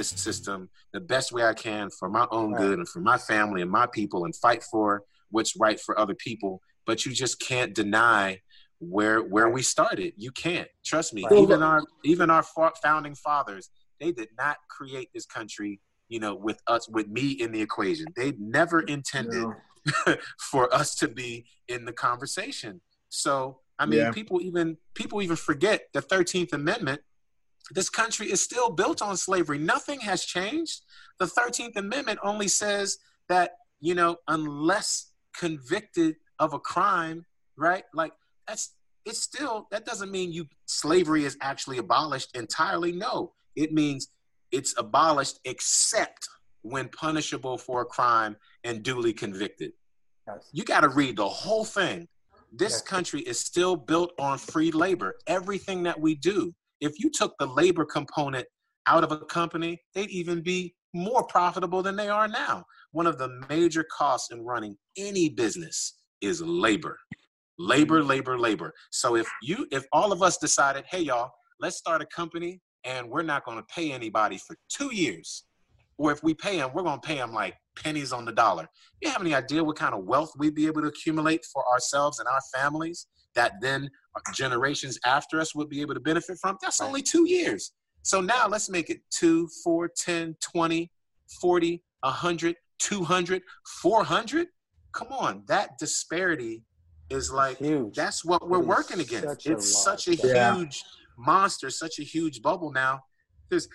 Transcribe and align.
this 0.00 0.08
system 0.22 0.70
the 0.94 1.00
best 1.00 1.30
way 1.30 1.44
I 1.44 1.52
can 1.52 1.90
for 1.90 2.08
my 2.08 2.26
own 2.30 2.52
right. 2.52 2.60
good 2.60 2.78
and 2.78 2.88
for 2.88 3.00
my 3.00 3.18
family 3.18 3.60
and 3.60 3.70
my 3.70 3.86
people 3.86 4.24
and 4.24 4.34
fight 4.34 4.62
for 4.62 5.02
what's 5.30 5.54
right 5.56 5.78
for 5.78 5.98
other 5.98 6.14
people. 6.14 6.62
But 6.86 7.04
you 7.04 7.12
just 7.12 7.38
can't 7.38 7.74
deny 7.74 8.40
where 8.78 9.20
where 9.20 9.50
we 9.50 9.62
started. 9.62 10.14
You 10.16 10.32
can't 10.32 10.68
trust 10.84 11.12
me. 11.12 11.24
Right. 11.30 11.40
Even 11.40 11.62
our 11.62 11.82
even 12.04 12.30
our 12.30 12.44
founding 12.82 13.14
fathers, 13.14 13.68
they 14.00 14.10
did 14.10 14.28
not 14.38 14.56
create 14.68 15.10
this 15.14 15.26
country. 15.26 15.80
You 16.08 16.18
know, 16.18 16.34
with 16.34 16.60
us, 16.66 16.88
with 16.88 17.08
me 17.08 17.32
in 17.32 17.52
the 17.52 17.60
equation, 17.60 18.06
they 18.16 18.32
never 18.38 18.80
intended 18.80 19.46
no. 20.06 20.16
for 20.50 20.74
us 20.74 20.96
to 20.96 21.08
be 21.08 21.44
in 21.68 21.84
the 21.84 21.92
conversation. 21.92 22.80
So, 23.10 23.60
I 23.78 23.86
mean, 23.86 24.00
yeah. 24.00 24.10
people 24.10 24.40
even 24.40 24.78
people 24.94 25.20
even 25.22 25.36
forget 25.36 25.82
the 25.92 26.00
Thirteenth 26.00 26.52
Amendment. 26.52 27.02
This 27.72 27.88
country 27.88 28.30
is 28.30 28.40
still 28.40 28.70
built 28.70 29.00
on 29.02 29.16
slavery. 29.16 29.58
Nothing 29.58 30.00
has 30.00 30.24
changed. 30.24 30.82
The 31.18 31.26
Thirteenth 31.26 31.76
Amendment 31.76 32.18
only 32.22 32.48
says 32.48 32.98
that 33.28 33.52
you 33.80 33.94
know, 33.94 34.16
unless 34.28 35.12
convicted 35.36 36.16
of 36.38 36.52
a 36.52 36.58
crime, 36.58 37.24
right? 37.56 37.84
Like 37.94 38.12
that's 38.46 38.74
it's 39.04 39.22
still 39.22 39.66
that 39.70 39.86
doesn't 39.86 40.10
mean 40.10 40.32
you 40.32 40.46
slavery 40.66 41.24
is 41.24 41.36
actually 41.40 41.78
abolished 41.78 42.36
entirely. 42.36 42.92
No, 42.92 43.32
it 43.56 43.72
means 43.72 44.08
it's 44.52 44.74
abolished 44.76 45.40
except 45.44 46.28
when 46.62 46.88
punishable 46.88 47.56
for 47.56 47.82
a 47.82 47.86
crime 47.86 48.36
and 48.64 48.82
duly 48.82 49.12
convicted. 49.12 49.72
Yes. 50.26 50.48
You 50.52 50.64
got 50.64 50.80
to 50.80 50.88
read 50.88 51.16
the 51.16 51.28
whole 51.28 51.64
thing. 51.64 52.06
This 52.52 52.72
yes. 52.72 52.82
country 52.82 53.20
is 53.20 53.38
still 53.38 53.76
built 53.76 54.12
on 54.18 54.36
free 54.36 54.70
labor. 54.70 55.16
Everything 55.26 55.84
that 55.84 55.98
we 55.98 56.14
do, 56.16 56.54
if 56.80 56.98
you 56.98 57.10
took 57.10 57.34
the 57.38 57.46
labor 57.46 57.84
component 57.84 58.46
out 58.86 59.04
of 59.04 59.12
a 59.12 59.18
company, 59.18 59.80
they'd 59.94 60.10
even 60.10 60.42
be 60.42 60.74
more 60.94 61.24
profitable 61.24 61.82
than 61.82 61.96
they 61.96 62.08
are 62.08 62.28
now. 62.28 62.64
One 62.92 63.06
of 63.06 63.18
the 63.18 63.40
major 63.48 63.84
costs 63.96 64.32
in 64.32 64.44
running 64.44 64.76
any 64.96 65.28
business 65.28 65.98
is 66.20 66.40
labor. 66.40 66.98
Labor 67.58 68.02
mm. 68.02 68.08
labor 68.08 68.38
labor. 68.38 68.72
So 68.90 69.16
if 69.16 69.28
you 69.42 69.66
if 69.70 69.84
all 69.92 70.12
of 70.12 70.22
us 70.22 70.38
decided 70.38 70.84
hey 70.90 71.00
y'all 71.02 71.30
let's 71.60 71.76
start 71.76 72.02
a 72.02 72.06
company 72.06 72.60
and 72.84 73.08
we're 73.08 73.22
not 73.22 73.44
going 73.44 73.58
to 73.58 73.64
pay 73.72 73.92
anybody 73.92 74.38
for 74.38 74.56
two 74.70 74.94
years 74.94 75.44
or 75.98 76.10
if 76.10 76.22
we 76.24 76.32
pay 76.34 76.56
them 76.56 76.70
we're 76.74 76.82
going 76.82 77.00
to 77.00 77.06
pay 77.06 77.16
them 77.16 77.32
like 77.32 77.54
pennies 77.76 78.12
on 78.12 78.24
the 78.24 78.32
dollar. 78.32 78.66
You 79.00 79.10
have 79.10 79.20
any 79.20 79.34
idea 79.34 79.62
what 79.62 79.76
kind 79.76 79.94
of 79.94 80.04
wealth 80.04 80.32
we'd 80.38 80.54
be 80.54 80.66
able 80.66 80.82
to 80.82 80.88
accumulate 80.88 81.44
for 81.52 81.64
ourselves 81.70 82.18
and 82.18 82.28
our 82.28 82.40
families 82.54 83.06
that 83.34 83.52
then 83.60 83.90
generations 84.34 84.98
after 85.04 85.40
us 85.40 85.54
would 85.54 85.68
be 85.68 85.80
able 85.80 85.94
to 85.94 86.00
benefit 86.00 86.36
from 86.40 86.56
that's 86.60 86.80
only 86.80 87.02
two 87.02 87.28
years 87.28 87.72
so 88.02 88.20
now 88.20 88.48
let's 88.48 88.68
make 88.68 88.90
it 88.90 89.00
2 89.10 89.48
4 89.62 89.90
10 89.96 90.36
20 90.40 90.90
40 91.40 91.82
100 92.00 92.56
200 92.78 93.42
400 93.82 94.46
come 94.92 95.08
on 95.12 95.42
that 95.46 95.78
disparity 95.78 96.64
is 97.10 97.30
like 97.30 97.58
huge. 97.58 97.94
that's 97.94 98.24
what 98.24 98.48
we're 98.48 98.60
working 98.60 99.00
against. 99.00 99.46
It's 99.46 99.82
such 99.82 100.08
a 100.08 100.14
yeah. 100.14 100.54
huge 100.54 100.82
monster, 101.18 101.68
such 101.68 101.98
a 101.98 102.02
huge 102.02 102.40
bubble 102.40 102.72
now. 102.72 103.00
There's 103.50 103.68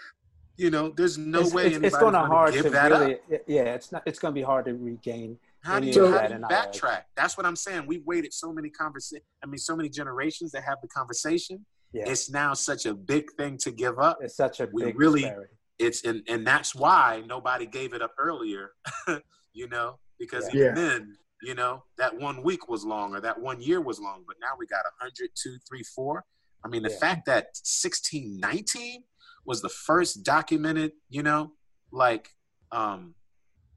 you 0.57 0.69
know, 0.69 0.93
there's 0.95 1.17
no 1.17 1.41
it's, 1.41 1.53
way 1.53 1.67
it's, 1.67 1.77
it's 1.83 1.97
going 1.97 2.13
to 2.13 2.19
hard 2.19 2.53
give 2.53 2.63
to 2.63 2.69
that 2.69 2.89
really, 2.89 3.15
up. 3.15 3.41
Yeah, 3.45 3.73
it's 3.73 3.91
not. 3.91 4.03
It's 4.05 4.19
going 4.19 4.33
to 4.33 4.39
be 4.39 4.43
hard 4.43 4.65
to 4.65 4.73
regain. 4.73 5.37
How 5.65 5.79
do 5.79 5.87
you, 5.87 6.11
how 6.11 6.27
do 6.27 6.33
you 6.35 6.39
backtrack? 6.41 7.03
That's 7.15 7.37
what 7.37 7.45
I'm 7.45 7.55
saying. 7.55 7.85
We've 7.87 8.05
waited 8.05 8.33
so 8.33 8.53
many 8.53 8.69
conversations. 8.69 9.25
I 9.43 9.47
mean, 9.47 9.57
so 9.57 9.75
many 9.75 9.89
generations 9.89 10.51
that 10.51 10.63
have 10.63 10.77
the 10.81 10.87
conversation. 10.87 11.65
Yeah. 11.91 12.03
It's 12.07 12.29
now 12.29 12.53
such 12.53 12.85
a 12.85 12.93
big 12.93 13.31
thing 13.37 13.57
to 13.59 13.71
give 13.71 13.99
up. 13.99 14.19
It's 14.21 14.35
such 14.35 14.59
a 14.59 14.69
we 14.71 14.91
really. 14.93 15.21
Disparity. 15.21 15.53
It's 15.77 16.05
and 16.05 16.21
and 16.29 16.47
that's 16.47 16.73
why 16.73 17.23
nobody 17.27 17.65
gave 17.65 17.93
it 17.93 18.01
up 18.01 18.13
earlier. 18.17 18.71
you 19.53 19.67
know, 19.67 19.99
because 20.19 20.47
yeah. 20.53 20.71
even 20.71 20.75
then 20.75 21.17
you 21.45 21.53
know, 21.53 21.83
that 21.97 22.19
one 22.19 22.41
week 22.43 22.67
was 22.67 22.83
long 22.83 23.15
or 23.15 23.21
that 23.21 23.39
one 23.39 23.61
year 23.61 23.79
was 23.79 23.99
long, 23.99 24.23
but 24.25 24.35
now 24.41 24.53
we 24.57 24.65
got 24.65 24.83
100, 24.99 25.29
2, 25.35 25.57
3, 25.67 25.83
4. 25.83 26.23
I 26.63 26.67
mean, 26.67 26.81
the 26.81 26.89
yeah. 26.89 26.97
fact 26.97 27.25
that 27.27 27.45
1619 27.63 29.03
was 29.45 29.61
the 29.61 29.69
first 29.69 30.23
documented, 30.23 30.93
you 31.09 31.21
know, 31.21 31.51
like, 31.91 32.29
um, 32.71 33.13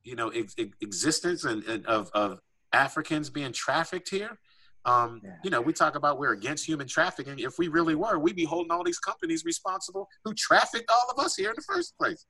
you 0.04 0.16
know, 0.16 0.28
ex- 0.28 0.54
existence 0.80 1.44
and, 1.44 1.64
and, 1.64 1.86
of, 1.86 2.10
of 2.14 2.40
Africans 2.72 3.30
being 3.30 3.52
trafficked 3.52 4.10
here. 4.10 4.38
Um, 4.84 5.20
yeah. 5.22 5.30
You 5.44 5.50
know, 5.50 5.60
we 5.60 5.72
talk 5.72 5.96
about 5.96 6.18
we're 6.18 6.32
against 6.32 6.66
human 6.66 6.86
trafficking. 6.86 7.38
If 7.38 7.58
we 7.58 7.68
really 7.68 7.94
were, 7.94 8.18
we'd 8.18 8.36
be 8.36 8.44
holding 8.44 8.70
all 8.70 8.84
these 8.84 8.98
companies 8.98 9.44
responsible 9.44 10.08
who 10.24 10.32
trafficked 10.34 10.90
all 10.90 11.10
of 11.10 11.22
us 11.22 11.36
here 11.36 11.50
in 11.50 11.56
the 11.56 11.62
first 11.62 11.96
place. 11.98 12.24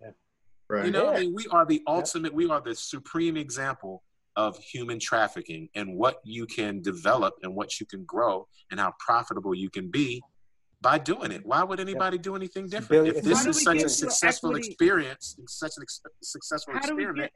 Yeah. 0.00 0.10
Right. 0.68 0.86
You 0.86 0.90
know, 0.92 1.04
yeah. 1.04 1.18
I 1.18 1.20
mean, 1.20 1.34
we 1.34 1.46
are 1.50 1.66
the 1.66 1.82
ultimate, 1.86 2.34
we 2.34 2.48
are 2.48 2.60
the 2.60 2.74
supreme 2.74 3.36
example 3.36 4.02
of 4.36 4.56
human 4.58 4.98
trafficking 4.98 5.68
and 5.74 5.96
what 5.96 6.20
you 6.24 6.46
can 6.46 6.80
develop 6.80 7.34
and 7.42 7.54
what 7.54 7.78
you 7.78 7.86
can 7.86 8.04
grow 8.04 8.46
and 8.70 8.80
how 8.80 8.94
profitable 8.98 9.54
you 9.54 9.68
can 9.68 9.90
be 9.90 10.22
by 10.82 10.98
doing 10.98 11.32
it. 11.32 11.44
Why 11.44 11.62
would 11.62 11.80
anybody 11.80 12.18
do 12.18 12.36
anything 12.36 12.68
different? 12.68 13.08
If 13.08 13.22
this 13.22 13.44
is 13.46 13.62
such 13.62 13.82
a 13.82 13.88
successful 13.88 14.56
experience, 14.56 15.36
such 15.46 15.72
a 15.78 15.82
ex- 15.82 16.00
successful 16.22 16.74
how 16.74 16.80
experiment. 16.80 17.16
Do 17.16 17.22
get, 17.22 17.32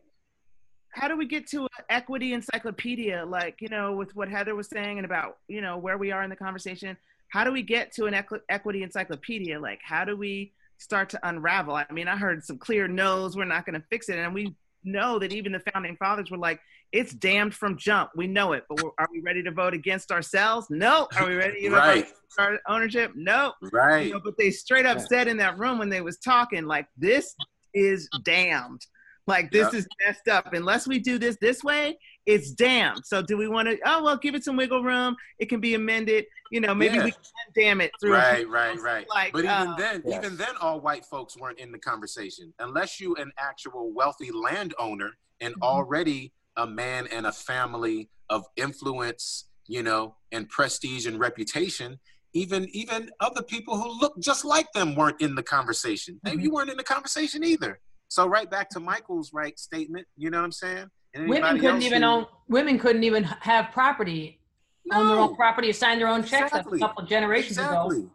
how 0.90 1.08
do 1.08 1.16
we 1.16 1.26
get 1.26 1.46
to 1.48 1.62
an 1.62 1.84
equity 1.90 2.32
encyclopedia, 2.32 3.24
like, 3.26 3.56
you 3.60 3.68
know, 3.68 3.94
with 3.94 4.14
what 4.16 4.28
Heather 4.28 4.54
was 4.54 4.68
saying 4.68 4.98
and 4.98 5.04
about, 5.04 5.38
you 5.48 5.60
know, 5.60 5.76
where 5.76 5.98
we 5.98 6.10
are 6.10 6.22
in 6.22 6.30
the 6.30 6.36
conversation? 6.36 6.96
How 7.28 7.44
do 7.44 7.52
we 7.52 7.62
get 7.62 7.92
to 7.94 8.06
an 8.06 8.14
equ- 8.14 8.40
equity 8.48 8.82
encyclopedia? 8.82 9.58
Like, 9.58 9.80
how 9.82 10.04
do 10.04 10.16
we 10.16 10.52
start 10.78 11.08
to 11.10 11.28
unravel? 11.28 11.74
I 11.74 11.86
mean, 11.90 12.08
I 12.08 12.16
heard 12.16 12.44
some 12.44 12.58
clear 12.58 12.88
no's, 12.88 13.36
we're 13.36 13.44
not 13.44 13.66
going 13.66 13.78
to 13.78 13.86
fix 13.90 14.08
it. 14.08 14.18
And 14.18 14.32
we 14.32 14.54
know 14.84 15.18
that 15.18 15.32
even 15.32 15.52
the 15.52 15.62
founding 15.72 15.96
fathers 15.96 16.30
were 16.30 16.38
like, 16.38 16.60
it's 16.92 17.12
damned 17.12 17.54
from 17.54 17.76
jump. 17.76 18.10
We 18.14 18.26
know 18.26 18.52
it, 18.52 18.64
but 18.68 18.80
are 18.98 19.08
we 19.12 19.20
ready 19.20 19.42
to 19.42 19.50
vote 19.50 19.74
against 19.74 20.12
ourselves? 20.12 20.68
No. 20.70 21.08
Are 21.16 21.26
we 21.26 21.34
ready 21.34 21.62
to 21.62 21.70
right. 21.70 22.06
vote 22.36 22.60
ownership? 22.68 23.12
No. 23.14 23.52
Right. 23.72 24.06
You 24.06 24.14
know, 24.14 24.20
but 24.24 24.38
they 24.38 24.50
straight 24.50 24.86
up 24.86 25.00
said 25.00 25.26
in 25.26 25.36
that 25.38 25.58
room 25.58 25.78
when 25.78 25.88
they 25.88 26.00
was 26.00 26.18
talking, 26.18 26.66
like, 26.66 26.86
this 26.96 27.34
is 27.74 28.08
damned. 28.24 28.86
Like 29.26 29.50
this 29.50 29.72
yep. 29.72 29.74
is 29.74 29.86
messed 30.04 30.28
up. 30.28 30.52
Unless 30.52 30.86
we 30.86 30.98
do 30.98 31.18
this 31.18 31.36
this 31.40 31.64
way, 31.64 31.98
it's 32.26 32.50
damned. 32.50 33.04
So 33.04 33.22
do 33.22 33.36
we 33.36 33.48
want 33.48 33.68
to? 33.68 33.78
Oh 33.84 34.02
well, 34.02 34.16
give 34.16 34.34
it 34.34 34.44
some 34.44 34.56
wiggle 34.56 34.82
room. 34.82 35.16
It 35.38 35.48
can 35.48 35.60
be 35.60 35.74
amended. 35.74 36.26
You 36.50 36.60
know, 36.60 36.74
maybe 36.74 36.96
yeah. 36.96 37.04
we 37.04 37.10
can 37.10 37.20
damn 37.54 37.80
it 37.80 37.92
through. 38.00 38.14
Right, 38.14 38.48
right, 38.48 38.78
right. 38.80 39.06
Like, 39.08 39.32
but 39.32 39.40
even 39.40 39.50
uh, 39.50 39.76
then, 39.76 40.02
yes. 40.06 40.24
even 40.24 40.36
then, 40.36 40.56
all 40.60 40.80
white 40.80 41.04
folks 41.04 41.36
weren't 41.36 41.58
in 41.58 41.72
the 41.72 41.78
conversation 41.78 42.52
unless 42.58 43.00
you 43.00 43.14
an 43.16 43.32
actual 43.38 43.92
wealthy 43.92 44.30
landowner 44.30 45.12
and 45.40 45.54
mm-hmm. 45.54 45.62
already 45.62 46.32
a 46.56 46.66
man 46.66 47.08
and 47.12 47.26
a 47.26 47.32
family 47.32 48.08
of 48.30 48.44
influence, 48.56 49.46
you 49.66 49.82
know, 49.82 50.16
and 50.32 50.48
prestige 50.48 51.06
and 51.06 51.18
reputation. 51.18 51.98
Even 52.32 52.68
even 52.72 53.10
other 53.20 53.42
people 53.42 53.78
who 53.78 54.00
look 54.00 54.18
just 54.18 54.44
like 54.44 54.72
them 54.72 54.96
weren't 54.96 55.20
in 55.20 55.34
the 55.34 55.42
conversation. 55.42 56.20
Maybe 56.24 56.36
mm-hmm. 56.36 56.44
you 56.46 56.52
weren't 56.52 56.70
in 56.70 56.76
the 56.76 56.82
conversation 56.84 57.44
either. 57.44 57.80
So 58.08 58.26
right 58.26 58.50
back 58.50 58.70
to 58.70 58.80
Michael's 58.80 59.32
right 59.32 59.58
statement. 59.58 60.06
You 60.16 60.30
know 60.30 60.38
what 60.38 60.44
I'm 60.44 60.52
saying? 60.52 60.90
Women 61.16 61.58
couldn't 61.58 61.82
even 61.82 62.02
who, 62.02 62.08
own. 62.08 62.26
Women 62.48 62.78
couldn't 62.78 63.04
even 63.04 63.24
have 63.24 63.70
property, 63.72 64.40
no, 64.84 65.00
own 65.00 65.08
their 65.08 65.16
own 65.18 65.36
property, 65.36 65.72
sign 65.72 65.98
their 65.98 66.08
own 66.08 66.24
checks 66.24 66.52
exactly. 66.52 66.78
a 66.78 66.80
couple 66.80 67.04
generations 67.06 67.58
exactly. 67.58 67.98
ago. 67.98 68.10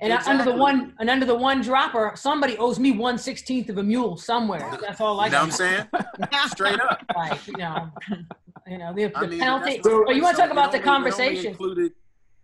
And 0.00 0.12
exactly. 0.12 0.40
under 0.40 0.52
the 0.52 0.56
one 0.56 0.94
and 0.98 1.08
under 1.08 1.24
the 1.24 1.34
one 1.34 1.62
dropper, 1.62 2.12
somebody 2.16 2.58
owes 2.58 2.78
me 2.78 2.90
one 2.90 3.18
sixteenth 3.18 3.68
of 3.68 3.78
a 3.78 3.82
mule 3.82 4.16
somewhere. 4.16 4.78
That's 4.80 5.00
all 5.00 5.20
I. 5.20 5.26
You 5.26 5.32
know 5.32 5.38
what 5.38 5.44
I'm 5.44 5.50
saying? 5.52 5.86
Straight 6.48 6.80
up. 6.80 7.04
Like 7.14 7.46
you 7.46 7.56
know, 7.56 7.90
you 8.66 8.78
know 8.78 8.92
the, 8.92 9.06
the 9.08 9.28
mean, 9.28 9.38
penalty. 9.38 9.80
But 9.82 10.16
you 10.16 10.22
want 10.22 10.36
to 10.36 10.42
talk 10.42 10.50
about 10.50 10.72
the 10.72 10.80
conversation? 10.80 11.52
Included, 11.52 11.92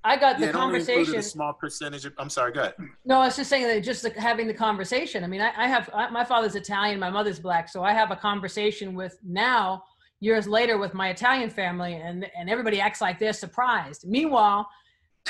I 0.05 0.17
got 0.17 0.39
yeah, 0.39 0.47
the 0.47 0.53
conversation. 0.53 1.17
A 1.17 1.23
small 1.23 1.53
percentage. 1.53 2.05
Of, 2.05 2.13
I'm 2.19 2.31
sorry. 2.31 2.53
Go 2.53 2.61
ahead. 2.61 2.75
No, 3.05 3.21
I 3.21 3.27
was 3.27 3.37
just 3.37 3.51
saying 3.51 3.67
that 3.67 3.83
just 3.83 4.03
the, 4.03 4.11
having 4.11 4.47
the 4.47 4.55
conversation. 4.55 5.25
I 5.25 5.27
mean, 5.27 5.41
I, 5.41 5.53
I 5.57 5.67
have 5.67 5.91
I, 5.93 6.09
my 6.11 6.25
father's 6.25 6.55
Italian, 6.55 7.01
my 7.01 7.11
mother's 7.11 7.41
black, 7.41 7.69
so 7.69 7.83
I 7.83 7.93
have 7.93 8.13
a 8.13 8.17
conversation 8.17 8.95
with 8.95 9.19
now 9.25 9.83
years 10.21 10.47
later 10.49 10.79
with 10.79 10.95
my 10.95 11.09
Italian 11.11 11.51
family, 11.51 11.95
and 11.95 12.27
and 12.37 12.51
everybody 12.51 12.81
acts 12.81 13.01
like 13.01 13.19
they're 13.19 13.33
surprised. 13.33 14.07
Meanwhile 14.07 14.69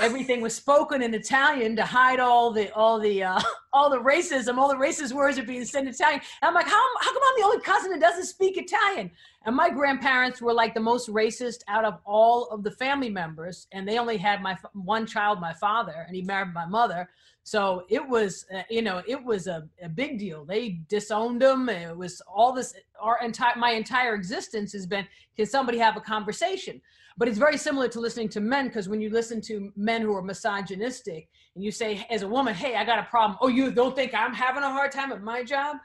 everything 0.01 0.41
was 0.41 0.55
spoken 0.55 1.03
in 1.03 1.15
Italian 1.15 1.77
to 1.77 1.85
hide 1.85 2.21
all 2.21 2.53
the 2.53 2.73
all 2.75 2.99
the 2.99 3.23
uh, 3.23 3.41
all 3.73 3.91
the 3.91 3.99
racism, 3.99 4.59
all 4.59 4.69
the 4.69 4.75
racist 4.75 5.13
words 5.13 5.39
are 5.39 5.43
being 5.43 5.65
said 5.65 5.83
in 5.83 5.89
Italian. 5.89 6.21
And 6.43 6.49
I'm 6.49 6.55
like, 6.55 6.67
how 6.67 6.85
how 7.01 7.13
come 7.13 7.23
I'm 7.23 7.41
the 7.41 7.47
only 7.47 7.61
cousin 7.61 7.91
that 7.93 8.01
doesn't 8.01 8.27
speak 8.27 8.57
Italian? 8.57 9.11
And 9.45 9.55
my 9.57 9.71
grandparents 9.71 10.41
were 10.41 10.53
like 10.53 10.75
the 10.75 10.81
most 10.81 11.09
racist 11.09 11.63
out 11.69 11.85
of 11.85 12.01
all 12.05 12.47
of 12.47 12.63
the 12.63 12.71
family 12.71 13.11
members, 13.11 13.67
and 13.73 13.87
they 13.89 13.99
only 13.99 14.17
had 14.17 14.43
my 14.43 14.57
one 14.73 15.07
child, 15.07 15.41
my 15.41 15.53
father, 15.55 16.05
and 16.07 16.15
he 16.15 16.23
married 16.23 16.53
my 16.53 16.67
mother. 16.67 17.09
So 17.45 17.85
it 17.89 18.07
was, 18.07 18.45
uh, 18.55 18.61
you 18.69 18.83
know, 18.83 19.01
it 19.09 19.25
was 19.25 19.47
a, 19.47 19.67
a 19.83 19.89
big 19.89 20.19
deal. 20.19 20.45
They 20.45 20.81
disowned 20.87 21.43
him. 21.43 21.71
It 21.71 21.97
was 21.97 22.21
all 22.31 22.53
this. 22.53 22.75
Our 23.01 23.19
entire 23.25 23.57
my 23.57 23.71
entire 23.71 24.15
existence 24.15 24.73
has 24.75 24.87
been 24.87 25.07
can 25.35 25.47
somebody 25.47 25.79
have 25.79 25.97
a 25.97 26.01
conversation? 26.01 26.83
But 27.19 27.27
it's 27.27 27.37
very 27.37 27.59
similar 27.59 27.89
to 27.89 28.01
listening 28.01 28.29
to 28.31 28.41
men 28.41 28.69
because 28.69 28.89
when 28.89 29.01
you 29.01 29.11
listen 29.11 29.41
to 29.43 29.73
men 29.77 30.03
who 30.03 30.15
are 30.15 30.23
misogynistic 30.23 31.29
and 31.57 31.65
you 31.65 31.73
say 31.73 32.07
as 32.11 32.23
a 32.23 32.29
woman, 32.29 32.55
"Hey, 32.55 32.77
I 32.77 32.85
got 32.85 33.01
a 33.01 33.03
problem." 33.03 33.37
Oh, 33.43 33.49
you 33.49 33.73
don't 33.73 33.97
think 33.97 34.15
I'm 34.15 34.33
having 34.33 34.63
a 34.63 34.71
hard 34.71 34.93
time 34.93 35.11
at 35.11 35.21
my 35.21 35.43
job? 35.43 35.79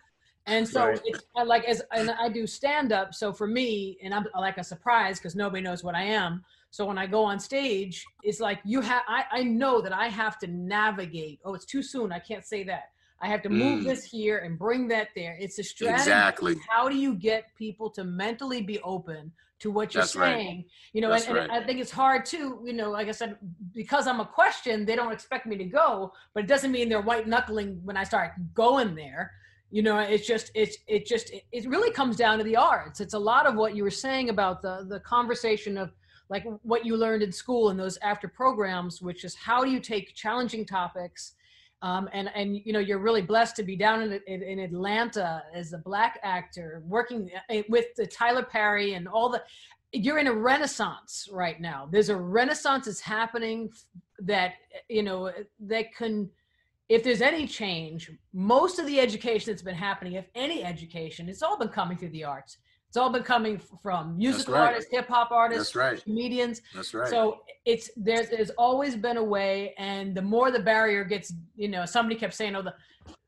And 0.46 0.68
so 0.68 0.86
Right. 0.86 1.02
it's 1.06 1.24
like 1.46 1.64
as 1.66 1.82
and 1.92 2.12
I 2.12 2.30
do 2.30 2.46
stand 2.46 2.92
up. 2.92 3.16
So 3.16 3.34
for 3.34 3.48
me, 3.48 3.98
and 4.04 4.14
I'm 4.14 4.26
like 4.36 4.60
a 4.60 4.64
surprise 4.64 5.18
because 5.18 5.36
nobody 5.36 5.64
knows 5.64 5.84
what 5.84 5.96
I 5.96 6.04
am. 6.04 6.44
So 6.70 6.86
when 6.86 7.00
I 7.00 7.08
go 7.08 7.24
on 7.24 7.40
stage, 7.40 8.06
it's 8.24 8.40
like 8.40 8.60
you 8.64 8.82
have. 8.82 9.02
I 9.08 9.26
I 9.32 9.44
know 9.44 9.82
that 9.82 9.94
I 9.94 10.10
have 10.10 10.38
to 10.40 10.48
navigate. 10.48 11.40
Oh, 11.44 11.56
it's 11.56 11.66
too 11.66 11.82
soon. 11.82 12.12
I 12.12 12.20
can't 12.20 12.46
say 12.46 12.64
that. 12.66 12.92
I 13.22 13.28
have 13.28 13.42
to 13.44 13.50
move 13.50 13.80
Mm. 13.80 13.86
this 13.86 14.04
here 14.04 14.40
and 14.40 14.60
bring 14.60 14.88
that 14.90 15.08
there. 15.16 15.36
It's 15.40 15.58
a 15.58 15.64
strategy. 15.64 16.02
Exactly. 16.02 16.56
How 16.70 16.90
do 16.90 16.96
you 16.96 17.16
get 17.16 17.46
people 17.56 17.90
to 17.92 18.04
mentally 18.04 18.62
be 18.62 18.80
open 18.82 19.32
to 19.64 19.72
what 19.72 19.94
you're 19.94 20.04
That's 20.04 20.16
right. 20.16 20.36
saying? 20.36 20.66
You 20.92 21.02
know, 21.02 21.14
and, 21.14 21.24
and 21.24 21.36
right. 21.36 21.50
I 21.50 21.64
think 21.64 21.80
it's 21.80 21.90
hard 21.90 22.26
too. 22.26 22.62
You 22.66 22.74
know, 22.74 22.92
like 22.92 23.08
I 23.08 23.12
said, 23.12 23.38
because 23.74 24.08
I'm 24.08 24.20
a 24.20 24.26
question, 24.26 24.86
they 24.86 24.96
don't 24.96 25.14
expect 25.14 25.46
me 25.48 25.56
to 25.58 25.64
go, 25.64 26.12
but 26.34 26.44
it 26.44 26.48
doesn't 26.48 26.72
mean 26.72 26.90
they're 26.90 27.02
white 27.02 27.28
knuckling 27.28 27.80
when 27.84 27.96
I 27.96 28.04
start 28.04 28.34
going 28.54 28.94
there. 28.94 29.32
You 29.72 29.82
know, 29.82 30.00
it's 30.00 30.28
just 30.28 30.52
it's 30.54 30.78
it 30.86 31.06
just 31.06 31.32
it, 31.32 31.44
it 31.54 31.66
really 31.68 31.92
comes 31.92 32.18
down 32.18 32.38
to 32.40 32.44
the 32.44 32.58
arts. 32.58 33.00
It's 33.00 33.14
a 33.14 33.20
lot 33.20 33.48
of 33.48 33.56
what 33.56 33.74
you 33.74 33.84
were 33.84 33.90
saying 33.90 34.30
about 34.30 34.62
the 34.62 34.86
the 34.88 35.00
conversation 35.00 35.78
of 35.78 35.92
like 36.30 36.44
what 36.64 36.86
you 36.86 36.98
learned 36.98 37.24
in 37.24 37.32
school 37.32 37.70
and 37.70 37.80
those 37.80 37.98
after 38.02 38.28
programs, 38.28 39.02
which 39.02 39.24
is 39.24 39.34
how 39.34 39.64
do 39.64 39.72
you 39.72 39.80
take 39.80 40.14
challenging 40.14 40.66
topics. 40.66 41.36
Um, 41.84 42.10
and 42.14 42.32
and 42.34 42.56
you 42.66 42.72
know 42.72 42.80
you're 42.80 42.98
really 42.98 43.22
blessed 43.22 43.58
to 43.58 43.64
be 43.64 43.76
down 43.76 44.02
in, 44.02 44.20
in, 44.26 44.42
in 44.42 44.60
Atlanta 44.60 45.44
as 45.54 45.74
a 45.74 45.78
black 45.78 46.18
actor 46.24 46.82
working 46.86 47.30
uh, 47.50 47.58
with 47.68 47.88
the 47.98 48.08
Tyler 48.08 48.42
Perry 48.42 48.94
and 48.94 49.06
all 49.06 49.30
the 49.30 49.44
you're 49.92 50.18
in 50.18 50.28
a 50.28 50.34
renaissance 50.34 51.28
right 51.32 51.60
now. 51.60 51.88
There's 51.92 52.08
a 52.10 52.16
renaissance 52.16 52.86
that's 52.86 53.02
happening 53.02 53.70
that 54.20 54.54
you 54.88 55.04
know 55.04 55.32
that 55.60 55.94
can 55.94 56.30
if 56.88 57.04
there's 57.04 57.22
any 57.22 57.46
change 57.46 58.12
most 58.34 58.80
of 58.80 58.86
the 58.86 59.00
education 59.00 59.52
that's 59.52 59.62
been 59.62 59.76
happening 59.76 60.14
if 60.14 60.26
any 60.36 60.64
education 60.64 61.28
it's 61.28 61.42
all 61.42 61.58
been 61.58 61.70
coming 61.70 61.98
through 61.98 62.10
the 62.10 62.24
arts 62.24 62.58
it's 62.94 62.98
all 62.98 63.10
been 63.10 63.24
coming 63.24 63.60
from 63.82 64.16
musical 64.16 64.54
right. 64.54 64.68
artists 64.68 64.92
hip 64.92 65.08
hop 65.08 65.32
artists 65.32 65.76
right. 65.76 66.04
comedians 66.04 66.62
That's 66.76 66.94
right. 66.94 67.10
so 67.10 67.40
it's 67.66 67.90
there's 67.96 68.30
there's 68.30 68.50
always 68.52 68.96
been 68.96 69.18
a 69.18 69.24
way, 69.24 69.74
and 69.78 70.16
the 70.16 70.22
more 70.22 70.52
the 70.52 70.60
barrier 70.60 71.04
gets, 71.04 71.34
you 71.56 71.68
know, 71.68 71.86
somebody 71.86 72.20
kept 72.20 72.34
saying, 72.34 72.56
"Oh, 72.56 72.62
the." 72.62 72.74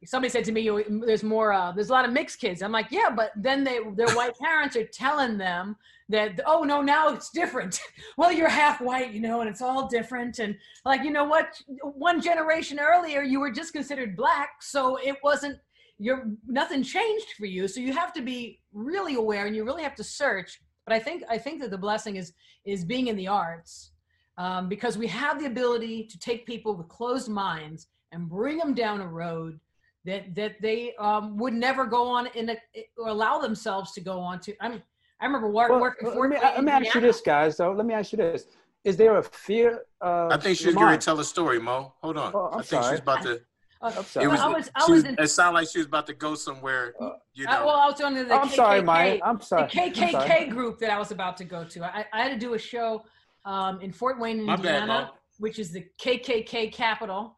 Somebody 0.05 0.29
said 0.29 0.45
to 0.45 0.51
me, 0.51 0.69
"There's 1.05 1.23
more. 1.23 1.51
Uh, 1.51 1.71
there's 1.71 1.89
a 1.89 1.93
lot 1.93 2.05
of 2.05 2.11
mixed 2.11 2.39
kids." 2.39 2.61
I'm 2.61 2.71
like, 2.71 2.91
"Yeah, 2.91 3.09
but 3.15 3.31
then 3.35 3.63
they 3.63 3.79
their 3.95 4.13
white 4.15 4.37
parents 4.41 4.75
are 4.75 4.85
telling 4.85 5.37
them 5.37 5.75
that, 6.09 6.39
oh 6.45 6.63
no, 6.63 6.81
now 6.81 7.09
it's 7.09 7.29
different. 7.29 7.79
well, 8.17 8.31
you're 8.31 8.49
half 8.49 8.79
white, 8.79 9.11
you 9.11 9.19
know, 9.19 9.41
and 9.41 9.49
it's 9.49 9.61
all 9.61 9.87
different. 9.87 10.39
And 10.39 10.55
like, 10.85 11.03
you 11.03 11.11
know 11.11 11.23
what? 11.23 11.59
One 11.81 12.21
generation 12.21 12.79
earlier, 12.79 13.23
you 13.23 13.39
were 13.39 13.51
just 13.51 13.73
considered 13.73 14.15
black, 14.15 14.61
so 14.61 14.97
it 14.97 15.15
wasn't. 15.23 15.57
You're 15.97 16.27
nothing 16.45 16.83
changed 16.83 17.33
for 17.37 17.45
you. 17.45 17.69
So 17.69 17.79
you 17.79 17.93
have 17.93 18.11
to 18.13 18.21
be 18.21 18.59
really 18.75 19.15
aware, 19.15 19.47
and 19.47 19.55
you 19.55 19.63
really 19.63 19.81
have 19.83 19.95
to 19.95 20.03
search. 20.03 20.61
But 20.85 20.93
I 20.93 20.99
think 20.99 21.23
I 21.29 21.37
think 21.39 21.61
that 21.61 21.71
the 21.71 21.77
blessing 21.77 22.17
is 22.17 22.33
is 22.65 22.85
being 22.85 23.07
in 23.07 23.15
the 23.15 23.27
arts 23.27 23.91
um, 24.37 24.69
because 24.69 24.97
we 24.97 25.07
have 25.07 25.39
the 25.39 25.47
ability 25.47 26.05
to 26.05 26.19
take 26.19 26.45
people 26.45 26.75
with 26.75 26.87
closed 26.89 27.29
minds 27.29 27.87
and 28.11 28.29
bring 28.29 28.57
them 28.57 28.73
down 28.73 29.01
a 29.01 29.07
road 29.07 29.59
that 30.03 30.35
that 30.35 30.61
they 30.61 30.93
um, 30.99 31.37
would 31.37 31.53
never 31.53 31.85
go 31.85 32.07
on 32.07 32.27
in 32.35 32.49
a, 32.49 32.57
or 32.97 33.07
allow 33.07 33.39
themselves 33.39 33.93
to 33.93 34.01
go 34.01 34.19
on 34.19 34.39
to. 34.41 34.53
I 34.61 34.69
mean, 34.69 34.83
I 35.19 35.25
remember 35.25 35.49
work, 35.49 35.69
Well, 35.69 35.79
working. 35.79 36.09
let 36.09 36.29
me, 36.29 36.37
let 36.41 36.63
me 36.63 36.71
ask 36.71 36.93
you 36.93 37.01
this, 37.01 37.21
guys. 37.21 37.57
Though, 37.57 37.71
let 37.71 37.85
me 37.85 37.93
ask 37.93 38.11
you 38.11 38.17
this: 38.17 38.45
Is 38.83 38.97
there 38.97 39.17
a 39.17 39.23
fear? 39.23 39.85
Of 40.01 40.31
I 40.33 40.37
think 40.37 40.57
she 40.57 40.67
was 40.67 40.75
going 40.75 40.99
to 40.99 41.03
tell 41.03 41.19
a 41.19 41.23
story, 41.23 41.59
Mo. 41.59 41.93
Hold 42.01 42.17
on. 42.17 42.31
Oh, 42.35 42.49
I'm 42.51 42.59
I 42.59 42.63
think 42.63 42.65
she 42.65 42.83
sorry. 42.83 42.91
was 42.91 42.99
about 42.99 43.21
to. 43.23 43.41
Uh, 43.81 43.91
I'm. 43.95 44.23
It 44.23 44.27
was. 44.27 44.39
I 44.39 44.47
was- 44.47 44.69
I 44.75 44.79
was 44.81 44.89
was 44.89 45.03
in- 45.03 45.15
it 45.19 45.27
sounded 45.27 45.59
like 45.59 45.67
she 45.69 45.79
was 45.79 45.87
about 45.87 46.07
to 46.07 46.13
go 46.13 46.35
somewhere. 46.35 46.93
Uh, 46.99 47.11
You 47.33 47.45
I, 47.47 47.59
know. 47.59 47.65
well, 47.67 47.75
I 47.75 47.87
was 47.89 47.99
on 48.01 48.13
the 48.13 48.21
I'm 48.33 48.47
KKK, 48.47 48.55
sorry, 48.55 48.81
Maya. 48.81 49.19
I'm 49.23 49.41
sorry. 49.41 49.63
I'm 49.63 49.69
KKK 49.69 50.11
sorry. 50.11 50.45
group 50.47 50.79
that 50.79 50.89
I 50.89 50.97
was 50.97 51.11
about 51.11 51.37
to 51.37 51.43
go 51.43 51.63
to. 51.65 51.83
I, 51.83 52.05
I 52.13 52.21
had 52.23 52.31
to 52.31 52.37
do 52.39 52.53
a 52.53 52.59
show 52.59 53.03
um, 53.43 53.81
in 53.81 53.91
Fort 53.91 54.19
Wayne, 54.19 54.43
My 54.43 54.55
bad, 54.55 54.81
Indiana, 54.83 55.11
which 55.39 55.59
is 55.59 55.71
the 55.71 55.85
KKK 56.01 56.71
capital. 56.73 57.37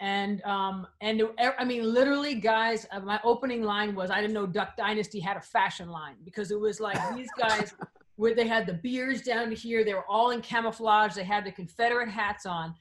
And 0.00 0.42
um, 0.44 0.86
and 1.00 1.22
I 1.58 1.64
mean, 1.64 1.82
literally, 1.94 2.34
guys, 2.34 2.86
uh, 2.92 3.00
my 3.00 3.18
opening 3.24 3.62
line 3.62 3.94
was, 3.94 4.10
"I 4.10 4.20
didn't 4.20 4.34
know 4.34 4.46
Duck 4.46 4.76
Dynasty 4.76 5.20
had 5.20 5.38
a 5.38 5.40
fashion 5.40 5.88
line 5.88 6.16
because 6.22 6.50
it 6.50 6.60
was 6.60 6.80
like 6.80 6.98
these 7.16 7.30
guys, 7.38 7.72
where 8.16 8.34
they 8.34 8.46
had 8.46 8.66
the 8.66 8.74
beards 8.74 9.22
down 9.22 9.48
to 9.48 9.54
here, 9.54 9.84
they 9.84 9.94
were 9.94 10.04
all 10.06 10.30
in 10.32 10.42
camouflage, 10.42 11.14
they 11.14 11.24
had 11.24 11.44
the 11.46 11.52
Confederate 11.52 12.10
hats 12.10 12.44
on, 12.44 12.74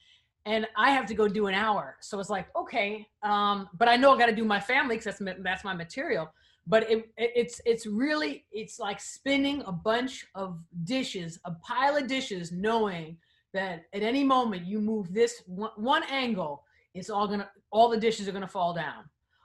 and 0.46 0.68
I 0.76 0.92
have 0.92 1.08
to 1.08 1.14
go 1.14 1.28
do 1.28 1.48
an 1.48 1.56
hour. 1.56 1.98
So 2.02 2.20
it's 2.20 2.30
like, 2.30 2.48
okay, 2.56 3.08
um, 3.24 3.68
but 3.78 3.88
I 3.88 3.96
know 3.96 4.14
I 4.14 4.18
got 4.18 4.28
to 4.28 4.36
do 4.36 4.46
my 4.46 4.60
family 4.60 4.98
because 4.98 5.18
that's 5.18 5.40
that's 5.42 5.64
my 5.64 5.74
material. 5.74 6.32
But 6.68 6.90
it, 6.90 7.10
it, 7.18 7.32
it's 7.36 7.62
it's 7.66 7.86
really 7.86 8.46
it's 8.52 8.80
like 8.80 9.00
spinning 9.00 9.64
a 9.66 9.72
bunch 9.72 10.26
of 10.36 10.60
dishes, 10.84 11.40
a 11.46 11.52
pile 11.52 11.98
of 11.98 12.08
dishes, 12.08 12.52
knowing 12.52 13.18
that 13.54 13.86
at 13.94 14.04
any 14.04 14.24
moment 14.24 14.66
you 14.66 14.80
move 14.80 15.14
this 15.14 15.44
one, 15.48 15.72
one 15.78 16.04
angle, 16.10 16.64
it's 16.94 17.10
all 17.10 17.28
gonna 17.28 17.50
all 17.72 17.90
the 17.90 17.98
dishes 17.98 18.28
are 18.28 18.32
gonna 18.32 18.48
fall 18.48 18.74
down. 18.74 19.04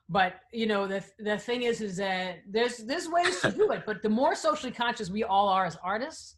But 0.08 0.41
you 0.52 0.67
know 0.67 0.87
the 0.87 1.02
the 1.19 1.38
thing 1.38 1.62
is 1.62 1.81
is 1.81 1.97
that 1.97 2.41
there's 2.47 2.79
there's 2.79 3.08
ways 3.08 3.41
to 3.41 3.52
do 3.52 3.70
it. 3.73 3.85
But 3.87 4.02
the 4.02 4.08
more 4.08 4.35
socially 4.35 4.73
conscious 4.73 5.11
we 5.11 5.25
all 5.25 5.49
are 5.49 5.64
as 5.64 5.76
artists, 5.82 6.37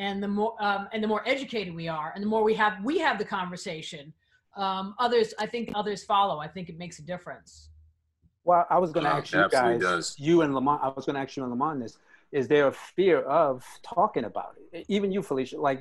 and 0.00 0.22
the 0.22 0.28
more 0.28 0.54
um, 0.60 0.88
and 0.92 1.04
the 1.04 1.06
more 1.06 1.22
educated 1.28 1.74
we 1.74 1.86
are, 1.86 2.10
and 2.14 2.24
the 2.24 2.28
more 2.28 2.42
we 2.42 2.54
have 2.54 2.82
we 2.82 2.98
have 2.98 3.18
the 3.18 3.24
conversation. 3.24 4.12
Um, 4.56 4.94
others, 4.98 5.32
I 5.38 5.46
think 5.46 5.70
others 5.74 6.02
follow. 6.02 6.38
I 6.38 6.48
think 6.48 6.68
it 6.68 6.78
makes 6.78 6.98
a 6.98 7.02
difference. 7.02 7.68
Well, 8.42 8.66
I 8.68 8.78
was 8.78 8.90
going 8.90 9.04
to 9.04 9.12
ask 9.12 9.32
you 9.32 9.46
guys, 9.48 9.80
does. 9.80 10.16
you 10.18 10.42
and 10.42 10.54
Lamont. 10.54 10.80
I 10.82 10.88
was 10.88 11.04
going 11.04 11.14
to 11.14 11.20
ask 11.20 11.36
you 11.36 11.42
and 11.42 11.52
Lamont 11.52 11.80
this: 11.80 11.98
Is 12.32 12.48
there 12.48 12.66
a 12.66 12.72
fear 12.72 13.20
of 13.20 13.62
talking 13.82 14.24
about 14.24 14.56
it? 14.72 14.86
Even 14.88 15.12
you, 15.12 15.22
Felicia, 15.22 15.60
like 15.60 15.80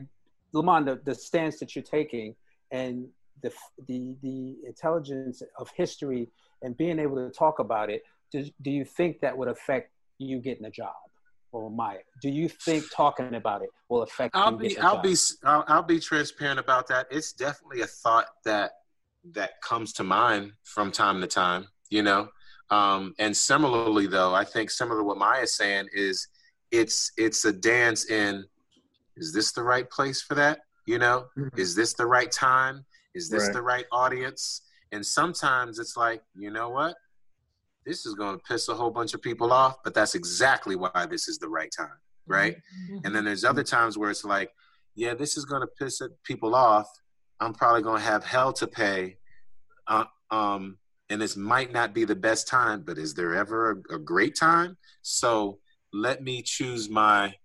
Lamont, 0.52 0.86
the, 0.86 1.00
the 1.04 1.16
stance 1.16 1.58
that 1.60 1.76
you're 1.76 1.84
taking, 1.84 2.36
and 2.72 3.08
the 3.42 3.54
the 3.88 4.16
the 4.22 4.58
intelligence 4.68 5.42
of 5.58 5.72
history 5.76 6.28
and 6.62 6.76
being 6.76 7.00
able 7.00 7.16
to 7.16 7.32
talk 7.32 7.60
about 7.60 7.90
it. 7.90 8.04
Do, 8.32 8.46
do 8.62 8.70
you 8.70 8.84
think 8.84 9.22
that 9.22 9.36
would 9.36 9.48
affect 9.48 9.92
you 10.20 10.40
getting 10.40 10.66
a 10.66 10.70
job, 10.70 10.94
or 11.52 11.70
Maya? 11.70 12.00
Do 12.22 12.30
you 12.30 12.48
think 12.50 12.86
talking 12.96 13.36
about 13.36 13.62
it 13.62 13.70
will 13.90 14.04
affect 14.04 14.36
I'll 14.36 14.52
be 14.58 14.70
getting 14.70 14.84
a 14.84 14.88
I'll 14.88 14.96
job? 14.96 15.04
be 15.04 15.16
I'll, 15.44 15.66
I'll 15.68 15.84
be 15.84 16.00
transparent 16.00 16.60
about 16.60 16.88
that. 16.88 17.08
It's 17.12 17.34
definitely 17.34 17.82
a 17.82 17.88
thought 17.88 18.28
that 18.46 18.72
that 19.34 19.62
comes 19.62 19.94
to 19.94 20.04
mind 20.04 20.54
from 20.64 20.92
time 20.92 21.22
to 21.22 21.28
time, 21.28 21.68
you 21.90 22.04
know. 22.04 22.30
Um, 22.70 23.14
and 23.20 23.36
similarly, 23.36 24.08
though, 24.08 24.34
I 24.34 24.46
think 24.46 24.70
similar 24.70 25.00
to 25.00 25.04
what 25.04 25.18
Maya's 25.18 25.56
saying 25.56 25.88
is 25.94 26.28
it's 26.72 27.12
it's 27.18 27.46
a 27.46 27.52
dance 27.54 28.10
in 28.10 28.46
is 29.18 29.34
this 29.34 29.52
the 29.52 29.64
right 29.64 29.90
place 29.90 30.22
for 30.22 30.36
that? 30.36 30.60
You 30.86 31.00
know, 31.00 31.28
Mhm. 31.38 31.58
is 31.58 31.76
this 31.76 31.94
the 31.94 32.06
right 32.06 32.32
time? 32.32 32.86
Is 33.16 33.30
this 33.30 33.46
Right. 33.46 33.54
the 33.54 33.62
right 33.62 33.86
audience? 33.92 34.62
And 34.92 35.06
sometimes 35.06 35.78
it's 35.78 35.96
like, 35.98 36.24
you 36.36 36.50
know 36.52 36.70
what? 36.70 36.96
This 37.86 38.06
is 38.06 38.14
going 38.14 38.38
to 38.38 38.44
piss 38.44 38.68
a 38.70 38.74
whole 38.76 38.92
bunch 38.92 39.14
of 39.14 39.22
people 39.22 39.52
off, 39.52 39.78
but 39.84 39.94
that's 39.94 40.16
exactly 40.16 40.76
why 40.76 41.08
this 41.10 41.28
is 41.28 41.38
the 41.40 41.48
right 41.48 41.72
time, 41.76 41.98
right? 42.28 42.58
Mhm. 42.90 43.02
And 43.06 43.16
then 43.16 43.26
there's 43.26 43.44
other 43.44 43.64
times 43.64 43.98
where 43.98 44.10
it's 44.10 44.26
like, 44.26 44.52
yeah, 44.96 45.14
this 45.14 45.38
is 45.38 45.46
going 45.46 45.62
to 45.62 45.68
piss 45.68 46.02
people 46.24 46.56
off. 46.56 46.88
I'm 47.40 47.54
probably 47.54 47.82
going 47.82 48.00
to 48.02 48.06
have 48.06 48.24
hell 48.24 48.52
to 48.54 48.68
pay. 48.68 49.18
Uh, 49.88 50.06
um, 50.30 50.78
and 51.10 51.22
this 51.22 51.36
might 51.38 51.72
not 51.72 51.94
be 51.94 52.04
the 52.06 52.16
best 52.16 52.48
time, 52.48 52.84
but 52.86 52.98
is 52.98 53.14
there 53.14 53.34
ever 53.34 53.84
a, 53.90 53.96
a 53.96 54.00
great 54.00 54.36
time? 54.36 54.78
So 55.02 55.60
let 55.94 56.22
me 56.22 56.42
choose 56.44 56.90
my 56.90 57.36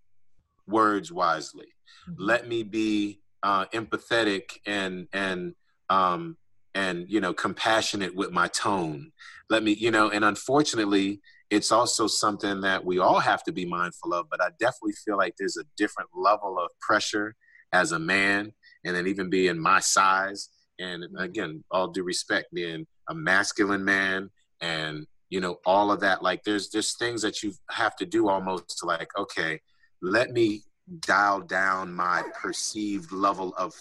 words 0.66 1.12
wisely. 1.12 1.68
Mhm. 2.08 2.14
Let 2.18 2.48
me 2.48 2.62
be 2.64 3.20
uh, 3.42 3.66
empathetic 3.66 4.58
and 4.66 5.06
and 5.12 5.54
um, 5.90 6.36
and 6.74 7.08
you 7.08 7.20
know 7.20 7.32
compassionate 7.32 8.14
with 8.14 8.32
my 8.32 8.48
tone. 8.48 9.12
Let 9.50 9.62
me, 9.62 9.72
you 9.72 9.90
know, 9.90 10.10
and 10.10 10.24
unfortunately, 10.24 11.20
it's 11.50 11.70
also 11.70 12.06
something 12.06 12.60
that 12.62 12.84
we 12.84 12.98
all 12.98 13.20
have 13.20 13.42
to 13.44 13.52
be 13.52 13.66
mindful 13.66 14.14
of. 14.14 14.26
But 14.30 14.42
I 14.42 14.48
definitely 14.58 14.94
feel 15.04 15.16
like 15.16 15.34
there's 15.38 15.56
a 15.56 15.64
different 15.76 16.10
level 16.14 16.58
of 16.58 16.70
pressure 16.80 17.34
as 17.72 17.92
a 17.92 17.98
man, 17.98 18.52
and 18.84 18.96
then 18.96 19.06
even 19.06 19.30
being 19.30 19.58
my 19.58 19.80
size. 19.80 20.48
And 20.78 21.04
again, 21.18 21.62
all 21.70 21.88
due 21.88 22.02
respect, 22.02 22.52
being 22.52 22.86
a 23.08 23.14
masculine 23.14 23.84
man, 23.84 24.30
and 24.60 25.06
you 25.30 25.40
know 25.40 25.58
all 25.66 25.92
of 25.92 26.00
that. 26.00 26.22
Like 26.22 26.42
there's 26.44 26.70
there's 26.70 26.96
things 26.96 27.22
that 27.22 27.42
you 27.42 27.52
have 27.70 27.96
to 27.96 28.06
do 28.06 28.28
almost 28.28 28.78
to 28.78 28.86
like, 28.86 29.10
okay, 29.18 29.60
let 30.02 30.32
me 30.32 30.62
dial 31.00 31.40
down 31.40 31.94
my 31.94 32.22
perceived 32.40 33.12
level 33.12 33.54
of 33.56 33.74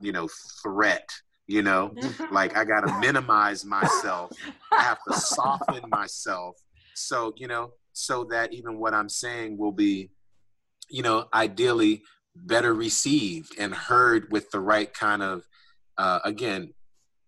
you 0.00 0.12
know 0.12 0.28
threat. 0.62 1.08
You 1.50 1.62
know, 1.62 1.92
like 2.30 2.56
I 2.56 2.64
gotta 2.64 2.96
minimize 3.00 3.64
myself 3.64 4.30
I 4.72 4.82
have 4.82 4.98
to 5.08 5.14
soften 5.14 5.88
myself. 5.88 6.56
So, 6.94 7.32
you 7.36 7.48
know, 7.48 7.72
so 7.92 8.24
that 8.30 8.52
even 8.52 8.78
what 8.78 8.94
I'm 8.94 9.08
saying 9.08 9.58
will 9.58 9.72
be, 9.72 10.10
you 10.88 11.02
know, 11.02 11.28
ideally 11.34 12.02
better 12.34 12.72
received 12.72 13.58
and 13.58 13.74
heard 13.74 14.30
with 14.30 14.50
the 14.50 14.60
right 14.60 14.92
kind 14.92 15.22
of, 15.22 15.42
uh, 15.98 16.20
again, 16.24 16.72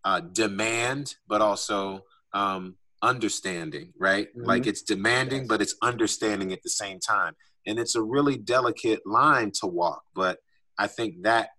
uh, 0.05 0.21
demand, 0.21 1.17
but 1.29 1.41
also 1.41 2.05
um, 2.33 2.76
understanding, 3.02 3.93
right? 3.99 4.29
Mm-hmm. 4.29 4.47
Like 4.47 4.67
it's 4.67 4.83
demanding, 4.83 5.41
yes. 5.41 5.49
but 5.49 5.62
it's 5.62 5.75
understanding 5.83 6.52
at 6.52 6.62
the 6.62 6.71
same 6.71 7.00
time. 7.00 7.35
And 7.67 7.79
it's 7.79 7.95
a 7.95 8.02
really 8.02 8.37
delicate 8.37 9.00
line 9.07 9.52
to 9.61 9.67
walk. 9.67 10.02
But 10.14 10.38
I 10.79 10.87
think 10.87 11.23
that 11.23 11.50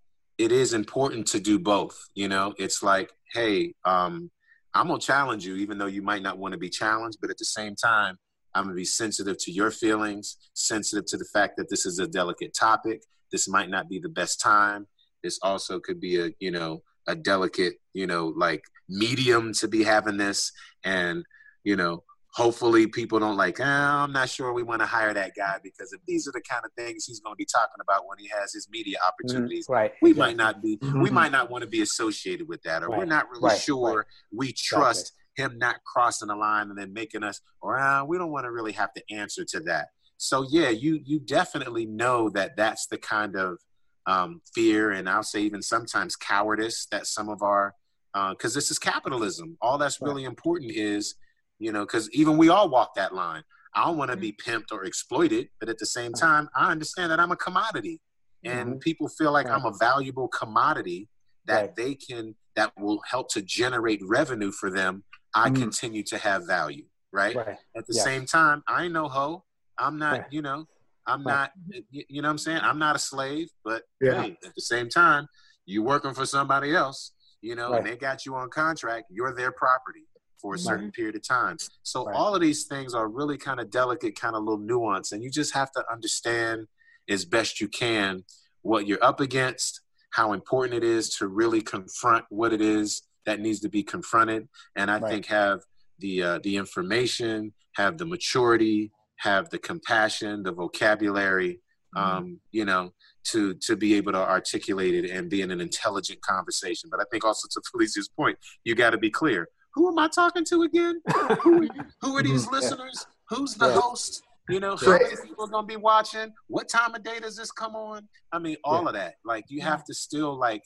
it 0.43 0.51
is 0.51 0.73
important 0.73 1.25
to 1.27 1.39
do 1.39 1.57
both. 1.57 2.09
You 2.15 2.27
know, 2.27 2.53
it's 2.57 2.83
like, 2.83 3.09
hey, 3.33 3.73
um, 3.85 4.29
I'm 4.73 4.87
gonna 4.87 4.99
challenge 4.99 5.45
you, 5.45 5.55
even 5.55 5.77
though 5.77 5.85
you 5.85 6.01
might 6.01 6.21
not 6.21 6.37
want 6.37 6.51
to 6.51 6.57
be 6.57 6.69
challenged, 6.69 7.19
but 7.21 7.29
at 7.29 7.37
the 7.37 7.45
same 7.45 7.75
time, 7.75 8.17
I'm 8.53 8.65
gonna 8.65 8.75
be 8.75 8.83
sensitive 8.83 9.37
to 9.39 9.51
your 9.51 9.71
feelings, 9.71 10.37
sensitive 10.53 11.05
to 11.07 11.17
the 11.17 11.29
fact 11.31 11.55
that 11.57 11.69
this 11.69 11.85
is 11.85 11.99
a 11.99 12.07
delicate 12.07 12.53
topic. 12.53 13.03
This 13.31 13.47
might 13.47 13.69
not 13.69 13.87
be 13.87 13.99
the 13.99 14.09
best 14.09 14.41
time. 14.41 14.85
This 15.23 15.39
also 15.41 15.79
could 15.79 16.01
be 16.01 16.19
a, 16.19 16.31
you 16.39 16.51
know, 16.51 16.83
a 17.07 17.15
delicate, 17.15 17.75
you 17.93 18.05
know, 18.05 18.33
like 18.35 18.63
medium 18.89 19.53
to 19.53 19.69
be 19.69 19.83
having 19.83 20.17
this. 20.17 20.51
And, 20.83 21.23
you 21.63 21.77
know, 21.77 22.03
hopefully 22.33 22.87
people 22.87 23.19
don't 23.19 23.37
like, 23.37 23.59
oh, 23.59 23.63
I'm 23.63 24.11
not 24.11 24.27
sure 24.27 24.53
we 24.53 24.63
want 24.63 24.81
to 24.81 24.87
hire 24.87 25.13
that 25.13 25.33
guy 25.37 25.59
because 25.63 25.93
if 25.93 26.01
these 26.07 26.27
are 26.27 26.31
the 26.31 26.41
kind 26.41 26.63
of 26.65 26.71
things 26.73 27.05
he's 27.05 27.19
going 27.19 27.33
to 27.33 27.37
be 27.37 27.45
talking 27.45 27.81
about 27.81 28.07
when 28.07 28.17
he 28.17 28.27
has 28.29 28.53
his 28.53 28.67
media 28.71 28.97
mm-hmm. 28.97 29.07
opportunities, 29.07 29.67
mm, 29.67 29.73
right. 29.73 29.91
we 30.01 30.11
exactly. 30.11 30.33
might 30.33 30.37
not 30.37 30.61
be, 30.61 30.77
mm-hmm. 30.77 31.01
we 31.01 31.09
might 31.11 31.31
not 31.31 31.51
want 31.51 31.63
to 31.63 31.69
be 31.69 31.81
associated 31.81 32.47
with 32.47 32.61
that, 32.63 32.83
or 32.83 32.87
right. 32.87 32.99
we're 32.99 33.05
not 33.05 33.29
really 33.29 33.49
right. 33.49 33.59
sure 33.59 33.97
right. 33.97 34.05
we 34.35 34.51
trust 34.51 35.13
exactly. 35.37 35.55
him 35.55 35.59
not 35.59 35.75
crossing 35.85 36.29
the 36.29 36.35
line 36.35 36.69
and 36.69 36.77
then 36.77 36.91
making 36.91 37.23
us, 37.23 37.39
or 37.61 37.79
uh, 37.79 38.03
we 38.03 38.17
don't 38.17 38.31
want 38.31 38.45
to 38.45 38.51
really 38.51 38.71
have 38.71 38.93
to 38.93 39.03
answer 39.11 39.45
to 39.45 39.59
that. 39.61 39.89
So 40.17 40.45
yeah, 40.49 40.69
you 40.69 40.99
you 41.03 41.19
definitely 41.19 41.85
know 41.85 42.29
that 42.29 42.55
that's 42.55 42.87
the 42.87 42.97
kind 42.97 43.35
of 43.35 43.59
um, 44.05 44.41
fear 44.53 44.91
and 44.91 45.07
I'll 45.07 45.23
say 45.23 45.41
even 45.41 45.61
sometimes 45.61 46.15
cowardice 46.15 46.87
that 46.91 47.07
some 47.07 47.29
of 47.29 47.41
our 47.41 47.73
because 48.13 48.55
uh, 48.55 48.57
this 48.57 48.71
is 48.71 48.79
capitalism. 48.79 49.57
All 49.61 49.77
that's 49.77 50.01
really 50.01 50.23
important 50.23 50.71
is 50.71 51.15
you 51.63 51.71
know, 51.71 51.85
because 51.85 52.09
even 52.11 52.37
we 52.37 52.49
all 52.49 52.67
walk 52.67 52.95
that 52.95 53.15
line. 53.15 53.41
I 53.73 53.85
don't 53.85 53.97
want 53.97 54.11
to 54.11 54.17
be 54.17 54.33
pimped 54.33 54.71
or 54.73 54.83
exploited, 54.83 55.47
but 55.61 55.69
at 55.69 55.79
the 55.79 55.85
same 55.85 56.11
time, 56.11 56.49
I 56.53 56.69
understand 56.69 57.09
that 57.11 57.21
I'm 57.21 57.31
a 57.31 57.37
commodity, 57.37 58.01
and 58.43 58.71
mm-hmm. 58.71 58.79
people 58.79 59.07
feel 59.07 59.31
like 59.31 59.47
right. 59.47 59.55
I'm 59.55 59.65
a 59.65 59.71
valuable 59.79 60.27
commodity 60.27 61.07
that 61.45 61.61
right. 61.61 61.75
they 61.75 61.95
can 61.95 62.35
that 62.55 62.73
will 62.77 63.01
help 63.09 63.29
to 63.31 63.41
generate 63.41 64.01
revenue 64.03 64.51
for 64.51 64.69
them. 64.69 65.03
I 65.33 65.47
mm-hmm. 65.47 65.63
continue 65.63 66.03
to 66.03 66.17
have 66.17 66.45
value, 66.45 66.83
right? 67.13 67.35
right. 67.35 67.57
At 67.75 67.87
the 67.87 67.93
same 67.93 68.25
time, 68.25 68.61
I 68.67 68.83
ain't 68.83 68.93
no 68.93 69.07
hoe. 69.07 69.43
I'm 69.79 69.97
not, 69.97 70.31
you 70.31 70.41
know, 70.41 70.67
I'm 71.07 71.23
not, 71.23 71.51
you 71.89 72.21
know 72.21 72.27
what 72.27 72.31
I'm 72.31 72.37
saying? 72.37 72.59
I'm 72.61 72.77
not 72.77 72.95
a 72.95 72.99
slave, 72.99 73.47
but 73.63 73.83
yeah. 74.01 74.21
hey, 74.21 74.37
at 74.45 74.53
the 74.53 74.61
same 74.61 74.89
time, 74.89 75.27
you 75.65 75.81
working 75.81 76.13
for 76.13 76.25
somebody 76.25 76.75
else, 76.75 77.13
you 77.41 77.55
know, 77.55 77.73
and 77.73 77.85
they 77.85 77.95
got 77.95 78.25
you 78.25 78.35
on 78.35 78.49
contract, 78.49 79.05
you're 79.09 79.33
their 79.33 79.51
property 79.51 80.03
for 80.43 80.55
a 80.55 80.59
certain 80.59 80.85
right. 80.85 80.93
period 80.93 81.15
of 81.15 81.25
time. 81.25 81.57
So 81.83 82.05
right. 82.05 82.15
all 82.15 82.35
of 82.35 82.41
these 82.41 82.65
things 82.65 82.93
are 82.93 83.07
really 83.07 83.37
kind 83.37 83.61
of 83.61 83.71
delicate, 83.71 84.19
kind 84.19 84.35
of 84.35 84.43
little 84.43 84.59
nuance, 84.59 85.13
and 85.13 85.23
you 85.23 85.31
just 85.31 85.53
have 85.55 85.71
to 85.71 85.83
understand 85.91 86.67
as 87.09 87.23
best 87.25 87.61
you 87.61 87.69
can 87.69 88.25
what 88.61 88.85
you're 88.85 89.03
up 89.03 89.21
against, 89.21 89.81
how 90.11 90.33
important 90.33 90.75
it 90.75 90.83
is 90.83 91.15
to 91.15 91.27
really 91.27 91.61
confront 91.61 92.25
what 92.29 92.53
it 92.53 92.61
is 92.61 93.03
that 93.25 93.39
needs 93.39 93.61
to 93.61 93.69
be 93.69 93.83
confronted, 93.83 94.47
and 94.75 94.91
I 94.91 94.99
right. 94.99 95.09
think 95.09 95.25
have 95.27 95.61
the 95.99 96.21
uh, 96.21 96.39
the 96.43 96.57
information, 96.57 97.53
have 97.75 97.97
the 97.97 98.05
maturity, 98.05 98.91
have 99.19 99.49
the 99.49 99.59
compassion, 99.59 100.43
the 100.43 100.51
vocabulary, 100.51 101.61
mm-hmm. 101.95 102.17
um, 102.17 102.39
you 102.51 102.65
know, 102.65 102.91
to 103.31 103.53
to 103.55 103.77
be 103.77 103.95
able 103.95 104.11
to 104.11 104.19
articulate 104.19 104.93
it 104.93 105.09
and 105.09 105.29
be 105.29 105.41
in 105.41 105.51
an 105.51 105.61
intelligent 105.61 106.21
conversation. 106.21 106.89
But 106.91 106.99
I 106.99 107.05
think 107.09 107.23
also 107.23 107.47
to 107.49 107.61
Felicia's 107.71 108.09
point, 108.09 108.37
you 108.65 108.75
got 108.75 108.89
to 108.89 108.97
be 108.97 109.09
clear 109.09 109.47
who 109.73 109.89
am 109.89 109.99
I 109.99 110.07
talking 110.07 110.45
to 110.45 110.63
again? 110.63 111.01
who, 111.41 111.67
who, 112.01 112.17
are 112.17 112.23
these 112.23 112.47
listeners? 112.51 113.05
Who's 113.29 113.55
the 113.55 113.67
yeah. 113.67 113.79
host? 113.79 114.23
You 114.49 114.59
know, 114.59 114.75
how 114.75 114.91
many 114.91 115.15
people 115.23 115.45
are 115.45 115.49
gonna 115.49 115.65
be 115.65 115.77
watching? 115.77 116.33
What 116.47 116.67
time 116.67 116.93
of 116.95 117.03
day 117.03 117.19
does 117.19 117.37
this 117.37 117.51
come 117.51 117.75
on? 117.75 118.07
I 118.31 118.39
mean, 118.39 118.57
all 118.63 118.81
yeah. 118.83 118.87
of 118.87 118.93
that. 118.95 119.13
Like, 119.23 119.45
you 119.47 119.61
have 119.61 119.83
to 119.85 119.93
still 119.93 120.37
like. 120.37 120.63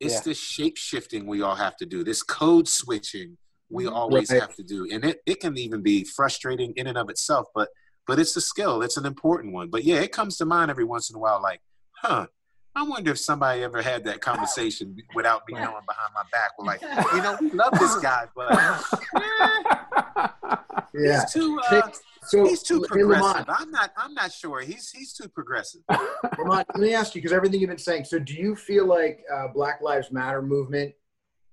It's 0.00 0.14
yeah. 0.14 0.20
this 0.24 0.40
shape 0.40 0.78
shifting 0.78 1.26
we 1.26 1.42
all 1.42 1.54
have 1.54 1.76
to 1.76 1.86
do. 1.86 2.02
This 2.02 2.22
code 2.22 2.66
switching 2.66 3.36
we 3.70 3.84
mm-hmm. 3.84 3.94
always 3.94 4.30
right. 4.30 4.40
have 4.40 4.56
to 4.56 4.62
do, 4.62 4.88
and 4.90 5.04
it, 5.04 5.20
it 5.26 5.40
can 5.40 5.56
even 5.56 5.82
be 5.82 6.04
frustrating 6.04 6.72
in 6.76 6.86
and 6.86 6.98
of 6.98 7.08
itself. 7.08 7.46
But 7.54 7.68
but 8.06 8.18
it's 8.18 8.34
a 8.36 8.40
skill. 8.40 8.82
It's 8.82 8.96
an 8.96 9.06
important 9.06 9.54
one. 9.54 9.70
But 9.70 9.84
yeah, 9.84 10.00
it 10.00 10.10
comes 10.10 10.36
to 10.38 10.44
mind 10.44 10.70
every 10.70 10.84
once 10.84 11.10
in 11.10 11.16
a 11.16 11.18
while. 11.18 11.40
Like, 11.40 11.60
huh? 11.98 12.26
I 12.74 12.82
wonder 12.84 13.10
if 13.12 13.18
somebody 13.18 13.62
ever 13.62 13.82
had 13.82 14.04
that 14.04 14.20
conversation 14.20 14.96
without 15.14 15.42
me 15.48 15.54
knowing 15.54 15.84
behind 15.86 16.12
my 16.14 16.22
back. 16.32 16.52
We're 16.58 16.66
like, 16.66 16.82
you 17.14 17.22
know, 17.22 17.38
we 17.40 17.50
love 17.50 17.72
this 17.78 17.96
guy, 17.96 18.26
but 18.34 18.52
yeah, 20.94 21.22
he's 21.22 21.32
too 21.32 21.60
uh, 21.70 21.90
so, 22.22 22.46
he's 22.46 22.62
too 22.62 22.84
progressive. 22.86 23.24
Lamont, 23.24 23.46
I'm 23.48 23.70
not. 23.70 23.92
I'm 23.96 24.14
not 24.14 24.32
sure. 24.32 24.60
He's 24.60 24.90
he's 24.90 25.12
too 25.12 25.28
progressive. 25.28 25.82
Lamont, 26.38 26.66
let 26.74 26.80
me 26.80 26.94
ask 26.94 27.14
you 27.14 27.20
because 27.20 27.34
everything 27.34 27.60
you've 27.60 27.70
been 27.70 27.78
saying. 27.78 28.04
So, 28.04 28.18
do 28.18 28.34
you 28.34 28.54
feel 28.54 28.86
like 28.86 29.24
uh, 29.32 29.48
Black 29.48 29.80
Lives 29.80 30.12
Matter 30.12 30.42
movement 30.42 30.94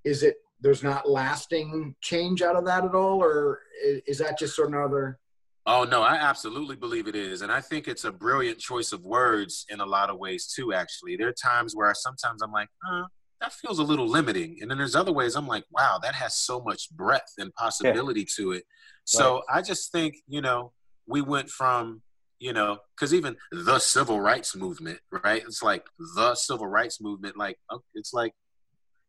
is 0.03 0.23
it? 0.23 0.37
There's 0.59 0.83
not 0.83 1.09
lasting 1.09 1.95
change 2.01 2.41
out 2.41 2.55
of 2.55 2.65
that 2.65 2.83
at 2.83 2.95
all, 2.95 3.23
or 3.23 3.61
is 3.83 4.17
that 4.19 4.37
just 4.37 4.55
sort 4.55 4.69
of 4.69 4.73
another? 4.73 5.19
Oh 5.69 5.83
no, 5.83 6.01
I 6.01 6.15
absolutely 6.15 6.77
believe 6.77 7.09
it 7.09 7.15
is, 7.15 7.41
and 7.41 7.51
I 7.51 7.59
think 7.59 7.89
it's 7.89 8.05
a 8.05 8.11
brilliant 8.11 8.57
choice 8.57 8.93
of 8.93 9.03
words 9.03 9.65
in 9.67 9.81
a 9.81 9.85
lot 9.85 10.09
of 10.09 10.17
ways 10.17 10.47
too. 10.47 10.71
Actually, 10.71 11.17
there 11.17 11.27
are 11.27 11.33
times 11.33 11.75
where 11.75 11.89
I, 11.89 11.93
sometimes 11.93 12.41
I'm 12.41 12.53
like, 12.53 12.69
huh, 12.85 13.03
that 13.41 13.51
feels 13.51 13.79
a 13.79 13.83
little 13.83 14.07
limiting, 14.07 14.59
and 14.61 14.71
then 14.71 14.77
there's 14.77 14.95
other 14.95 15.11
ways 15.11 15.35
I'm 15.35 15.45
like, 15.45 15.65
wow, 15.69 15.99
that 16.01 16.15
has 16.15 16.35
so 16.35 16.61
much 16.61 16.89
breadth 16.91 17.33
and 17.37 17.53
possibility 17.55 18.21
yeah. 18.21 18.25
to 18.37 18.51
it. 18.53 18.63
So 19.03 19.35
right. 19.35 19.57
I 19.57 19.61
just 19.61 19.91
think 19.91 20.15
you 20.29 20.39
know 20.39 20.71
we 21.05 21.19
went 21.19 21.49
from 21.49 22.01
you 22.39 22.53
know 22.53 22.77
because 22.95 23.13
even 23.13 23.35
the 23.51 23.79
civil 23.79 24.21
rights 24.21 24.55
movement, 24.55 24.99
right? 25.11 25.43
It's 25.45 25.61
like 25.61 25.85
the 26.15 26.33
civil 26.35 26.67
rights 26.67 27.01
movement, 27.01 27.35
like 27.35 27.57
oh, 27.69 27.81
it's 27.93 28.13
like 28.13 28.31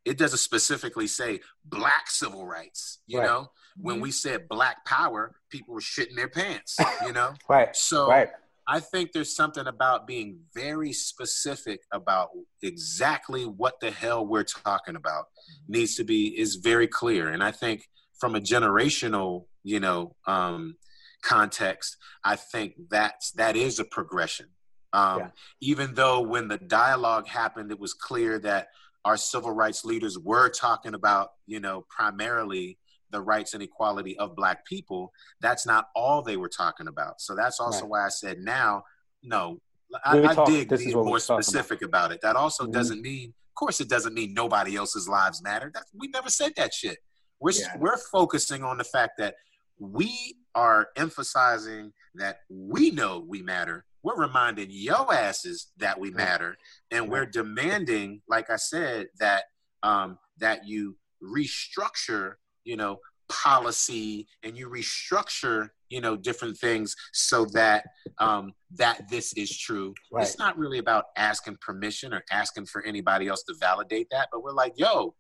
it 0.04 0.18
doesn't 0.18 0.38
specifically 0.38 1.06
say 1.06 1.38
black 1.64 2.10
civil 2.10 2.44
rights, 2.46 2.98
you 3.06 3.20
right. 3.20 3.26
know 3.26 3.50
when 3.80 3.96
mm-hmm. 3.96 4.02
we 4.02 4.10
said 4.10 4.48
black 4.48 4.84
power, 4.84 5.34
people 5.50 5.74
were 5.74 5.80
shitting 5.80 6.16
their 6.16 6.28
pants, 6.28 6.76
you 7.04 7.12
know? 7.12 7.34
right. 7.48 7.74
So 7.74 8.08
right. 8.08 8.28
I 8.66 8.80
think 8.80 9.12
there's 9.12 9.34
something 9.34 9.66
about 9.66 10.06
being 10.06 10.40
very 10.54 10.92
specific 10.92 11.80
about 11.92 12.30
exactly 12.62 13.44
what 13.44 13.80
the 13.80 13.90
hell 13.90 14.26
we're 14.26 14.44
talking 14.44 14.96
about 14.96 15.26
needs 15.68 15.94
to 15.96 16.04
be 16.04 16.38
is 16.38 16.56
very 16.56 16.86
clear. 16.86 17.30
And 17.30 17.42
I 17.42 17.50
think 17.50 17.88
from 18.18 18.34
a 18.34 18.40
generational, 18.40 19.46
you 19.62 19.80
know, 19.80 20.14
um, 20.26 20.76
context, 21.22 21.96
I 22.24 22.36
think 22.36 22.74
that's 22.90 23.32
that 23.32 23.56
is 23.56 23.78
a 23.78 23.84
progression. 23.84 24.46
Um, 24.92 25.18
yeah. 25.18 25.28
Even 25.60 25.94
though 25.94 26.20
when 26.20 26.48
the 26.48 26.58
dialogue 26.58 27.26
happened, 27.26 27.70
it 27.70 27.80
was 27.80 27.94
clear 27.94 28.38
that 28.40 28.68
our 29.04 29.16
civil 29.16 29.52
rights 29.52 29.84
leaders 29.84 30.18
were 30.18 30.48
talking 30.48 30.94
about, 30.94 31.30
you 31.46 31.60
know, 31.60 31.86
primarily 31.88 32.78
the 33.10 33.20
rights 33.20 33.54
and 33.54 33.62
equality 33.62 34.16
of 34.18 34.36
black 34.36 34.64
people 34.66 35.12
that's 35.40 35.66
not 35.66 35.88
all 35.94 36.22
they 36.22 36.36
were 36.36 36.48
talking 36.48 36.88
about 36.88 37.20
so 37.20 37.34
that's 37.34 37.60
also 37.60 37.82
right. 37.82 37.90
why 37.90 38.06
i 38.06 38.08
said 38.08 38.38
now 38.38 38.82
no 39.22 39.58
I, 40.04 40.18
I 40.20 40.44
dig 40.44 40.68
being 40.68 40.92
more 40.92 41.18
specific 41.18 41.80
about. 41.82 42.06
about. 42.06 42.12
it 42.12 42.20
that 42.22 42.36
also 42.36 42.64
mm-hmm. 42.64 42.72
doesn't 42.72 43.00
mean 43.00 43.30
of 43.30 43.54
course 43.54 43.80
it 43.80 43.88
doesn't 43.88 44.14
mean 44.14 44.34
nobody 44.34 44.76
else's 44.76 45.08
lives 45.08 45.42
matter 45.42 45.70
that's, 45.72 45.90
we 45.94 46.08
never 46.08 46.28
said 46.28 46.52
that 46.56 46.74
shit 46.74 46.98
we're, 47.40 47.52
yeah. 47.52 47.76
we're 47.78 47.96
focusing 47.96 48.64
on 48.64 48.78
the 48.78 48.84
fact 48.84 49.12
that 49.18 49.34
we 49.78 50.36
are 50.54 50.88
emphasizing 50.96 51.92
that 52.16 52.40
we 52.50 52.90
know 52.90 53.24
we 53.26 53.42
matter 53.42 53.84
we're 54.02 54.16
reminding 54.16 54.68
yo 54.70 55.10
asses 55.10 55.72
that 55.78 55.98
we 55.98 56.10
matter 56.10 56.56
and 56.90 57.08
we're 57.08 57.26
demanding 57.26 58.20
like 58.28 58.50
i 58.50 58.56
said 58.56 59.06
that 59.18 59.44
um, 59.82 60.18
that 60.38 60.66
you 60.66 60.96
restructure 61.22 62.34
you 62.68 62.76
know 62.76 62.98
policy 63.30 64.26
and 64.42 64.56
you 64.56 64.68
restructure 64.68 65.68
you 65.88 66.00
know 66.00 66.16
different 66.16 66.56
things 66.56 66.94
so 67.12 67.44
that 67.46 67.84
um 68.18 68.52
that 68.74 69.08
this 69.10 69.32
is 69.34 69.56
true 69.56 69.94
right. 70.12 70.22
it's 70.22 70.38
not 70.38 70.56
really 70.56 70.78
about 70.78 71.06
asking 71.16 71.56
permission 71.60 72.14
or 72.14 72.22
asking 72.30 72.64
for 72.66 72.82
anybody 72.84 73.28
else 73.28 73.42
to 73.42 73.54
validate 73.60 74.06
that 74.10 74.28
but 74.32 74.42
we're 74.42 74.52
like 74.52 74.72
yo 74.76 75.14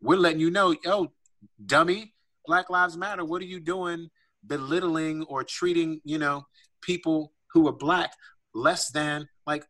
we're 0.00 0.16
letting 0.16 0.40
you 0.40 0.50
know 0.50 0.74
yo 0.84 1.12
dummy 1.66 2.12
black 2.46 2.68
lives 2.70 2.96
matter 2.96 3.24
what 3.24 3.40
are 3.42 3.46
you 3.46 3.60
doing 3.60 4.08
belittling 4.46 5.22
or 5.24 5.44
treating 5.44 6.00
you 6.04 6.18
know 6.18 6.44
people 6.82 7.32
who 7.52 7.68
are 7.68 7.72
black 7.72 8.12
less 8.54 8.90
than 8.90 9.28
like 9.46 9.64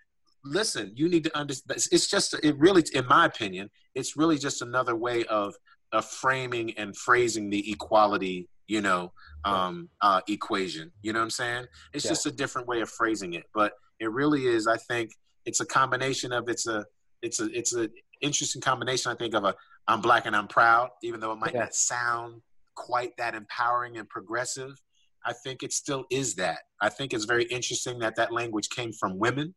listen 0.45 0.91
you 0.95 1.09
need 1.09 1.25
to 1.25 1.37
understand 1.37 1.79
it's 1.93 2.09
just 2.09 2.35
it 2.43 2.59
really 2.59 2.83
in 2.95 3.07
my 3.07 3.27
opinion 3.27 3.69
it's 3.95 4.17
really 4.17 4.39
just 4.39 4.63
another 4.63 4.97
way 4.97 5.25
of 5.25 5.55
of 5.93 6.05
framing 6.05 6.73
and 6.79 6.97
phrasing 6.97 7.51
the 7.51 7.71
equality, 7.71 8.49
you 8.67 8.81
know, 8.81 9.13
um, 9.45 9.89
uh, 10.01 10.21
equation. 10.29 10.91
You 11.03 11.13
know 11.13 11.19
what 11.19 11.25
I'm 11.25 11.31
saying? 11.31 11.67
It's 11.93 12.05
yeah. 12.05 12.11
just 12.13 12.27
a 12.27 12.33
different 12.33 12.69
way 12.69 12.81
of 12.81 12.91
phrasing 12.91 13.35
it, 13.35 13.45
but 13.55 13.73
it 14.01 14.11
really 14.11 14.47
is. 14.47 14.67
I 14.67 14.77
think 14.77 15.11
it's 15.45 15.61
a 15.61 15.67
combination 15.67 16.33
of 16.33 16.49
it's 16.49 16.67
a 16.67 16.85
it's 17.23 17.41
a 17.41 17.47
it's 17.57 17.75
a 17.75 17.89
interesting 18.21 18.63
combination. 18.63 19.13
I 19.13 19.15
think 19.15 19.35
of 19.35 19.45
a 19.45 19.55
I'm 19.89 20.01
black 20.01 20.27
and 20.27 20.37
I'm 20.37 20.49
proud, 20.49 20.91
even 21.03 21.21
though 21.21 21.33
it 21.33 21.39
might 21.39 21.55
Yeah. 21.55 21.61
not 21.61 21.75
sound 21.75 22.43
quite 22.75 23.17
that 23.19 23.35
empowering 23.35 23.99
and 23.99 24.09
progressive. 24.09 24.81
I 25.25 25.33
think 25.33 25.63
it 25.63 25.73
still 25.73 26.05
is 26.11 26.35
that. 26.37 26.59
I 26.81 26.89
think 26.89 27.13
it's 27.13 27.25
very 27.25 27.45
interesting 27.45 27.99
that 28.01 28.17
that 28.17 28.33
language 28.33 28.69
came 28.71 28.93
from 28.93 29.19
women, 29.19 29.55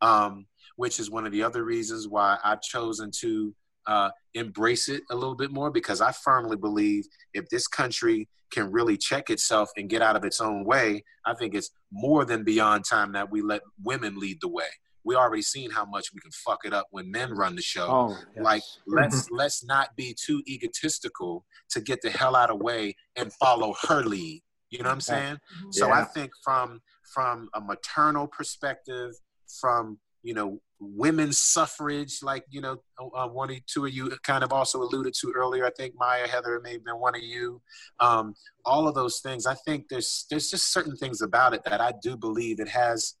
um, 0.00 0.46
which 0.76 1.00
is 1.00 1.10
one 1.10 1.26
of 1.26 1.32
the 1.32 1.42
other 1.42 1.64
reasons 1.64 2.06
why 2.06 2.38
I've 2.44 2.60
chosen 2.60 3.10
to 3.20 3.54
uh, 3.88 4.10
embrace 4.34 4.88
it 4.88 5.02
a 5.10 5.14
little 5.14 5.34
bit 5.34 5.50
more 5.50 5.70
because 5.70 6.00
I 6.00 6.12
firmly 6.12 6.56
believe 6.56 7.06
if 7.32 7.48
this 7.48 7.66
country 7.66 8.28
can 8.50 8.70
really 8.70 8.96
check 8.96 9.30
itself 9.30 9.70
and 9.76 9.88
get 9.88 10.02
out 10.02 10.14
of 10.14 10.24
its 10.24 10.40
own 10.40 10.64
way, 10.64 11.02
I 11.26 11.34
think 11.34 11.54
it's 11.54 11.70
more 11.90 12.24
than 12.24 12.44
beyond 12.44 12.84
time 12.84 13.12
that 13.12 13.30
we 13.30 13.42
let 13.42 13.62
women 13.82 14.18
lead 14.18 14.38
the 14.40 14.48
way. 14.48 14.68
We 15.04 15.16
already 15.16 15.42
seen 15.42 15.70
how 15.70 15.86
much 15.86 16.12
we 16.12 16.20
can 16.20 16.30
fuck 16.32 16.60
it 16.64 16.74
up 16.74 16.88
when 16.90 17.10
men 17.10 17.32
run 17.32 17.56
the 17.56 17.62
show. 17.62 17.86
Oh, 17.88 18.16
yes. 18.36 18.44
Like 18.44 18.62
let's 18.86 19.30
let's 19.30 19.64
not 19.64 19.96
be 19.96 20.14
too 20.14 20.42
egotistical 20.46 21.46
to 21.70 21.80
get 21.80 22.02
the 22.02 22.10
hell 22.10 22.36
out 22.36 22.50
of 22.50 22.60
way 22.60 22.94
and 23.16 23.32
follow 23.34 23.74
her 23.88 24.02
lead. 24.02 24.42
You 24.70 24.80
know 24.80 24.90
what 24.90 24.94
I'm 24.94 25.00
saying? 25.00 25.38
Mhm. 25.64 25.74
So 25.74 25.90
I 25.90 26.04
think 26.04 26.30
from 26.44 26.80
from 27.14 27.48
a 27.54 27.60
maternal 27.60 28.26
perspective, 28.26 29.12
from 29.60 29.98
you 30.22 30.34
know 30.34 30.60
women's 30.80 31.38
suffrage, 31.38 32.22
like 32.22 32.44
you 32.50 32.60
know 32.60 32.82
uh, 33.16 33.26
one 33.28 33.50
or 33.50 33.56
two 33.66 33.86
of 33.86 33.92
you 33.92 34.10
kind 34.22 34.44
of 34.44 34.52
also 34.52 34.82
alluded 34.82 35.14
to 35.20 35.32
earlier. 35.34 35.66
I 35.66 35.70
think 35.70 35.94
Maya 35.98 36.26
Heather 36.28 36.60
may 36.62 36.72
have 36.72 36.84
been 36.84 36.98
one 37.00 37.14
of 37.14 37.22
you. 37.22 37.60
Um, 38.00 38.34
all 38.64 38.86
of 38.88 38.94
those 38.94 39.20
things. 39.20 39.46
I 39.46 39.54
think 39.54 39.88
there's 39.88 40.26
there's 40.30 40.50
just 40.50 40.72
certain 40.72 40.96
things 40.96 41.20
about 41.22 41.54
it 41.54 41.62
that 41.64 41.80
I 41.80 41.92
do 42.02 42.16
believe 42.16 42.60
it 42.60 42.68
has 42.68 43.14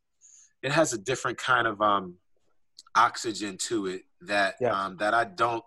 it 0.62 0.72
has 0.72 0.92
a 0.92 0.98
different 0.98 1.38
kind 1.38 1.66
of 1.66 1.80
um, 1.80 2.14
oxygen 2.94 3.56
to 3.68 3.86
it 3.86 4.02
that 4.22 4.56
Yeah. 4.60 4.72
um, 4.72 4.96
that 4.98 5.14
I 5.14 5.24
don't 5.24 5.64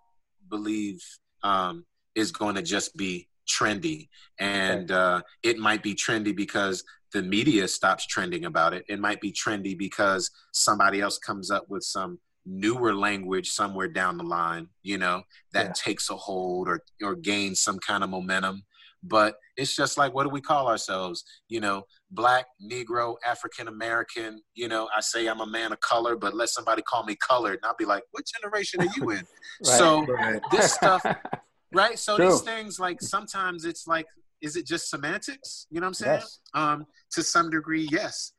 believe 0.49 1.01
um, 1.43 1.85
is 2.15 2.31
going 2.31 2.55
to 2.55 2.61
just 2.61 2.95
be 2.95 3.27
trendy. 3.47 4.09
And 4.39 4.91
uh, 4.91 5.21
it 5.43 5.57
might 5.57 5.83
be 5.83 5.95
trendy 5.95 6.35
because 6.35 6.83
the 7.13 7.21
media 7.21 7.67
stops 7.67 8.05
trending 8.05 8.45
about 8.45 8.73
it. 8.73 8.85
It 8.87 8.99
might 8.99 9.21
be 9.21 9.31
trendy 9.31 9.77
because 9.77 10.29
somebody 10.53 11.01
else 11.01 11.17
comes 11.17 11.51
up 11.51 11.65
with 11.69 11.83
some 11.83 12.19
newer 12.45 12.95
language 12.95 13.49
somewhere 13.49 13.87
down 13.87 14.17
the 14.17 14.23
line, 14.23 14.67
you 14.81 14.97
know, 14.97 15.21
that 15.53 15.65
Yeah. 15.67 15.73
takes 15.73 16.09
a 16.09 16.15
hold 16.15 16.67
or 16.67 16.83
or 17.03 17.15
gains 17.15 17.59
some 17.59 17.79
kind 17.79 18.03
of 18.03 18.09
momentum. 18.09 18.63
But 19.03 19.35
it's 19.57 19.75
just 19.75 19.97
like, 19.97 20.13
what 20.13 20.23
do 20.23 20.29
we 20.29 20.41
call 20.41 20.67
ourselves? 20.67 21.23
You 21.49 21.59
know, 21.59 21.83
black, 22.11 22.45
Negro, 22.63 23.15
African 23.25 23.67
American. 23.67 24.41
You 24.53 24.67
know, 24.67 24.89
I 24.95 25.01
say 25.01 25.27
I'm 25.27 25.41
a 25.41 25.45
man 25.45 25.71
of 25.71 25.79
color, 25.79 26.15
but 26.15 26.35
let 26.35 26.49
somebody 26.49 26.81
call 26.83 27.03
me 27.03 27.15
colored, 27.15 27.55
and 27.55 27.65
I'll 27.65 27.75
be 27.77 27.85
like, 27.85 28.03
what 28.11 28.25
generation 28.25 28.81
are 28.81 28.89
you 28.95 29.09
in? 29.11 29.23
Right. 29.63 29.77
So 29.77 30.05
Right. 30.07 30.41
this 30.51 30.73
stuff, 30.73 31.03
right? 31.73 31.97
So 31.97 32.15
True. 32.15 32.25
these 32.27 32.41
things, 32.41 32.79
like 32.79 33.01
sometimes 33.01 33.65
it's 33.65 33.85
like, 33.87 34.05
is 34.41 34.55
it 34.55 34.65
just 34.65 34.89
semantics? 34.89 35.67
You 35.69 35.79
know 35.79 35.85
what 35.85 35.89
I'm 35.89 35.93
saying? 35.93 36.19
yes. 36.21 36.39
Um, 36.53 36.85
to 37.11 37.23
some 37.23 37.49
degree, 37.49 37.87
yes, 37.91 38.33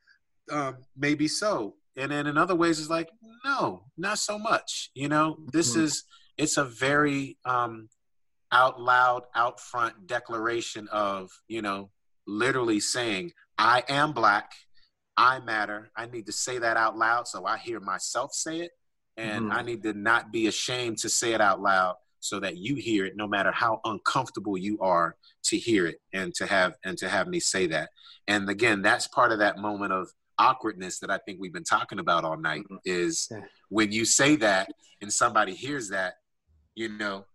um, 0.51 0.77
maybe 0.97 1.27
so. 1.27 1.75
And 1.95 2.11
then 2.11 2.27
in 2.27 2.37
other 2.37 2.55
ways, 2.55 2.79
it's 2.79 2.89
like, 2.89 3.09
no, 3.45 3.85
not 3.97 4.17
so 4.19 4.37
much. 4.39 4.89
You 4.95 5.09
know, 5.09 5.37
this 5.51 5.75
Mhm. 5.75 5.81
is 5.83 6.03
it's 6.37 6.57
a 6.57 6.63
very 6.65 7.37
um, 7.45 7.89
out 8.51 8.81
loud, 8.81 9.23
out 9.35 9.59
front 9.59 10.07
declaration 10.07 10.87
of 10.89 11.29
you 11.47 11.61
know, 11.61 11.91
literally 12.27 12.79
saying, 12.79 13.31
I 13.57 13.83
am 13.87 14.13
black, 14.13 14.51
I 15.17 15.39
matter. 15.39 15.91
I 15.95 16.07
need 16.07 16.25
to 16.25 16.31
say 16.31 16.57
that 16.59 16.77
out 16.77 16.97
loud 16.97 17.27
so 17.27 17.45
I 17.45 17.57
hear 17.57 17.79
myself 17.79 18.33
say 18.33 18.61
it, 18.61 18.71
and 19.17 19.45
Mhm. 19.45 19.53
I 19.55 19.61
need 19.61 19.83
to 19.83 19.93
not 19.93 20.31
be 20.31 20.47
ashamed 20.47 20.97
to 20.99 21.09
say 21.09 21.33
it 21.33 21.41
out 21.41 21.61
loud 21.61 21.95
so 22.23 22.39
that 22.39 22.57
you 22.57 22.75
hear 22.75 23.05
it, 23.05 23.17
no 23.17 23.27
matter 23.27 23.51
how 23.51 23.81
uncomfortable 23.83 24.57
you 24.57 24.79
are 24.79 25.15
to 25.43 25.57
hear 25.57 25.85
it 25.85 25.99
and 26.13 26.33
to 26.33 26.45
have 26.45 26.75
and 26.85 26.97
to 26.97 27.09
have 27.09 27.27
me 27.27 27.37
say 27.39 27.67
that. 27.67 27.89
And 28.29 28.49
again, 28.49 28.81
that's 28.81 29.07
part 29.07 29.33
of 29.33 29.39
that 29.39 29.57
moment 29.57 29.91
of 29.91 30.09
awkwardness 30.39 30.99
that 30.99 31.11
I 31.11 31.17
think 31.17 31.39
we've 31.41 31.51
been 31.51 31.65
talking 31.65 31.99
about 31.99 32.23
all 32.23 32.37
night 32.37 32.61
mm-hmm. 32.61 32.77
is 32.85 33.27
Yeah. 33.29 33.41
when 33.67 33.91
you 33.91 34.05
say 34.05 34.37
that 34.37 34.69
and 35.01 35.11
somebody 35.11 35.53
hears 35.53 35.89
that, 35.89 36.13
you 36.75 36.87
know, 36.87 37.25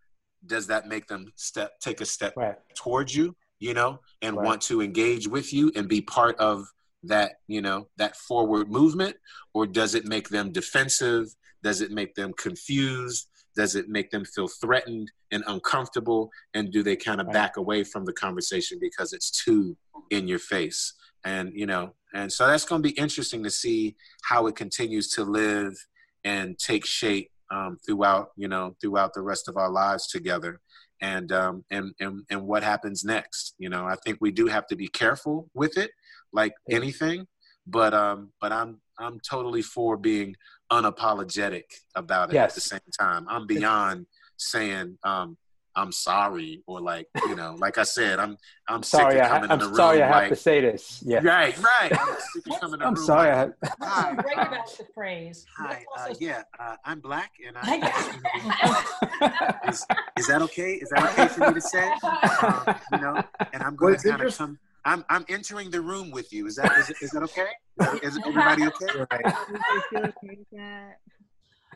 does 0.46 0.66
that 0.68 0.88
make 0.88 1.06
them 1.06 1.32
step 1.36 1.78
take 1.80 2.00
a 2.00 2.06
step 2.06 2.32
Right. 2.34 2.56
towards 2.74 3.14
you, 3.14 3.36
you 3.58 3.74
know, 3.74 4.00
and 4.22 4.36
Right. 4.36 4.46
want 4.46 4.62
to 4.62 4.80
engage 4.80 5.28
with 5.28 5.52
you 5.52 5.70
and 5.76 5.86
be 5.86 6.00
part 6.00 6.36
of 6.38 6.66
that, 7.02 7.40
you 7.46 7.60
know, 7.60 7.88
that 7.96 8.16
forward 8.16 8.70
movement? 8.70 9.16
Or 9.52 9.66
does 9.66 9.94
it 9.94 10.06
make 10.06 10.30
them 10.30 10.50
defensive? 10.50 11.26
Does 11.62 11.82
it 11.82 11.90
make 11.90 12.14
them 12.14 12.32
confused? 12.32 13.28
Does 13.58 13.74
it 13.74 13.88
make 13.88 14.12
them 14.12 14.24
feel 14.24 14.46
threatened 14.46 15.10
and 15.32 15.42
uncomfortable? 15.48 16.30
And 16.54 16.70
do 16.70 16.84
they 16.84 16.94
kind 16.94 17.20
of 17.20 17.32
back 17.32 17.56
away 17.56 17.82
from 17.82 18.04
the 18.04 18.12
conversation 18.12 18.78
because 18.80 19.12
it's 19.12 19.32
too 19.32 19.76
in 20.10 20.28
your 20.28 20.38
face? 20.38 20.94
And, 21.24 21.50
you 21.52 21.66
know, 21.66 21.94
and 22.14 22.32
so 22.32 22.46
that's 22.46 22.64
going 22.64 22.80
to 22.80 22.88
be 22.88 22.96
interesting 22.96 23.42
to 23.42 23.50
see 23.50 23.96
how 24.22 24.46
it 24.46 24.54
continues 24.54 25.08
to 25.14 25.24
live 25.24 25.74
and 26.22 26.56
take 26.56 26.86
shape 26.86 27.32
um, 27.50 27.78
throughout, 27.84 28.28
you 28.36 28.46
know, 28.46 28.76
throughout 28.80 29.12
the 29.12 29.22
rest 29.22 29.48
of 29.48 29.56
our 29.56 29.70
lives 29.70 30.06
together 30.06 30.60
and 31.00 31.32
um, 31.32 31.64
and 31.68 31.94
and 31.98 32.22
and 32.30 32.46
what 32.46 32.62
happens 32.62 33.04
next. 33.04 33.54
You 33.58 33.70
know, 33.70 33.86
I 33.86 33.96
think 34.04 34.18
we 34.20 34.30
do 34.30 34.46
have 34.46 34.68
to 34.68 34.76
be 34.76 34.86
careful 34.86 35.50
with 35.52 35.76
it, 35.76 35.90
like 36.32 36.52
anything. 36.70 37.26
But 37.66 37.92
um, 37.92 38.30
but 38.40 38.52
I'm 38.52 38.80
I'm 38.98 39.20
totally 39.20 39.62
for 39.62 39.96
being 39.96 40.34
unapologetic 40.70 41.64
about 41.94 42.30
it 42.32 42.36
at 42.36 42.54
the 42.54 42.60
same 42.60 42.80
time. 42.98 43.26
I'm 43.28 43.46
beyond 43.46 44.06
saying 44.36 44.98
um, 45.02 45.36
I'm 45.74 45.92
sorry 45.92 46.62
or 46.66 46.80
like 46.80 47.06
you 47.28 47.36
know, 47.36 47.54
like 47.58 47.78
I 47.78 47.84
said, 47.84 48.18
I'm 48.18 48.36
I'm 48.68 48.82
Sorry, 48.82 49.14
sick 49.14 49.22
I 49.22 49.24
of 49.24 49.30
ha- 49.30 49.34
coming 49.38 49.50
I'm 49.52 49.60
in 49.60 49.70
the 49.70 49.74
sorry 49.76 49.98
room 50.00 50.12
I 50.12 50.20
have 50.20 50.28
to 50.30 50.36
say 50.36 50.60
this. 50.60 51.02
Yeah. 51.06 51.20
right, 51.22 51.56
right. 51.62 51.92
I'm 52.00 52.16
sick 52.34 52.46
of 52.52 52.60
coming 52.60 52.74
in 52.74 52.78
the 52.80 52.86
I'm 52.86 52.94
room 52.94 53.04
sorry. 53.04 53.28
like, 53.30 53.52
I 53.62 53.74
What's 53.76 53.76
Hi, 53.82 54.10
so 54.16 54.22
great 54.22 54.38
uh, 54.38 54.42
about 54.42 54.76
the 54.76 54.86
phrase? 54.94 55.46
Hi, 55.56 55.84
uh, 55.96 56.14
yeah, 56.20 56.42
uh, 56.58 56.76
I'm 56.84 57.00
black, 57.00 57.32
and 57.46 57.56
I, 57.60 57.62
I 59.62 59.68
is, 59.68 59.86
is 60.18 60.26
that 60.26 60.42
okay? 60.42 60.72
Is 60.74 60.88
that 60.90 61.12
okay 61.12 61.28
for 61.28 61.48
me 61.48 61.54
to 61.54 61.60
say? 61.60 61.88
Um, 62.40 62.74
you 62.92 62.98
know, 63.00 63.22
and 63.52 63.62
I'm 63.62 63.74
going 63.76 63.94
it's 63.94 64.02
to 64.04 64.10
kind 64.10 64.20
of 64.22 64.26
interest- 64.26 64.38
come. 64.38 64.58
I'm 64.88 65.04
I'm 65.10 65.24
entering 65.28 65.70
the 65.70 65.80
room 65.82 66.10
with 66.10 66.32
you. 66.32 66.46
Is 66.46 66.56
that 66.56 66.72
is, 66.78 66.90
it- 66.90 66.96
is 67.02 67.10
that 67.10 67.22
okay? 67.24 67.42
Is, 67.80 67.86
that, 67.86 68.04
is 68.04 68.18
everybody 68.18 68.62
okay? 68.66 68.86
Right. 69.10 69.24
Does 69.24 69.60
it 69.76 69.82
feel 69.90 70.04
okay? 70.06 70.38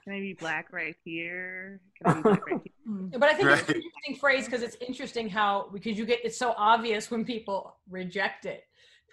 Can 0.05 0.15
I 0.15 0.19
be 0.21 0.33
black 0.33 0.73
right 0.73 0.97
here? 1.05 1.81
Can 2.03 2.11
I 2.11 2.15
be 2.17 2.23
black 2.23 2.47
right 2.47 2.61
here? 2.65 2.73
But 3.19 3.29
I 3.29 3.35
think 3.35 3.49
it's 3.51 3.69
an 3.69 3.77
interesting 3.77 4.17
phrase 4.19 4.47
because 4.47 4.63
it's 4.63 4.77
interesting 4.81 5.29
how 5.29 5.69
because 5.73 5.97
you 5.97 6.05
get 6.07 6.21
it's 6.25 6.37
so 6.39 6.55
obvious 6.57 7.11
when 7.11 7.25
people 7.25 7.77
reject 7.89 8.45
it 8.47 8.65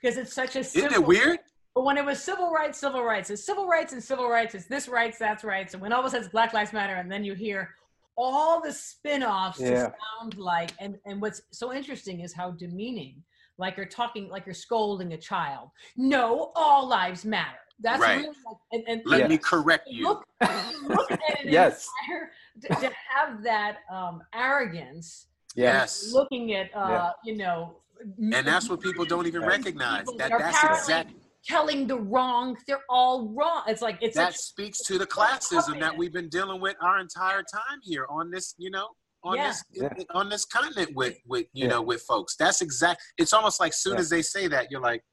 because 0.01 0.17
it's 0.17 0.33
such 0.33 0.55
a 0.55 0.59
Isn't 0.59 0.93
it 0.93 1.05
weird? 1.05 1.39
But 1.75 1.83
when 1.83 1.97
it 1.97 2.05
was 2.05 2.21
civil 2.23 2.49
rights, 2.51 2.79
civil 2.79 3.03
rights, 3.03 3.29
it's 3.29 3.45
civil 3.45 3.67
rights 3.67 3.93
and 3.93 4.03
civil 4.03 4.27
rights, 4.27 4.55
it's 4.55 4.65
this 4.65 4.87
rights, 4.87 5.19
that's 5.19 5.43
rights. 5.43 5.73
And 5.73 5.81
when 5.83 5.93
all 5.93 5.99
of 5.99 6.05
a 6.05 6.09
sudden 6.09 6.23
it's 6.25 6.31
Black 6.31 6.51
Lives 6.53 6.73
Matter, 6.73 6.95
and 6.95 7.11
then 7.11 7.23
you 7.23 7.35
hear 7.35 7.75
all 8.17 8.59
the 8.59 8.73
spin-offs 8.73 9.59
Yeah. 9.61 9.91
sound 10.19 10.37
like 10.37 10.71
and, 10.79 10.97
and 11.05 11.21
what's 11.21 11.41
so 11.51 11.71
interesting 11.71 12.21
is 12.21 12.33
how 12.33 12.51
demeaning, 12.51 13.21
like 13.59 13.75
you're 13.77 13.85
talking 13.85 14.29
like 14.29 14.45
you're 14.45 14.55
scolding 14.55 15.13
a 15.13 15.17
child. 15.17 15.69
No, 15.97 16.51
all 16.55 16.87
lives 16.87 17.25
matter. 17.25 17.57
That's 17.81 18.01
Right. 18.01 18.17
really 18.21 18.27
like, 18.45 18.57
and, 18.71 18.83
and 18.87 19.01
Let 19.05 19.19
Yeah. 19.21 19.27
me 19.27 19.37
correct 19.37 19.87
you. 19.89 20.03
look, 20.03 20.25
look 20.87 21.11
at 21.11 21.19
it 21.45 21.45
Yes. 21.51 21.87
entire- 22.07 22.31
to, 22.61 22.87
to 22.89 22.95
have 23.15 23.43
that 23.43 23.77
um, 23.91 24.21
arrogance 24.33 25.27
Yes. 25.55 26.11
looking 26.13 26.53
at 26.55 26.67
uh, 26.75 26.87
Yeah. 26.89 27.11
you 27.25 27.37
know 27.37 27.77
And 28.17 28.47
that's 28.47 28.69
what 28.69 28.81
people 28.81 29.05
don't 29.05 29.27
even 29.27 29.43
recognize. 29.45 30.05
That 30.05 30.17
that 30.17 30.29
that's 30.39 30.57
apparently- 30.57 30.79
exact. 30.79 31.11
telling 31.45 31.87
the 31.87 31.97
wrong 31.97 32.57
they're 32.67 32.83
all 32.89 33.29
wrong 33.29 33.63
it's 33.67 33.81
like 33.81 33.97
it's 34.01 34.15
That 34.15 34.33
such, 34.33 34.41
speaks 34.41 34.79
to 34.83 34.97
the 34.97 35.07
classism 35.07 35.79
that 35.79 35.95
we've 35.97 36.11
been 36.13 36.27
dealing 36.29 36.59
with 36.61 36.75
our 36.81 36.99
entire 36.99 37.43
time 37.43 37.79
here 37.81 38.05
on 38.09 38.29
this, 38.29 38.55
you 38.57 38.69
know, 38.69 38.87
on 39.23 39.35
Yeah. 39.37 39.47
this 39.47 39.63
Yeah. 39.71 39.89
on 40.11 40.29
this 40.29 40.45
continent 40.45 40.95
with 40.95 41.17
with 41.25 41.47
you 41.53 41.63
Yeah. 41.63 41.69
know 41.69 41.81
with 41.81 42.01
folks. 42.03 42.35
That's 42.37 42.61
exact. 42.61 43.01
It's 43.17 43.33
almost 43.33 43.59
like 43.59 43.73
soon 43.73 43.93
Yeah. 43.95 43.99
as 43.99 44.09
they 44.09 44.21
say 44.21 44.47
that, 44.47 44.71
you're 44.71 44.81
like, 44.81 45.03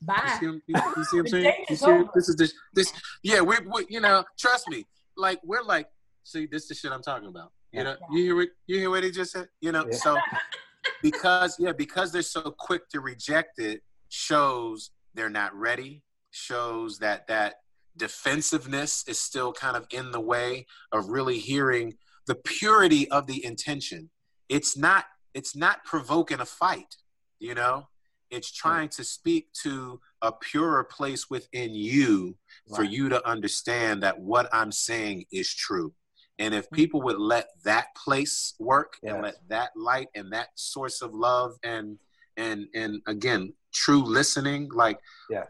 You 0.00 0.06
bye 0.06 0.36
see, 0.40 0.46
what- 0.46 0.54
you, 0.66 0.74
you 0.96 1.04
see 1.04 1.16
what 1.16 1.26
I'm 1.26 1.28
saying? 1.28 1.64
You 1.70 1.76
see, 1.76 1.86
over. 1.86 2.10
this 2.14 2.28
is 2.28 2.36
this 2.36 2.54
this. 2.74 2.92
Yeah, 3.22 3.40
we, 3.40 3.56
we 3.72 3.86
you 3.88 4.00
know, 4.00 4.24
trust 4.38 4.68
me. 4.68 4.86
Like 5.16 5.40
we're 5.44 5.62
like, 5.62 5.88
see, 6.24 6.46
this 6.46 6.62
is 6.64 6.68
the 6.68 6.74
shit 6.74 6.92
I'm 6.92 7.02
talking 7.02 7.28
about. 7.28 7.52
You 7.72 7.78
Yeah. 7.78 7.82
know, 7.84 7.96
you 8.12 8.22
hear 8.22 8.36
what 8.36 8.48
you 8.66 8.78
hear 8.78 8.90
what 8.90 9.02
he 9.04 9.10
just 9.10 9.32
said. 9.32 9.48
You 9.60 9.72
know, 9.72 9.86
Yeah. 9.90 9.96
so 9.96 10.16
because 11.02 11.56
yeah, 11.58 11.72
because 11.72 12.12
they're 12.12 12.22
so 12.22 12.54
quick 12.58 12.88
to 12.90 13.00
reject 13.00 13.58
it, 13.58 13.82
shows 14.08 14.90
they're 15.14 15.30
not 15.30 15.54
ready. 15.54 16.02
Shows 16.30 16.98
that 16.98 17.26
that 17.28 17.56
defensiveness 17.96 19.04
is 19.08 19.18
still 19.18 19.52
kind 19.52 19.74
of 19.76 19.86
in 19.90 20.10
the 20.10 20.20
way 20.20 20.66
of 20.92 21.08
really 21.08 21.38
hearing 21.38 21.96
the 22.26 22.34
purity 22.34 23.10
of 23.10 23.26
the 23.26 23.44
intention. 23.44 24.10
It's 24.48 24.76
not 24.76 25.04
it's 25.34 25.54
not 25.54 25.84
provoking 25.84 26.40
a 26.40 26.46
fight, 26.46 26.96
you 27.38 27.54
know. 27.54 27.88
It's 28.30 28.50
trying 28.50 28.88
to 28.90 29.04
speak 29.04 29.52
to 29.62 30.00
a 30.20 30.32
purer 30.32 30.82
place 30.82 31.30
within 31.30 31.74
you 31.74 32.36
for 32.74 32.82
Right. 32.82 32.90
you 32.90 33.08
to 33.10 33.24
understand 33.28 34.02
that 34.02 34.18
what 34.18 34.48
I'm 34.52 34.72
saying 34.72 35.26
is 35.30 35.54
true. 35.54 35.94
And 36.38 36.52
if 36.54 36.66
hmm. 36.66 36.74
people 36.74 37.02
would 37.02 37.18
let 37.18 37.48
that 37.64 37.88
place 37.94 38.54
work 38.58 38.96
Yes. 39.02 39.12
and 39.14 39.22
let 39.22 39.36
that 39.48 39.70
light 39.76 40.08
and 40.14 40.32
that 40.32 40.48
source 40.56 41.02
of 41.02 41.14
love 41.14 41.56
and 41.62 41.98
and 42.36 42.66
and 42.74 43.00
again 43.06 43.52
true 43.72 44.02
listening 44.02 44.68
like 44.72 44.98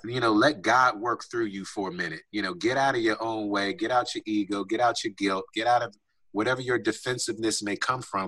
you 0.05 0.21
know 0.21 0.33
let 0.33 0.63
god 0.63 0.99
work 0.99 1.25
through 1.31 1.45
you 1.45 1.65
for 1.65 1.89
a 1.89 1.93
minute 1.93 2.23
you 2.31 2.43
know 2.43 2.55
get 2.55 2.77
out 2.77 2.95
of 2.95 3.01
your 3.01 3.21
own 3.23 3.49
way 3.49 3.73
get 3.73 3.91
out 3.91 4.15
your 4.15 4.23
ego 4.27 4.65
get 4.65 4.81
out 4.81 5.03
your 5.05 5.13
guilt 5.17 5.45
get 5.55 5.67
out 5.67 5.83
of 5.83 5.95
whatever 6.37 6.61
your 6.71 6.79
defensiveness 6.91 7.63
may 7.69 7.77
come 7.89 8.03
from 8.03 8.27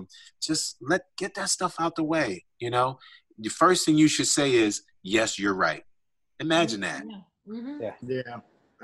just 0.48 0.76
let 0.80 1.02
get 1.22 1.34
that 1.34 1.48
stuff 1.56 1.74
out 1.78 1.94
the 1.96 2.02
way 2.14 2.28
you 2.58 2.70
know 2.70 2.98
the 3.38 3.50
first 3.62 3.84
thing 3.84 3.96
you 3.98 4.08
should 4.08 4.26
say 4.38 4.48
is 4.66 4.82
yes 5.02 5.38
you're 5.38 5.54
right 5.68 5.82
imagine 6.40 6.80
that 6.80 7.02
Mhm. 7.48 7.80
Yeah, 8.02 8.36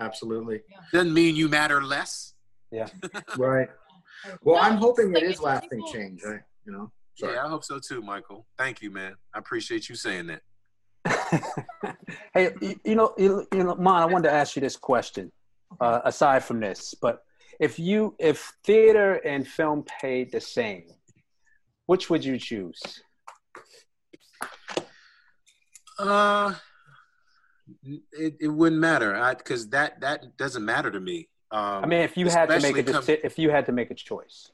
absolutely. 0.06 0.58
doesn't 0.92 1.12
mean 1.20 1.32
you 1.36 1.48
matter 1.48 1.80
less 1.82 2.12
Yeah. 2.70 2.88
Right. 3.36 3.68
Well, 4.42 4.58
I'm 4.66 4.76
hoping 4.86 5.06
it's 5.10 5.20
it 5.20 5.24
like 5.24 5.30
is 5.32 5.38
if 5.38 5.42
lasting 5.44 5.68
people- 5.80 5.92
change. 5.92 6.18
Right. 6.24 6.40
you 6.66 6.72
know. 6.72 6.86
Sorry. 7.16 7.34
yeah 7.34 7.44
i 7.44 7.48
hope 7.48 7.62
so 7.70 7.78
too 7.88 8.00
michael 8.12 8.40
thank 8.58 8.82
you 8.82 8.90
man 8.90 9.12
i 9.34 9.38
appreciate 9.38 9.88
you 9.88 9.94
saying 10.06 10.26
that 10.32 10.42
hey, 12.34 12.44
you, 12.62 12.74
you 12.84 12.94
know, 12.94 13.12
you, 13.18 13.46
you 13.52 13.62
know, 13.64 13.74
Mon, 13.74 14.00
I 14.02 14.06
wanted 14.06 14.28
to 14.28 14.34
ask 14.34 14.56
you 14.56 14.62
this 14.62 14.76
question. 14.76 15.30
Uh, 15.80 16.00
aside 16.04 16.42
from 16.44 16.60
this, 16.60 16.94
but 17.02 17.23
if 17.60 17.78
you 17.78 18.14
if 18.18 18.52
theater 18.64 19.14
and 19.14 19.46
film 19.46 19.84
paid 19.84 20.32
the 20.32 20.40
same, 20.40 20.84
which 21.86 22.10
would 22.10 22.24
you 22.24 22.38
choose? 22.38 22.80
Uh, 25.98 26.54
it, 28.12 28.36
it 28.40 28.48
wouldn't 28.48 28.80
matter 28.80 29.34
because 29.38 29.68
that 29.70 30.00
that 30.00 30.36
doesn't 30.36 30.64
matter 30.64 30.90
to 30.90 31.00
me. 31.00 31.28
Um, 31.50 31.84
I 31.84 31.86
mean, 31.86 32.00
if 32.00 32.16
you 32.16 32.28
had 32.28 32.48
to 32.48 32.60
make 32.60 32.76
a 32.76 32.82
deci- 32.82 33.20
if 33.22 33.38
you 33.38 33.50
had 33.50 33.66
to 33.66 33.72
make 33.72 33.90
a 33.90 33.94
choice, 33.94 34.50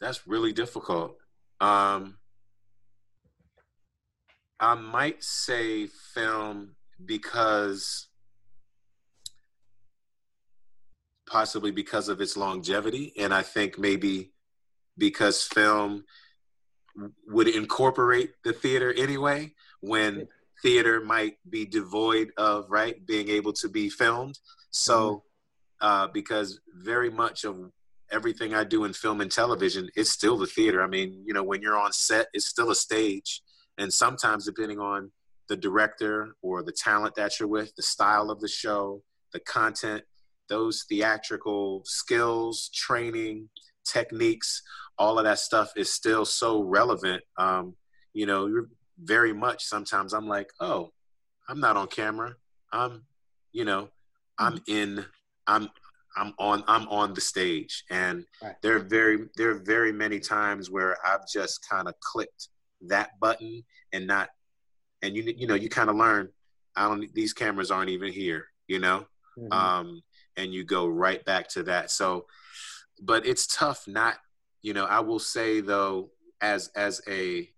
that's 0.00 0.26
really 0.26 0.52
difficult. 0.52 1.16
Um, 1.60 2.18
I 4.60 4.74
might 4.74 5.22
say 5.24 5.86
film 5.86 6.76
because 7.04 8.08
possibly 11.32 11.70
because 11.70 12.10
of 12.10 12.20
its 12.20 12.36
longevity, 12.36 13.14
and 13.18 13.32
I 13.32 13.40
think 13.40 13.78
maybe 13.78 14.32
because 14.98 15.42
film 15.42 16.04
would 17.26 17.48
incorporate 17.48 18.32
the 18.44 18.52
theater 18.52 18.92
anyway 18.92 19.54
when 19.80 20.28
theater 20.60 21.00
might 21.00 21.38
be 21.48 21.64
devoid 21.64 22.32
of 22.36 22.66
right 22.68 23.06
being 23.06 23.30
able 23.30 23.54
to 23.54 23.68
be 23.70 23.88
filmed. 23.88 24.38
So 24.70 25.24
uh, 25.80 26.08
because 26.08 26.60
very 26.76 27.10
much 27.10 27.44
of 27.44 27.72
everything 28.10 28.54
i 28.54 28.62
do 28.62 28.84
in 28.84 28.92
film 28.92 29.22
and 29.22 29.32
television 29.32 29.88
it's 29.96 30.10
still 30.10 30.36
the 30.36 30.46
theater. 30.46 30.82
I 30.82 30.86
mean 30.86 31.24
you 31.26 31.32
know 31.32 31.42
when 31.42 31.62
you're 31.62 31.78
on 31.78 31.92
set 31.92 32.26
it's 32.34 32.46
still 32.46 32.70
a 32.70 32.74
stage. 32.74 33.40
And 33.78 33.90
sometimes 33.90 34.44
depending 34.44 34.78
on 34.78 35.10
the 35.48 35.56
director 35.56 36.36
or 36.42 36.62
the 36.62 36.72
talent 36.72 37.14
that 37.14 37.40
you're 37.40 37.48
with 37.48 37.74
the 37.74 37.82
style 37.82 38.30
of 38.30 38.40
the 38.40 38.48
show 38.48 39.02
the 39.32 39.40
content 39.40 40.04
those 40.48 40.84
theatrical 40.88 41.82
skills 41.84 42.70
training 42.74 43.48
techniques 43.84 44.62
all 44.98 45.18
of 45.18 45.24
that 45.24 45.38
stuff 45.38 45.72
is 45.74 45.92
still 45.92 46.24
so 46.24 46.60
relevant. 46.62 47.22
Um, 47.38 47.74
you 48.12 48.26
know 48.26 48.46
you're 48.46 48.68
very 49.02 49.32
much 49.32 49.64
sometimes 49.64 50.12
i'm 50.12 50.28
like 50.28 50.50
oh 50.60 50.92
i'm 51.48 51.58
not 51.58 51.76
on 51.76 51.88
camera. 51.88 52.34
I'm 52.72 53.02
you 53.52 53.64
know 53.64 53.88
i'm 54.38 54.60
in 54.68 55.04
i'm 55.46 55.68
i'm 56.16 56.34
on 56.38 56.62
i'm 56.68 56.86
on 56.88 57.14
the 57.14 57.20
stage. 57.20 57.84
And 57.90 58.24
Right. 58.42 58.54
there 58.62 58.76
are 58.76 58.80
very 58.80 59.18
there 59.36 59.50
are 59.50 59.62
very 59.64 59.92
many 59.92 60.20
times 60.20 60.70
where 60.70 60.96
i've 61.06 61.26
just 61.32 61.66
kind 61.68 61.88
of 61.88 61.94
clicked 62.00 62.48
that 62.82 63.10
button 63.20 63.62
and 63.92 64.06
not 64.06 64.28
and 65.02 65.16
you 65.16 65.22
you 65.36 65.46
know 65.46 65.54
you 65.54 65.68
kind 65.68 65.88
of 65.90 65.96
learn 65.96 66.28
i 66.76 66.86
don't 66.86 67.12
these 67.14 67.32
cameras 67.32 67.70
aren't 67.70 67.90
even 67.90 68.12
here 68.12 68.44
you 68.68 68.78
know? 68.78 69.06
Mhm. 69.38 69.52
um, 69.52 70.02
and 70.36 70.52
you 70.52 70.64
go 70.64 70.86
right 70.86 71.24
back 71.24 71.48
to 71.48 71.62
that. 71.64 71.90
So, 71.90 72.26
but 73.00 73.26
it's 73.26 73.46
tough 73.46 73.84
not, 73.86 74.16
you 74.62 74.72
know, 74.74 74.84
I 74.84 75.00
will 75.00 75.18
say 75.18 75.60
though, 75.60 76.10
as 76.40 76.70
as 76.74 77.00
a, 77.08 77.48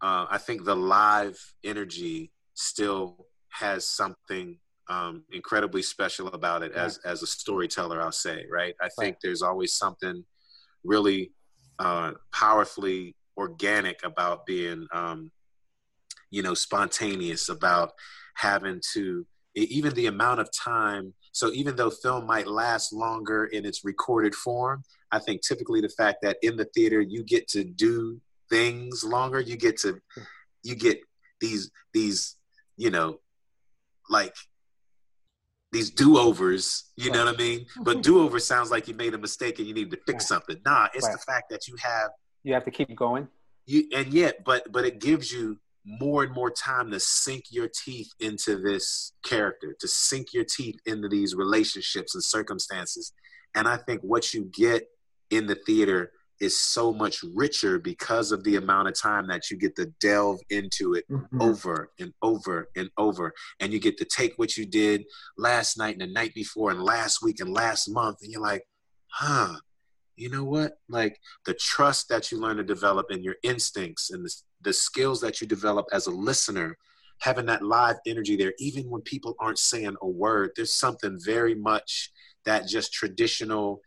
uh, 0.00 0.26
I 0.30 0.38
think 0.38 0.64
the 0.64 0.76
live 0.76 1.38
energy 1.64 2.32
still 2.54 3.26
has 3.50 3.86
something 3.86 4.58
um, 4.88 5.24
incredibly 5.32 5.82
special 5.82 6.28
about 6.28 6.62
it 6.62 6.72
as 6.72 6.98
as 7.04 7.22
a 7.22 7.26
storyteller. 7.26 8.00
I'll 8.00 8.12
say, 8.12 8.44
right? 8.50 8.74
I 8.80 8.88
think 8.88 9.14
Right. 9.14 9.16
there's 9.22 9.42
always 9.42 9.74
something 9.74 10.24
really 10.84 11.32
uh, 11.78 12.12
powerfully 12.32 13.14
organic 13.36 14.02
about 14.04 14.46
being, 14.46 14.86
um, 14.92 15.30
you 16.30 16.42
know, 16.42 16.54
spontaneous 16.54 17.48
about 17.48 17.92
having 18.34 18.80
to 18.94 19.26
even 19.54 19.92
the 19.94 20.06
amount 20.06 20.40
of 20.40 20.48
time 20.52 21.14
so 21.38 21.52
even 21.52 21.76
though 21.76 21.88
film 21.88 22.26
might 22.26 22.48
last 22.48 22.92
longer 22.92 23.44
in 23.46 23.64
its 23.64 23.84
recorded 23.84 24.34
form 24.34 24.82
i 25.12 25.18
think 25.20 25.40
typically 25.40 25.80
the 25.80 25.88
fact 26.00 26.18
that 26.22 26.36
in 26.42 26.56
the 26.56 26.64
theater 26.74 27.00
you 27.00 27.22
get 27.22 27.46
to 27.46 27.62
do 27.62 28.20
things 28.50 29.04
longer 29.04 29.38
you 29.40 29.56
get 29.56 29.76
to 29.78 30.00
you 30.64 30.74
get 30.74 30.98
these 31.40 31.70
these 31.94 32.36
you 32.76 32.90
know 32.90 33.18
like 34.10 34.34
these 35.70 35.90
do-overs 35.90 36.84
you 36.96 37.10
know 37.12 37.24
what 37.24 37.34
i 37.34 37.38
mean 37.38 37.64
but 37.82 38.02
do-over 38.08 38.38
sounds 38.40 38.70
like 38.70 38.88
you 38.88 38.94
made 38.94 39.14
a 39.14 39.18
mistake 39.18 39.58
and 39.60 39.68
you 39.68 39.74
need 39.74 39.90
to 39.92 39.98
fix 40.06 40.24
Right. 40.24 40.28
something 40.32 40.56
nah 40.66 40.88
it's 40.94 41.06
Right. 41.06 41.12
the 41.12 41.24
fact 41.32 41.50
that 41.50 41.68
you 41.68 41.76
have 41.80 42.10
you 42.42 42.52
have 42.54 42.64
to 42.64 42.70
keep 42.72 42.94
going. 42.96 43.28
you 43.66 43.80
and 43.94 44.08
yet 44.12 44.42
but 44.44 44.72
but 44.72 44.84
it 44.84 44.98
gives 44.98 45.30
you 45.30 45.58
more 45.88 46.22
and 46.22 46.34
more 46.34 46.50
time 46.50 46.90
to 46.90 47.00
sink 47.00 47.44
your 47.50 47.68
teeth 47.84 48.10
into 48.20 48.56
this 48.58 49.12
character 49.24 49.74
to 49.80 49.88
sink 49.88 50.34
your 50.34 50.44
teeth 50.44 50.76
into 50.84 51.08
these 51.08 51.34
relationships 51.34 52.14
and 52.14 52.22
circumstances. 52.22 53.12
And 53.54 53.66
i 53.66 53.78
think 53.78 54.02
what 54.02 54.34
you 54.34 54.44
get 54.52 54.88
in 55.30 55.46
the 55.46 55.54
theater 55.54 56.12
is 56.40 56.56
so 56.58 56.92
much 56.92 57.24
richer 57.34 57.78
because 57.78 58.30
of 58.32 58.44
the 58.44 58.56
amount 58.56 58.86
of 58.86 58.94
time 59.00 59.26
that 59.28 59.50
you 59.50 59.56
get 59.56 59.74
to 59.76 59.86
delve 60.00 60.38
into 60.50 60.94
it 60.94 61.04
Mhm. 61.10 61.40
over 61.40 61.90
and 61.98 62.12
over 62.22 62.68
and 62.76 62.90
over. 62.96 63.34
And 63.58 63.72
you 63.72 63.80
get 63.80 63.98
to 63.98 64.04
take 64.04 64.34
what 64.36 64.56
you 64.56 64.64
did 64.64 65.04
last 65.36 65.76
night 65.78 65.94
and 65.94 66.02
the 66.02 66.06
night 66.06 66.34
before 66.34 66.70
and 66.70 66.80
last 66.80 67.22
week 67.22 67.40
and 67.40 67.52
last 67.52 67.88
month 67.88 68.18
and 68.22 68.30
you're 68.30 68.42
like 68.42 68.64
huh 69.08 69.56
you 70.20 70.28
know 70.28 70.42
what? 70.42 70.72
Like 70.88 71.20
the 71.46 71.54
trust 71.54 72.08
that 72.08 72.32
you 72.32 72.40
learn 72.40 72.56
to 72.56 72.64
develop 72.64 73.06
in 73.10 73.22
your 73.22 73.36
instincts 73.44 74.10
and 74.10 74.24
the, 74.24 74.34
the 74.60 74.72
skills 74.72 75.20
that 75.20 75.40
you 75.40 75.46
develop 75.46 75.86
as 75.92 76.06
a 76.06 76.10
listener 76.10 76.76
having 77.20 77.46
that 77.46 77.62
live 77.62 77.96
energy 78.06 78.36
there 78.36 78.54
even 78.58 78.88
when 78.88 79.02
people 79.02 79.34
aren't 79.40 79.58
saying 79.58 79.96
a 80.02 80.06
word 80.08 80.50
there's 80.56 80.74
something 80.74 81.18
very 81.24 81.54
much 81.54 82.10
that 82.44 82.66
just 82.66 82.92
traditional 82.92 83.80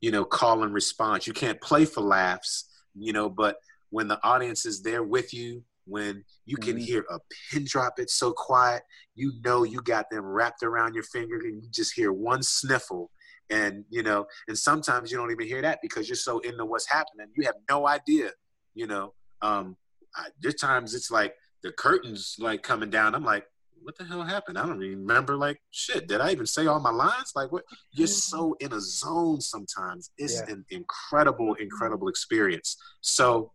you 0.00 0.10
know 0.10 0.24
call 0.24 0.62
and 0.62 0.74
response. 0.74 1.26
You 1.26 1.32
can't 1.32 1.60
play 1.60 1.84
for 1.84 2.00
laughs 2.00 2.68
you 2.94 3.12
know 3.12 3.28
but 3.28 3.56
when 3.90 4.08
the 4.08 4.22
audience 4.24 4.66
is 4.66 4.82
there 4.82 5.02
with 5.02 5.32
you 5.32 5.62
when 5.84 6.24
you 6.46 6.56
can 6.56 6.76
Mhm. 6.76 6.80
hear 6.80 7.04
a 7.10 7.18
pin 7.50 7.64
drop 7.64 7.94
it's 7.98 8.14
so 8.14 8.32
quiet 8.32 8.82
you 9.14 9.32
know 9.44 9.62
you 9.62 9.80
got 9.82 10.10
them 10.10 10.24
wrapped 10.24 10.62
around 10.62 10.94
your 10.94 11.04
finger 11.04 11.36
and 11.38 11.62
you 11.62 11.70
just 11.70 11.94
hear 11.94 12.12
one 12.12 12.42
sniffle. 12.42 13.10
And 13.48 13.84
you 13.90 14.02
know 14.02 14.26
and 14.48 14.58
sometimes 14.58 15.10
you 15.12 15.18
don't 15.18 15.30
even 15.30 15.46
hear 15.46 15.62
that 15.62 15.78
because 15.80 16.08
you're 16.08 16.16
so 16.16 16.40
into 16.40 16.64
what's 16.64 16.90
happening. 16.90 17.28
You 17.36 17.44
have 17.44 17.54
no 17.68 17.86
idea 17.86 18.30
you 18.74 18.86
know 18.86 19.14
um 19.42 19.76
I, 20.16 20.28
there's 20.40 20.54
times 20.56 20.94
it's 20.94 21.10
like 21.10 21.34
the 21.62 21.72
curtains 21.72 22.36
like 22.38 22.62
coming 22.62 22.90
down. 22.90 23.14
I'm 23.14 23.24
like 23.24 23.46
what 23.82 23.96
the 23.96 24.04
hell 24.04 24.22
happened? 24.22 24.58
I 24.58 24.66
don't 24.66 24.78
remember 24.78 25.36
like 25.36 25.60
shit 25.70 26.08
did 26.08 26.20
i 26.20 26.32
even 26.32 26.46
say 26.46 26.66
all 26.66 26.80
my 26.80 26.90
lines? 26.90 27.32
Like 27.36 27.52
what? 27.52 27.64
You're 27.92 28.08
mm-hmm. 28.08 28.14
so 28.14 28.56
in 28.60 28.72
a 28.72 28.80
zone 28.80 29.40
sometimes. 29.40 30.10
It's 30.18 30.34
Yeah. 30.34 30.54
an 30.54 30.64
incredible 30.70 31.54
incredible 31.54 32.08
experience. 32.08 32.76
So 33.00 33.52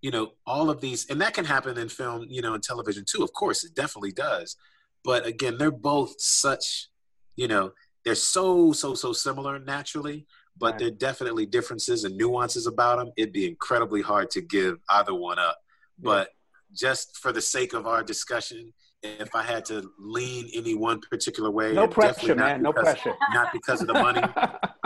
you 0.00 0.10
know 0.10 0.32
all 0.46 0.70
of 0.70 0.80
these 0.80 1.06
and 1.10 1.20
that 1.20 1.34
can 1.34 1.44
happen 1.44 1.76
in 1.78 1.88
film 1.88 2.26
you 2.28 2.42
know 2.42 2.54
and 2.54 2.62
television 2.62 3.04
too 3.06 3.22
of 3.22 3.32
course 3.32 3.64
it 3.64 3.74
definitely 3.74 4.12
does. 4.12 4.56
But 5.04 5.26
again 5.26 5.58
they're 5.58 5.70
both 5.70 6.14
such 6.20 6.88
you 7.36 7.48
know 7.48 7.72
they're 8.04 8.14
so 8.14 8.72
so 8.72 8.94
so 8.94 9.12
similar 9.12 9.58
naturally 9.58 10.26
but 10.58 10.72
Right. 10.72 10.78
there 10.78 10.88
are 10.88 10.92
definitely 10.92 11.46
differences 11.46 12.04
and 12.04 12.16
nuances 12.16 12.66
about 12.66 12.98
them 12.98 13.10
it'd 13.16 13.32
be 13.32 13.46
incredibly 13.46 14.02
hard 14.02 14.30
to 14.30 14.40
give 14.40 14.78
either 14.90 15.14
one 15.14 15.38
up 15.38 15.58
but 15.98 16.30
just 16.72 17.16
for 17.18 17.32
the 17.32 17.40
sake 17.40 17.72
of 17.72 17.86
our 17.86 18.02
discussion 18.02 18.72
if 19.02 19.34
i 19.34 19.42
had 19.42 19.64
to 19.64 19.88
lean 19.98 20.48
any 20.54 20.74
one 20.74 21.00
particular 21.10 21.50
way 21.50 21.72
No 21.72 21.86
pressure, 21.86 22.34
man. 22.34 22.62
No 22.62 22.72
because- 22.72 22.94
pressure. 23.00 23.16
not 23.34 23.52
because 23.52 23.80
of 23.82 23.86
the 23.88 23.94
money 23.94 24.22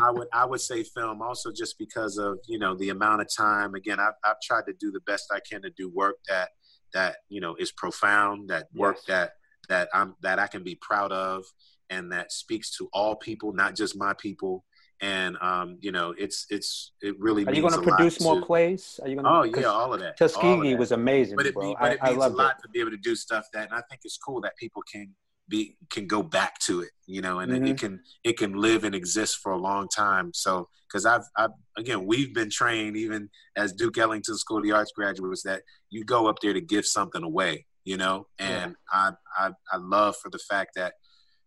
I 0.03 0.11
would 0.11 0.29
I 0.33 0.45
would 0.47 0.61
say 0.61 0.83
film 0.83 1.21
also 1.23 1.53
just 1.53 1.79
because 1.79 2.17
of 2.19 2.39
you 2.47 2.59
know 2.59 2.75
the 2.75 2.89
amount 2.89 3.21
of 3.21 3.29
time. 3.35 3.75
Again, 3.75 4.01
I've 4.01 4.15
I've 4.25 4.41
tried 4.43 4.65
to 4.67 4.73
do 4.81 4.91
the 4.91 5.01
best 5.01 5.27
I 5.31 5.41
can 5.49 5.61
to 5.61 5.71
do 5.77 5.91
work 5.91 6.17
that 6.27 6.49
that 6.95 7.17
you 7.29 7.39
know 7.43 7.55
is 7.57 7.71
profound, 7.73 8.49
that 8.49 8.69
work 8.75 8.97
Yes. 8.97 9.05
that 9.09 9.33
that 9.69 9.89
I'm 9.93 10.15
that 10.23 10.39
I 10.39 10.47
can 10.47 10.63
be 10.65 10.75
proud 10.81 11.13
of, 11.13 11.45
and 11.91 12.11
that 12.13 12.33
speaks 12.33 12.75
to 12.79 12.89
all 12.95 13.15
people, 13.15 13.53
not 13.53 13.77
just 13.77 13.95
my 13.95 14.15
people. 14.15 14.65
And 15.03 15.37
um, 15.41 15.79
you 15.81 15.93
know, 15.93 16.15
it's 16.19 16.47
it's 16.51 16.93
it 17.01 17.19
really. 17.19 17.47
Are 17.47 17.53
you 17.53 17.63
going 17.63 17.73
to 17.73 17.81
produce 17.81 18.21
more 18.21 18.41
to, 18.41 18.45
plays? 18.45 19.01
Are 19.03 19.09
you 19.09 19.17
going? 19.17 19.27
Oh 19.27 19.45
yeah, 19.45 19.67
all 19.67 19.95
of 19.95 20.01
that. 20.01 20.19
Tuskegee 20.19 20.75
was 20.75 20.93
amazing, 20.93 21.37
but 21.37 21.47
it, 21.47 21.55
bro. 21.55 21.75
but 21.81 21.93
it 21.93 22.03
means 22.03 22.23
a 22.23 22.29
lot 22.29 22.57
it. 22.59 22.63
to 22.63 22.69
be 22.69 22.81
able 22.81 22.91
to 22.91 22.99
do 22.99 23.17
stuff 23.17 23.47
that, 23.55 23.69
and 23.71 23.75
I 23.75 23.83
think 23.89 24.03
it's 24.05 24.19
cool 24.19 24.43
that 24.43 24.57
people 24.59 24.83
can 24.83 25.15
be 25.49 25.77
can 25.91 26.07
go 26.07 26.23
back 26.23 26.59
to 26.61 26.83
it, 26.83 26.91
you 27.07 27.21
know, 27.21 27.41
and 27.41 27.53
Mhm. 27.53 27.71
it 27.71 27.79
can 27.79 28.03
it 28.25 28.39
can 28.39 28.53
live 28.55 28.85
and 28.85 28.95
exist 28.95 29.39
for 29.39 29.53
a 29.53 29.59
long 29.59 29.89
time. 29.89 30.33
So 30.33 30.69
because 30.87 31.07
I've 31.07 31.25
I've 31.37 31.51
again 31.77 32.07
we've 32.07 32.33
been 32.33 32.51
trained 32.51 32.97
even 32.97 33.31
as 33.57 33.73
Duke 33.73 33.99
Ellington 33.99 34.37
School 34.37 34.59
of 34.59 34.65
the 34.65 34.73
Arts 34.73 34.93
graduates 34.95 35.43
that 35.43 35.63
you 35.91 36.05
go 36.05 36.27
up 36.29 36.41
there 36.41 36.53
to 36.53 36.61
give 36.61 36.87
something 36.87 37.23
away, 37.23 37.67
you 37.85 37.97
know, 37.97 38.29
and 38.39 38.77
I 38.93 39.13
I 39.37 39.51
I 39.73 39.77
love 39.77 40.17
for 40.17 40.31
the 40.31 40.39
fact 40.39 40.73
that 40.77 40.95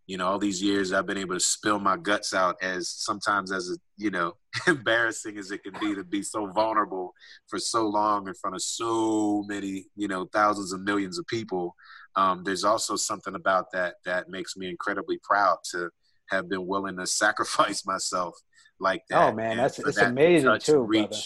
you 0.06 0.18
know 0.18 0.28
all 0.28 0.40
these 0.40 0.62
years 0.62 0.92
I've 0.92 1.06
been 1.06 1.18
able 1.18 1.36
to 1.36 1.40
spill 1.40 1.80
my 1.80 1.98
guts 1.98 2.34
out 2.34 2.58
as 2.62 2.90
sometimes 2.90 3.52
as 3.52 3.70
a, 3.70 3.78
you 3.98 4.12
know 4.12 4.34
embarrassing 4.68 5.38
as 5.38 5.52
it 5.52 5.64
can 5.64 5.74
be 5.80 5.96
to 5.96 6.04
be 6.04 6.22
so 6.22 6.48
vulnerable 6.48 7.14
for 7.48 7.60
so 7.60 7.88
long 7.88 8.28
in 8.28 8.34
front 8.34 8.56
of 8.56 8.62
so 8.62 9.44
many 9.48 9.86
you 9.96 10.08
know 10.08 10.28
thousands 10.34 10.74
and 10.74 10.84
millions 10.84 11.18
of 11.18 11.26
people 11.28 11.76
um, 12.16 12.44
there's 12.44 12.64
also 12.64 12.96
something 12.96 13.36
about 13.36 13.72
that 13.74 13.96
that 14.06 14.30
makes 14.30 14.56
me 14.56 14.70
incredibly 14.70 15.20
proud 15.24 15.58
to 15.72 15.90
have 16.30 16.50
been 16.50 16.68
willing 16.68 16.98
to 16.98 17.08
sacrifice 17.24 17.86
myself 17.86 18.36
like 18.80 19.04
that. 19.10 19.30
Oh 19.30 19.34
man, 19.34 19.52
and 19.52 19.60
that's 19.60 19.80
it's 19.80 19.96
that 19.96 20.06
to 20.06 20.10
amazing 20.10 20.50
touch 20.50 20.66
too, 20.66 20.82
reach, 20.82 21.10
brother. 21.10 21.24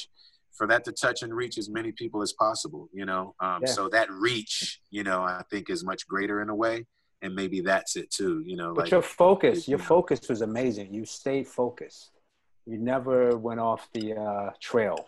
For 0.57 0.67
that 0.67 0.83
to 0.85 0.91
touch 0.91 1.21
and 1.21 1.33
reach 1.33 1.59
as 1.59 1.69
many 1.69 1.91
people 1.91 2.23
as 2.23 2.33
possible, 2.33 2.89
you 2.91 3.05
know. 3.05 3.35
Um, 3.39 3.59
Yeah. 3.61 3.71
So 3.71 3.89
that 3.89 4.09
reach, 4.09 4.81
you 4.89 5.03
know, 5.03 5.21
I 5.21 5.43
think 5.51 5.69
is 5.69 5.83
much 5.83 6.07
greater 6.07 6.41
in 6.41 6.49
a 6.49 6.55
way, 6.55 6.85
and 7.21 7.33
maybe 7.35 7.61
that's 7.61 7.95
it 7.95 8.11
too, 8.11 8.43
you 8.45 8.55
know. 8.55 8.73
But 8.73 8.85
like 8.85 8.91
your 8.91 9.01
focus, 9.01 9.67
your 9.67 9.79
know. 9.79 9.85
focus 9.85 10.27
was 10.29 10.41
amazing. 10.41 10.93
You 10.93 11.05
stayed 11.05 11.47
focused. 11.47 12.11
You 12.65 12.77
never 12.77 13.37
went 13.37 13.59
off 13.59 13.87
the 13.93 14.13
uh, 14.15 14.49
trail. 14.61 15.07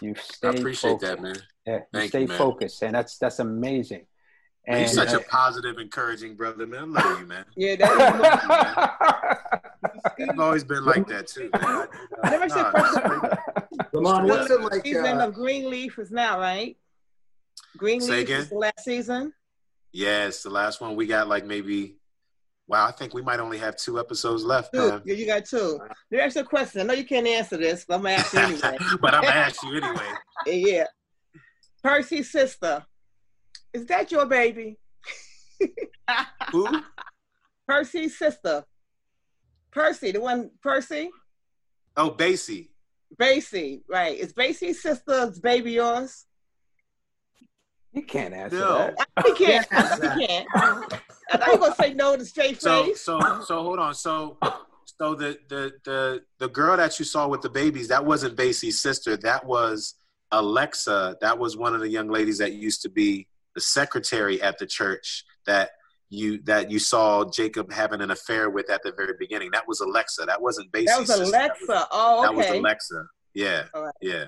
You 0.00 0.14
I 0.16 0.20
stayed. 0.20 0.58
appreciate 0.60 0.90
focused. 1.00 1.12
that, 1.12 1.22
man. 1.22 1.36
Yeah, 1.66 1.74
you 1.76 1.80
Thank 1.92 2.02
you, 2.04 2.08
stayed 2.08 2.28
man. 2.30 2.38
focused, 2.38 2.82
and 2.82 2.94
that's 2.94 3.18
that's 3.18 3.38
amazing. 3.40 4.06
And 4.66 4.80
He's 4.80 4.92
such 4.94 5.12
a 5.12 5.20
positive, 5.20 5.76
encouraging 5.78 6.36
brother, 6.36 6.66
man. 6.66 6.96
I 6.96 7.02
love 7.10 7.20
you, 7.20 7.26
man. 7.26 7.44
Yeah, 7.54 7.76
that 7.76 9.38
You've 10.18 10.38
always 10.40 10.64
been 10.64 10.84
like 10.86 11.06
that 11.08 11.26
too. 11.26 11.50
Man. 11.52 11.62
I- 11.64 11.86
I 12.22 12.30
never 12.36 12.48
said 12.48 12.62
nah, 12.62 12.70
first- 12.72 13.92
Lamont, 13.92 14.26
what's 14.26 14.50
it 14.50 14.60
like? 14.62 14.82
season 14.82 15.18
Uh, 15.20 15.26
of 15.28 15.34
Greenleaf 15.34 15.98
is 15.98 16.10
now, 16.10 16.38
right? 16.40 16.76
Greenleaf 17.76 18.08
Say 18.08 18.22
again? 18.22 18.40
is 18.40 18.48
the 18.48 18.54
last 18.56 18.80
season. 18.84 19.32
Yes, 19.94 20.42
the 20.42 20.50
last 20.50 20.80
one 20.80 20.96
we 20.96 21.06
got 21.06 21.28
like 21.28 21.46
maybe. 21.46 21.98
Wow, 22.66 22.88
I 22.88 22.90
think 22.90 23.14
we 23.14 23.22
might 23.22 23.38
only 23.38 23.58
have 23.58 23.76
two 23.76 24.00
episodes 24.00 24.42
left, 24.42 24.74
man. 24.74 25.02
Yeah, 25.04 25.14
you 25.14 25.24
got 25.24 25.44
two. 25.44 25.78
Let 25.80 25.90
me 26.10 26.18
ask 26.18 26.34
you 26.34 26.42
a 26.42 26.44
question. 26.44 26.80
I 26.80 26.84
know 26.84 26.94
you 26.94 27.04
can't 27.04 27.26
answer 27.28 27.56
this, 27.56 27.84
but 27.86 27.94
I'm 27.94 28.02
gonna 28.02 28.14
ask 28.14 28.32
you 28.32 28.40
anyway. 28.40 28.78
but 29.00 29.14
I'm 29.14 29.22
gonna 29.22 29.34
ask 29.34 29.62
you 29.62 29.76
anyway. 29.76 30.10
yeah. 30.46 30.86
Percy's 31.80 32.32
sister. 32.32 32.84
Is 33.72 33.86
that 33.86 34.10
your 34.10 34.26
baby? 34.26 34.78
Who? 36.50 36.66
Percy's 37.68 38.18
sister. 38.18 38.64
Percy, 39.70 40.10
the 40.10 40.20
one 40.20 40.50
Percy? 40.60 41.10
Oh, 41.96 42.10
Basie. 42.10 42.70
Basie, 43.16 43.82
right. 43.88 44.18
Is 44.18 44.32
Basie's 44.32 44.82
sister's 44.82 45.38
baby 45.38 45.72
yours? 45.72 46.24
You 47.94 48.02
can't 48.02 48.34
answer 48.34 48.58
No. 48.58 48.92
that. 48.96 49.08
He 49.26 49.32
can't. 49.34 49.68
Can't 49.70 50.02
can't. 50.02 50.48
I 50.54 51.36
thought 51.38 51.46
you 51.46 51.52
were 51.52 51.58
gonna 51.58 51.74
say 51.76 51.94
no 51.94 52.16
to 52.16 52.24
straight 52.24 52.60
So 52.60 52.84
face. 52.84 53.00
so 53.00 53.18
so 53.20 53.40
so 53.42 53.62
hold 53.62 53.78
on. 53.78 53.94
So 53.94 54.36
so 55.00 55.14
the 55.14 55.38
the 55.48 55.72
the 55.84 56.22
the 56.38 56.48
girl 56.48 56.76
that 56.76 56.98
you 56.98 57.04
saw 57.04 57.26
with 57.28 57.40
the 57.42 57.50
babies 57.50 57.88
that 57.88 58.04
wasn't 58.04 58.36
Basie's 58.36 58.80
sister. 58.80 59.16
That 59.16 59.44
was 59.46 59.94
Alexa. 60.32 61.16
That 61.20 61.38
was 61.38 61.56
one 61.56 61.74
of 61.74 61.80
the 61.80 61.88
young 61.88 62.08
ladies 62.08 62.38
that 62.38 62.52
used 62.52 62.82
to 62.82 62.88
be 62.88 63.26
the 63.54 63.60
secretary 63.60 64.42
at 64.42 64.58
the 64.58 64.66
church 64.66 65.24
that 65.46 65.70
you 66.10 66.40
that 66.44 66.70
you 66.70 66.78
saw 66.78 67.24
Jacob 67.30 67.72
having 67.72 68.00
an 68.00 68.10
affair 68.10 68.50
with 68.50 68.68
at 68.70 68.82
the 68.82 68.92
very 68.92 69.14
beginning. 69.18 69.50
That 69.52 69.66
was 69.66 69.80
Alexa. 69.80 70.24
That 70.26 70.40
wasn't 70.42 70.70
Basie's 70.72 70.86
that 70.90 70.98
was 71.00 71.08
sister. 71.08 71.36
Alexa. 71.36 71.88
Oh, 71.90 72.18
okay. 72.18 72.26
That 72.26 72.36
was. 72.36 72.46
Alexa. 72.60 73.04
Yeah. 73.32 73.62
All 73.74 73.84
right. 73.84 73.94
Yeah. 74.02 74.24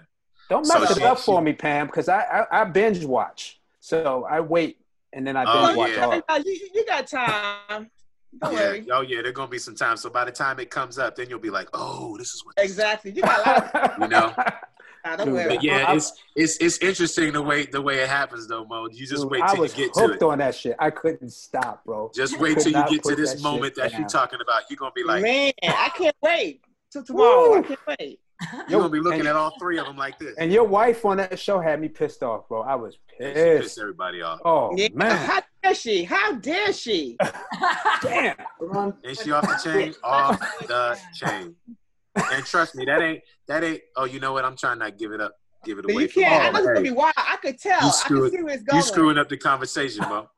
Don't 0.48 0.64
So 0.64 0.79
mess 0.81 0.94
she- 0.94 1.00
it 1.00 1.07
up 1.07 1.18
for 1.18 1.40
she- 1.40 1.44
me, 1.44 1.52
Pam, 1.52 1.87
because 1.87 2.09
I, 2.09 2.20
I 2.50 2.61
I 2.62 2.64
binge 2.64 3.05
watch. 3.05 3.56
So 3.87 4.27
I 4.29 4.40
wait 4.40 4.79
and 5.12 5.25
then 5.25 5.37
I 5.37 5.44
Oh, 5.46 5.66
binge 5.68 5.77
watch 5.77 5.90
yeah. 5.92 6.20
all. 6.29 6.40
You, 6.40 6.68
you 6.75 6.85
got 6.87 7.07
time. 7.07 7.88
Don't 8.42 8.53
yeah. 8.53 8.59
worry. 8.59 8.87
Oh 8.90 9.03
yeah, 9.03 9.22
there's 9.22 9.33
gonna 9.33 9.49
be 9.49 9.61
some 9.61 9.77
time. 9.77 9.96
So 9.96 10.11
by 10.11 10.25
the 10.25 10.33
time 10.33 10.59
it 10.59 10.70
comes 10.70 10.99
up, 10.99 11.14
then 11.14 11.31
you'll 11.31 11.38
be 11.38 11.51
like, 11.51 11.68
oh, 11.72 12.18
this 12.18 12.35
is 12.35 12.44
what 12.44 12.57
Exactly. 12.59 13.12
You 13.12 13.22
got 13.22 13.46
a 13.46 13.51
lot 13.51 13.72
time. 13.72 13.90
You 14.03 14.09
know? 14.09 14.35
Don't 15.18 15.33
worry. 15.35 15.55
But 15.55 15.62
yeah, 15.62 15.92
it's 15.94 16.12
it's 16.35 16.57
it's 16.57 16.79
interesting 16.79 17.33
the 17.33 17.40
way 17.42 17.66
the 17.66 17.81
way 17.81 18.01
it 18.01 18.09
happens 18.09 18.49
though, 18.49 18.64
Mo. 18.64 18.88
You 18.90 19.07
just 19.07 19.22
Dude, 19.22 19.31
wait 19.31 19.42
I 19.42 19.55
till 19.55 19.64
you 19.66 19.72
get 19.72 19.94
to 19.94 20.01
it. 20.05 20.07
hooked 20.09 20.22
on 20.25 20.38
that 20.38 20.57
shit. 20.57 20.75
I 20.81 20.90
couldn't 20.90 21.31
stop, 21.31 21.85
bro. 21.85 22.11
Just 22.12 22.40
wait 22.40 22.59
till 22.59 22.72
you 22.72 22.85
get 22.90 23.05
to 23.05 23.14
this 23.14 23.35
that 23.35 23.40
moment 23.40 23.77
shit 23.77 23.92
that 23.92 23.96
you're 23.96 24.09
talking 24.09 24.40
about. 24.42 24.62
You're 24.68 24.79
gonna 24.79 24.90
be 24.96 25.05
like, 25.05 25.22
Man, 25.22 25.53
I 25.62 25.92
can't 25.96 26.16
wait 26.20 26.61
till 26.90 27.05
tomorrow. 27.05 27.59
I 27.59 27.62
can't 27.62 27.81
wait. 28.01 28.18
you're 28.68 28.81
gonna 28.81 28.88
be 28.90 29.01
looking 29.01 29.20
and- 29.20 29.29
at 29.31 29.37
all 29.37 29.53
three 29.59 29.79
of 29.79 29.87
them 29.87 29.96
like 29.96 30.18
this. 30.18 30.35
And 30.38 30.53
your 30.53 30.64
wife 30.64 31.05
on 31.05 31.16
that 31.18 31.38
show 31.38 31.61
had 31.61 31.81
me 31.81 31.88
pissed 31.88 32.22
off, 32.22 32.49
bro. 32.49 32.62
I 32.62 32.75
was 32.75 32.99
Yeah, 33.18 33.29
she 33.29 33.35
pissed 33.35 33.62
pissed. 33.62 33.79
everybody 33.81 34.22
off. 34.22 34.40
Oh 34.44 34.72
Yeah. 34.77 34.88
man, 34.94 35.16
How 35.16 35.42
dare 35.62 35.75
she? 35.75 36.05
How 36.05 36.33
dare 36.33 36.72
she? 36.72 37.16
damn. 38.03 38.37
Lamont, 38.61 38.96
Ain't 39.05 39.18
she 39.18 39.33
off 39.33 39.42
the 39.46 39.70
chain? 39.72 39.94
off 40.05 40.38
the 40.66 40.99
chain. 41.14 41.55
And 42.33 42.44
trust 42.44 42.75
me, 42.75 42.85
that 42.87 43.01
ain't 43.03 43.22
that 43.49 43.62
ain't. 43.64 43.81
Oh, 43.96 44.05
you 44.05 44.20
know 44.20 44.33
what? 44.33 44.44
I'm 44.44 44.57
trying 44.57 44.79
not 44.79 44.87
to 44.87 44.90
give 44.92 45.12
it 45.12 45.20
up. 45.20 45.35
Give 45.64 45.79
it 45.79 45.90
away. 45.90 46.03
you 46.03 46.09
can't. 46.09 46.42
I 46.44 46.46
you. 46.49 46.53
was 46.53 46.66
gonna 46.66 46.81
be 46.83 46.90
wild. 46.92 47.12
I 47.16 47.37
could 47.42 47.59
tell. 47.59 47.81
You 47.81 47.88
I 47.88 48.09
could 48.09 48.31
see 48.33 48.42
where 48.42 48.55
it's 48.55 48.62
going. 48.62 48.77
you 48.77 48.83
screwing 48.83 49.18
up 49.18 49.29
the 49.29 49.37
conversation, 49.37 50.03
Mo. 50.09 50.29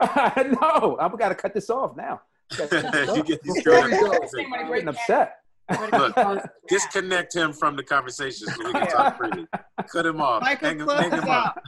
no, 0.00 0.96
I've 1.00 1.18
got 1.18 1.30
to 1.30 1.34
cut 1.34 1.54
this 1.54 1.70
off 1.70 1.96
now. 1.96 2.20
Got 2.56 2.70
to 2.70 2.82
cut 2.82 2.92
this 2.92 3.16
you 3.16 3.24
get 3.24 3.40
you 3.44 3.54
screwing 3.56 3.84
up 3.84 3.90
the 3.90 3.96
Before 3.96 4.08
we 4.08 4.10
go. 4.10 4.18
conversation. 4.20 4.52
I'm 4.54 4.68
getting 4.72 4.88
upset. 4.88 5.36
Look, 5.92 6.42
disconnect 6.68 7.34
him 7.34 7.52
from 7.52 7.76
the 7.76 7.82
conversation 7.82 8.46
so 8.48 8.64
we 8.66 8.72
can 8.72 8.86
talk 8.88 9.16
freely. 9.18 9.46
Cut 9.92 10.06
him 10.06 10.20
off. 10.20 10.42
Michael, 10.42 10.68
hang 10.68 10.78
him, 10.80 10.86
close 10.86 11.00
hang 11.00 11.10
him 11.12 11.28
out. 11.28 11.46
up. 11.46 11.64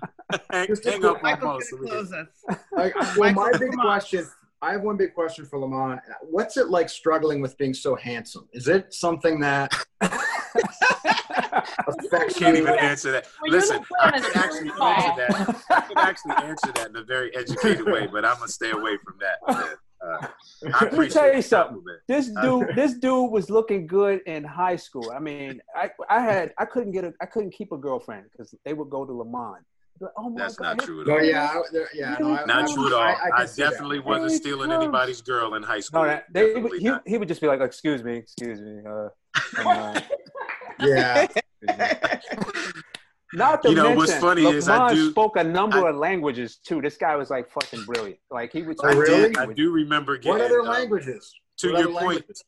hang, 0.51 0.67
hang 0.85 1.01
quick- 1.01 1.05
up 1.05 1.25
on 1.25 1.41
Mo 1.41 1.59
so 1.61 1.77
we 1.81 1.89
close 1.89 2.11
can. 2.11 2.29
us. 2.51 2.59
I, 2.77 2.93
I- 2.97 3.15
well, 3.17 3.33
my 3.33 3.51
big 3.59 3.73
question. 3.73 4.27
I 4.61 4.73
have 4.73 4.83
one 4.83 4.97
big 4.97 5.15
question 5.15 5.47
for 5.47 5.59
Lamont. 5.61 6.01
What's 6.23 6.57
it 6.57 6.69
like 6.69 6.89
struggling 6.89 7.41
with 7.41 7.57
being 7.59 7.73
so 7.73 7.95
handsome? 7.95 8.49
Is 8.53 8.67
it 8.67 8.93
something 8.93 9.39
that 9.41 9.73
affects 11.87 12.39
Can't 12.39 12.57
even 12.57 12.77
answer 12.79 13.13
that. 13.13 13.27
Well, 13.43 13.53
Listen, 13.53 13.81
I 14.01 14.11
playing 14.11 14.25
could 14.25 14.37
actually 14.37 14.69
football. 14.71 14.89
answer 14.89 15.27
that. 15.29 15.63
I 15.71 15.81
could 15.83 15.99
actually 15.99 16.35
answer 16.39 16.73
that 16.73 16.89
in 16.89 16.97
a 16.97 17.05
very 17.05 17.35
educated 17.37 17.87
way, 17.87 18.09
but 18.11 18.25
I'm 18.25 18.35
gonna 18.39 18.49
stay 18.49 18.71
away 18.71 18.97
from 19.05 19.19
that. 19.21 19.77
Man. 20.03 20.19
Uh, 20.21 20.29
Let 20.83 20.93
me 20.99 21.09
tell 21.09 21.35
you 21.35 21.43
something. 21.43 21.83
This 22.07 22.31
Uh, 22.37 22.43
dude, 22.43 22.69
this 22.77 22.95
dude 22.95 23.31
was 23.31 23.51
looking 23.51 23.87
good 23.87 24.21
in 24.27 24.45
high 24.45 24.77
school. 24.77 25.11
I 25.15 25.19
mean, 25.19 25.61
I, 25.75 25.91
I 26.09 26.21
had, 26.21 26.53
I 26.59 26.65
couldn't 26.65 26.93
get 26.93 27.05
a, 27.05 27.13
I 27.21 27.27
couldn't 27.27 27.51
keep 27.53 27.73
a 27.73 27.77
girlfriend 27.79 28.27
because 28.33 28.55
they 28.65 28.73
would 28.75 28.91
go 28.91 29.05
to 29.05 29.13
Lamont. 29.13 29.65
Like, 30.01 30.13
oh 30.17 30.31
my 30.31 30.43
That's 30.43 30.55
God, 30.55 30.77
not 30.77 30.87
true 30.87 31.01
at 31.01 31.07
No, 31.09 31.15
all. 31.15 31.23
yeah, 31.25 31.45
I, 31.53 31.63
there- 31.73 31.89
yeah, 31.93 32.17
no, 32.21 32.33
I, 32.33 32.45
Not 32.45 32.71
I- 32.71 32.73
true 32.73 32.87
at 32.87 32.93
all. 32.93 33.01
I, 33.01 33.13
I, 33.13 33.13
I 33.35 33.39
can 33.39 33.49
see 33.49 33.63
that. 33.63 33.71
definitely 33.71 33.99
wasn't 33.99 34.31
Hey, 34.31 34.37
stealing 34.39 34.69
close. 34.71 34.83
anybody's 34.83 35.21
girl 35.23 35.55
in 35.55 35.63
high 35.65 35.81
school. 35.81 36.03
No, 36.03 36.09
that 36.09 36.27
they, 36.33 36.55
Definitely 36.55 36.79
he, 36.81 36.93
he 37.07 37.19
would 37.19 37.27
just 37.27 37.41
be 37.41 37.49
like, 37.49 37.61
"Excuse 37.61 38.05
me, 38.05 38.15
excuse 38.19 38.61
me." 38.61 38.79
Uh, 38.89 39.09
uh, 39.69 40.01
Yeah, 40.81 41.27
not 43.35 43.63
to 43.63 43.69
You 43.71 43.75
know, 43.77 43.83
mention, 43.85 43.97
what's 43.99 44.15
funny 44.19 44.45
is 44.47 44.69
I 44.69 44.93
do- 44.95 45.11
spoke 45.11 45.37
a 45.37 45.45
number 45.45 45.87
of 45.89 45.97
languages 45.97 46.57
too. 46.57 46.81
This 46.81 46.97
guy 46.97 47.17
was 47.17 47.31
like 47.31 47.51
fucking 47.51 47.85
brilliant. 47.85 48.19
Like 48.31 48.53
he 48.53 48.63
would. 48.63 48.77
Oh, 48.83 48.89
I 48.89 48.93
really? 48.93 49.29
did. 49.29 49.39
I 49.39 49.53
do 49.53 49.71
remember 49.71 50.17
getting. 50.17 50.31
what 50.33 50.41
other 50.41 50.61
uh, 50.61 50.65
languages? 50.65 51.35
to 51.59 51.73
What 51.73 51.79
your 51.81 51.89
point, 51.89 51.97
languages? 52.07 52.45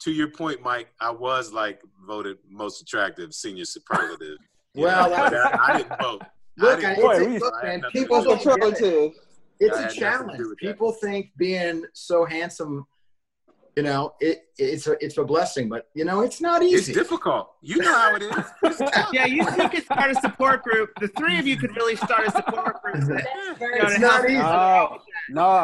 to 0.00 0.12
your 0.12 0.28
point, 0.28 0.62
Mike, 0.62 0.88
I 1.00 1.10
was 1.10 1.52
like 1.52 1.80
voted 2.06 2.38
most 2.48 2.80
attractive 2.82 3.34
senior 3.34 3.64
superlative. 3.64 4.38
Well, 4.72 5.10
know, 5.10 5.16
I, 5.16 5.58
I 5.72 5.76
didn't 5.78 6.00
vote. 6.00 6.22
Look, 6.56 6.84
I 6.84 6.92
I, 6.92 6.94
didn't 6.94 7.02
Boy, 7.02 7.18
vote. 7.18 7.28
we- 7.28 7.36
a, 7.36 7.40
look, 7.40 7.64
man, 7.64 7.82
people 7.92 8.22
do 8.22 8.28
What's 8.28 8.44
with 8.44 8.44
the 8.44 8.50
don't 8.50 8.58
trouble 8.60 8.70
get 8.70 8.80
it. 8.80 9.12
too? 9.12 9.12
It's 9.58 9.76
I 9.76 9.80
a 9.80 9.82
had 9.82 9.84
nothing 9.84 9.94
to 9.94 10.00
challenge. 10.00 10.38
do 10.38 10.48
with 10.50 10.58
that. 10.60 10.66
People 10.72 10.92
think 10.92 11.30
being 11.36 11.84
so 11.92 12.24
handsome, 12.24 12.86
you 13.76 13.82
know, 13.82 14.14
it 14.20 14.44
it's 14.58 14.86
a 14.86 14.96
it's 15.04 15.16
a 15.18 15.24
blessing, 15.24 15.68
but 15.68 15.88
you 15.94 16.04
know, 16.04 16.20
it's 16.20 16.40
not 16.40 16.62
easy 16.62 16.76
It's 16.92 16.98
difficult. 17.00 17.50
You 17.62 17.76
know 17.78 17.94
how 17.94 18.14
it 18.16 18.22
is. 18.22 18.80
Yeah, 19.12 19.26
you 19.26 19.44
two 19.44 19.68
could 19.68 19.84
start 19.84 20.10
a 20.10 20.14
support 20.16 20.62
group. 20.62 20.90
The 21.00 21.08
three 21.08 21.38
of 21.38 21.46
you 21.46 21.56
could 21.56 21.74
really 21.76 21.96
start 21.96 22.26
a 22.26 22.30
support 22.32 22.82
group. 22.82 22.96
That's 23.08 23.60
You 23.60 23.68
know, 23.78 23.88
It's 23.88 23.98
not 24.00 24.24
easy. 24.24 24.34
each 24.34 24.38
No, 24.40 24.44
other. 24.44 24.98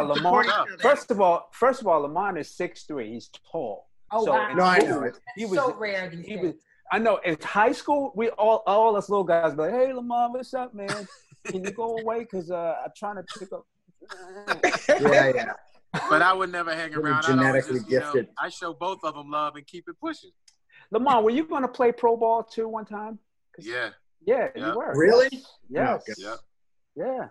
no, 0.07 0.15
Lamont. 0.15 0.49
First 0.81 1.11
of 1.11 1.21
all, 1.21 1.49
first 1.53 1.81
of 1.81 1.87
all, 1.87 2.01
Lamont 2.01 2.39
is 2.39 2.49
six 2.51 2.85
three. 2.85 3.13
He's 3.15 3.31
tall. 3.51 3.89
Oh 4.13 4.25
So, 4.25 4.33
wow! 4.33 4.53
No, 4.55 4.63
I 4.65 4.79
school, 4.79 4.91
know 5.01 5.03
it. 5.07 5.19
He 5.37 5.43
It's 5.43 5.51
was 5.51 5.59
so 5.61 5.75
rare 5.75 6.09
these 6.09 6.25
he 6.27 6.35
days. 6.37 6.45
was. 6.45 6.55
I 6.93 6.99
know. 7.01 7.17
In 7.25 7.37
high 7.43 7.73
school, 7.73 8.13
we 8.15 8.29
all 8.31 8.63
all 8.67 8.95
us 8.97 9.09
little 9.09 9.25
guys 9.25 9.53
be 9.55 9.63
like, 9.63 9.73
"Hey, 9.73 9.93
Lamont, 9.93 10.33
what's 10.35 10.55
up, 10.55 10.73
man? 10.75 11.09
Can 11.47 11.65
you 11.65 11.73
go 11.73 11.99
away? 11.99 12.25
Cause 12.25 12.51
uh, 12.51 12.77
I'm 12.85 12.93
trying 12.97 13.17
to 13.17 13.25
pick 13.39 13.53
up." 13.53 13.67
Yeah, 15.01 15.33
yeah. 15.35 15.53
But 16.09 16.23
I 16.23 16.33
would 16.33 16.51
never 16.51 16.75
hang 16.75 16.93
Really 16.93 17.11
around. 17.11 17.25
I'd 17.27 17.39
always 17.39 17.67
genetically 17.67 17.79
just, 17.81 17.91
you 17.91 17.99
know, 18.01 18.13
gifted. 18.13 18.29
I 18.39 18.49
show 18.49 18.73
both 18.75 18.99
of 19.05 19.15
them 19.15 19.31
love 19.31 19.57
and 19.57 19.67
keep 19.67 19.85
it 19.89 19.97
pushing. 20.01 20.31
Lamont, 20.91 21.25
were 21.25 21.31
you 21.31 21.45
going 21.47 21.63
to 21.63 21.69
play 21.69 21.93
pro 21.93 22.17
ball 22.17 22.43
too 22.43 22.69
one 22.69 22.85
time? 22.85 23.19
Yeah, 23.59 23.91
Yeah, 24.27 24.49
Yeah. 24.55 24.71
you 24.73 24.77
were. 24.77 24.93
Really? 24.95 25.29
Yes. 25.69 25.89
Oh 25.89 25.95
okay. 25.95 26.13
yeah. 26.19 26.35
Yeah. 26.97 27.29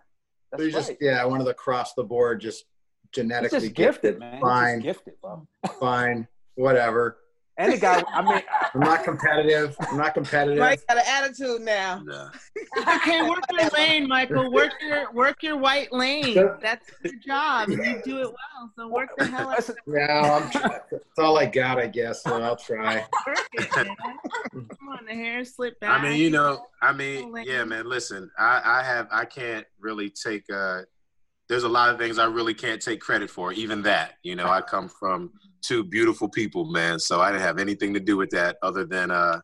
That's 0.52 0.62
So 0.62 0.66
you 0.68 0.72
just 0.72 0.92
yeah, 1.02 1.24
one 1.26 1.40
of 1.40 1.46
the 1.46 1.54
cross 1.54 1.94
the 1.94 2.04
board, 2.04 2.42
just 2.42 2.66
He's 3.14 3.24
genetically 3.24 3.60
just 3.62 3.74
gifted, 3.76 4.20
man. 4.20 4.42
Fine, 4.42 4.82
just 4.82 5.06
gifted, 5.06 5.14
bro. 5.22 5.48
fine, 5.80 6.28
whatever. 6.56 7.18
And 7.58 7.72
the 7.72 7.78
guy, 7.78 8.04
I 8.14 8.22
mean, 8.22 8.42
I'm 8.74 8.82
not 8.82 9.04
competitive. 9.06 9.78
I'm 9.80 9.98
not 9.98 10.14
competitive. 10.14 10.60
Mike 10.60 10.86
got 10.88 10.98
an 10.98 11.04
attitude 11.08 11.62
now. 11.62 12.02
Nah. 12.04 12.30
Okay, 12.96 13.22
work 13.30 13.44
your 13.50 13.70
lane, 13.70 14.08
Michael. 14.10 14.52
Work 14.52 14.74
your 14.82 15.12
work 15.14 15.42
your 15.42 15.56
white 15.56 15.94
lane. 15.94 16.36
That's 16.62 16.90
your 17.04 17.14
job, 17.26 17.70
you 17.70 18.02
do 18.04 18.20
it 18.20 18.28
well. 18.28 18.72
So 18.76 18.88
work 18.90 19.10
the 19.18 19.26
hell 19.26 19.50
out. 19.50 19.56
listen, 19.58 19.76
No, 19.88 20.02
I'm, 20.02 20.50
that's 20.52 21.20
all 21.20 21.38
I 21.38 21.46
got, 21.46 21.80
I 21.80 21.88
guess. 21.88 22.24
So 22.24 22.42
I'll 22.42 22.58
try. 22.58 23.06
Work 23.26 23.48
it, 23.54 23.76
man. 23.76 23.96
Come 24.52 24.90
on, 24.90 25.06
the 25.06 25.14
hair 25.14 25.46
slip 25.46 25.80
back. 25.80 26.00
I 26.00 26.04
mean, 26.04 26.20
you 26.20 26.30
know, 26.32 26.66
I 26.82 26.92
mean, 26.92 27.34
yeah, 27.46 27.64
man. 27.64 27.88
Listen, 27.88 28.30
I, 28.38 28.62
I 28.66 28.84
have, 28.84 29.08
I 29.12 29.24
can't 29.26 29.66
really 29.80 30.10
take. 30.10 30.44
uh 30.54 30.82
There's 31.48 31.64
a 31.64 31.70
lot 31.70 31.90
of 31.90 31.98
things 32.00 32.18
I 32.18 32.26
really 32.26 32.54
can't 32.54 32.82
take 32.82 33.00
credit 33.02 33.30
for. 33.30 33.52
Even 33.54 33.82
that, 33.84 34.14
you 34.24 34.36
know, 34.36 34.48
I 34.48 34.62
come 34.62 34.88
from 34.90 35.32
two 35.62 35.84
beautiful 35.84 36.28
people, 36.30 36.66
man. 36.66 37.00
So 37.00 37.22
I 37.22 37.32
didn't 37.32 37.44
have 37.44 37.60
anything 37.60 37.94
to 37.94 38.00
do 38.00 38.18
with 38.18 38.30
that, 38.32 38.58
other 38.62 38.86
than 38.86 39.12
uh 39.12 39.40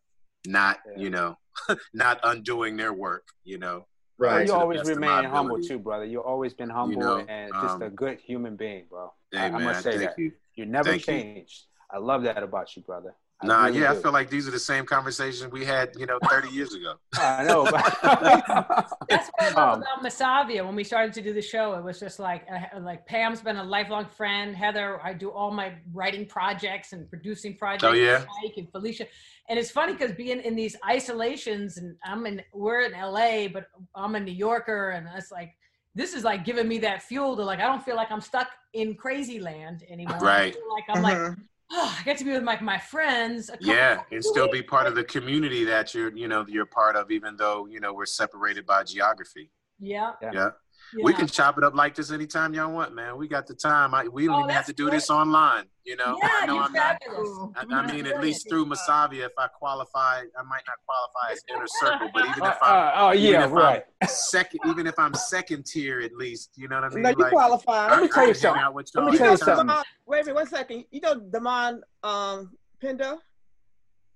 not, 0.46 0.80
Yeah. 0.86 1.04
you 1.04 1.10
know, 1.12 1.38
not 1.94 2.20
undoing 2.24 2.78
their 2.78 2.94
work. 2.94 3.28
You 3.44 3.60
know, 3.60 3.88
Right. 4.18 4.46
to 4.48 4.54
you 4.54 4.54
always 4.60 4.80
best 4.82 4.92
of 4.92 5.00
my 5.00 5.18
remain 5.18 5.30
humble 5.32 5.60
too, 5.60 5.80
brother. 5.80 6.06
You've 6.06 6.24
always 6.26 6.54
been 6.54 6.70
humble 6.70 7.02
know, 7.02 7.26
and 7.28 7.54
just 7.54 7.76
um, 7.76 7.82
a 7.84 7.90
good 7.90 8.20
human 8.20 8.56
being, 8.56 8.86
bro. 8.90 9.12
hey 9.32 9.40
I, 9.40 9.46
I 9.48 9.50
man, 9.50 9.64
must 9.64 9.84
say 9.84 9.92
thank 9.98 10.02
that. 10.02 10.18
you. 10.20 10.32
You 10.56 10.66
never 10.66 10.90
Thank 10.92 11.08
you. 11.08 11.14
changed. 11.14 11.66
I 11.90 11.98
love 11.98 12.24
that 12.24 12.42
about 12.42 12.76
you, 12.76 12.82
brother. 12.84 13.16
I 13.44 13.48
Nah, 13.48 13.66
really 13.66 13.82
yeah, 13.82 13.92
I 13.92 13.96
feel 13.96 14.12
like 14.12 14.30
these 14.30 14.48
are 14.48 14.52
the 14.52 14.60
same 14.60 14.86
conversations 14.86 15.52
we 15.52 15.66
had, 15.66 15.92
you 15.96 16.06
know, 16.06 16.20
30 16.30 16.50
years 16.50 16.74
ago. 16.74 16.96
I 17.18 17.44
know. 17.44 17.70
That's 19.10 19.30
what 19.38 19.44
I 19.44 19.50
love 19.50 19.70
Um, 19.74 19.82
about 19.82 20.04
Masavia. 20.04 20.66
When 20.66 20.76
we 20.76 20.84
started 20.86 21.12
to 21.14 21.22
do 21.22 21.34
the 21.34 21.42
show, 21.42 21.74
it 21.74 21.84
was 21.84 22.00
just 22.00 22.18
like 22.20 22.46
uh, 22.52 22.80
like 22.80 23.06
Pam's 23.06 23.42
been 23.42 23.58
a 23.58 23.64
lifelong 23.64 24.06
friend. 24.08 24.56
Heather, 24.56 25.02
I 25.04 25.14
do 25.14 25.32
all 25.32 25.52
my 25.52 25.74
writing 25.94 26.26
projects 26.26 26.94
and 26.94 27.10
producing 27.10 27.58
projects. 27.58 27.86
Oh, 27.86 27.94
yeah? 27.94 28.26
Mike 28.44 28.54
and 28.58 28.72
Felicia, 28.72 29.06
and 29.50 29.60
it's 29.60 29.72
funny 29.72 29.94
because 29.94 30.14
being 30.14 30.40
in 30.42 30.56
these 30.56 30.78
isolations, 30.88 31.78
and 31.78 31.98
I'm 32.06 32.26
in 32.26 32.42
we're 32.54 32.82
in 32.82 32.94
LA, 32.94 33.50
but 33.50 33.68
I'm 33.96 34.16
a 34.16 34.20
New 34.20 34.32
Yorker, 34.34 34.92
and 34.92 35.08
it's 35.16 35.32
like 35.32 35.52
this 35.94 36.14
is 36.14 36.24
like 36.24 36.46
giving 36.46 36.68
me 36.68 36.80
that 36.80 37.04
fuel 37.04 37.36
to 37.36 37.44
like 37.44 37.60
I 37.60 37.64
don't 37.68 37.84
feel 37.84 37.98
like 37.98 38.12
I'm 38.12 38.22
stuck 38.22 38.48
in 38.74 38.96
crazy 38.96 39.40
land 39.42 39.84
anymore. 39.90 40.32
I 40.32 40.42
Right. 40.42 40.54
feel 40.54 40.70
like 40.72 40.86
I'm 40.90 41.02
like 41.02 41.20
Mhm. 41.20 41.48
Oh, 41.72 41.98
I 42.00 42.04
get 42.04 42.18
to 42.18 42.24
be 42.26 42.32
with 42.32 42.44
like 42.44 42.62
my 42.62 42.78
friends. 42.78 43.50
a 43.50 43.58
Yeah, 43.60 44.02
and 44.12 44.24
still 44.24 44.48
be 44.48 44.62
part 44.62 44.88
of 44.88 44.96
the 44.96 45.04
community 45.04 45.64
that 45.66 45.94
you're, 45.94 46.16
you 46.16 46.28
know, 46.28 46.46
you're 46.48 46.66
part 46.66 46.96
of, 46.96 47.12
even 47.12 47.36
though, 47.38 47.68
you 47.68 47.80
know, 47.80 47.94
we're 47.94 48.06
separated 48.06 48.66
by 48.66 48.84
geography. 48.84 49.52
Yeah. 49.80 50.14
Yeah. 50.22 50.32
Yeah. 50.34 50.50
yeah. 50.94 51.06
We 51.06 51.14
can 51.14 51.28
chop 51.28 51.58
it 51.58 51.64
up 51.64 51.74
like 51.76 51.96
this 51.96 52.12
anytime 52.12 52.54
y'all 52.54 52.72
want, 52.72 52.94
man. 52.94 53.18
We 53.18 53.28
got 53.28 53.48
the 53.48 53.56
time. 53.56 53.94
I, 53.94 54.08
we 54.08 54.26
don't 54.26 54.36
Oh, 54.36 54.40
even 54.40 54.50
have 54.52 54.66
to 54.68 54.74
do 54.74 54.86
great. 54.86 54.98
this 54.98 55.10
online. 55.10 55.66
You 55.84 55.96
know, 55.96 56.18
Yeah, 56.22 56.30
I 56.32 56.46
know 56.46 56.56
you're 56.56 56.64
I'm 56.64 56.74
not. 56.74 57.02
fabulous. 57.02 57.40
I, 57.56 57.76
I 57.76 57.92
mean, 57.92 58.06
at 58.06 58.22
least 58.22 58.48
through 58.48 58.68
Masavia, 58.68 59.26
if 59.26 59.32
I 59.38 59.48
qualify, 59.48 60.20
I 60.38 60.44
might 60.44 60.62
not 60.68 60.78
qualify 60.86 61.32
as 61.32 61.42
inner 61.50 61.66
circle, 61.68 62.10
but 62.14 62.28
even 62.28 62.44
Uh, 62.44 62.50
if 62.50 62.58
I'm 62.62 62.76
uh, 62.76 62.92
oh 62.96 63.12
yeah, 63.12 63.46
if 63.46 63.52
I'm 63.52 63.54
right. 63.54 63.84
second, 64.08 64.60
even 64.68 64.86
if 64.86 64.98
I'm 65.00 65.14
second 65.16 65.66
tier, 65.66 66.02
at 66.02 66.14
least, 66.16 66.52
you 66.56 66.68
know 66.68 66.76
what 66.82 66.92
I 66.92 66.96
mean? 66.96 67.04
No, 67.04 67.10
you 67.10 67.16
Like, 67.16 67.32
qualify. 67.32 67.90
Let 67.90 68.02
me 68.04 68.08
tell 68.10 68.28
you 68.28 68.34
something. 68.34 68.64
Let 68.64 69.06
me 69.12 69.18
tell 69.18 69.32
you 69.32 69.38
something. 69.38 69.68
Damon, 69.68 69.84
wait 70.06 70.22
a 70.22 70.26
minute, 70.26 70.36
one 70.36 70.48
second. 70.48 70.86
You 70.92 71.02
know 71.02 71.20
Damon 71.20 71.82
um, 72.04 72.52
Pinder? 72.80 73.16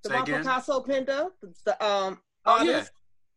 Say 0.06 0.10
Damon 0.10 0.22
again? 0.24 0.42
Picasso 0.42 0.82
Pinder? 0.82 1.28
The, 1.66 1.84
um, 1.86 2.20
Oh 2.46 2.62
yeah, 2.64 2.86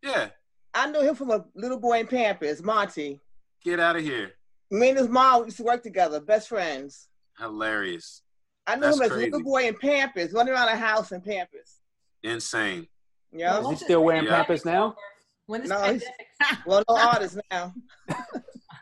yeah. 0.03 0.29
I 0.75 0.91
knew 0.91 1.01
him 1.01 1.15
from 1.15 1.31
a 1.31 1.45
little 1.55 1.81
boy 1.81 2.01
in 2.01 2.07
Pampers, 2.07 2.63
Monty. 2.63 3.21
Get 3.65 3.81
out 3.81 3.97
of 3.97 4.03
here. 4.03 4.33
Me 4.71 4.91
and 4.91 4.99
his 4.99 5.09
mom 5.09 5.45
used 5.45 5.57
to 5.57 5.63
work 5.63 5.83
together, 5.83 6.21
best 6.21 6.49
friends. 6.49 7.09
Hilarious. 7.39 8.23
I 8.67 8.75
knew 8.77 8.83
That's 8.83 8.97
him 8.97 9.03
as 9.03 9.09
crazy. 9.11 9.29
a 9.29 9.31
little 9.33 9.43
boy 9.45 9.67
in 9.69 9.75
Pampers, 9.77 10.33
running 10.33 10.53
around 10.55 10.67
the 10.67 10.77
house 10.77 11.13
in 11.13 11.21
Pampers. 11.21 11.81
Insane. 12.23 12.87
Yeah. 13.33 13.61
Is 13.61 13.69
he 13.69 13.77
still 13.77 14.05
wearing 14.05 14.25
Yeah. 14.25 14.37
Pampers 14.37 14.65
now? 14.65 14.97
When 15.47 15.63
this 15.63 15.71
No, 15.71 15.77
he's- 15.85 16.03
pandemic, 16.41 16.67
Well, 16.67 16.85
no 16.89 16.97
artist 16.97 17.39
now. 17.51 17.75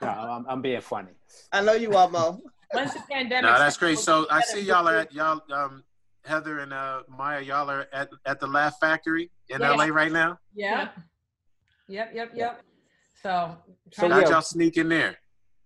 No, 0.02 0.08
I'm, 0.08 0.44
I'm 0.46 0.60
being 0.62 0.80
funny. 0.82 1.12
I 1.52 1.62
know 1.62 1.72
you 1.72 1.96
are, 1.96 2.08
Mo. 2.08 2.42
when's 2.72 2.92
the 2.92 3.00
pandemic? 3.10 3.44
No, 3.44 3.58
that's 3.58 3.76
starts, 3.76 3.78
great. 3.78 3.98
So 3.98 4.26
I 4.30 4.42
see 4.42 4.60
y'all 4.60 4.86
are 4.86 4.96
at 4.98 5.12
y'all 5.12 5.40
um 5.50 5.82
Heather 6.26 6.58
and 6.58 6.72
uh 6.72 7.02
Maya, 7.08 7.40
y'all 7.40 7.70
are 7.70 7.86
at, 7.94 8.10
at 8.26 8.38
the 8.38 8.46
Laugh 8.46 8.78
Factory 8.78 9.30
in 9.48 9.60
Yeah. 9.62 9.70
LA 9.72 9.86
right 9.86 10.12
now. 10.12 10.38
Yeah. 10.54 10.88
Yep, 11.88 12.10
yep, 12.14 12.30
yep. 12.34 12.60
So, 13.22 13.56
So 13.92 14.06
trying 14.08 14.10
How'd 14.22 14.28
y'all 14.30 14.42
sneak 14.42 14.76
in 14.76 14.90
there? 14.90 15.16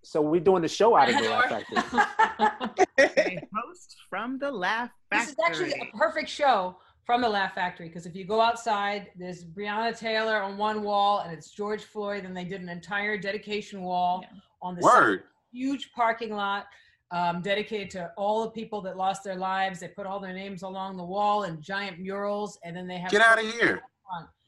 So 0.03 0.21
we're 0.23 0.41
doing 0.41 0.63
the 0.63 0.69
show 0.69 0.97
out 0.97 1.11
of 1.11 1.17
the 1.17 1.29
Laugh 1.29 1.49
Factory. 1.49 2.87
A 2.99 3.49
host 3.55 3.97
from 4.09 4.39
the 4.39 4.51
Laugh 4.51 4.91
Factory. 5.11 5.21
this 5.21 5.29
is 5.31 5.37
actually 5.45 5.73
a 5.81 5.97
perfect 5.97 6.29
show 6.29 6.77
from 7.05 7.21
the 7.21 7.29
Laugh 7.29 7.55
Factory 7.55 7.89
because 7.89 8.07
if 8.07 8.15
you 8.15 8.25
go 8.25 8.41
outside, 8.41 9.09
there's 9.17 9.45
Breonna 9.45 9.97
Taylor 9.97 10.43
on 10.43 10.57
one 10.57 10.83
wall 10.83 11.21
and 11.21 11.33
it's 11.33 11.51
George 11.51 11.85
Floyd, 11.85 12.25
and 12.25 12.37
they 12.37 12.45
did 12.45 12.61
an 12.61 12.69
entire 12.69 13.19
dedication 13.19 13.83
wall 13.83 14.25
on 14.63 14.75
the 14.75 14.83
side. 14.83 15.19
Huge 15.53 15.93
parking 15.93 16.35
lot 16.35 16.67
um, 17.11 17.43
dedicated 17.43 17.91
to 17.91 18.13
all 18.17 18.45
the 18.45 18.51
people 18.51 18.81
that 18.83 18.97
lost 18.97 19.25
their 19.25 19.35
lives. 19.35 19.81
They 19.81 19.89
put 19.89 20.07
all 20.07 20.21
their 20.21 20.33
names 20.33 20.63
along 20.63 20.97
the 20.97 21.05
wall 21.05 21.45
in 21.45 21.61
giant 21.61 21.99
murals, 21.99 22.59
and 22.65 22.77
then 22.77 22.87
they 22.87 22.99
have 22.99 23.11
Get 23.11 23.23
out 23.23 23.43
of 23.43 23.51
here. 23.55 23.83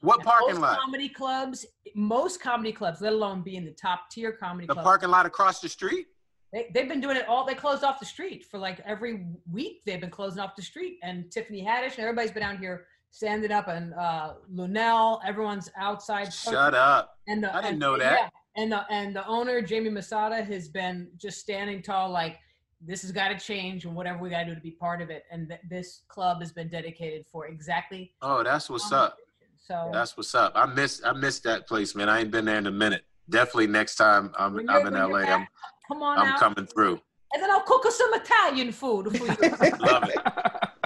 What 0.03 0.19
And 0.19 0.25
parking 0.25 0.59
lot? 0.59 0.77
Comedy 0.79 1.07
clubs, 1.07 1.65
most 1.95 2.41
comedy 2.41 2.73
clubs, 2.73 2.99
let 2.99 3.13
alone 3.13 3.41
be 3.41 3.55
in 3.55 3.63
the 3.63 3.71
top 3.71 4.09
tier 4.11 4.33
comedy 4.33 4.67
The 4.67 4.73
clubs. 4.73 4.85
parking 4.85 5.09
lot 5.09 5.25
across 5.25 5.61
the 5.61 5.69
street? 5.69 6.07
They, 6.51 6.67
they've 6.73 6.89
been 6.89 6.99
doing 6.99 7.15
it 7.15 7.25
all. 7.29 7.45
They 7.45 7.55
closed 7.55 7.85
off 7.85 8.01
the 8.01 8.05
street 8.05 8.43
for 8.43 8.57
like 8.57 8.81
every 8.85 9.25
week. 9.49 9.81
They've 9.85 10.01
been 10.01 10.09
closing 10.09 10.41
off 10.41 10.57
the 10.57 10.61
street, 10.61 10.97
and 11.03 11.31
Tiffany 11.31 11.63
Haddish 11.65 11.91
and 11.91 11.99
everybody's 11.99 12.31
been 12.31 12.43
out 12.43 12.59
here 12.59 12.85
standing 13.11 13.51
up, 13.53 13.69
and 13.69 13.93
uh, 13.93 14.33
Luenell. 14.53 15.21
Everyone's 15.25 15.69
outside. 15.77 16.33
Shut 16.33 16.75
up. 16.75 17.17
And 17.27 17.41
the, 17.41 17.49
I 17.55 17.61
didn't 17.61 17.71
and- 17.71 17.79
know 17.79 17.97
that. 17.97 18.19
Yeah, 18.57 18.61
and 18.61 18.71
the 18.73 18.85
and 18.91 19.15
the 19.15 19.25
owner 19.25 19.61
Jamie 19.61 19.89
Masada 19.89 20.43
has 20.43 20.67
been 20.67 21.07
just 21.15 21.39
standing 21.39 21.81
tall, 21.81 22.09
like 22.11 22.37
this 22.85 23.01
has 23.03 23.13
got 23.13 23.29
to 23.29 23.39
change, 23.39 23.85
and 23.85 23.95
whatever 23.95 24.19
we 24.19 24.29
got 24.29 24.39
to 24.43 24.47
do 24.49 24.55
to 24.55 24.59
be 24.61 24.71
part 24.71 25.01
of 25.01 25.09
it. 25.09 25.23
And 25.31 25.47
th- 25.47 25.61
this 25.69 26.01
club 26.09 26.41
has 26.41 26.51
been 26.51 26.67
dedicated 26.67 27.25
for 27.31 27.47
exactly. 27.47 28.11
Oh, 28.21 28.43
that's 28.43 28.69
what's 28.69 28.91
up. 28.91 29.17
So 29.67 29.89
That's 29.93 30.17
what's 30.17 30.35
up. 30.35 30.51
I 30.55 30.65
miss 30.65 31.01
I 31.05 31.13
miss 31.13 31.39
that 31.41 31.67
place, 31.67 31.95
man. 31.95 32.09
I 32.09 32.19
ain't 32.19 32.31
been 32.31 32.45
there 32.45 32.57
in 32.57 32.67
a 32.67 32.71
minute. 32.71 33.03
Definitely 33.29 33.67
next 33.67 33.95
time 33.95 34.33
I'm 34.37 34.59
I'm 34.69 34.85
in 34.87 34.93
LA, 34.93 35.21
back, 35.21 35.29
I'm 35.29 35.47
come 35.87 36.03
on 36.03 36.17
I'm 36.19 36.27
out, 36.27 36.39
coming 36.39 36.67
through. 36.67 36.99
and 37.33 37.41
then 37.41 37.49
I'll 37.49 37.61
cook 37.61 37.85
us 37.85 37.97
some 37.97 38.13
Italian 38.13 38.73
food 38.73 39.15
for 39.17 39.25
you. 39.25 39.37
Love 39.79 40.09
it. 40.09 40.19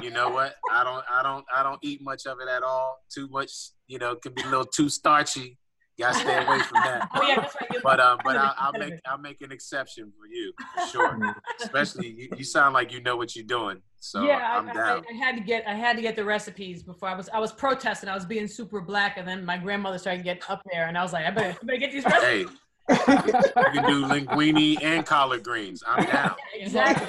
You 0.04 0.12
know 0.12 0.30
what? 0.30 0.56
I 0.72 0.84
don't 0.84 1.04
I 1.12 1.24
don't 1.24 1.46
I 1.54 1.64
don't 1.64 1.80
eat 1.82 2.02
much 2.04 2.28
of 2.28 2.38
it 2.40 2.48
at 2.48 2.62
all. 2.62 3.00
Too 3.12 3.28
much, 3.30 3.52
you 3.88 3.98
know, 3.98 4.12
it 4.12 4.22
can 4.22 4.34
be 4.34 4.44
a 4.44 4.48
little 4.48 4.66
too 4.66 4.90
starchy. 4.90 5.58
Gotta 6.00 6.20
stay 6.20 6.46
away 6.46 6.60
from 6.60 6.82
that. 6.84 7.10
oh 7.16 7.28
yeah, 7.28 7.36
that's 7.42 7.56
right. 7.56 7.82
But 7.84 8.00
um, 8.00 8.20
but 8.24 8.38
I'll, 8.38 8.54
I'll 8.58 8.74
make 8.74 8.94
I'll 9.06 9.18
make 9.18 9.42
an 9.42 9.52
exception 9.52 10.12
for 10.20 10.28
you 10.28 10.54
for 10.76 10.88
sure. 10.92 11.36
Especially 11.60 12.10
you, 12.10 12.30
you 12.38 12.44
sound 12.44 12.76
like 12.76 12.92
you 12.92 13.02
know 13.02 13.18
what 13.18 13.36
you're 13.36 13.46
doing, 13.46 13.82
so 14.00 14.24
yeah, 14.24 14.58
I'm 14.58 14.70
I, 14.70 14.74
down. 14.74 15.04
I, 15.10 15.14
I 15.14 15.18
had 15.18 15.36
to 15.38 15.42
get 15.42 15.68
I 15.68 15.74
had 15.74 15.96
to 15.96 16.04
get 16.04 16.16
the 16.16 16.24
recipes 16.24 16.84
before 16.84 17.10
I 17.10 17.16
was 17.16 17.30
I 17.30 17.40
was 17.40 17.52
protesting. 17.52 18.10
I 18.10 18.16
was 18.16 18.26
being 18.26 18.48
super 18.48 18.80
black, 18.80 19.18
and 19.18 19.28
then 19.28 19.44
my 19.44 19.58
grandmother 19.58 19.98
started 19.98 20.24
getting 20.24 20.44
up 20.48 20.62
there, 20.72 20.86
and 20.88 20.96
I 20.96 21.02
was 21.02 21.14
like, 21.14 21.26
I 21.26 21.32
better, 21.32 21.58
I 21.60 21.66
better 21.66 21.80
get 21.80 21.92
these 21.92 22.06
recipes. 22.06 22.50
Hey, 22.88 22.90
you 22.90 22.96
can 22.96 23.86
do 23.88 24.06
linguine 24.06 24.78
and 24.84 25.04
collard 25.04 25.44
greens. 25.44 25.84
I'm 25.88 26.06
down. 26.12 26.36
exactly. 26.54 27.08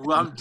well, 0.00 0.18
I'm 0.18 0.34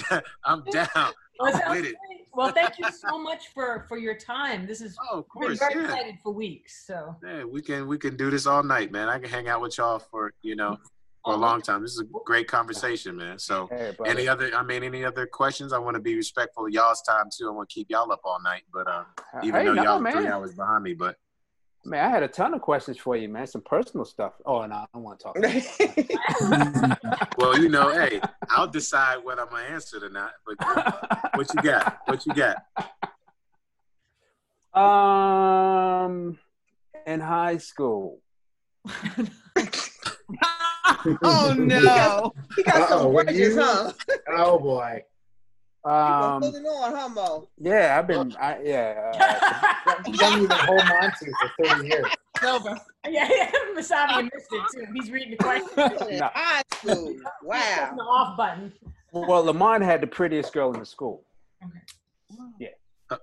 I'm 0.45 0.63
down. 0.65 1.13
I'm 1.41 1.71
with 1.71 1.85
it. 1.85 1.95
Great. 2.39 2.55
Well, 2.55 2.65
thank 2.65 2.79
you 2.79 2.91
so 2.91 3.19
much 3.19 3.47
for 3.53 3.85
for 3.87 3.97
your 3.97 4.15
time. 4.15 4.65
This 4.67 4.81
is 4.81 4.97
Oh, 5.11 5.19
of 5.19 5.25
been 5.39 5.57
course, 5.57 5.59
very 5.59 5.75
yeah. 5.75 5.89
excited 5.89 6.15
for 6.23 6.31
weeks. 6.31 6.85
So 6.85 7.15
Yeah, 7.23 7.43
we 7.43 7.61
can 7.61 7.87
we 7.87 7.97
can 7.97 8.15
do 8.15 8.29
this 8.29 8.45
all 8.45 8.63
night, 8.63 8.91
man. 8.91 9.09
I 9.09 9.19
can 9.19 9.29
hang 9.29 9.47
out 9.47 9.61
with 9.61 9.77
y'all 9.77 9.99
for 9.99 10.33
you 10.41 10.55
know 10.55 10.77
for 11.25 11.33
a 11.33 11.37
Oh, 11.37 11.39
long 11.39 11.61
time. 11.61 11.81
This 11.81 11.91
is 11.93 11.99
a 11.99 12.05
great 12.25 12.47
conversation, 12.47 13.17
man. 13.17 13.39
So 13.39 13.67
Hey, 13.67 13.91
any 14.05 14.27
other 14.27 14.51
I 14.55 14.63
mean 14.63 14.83
any 14.83 15.03
other 15.03 15.25
questions? 15.27 15.73
I 15.73 15.77
want 15.79 15.95
to 15.95 16.01
be 16.01 16.15
respectful 16.15 16.65
of 16.67 16.71
y'all's 16.71 17.01
time 17.01 17.25
too. 17.35 17.47
I 17.47 17.51
want 17.51 17.69
to 17.69 17.73
keep 17.73 17.87
y'all 17.89 18.11
up 18.11 18.21
all 18.23 18.41
night, 18.41 18.63
but 18.73 18.87
uh, 18.87 19.03
even 19.43 19.61
Hey, 19.61 19.65
though 19.67 19.73
no, 19.73 19.83
y'all 19.83 19.99
are 19.99 20.01
man. 20.01 20.13
three 20.13 20.27
hours 20.27 20.53
behind 20.53 20.83
me, 20.83 20.93
but 20.93 21.15
Man, 21.85 22.03
I 22.05 22.09
had 22.09 22.23
a 22.23 22.27
ton 22.27 22.53
of 22.53 22.61
questions 22.61 22.97
for 22.97 23.15
you, 23.15 23.29
man. 23.29 23.47
Some 23.47 23.61
personal 23.61 24.03
stuff. 24.05 24.33
Oh, 24.45 24.65
no, 24.65 24.75
I 24.75 24.85
don't 24.93 25.01
want 25.03 25.19
to 25.19 25.23
talk. 25.23 25.37
About 25.37 26.97
well, 27.37 27.57
you 27.57 27.69
know, 27.69 27.89
hey, 27.89 28.19
I'll 28.49 28.67
decide 28.67 29.23
whether 29.23 29.41
I'm 29.43 29.49
gonna 29.49 29.63
answer 29.63 29.97
it 29.97 30.03
or 30.03 30.09
not. 30.09 30.31
But 30.45 30.57
what 31.35 31.53
you 31.53 31.61
got? 31.61 31.99
What 32.05 32.25
you 32.25 32.33
got? 32.33 32.57
um, 36.03 36.37
in 37.07 37.21
high 37.21 37.57
school, 37.57 38.19
oh 41.23 41.55
no! 41.57 42.33
He 42.57 42.63
got 42.63 42.81
Uh-oh, 42.81 42.87
some 43.03 43.13
when 43.13 43.25
grudges, 43.27 43.55
you- 43.55 43.61
huh? 43.61 43.93
Oh 44.27 44.59
boy. 44.59 45.03
You 45.85 45.91
Um, 45.91 46.41
holding 46.41 46.65
on, 46.65 46.95
huh, 46.95 47.09
Mo? 47.09 47.47
yeah, 47.57 47.97
I've 47.97 48.07
been. 48.07 48.35
I, 48.39 48.59
yeah. 48.63 49.11
Uh, 49.87 49.93
Young 50.11 50.45
than 50.47 50.57
whole 50.59 50.83
Monty 50.83 51.27
for 51.57 51.65
30 51.65 51.87
years. 51.87 52.05
Over. 52.45 52.77
Yeah, 53.07 53.27
yeah. 53.29 53.51
Masami 53.77 54.23
missed 54.33 54.47
it 54.51 54.63
too. 54.73 54.85
He's 54.93 55.09
reading 55.11 55.31
the 55.31 55.37
question. 55.37 55.69
No. 56.19 56.29
High 56.33 56.61
school. 56.73 57.15
Wow. 57.43 57.93
the 57.95 58.03
off 58.03 58.37
button. 58.37 58.73
well, 59.13 59.43
Lamont 59.43 59.83
had 59.83 60.01
the 60.01 60.07
prettiest 60.07 60.51
girl 60.53 60.73
in 60.73 60.79
the 60.79 60.85
school. 60.85 61.23
Okay. 61.63 61.79
Yeah. 62.59 63.17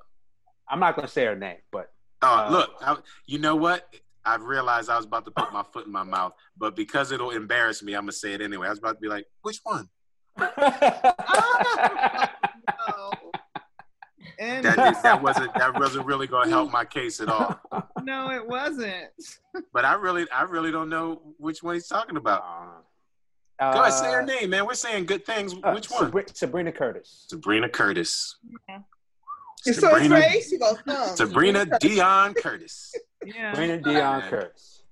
I'm 0.68 0.80
not 0.80 0.96
gonna 0.96 1.08
say 1.08 1.24
her 1.26 1.36
name, 1.36 1.58
but 1.70 1.92
Oh, 2.22 2.46
Uh, 2.46 2.50
look, 2.50 2.70
I, 2.80 2.96
you 3.26 3.38
know 3.38 3.54
what? 3.56 3.86
I 4.24 4.36
realized 4.36 4.90
I 4.90 4.96
was 4.96 5.04
about 5.04 5.24
to 5.26 5.30
put 5.30 5.52
my 5.52 5.62
foot 5.62 5.86
in 5.86 5.92
my 5.92 6.02
mouth, 6.02 6.32
but 6.58 6.74
because 6.74 7.12
it'll 7.12 7.30
embarrass 7.30 7.82
me, 7.82 7.92
I'm 7.94 8.02
gonna 8.02 8.12
say 8.12 8.32
it 8.32 8.40
anyway. 8.40 8.66
I 8.66 8.70
was 8.70 8.78
about 8.80 8.94
to 8.96 9.00
be 9.00 9.06
like, 9.08 9.26
"Which 9.42 9.60
one?" 9.62 9.88
No. 10.38 10.52
And 14.38 14.64
That 14.64 14.92
is, 14.96 15.02
that 15.02 15.22
wasn't 15.22 15.54
that 15.54 15.78
wasn't 15.78 16.04
really 16.04 16.26
gonna 16.26 16.50
help 16.50 16.70
my 16.70 16.84
case 16.84 17.20
at 17.20 17.28
all. 17.28 17.58
no, 18.02 18.30
it 18.30 18.46
wasn't. 18.46 19.06
But 19.72 19.84
I 19.86 19.94
really, 19.94 20.26
I 20.30 20.42
really 20.42 20.70
don't 20.70 20.90
know 20.90 21.22
which 21.38 21.62
one 21.62 21.74
he's 21.74 21.88
talking 21.88 22.16
about. 22.18 22.42
Uh, 23.58 23.72
Go 23.72 23.80
ahead, 23.80 23.92
say 23.94 24.12
her 24.12 24.22
name, 24.22 24.50
man. 24.50 24.66
We're 24.66 24.74
saying 24.74 25.06
good 25.06 25.24
things. 25.24 25.54
uh, 25.64 25.72
Which 25.72 25.90
one? 25.90 26.10
Sabri- 26.10 26.36
Sabrina 26.36 26.70
Curtis. 26.72 27.24
Sabrina 27.30 27.70
Curtis. 27.70 28.36
You 29.64 29.72
saw 29.72 29.94
his 29.94 30.02
Sabrina- 30.02 30.20
face? 30.20 30.50
He 30.50 30.58
goes, 30.58 30.76
no. 30.86 31.06
Sabrina 31.14 31.64
Dion 31.80 32.34
Curtis. 32.34 32.92
Yeah. 33.24 33.52
Sabrina 33.54 33.78
Dion 33.78 34.20
man. 34.20 34.30
Curtis. 34.30 34.82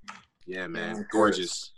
Yeah, 0.46 0.66
man, 0.66 1.06
gorgeous. 1.12 1.72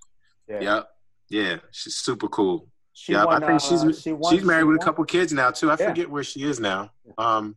Yeah. 0.49 0.61
Yep. 0.61 0.89
Yeah, 1.29 1.57
she's 1.73 1.97
super 1.97 2.29
cool. 2.29 2.69
She 2.99 3.13
yeah, 3.13 3.27
won, 3.27 3.43
I 3.43 3.47
think 3.47 3.61
she's 3.61 3.85
uh, 3.85 3.93
she 3.93 4.15
won, 4.15 4.35
she's 4.35 4.43
married 4.43 4.63
she 4.63 4.69
with 4.69 4.81
a 4.81 4.85
couple 4.85 5.05
kids 5.05 5.31
now 5.31 5.51
too. 5.51 5.71
I 5.71 5.77
Yeah. 5.79 5.89
forget 5.89 6.11
where 6.11 6.25
she 6.25 6.45
is 6.45 6.59
now. 6.59 6.93
Um, 7.19 7.55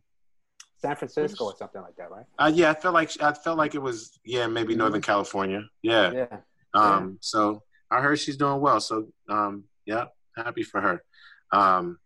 San 0.76 0.94
Francisco 0.96 1.46
or 1.46 1.56
something 1.56 1.80
like 1.80 1.96
that, 1.96 2.10
right? 2.10 2.26
uh, 2.38 2.52
yeah, 2.54 2.70
I 2.70 2.74
felt 2.74 2.92
like 2.92 3.10
I 3.22 3.32
felt 3.32 3.56
like 3.56 3.74
it 3.74 3.80
was 3.80 4.18
yeah 4.22 4.46
maybe 4.48 4.74
Northern 4.74 5.00
California. 5.00 5.62
Yeah. 5.80 6.12
Yeah. 6.12 6.36
Um, 6.74 7.16
so 7.22 7.62
I 7.90 8.02
heard 8.02 8.18
she's 8.18 8.36
doing 8.36 8.60
well. 8.60 8.80
So 8.80 9.08
um, 9.30 9.64
yeah, 9.86 10.04
happy 10.36 10.62
for 10.62 10.82
her. 10.82 11.02
Um, 11.52 11.98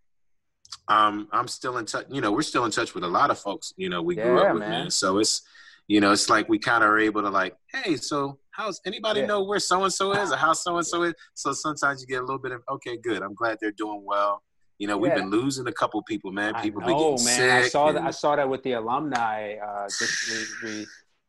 um, 0.87 1.29
I'm 1.33 1.49
still 1.49 1.79
in 1.79 1.87
touch. 1.87 2.07
You 2.11 2.21
know, 2.21 2.31
we're 2.31 2.43
still 2.43 2.65
in 2.65 2.71
touch 2.71 2.95
with 2.95 3.03
a 3.03 3.09
lot 3.09 3.33
of 3.33 3.39
folks. 3.39 3.75
You 3.77 3.89
know, 3.89 4.01
we 4.01 4.15
grew 4.15 4.39
up 4.41 4.53
with, 4.53 4.61
man. 4.61 4.71
man. 4.71 4.91
So 4.93 5.19
it's 5.19 5.43
you 5.89 6.01
know, 6.01 6.13
it's 6.13 6.31
like 6.31 6.49
we 6.49 6.61
kind 6.61 6.85
of 6.85 6.91
are 6.91 7.01
able 7.01 7.23
to 7.23 7.31
like, 7.31 7.57
hey, 7.73 7.97
so 7.97 8.39
how's 8.57 8.81
anybody 8.87 9.21
Yeah. 9.21 9.27
know 9.27 9.43
where 9.43 9.59
so 9.59 9.85
and 9.85 9.93
so 9.93 10.13
is 10.13 10.33
or 10.33 10.37
how 10.45 10.53
so 10.53 10.77
and 10.77 10.87
so 10.87 11.03
is? 11.03 11.15
So 11.35 11.53
sometimes 11.53 12.01
you 12.01 12.07
get 12.07 12.19
a 12.19 12.25
little 12.25 12.39
bit 12.39 12.53
of 12.53 12.63
okay, 12.71 12.97
good. 12.97 13.23
I'm 13.23 13.35
glad 13.35 13.59
they're 13.61 13.73
doing 13.73 14.03
well. 14.05 14.43
You 14.79 14.89
know, 14.89 14.97
we've 14.99 15.11
Yeah. 15.11 15.17
been 15.21 15.31
losing 15.31 15.67
a 15.69 15.73
couple 15.73 16.03
people, 16.03 16.33
man. 16.33 16.55
I 16.55 16.63
People 16.63 16.81
know, 16.81 16.87
been 16.89 16.99
getting 16.99 17.25
man. 17.25 17.37
sick. 17.39 17.51
I 17.51 17.69
saw 17.69 17.93
that. 17.93 18.03
I 18.03 18.11
saw 18.11 18.37
that 18.37 18.49
with 18.49 18.63
the 18.63 18.73
alumni. 18.73 19.55
Uh, 19.57 19.87
just 19.89 20.31
we, 20.63 20.69
we 20.69 20.87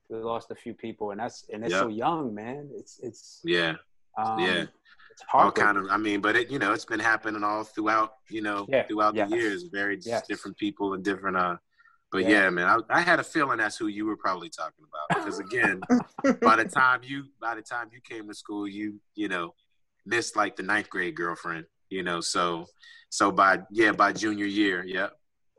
we 0.10 0.18
lost 0.18 0.52
a 0.52 0.56
few 0.56 0.74
people, 0.74 1.12
and 1.12 1.20
that's 1.20 1.46
and 1.52 1.64
it's 1.64 1.74
Yep. 1.74 1.82
so 1.84 1.88
young, 1.90 2.34
man. 2.34 2.70
It's 2.74 3.00
it's 3.02 3.42
yeah, 3.44 3.76
um, 4.18 4.40
Yeah. 4.40 4.66
It's 5.12 5.24
all 5.34 5.44
hard. 5.44 5.56
kind 5.56 5.78
of. 5.78 5.86
I 5.90 5.96
mean, 5.98 6.20
but 6.20 6.36
it, 6.36 6.52
you 6.52 6.60
know, 6.60 6.74
it's 6.74 6.84
been 6.86 7.00
happening 7.00 7.42
all 7.44 7.64
throughout. 7.64 8.16
You 8.30 8.42
know, 8.42 8.66
Yeah, 8.68 8.84
throughout 8.88 9.16
the 9.16 9.26
years, 9.28 9.64
very 9.72 9.98
Yes. 10.04 10.28
different 10.28 10.58
people 10.58 10.94
and 10.94 11.04
different. 11.04 11.38
uh 11.38 11.56
But 12.12 12.24
Yeah. 12.24 12.30
yeah, 12.30 12.50
man, 12.50 12.68
I, 12.90 12.98
I 12.98 13.02
had 13.02 13.20
a 13.20 13.24
feeling 13.24 13.58
that's 13.58 13.78
who 13.78 13.88
you 13.88 14.06
were 14.06 14.18
probably 14.18 14.50
talking 14.50 14.86
about 14.88 15.18
because 15.24 15.40
again, 15.40 15.82
by 16.42 16.56
the 16.56 16.66
time 16.66 17.02
you 17.04 17.26
by 17.42 17.56
the 17.56 17.62
time 17.62 17.90
you 17.92 18.00
came 18.02 18.28
to 18.28 18.34
school, 18.34 18.68
you 18.68 19.00
you 19.16 19.28
know 19.28 19.54
missed 20.06 20.36
like 20.36 20.56
the 20.56 20.64
ninth 20.64 20.90
grade 20.90 21.16
girlfriend. 21.16 21.66
You 21.90 22.04
know, 22.04 22.22
so 22.22 22.66
so 23.10 23.32
by 23.32 23.60
yeah 23.72 23.92
by 23.92 24.14
junior 24.14 24.46
year, 24.46 24.84
yeah. 24.86 25.08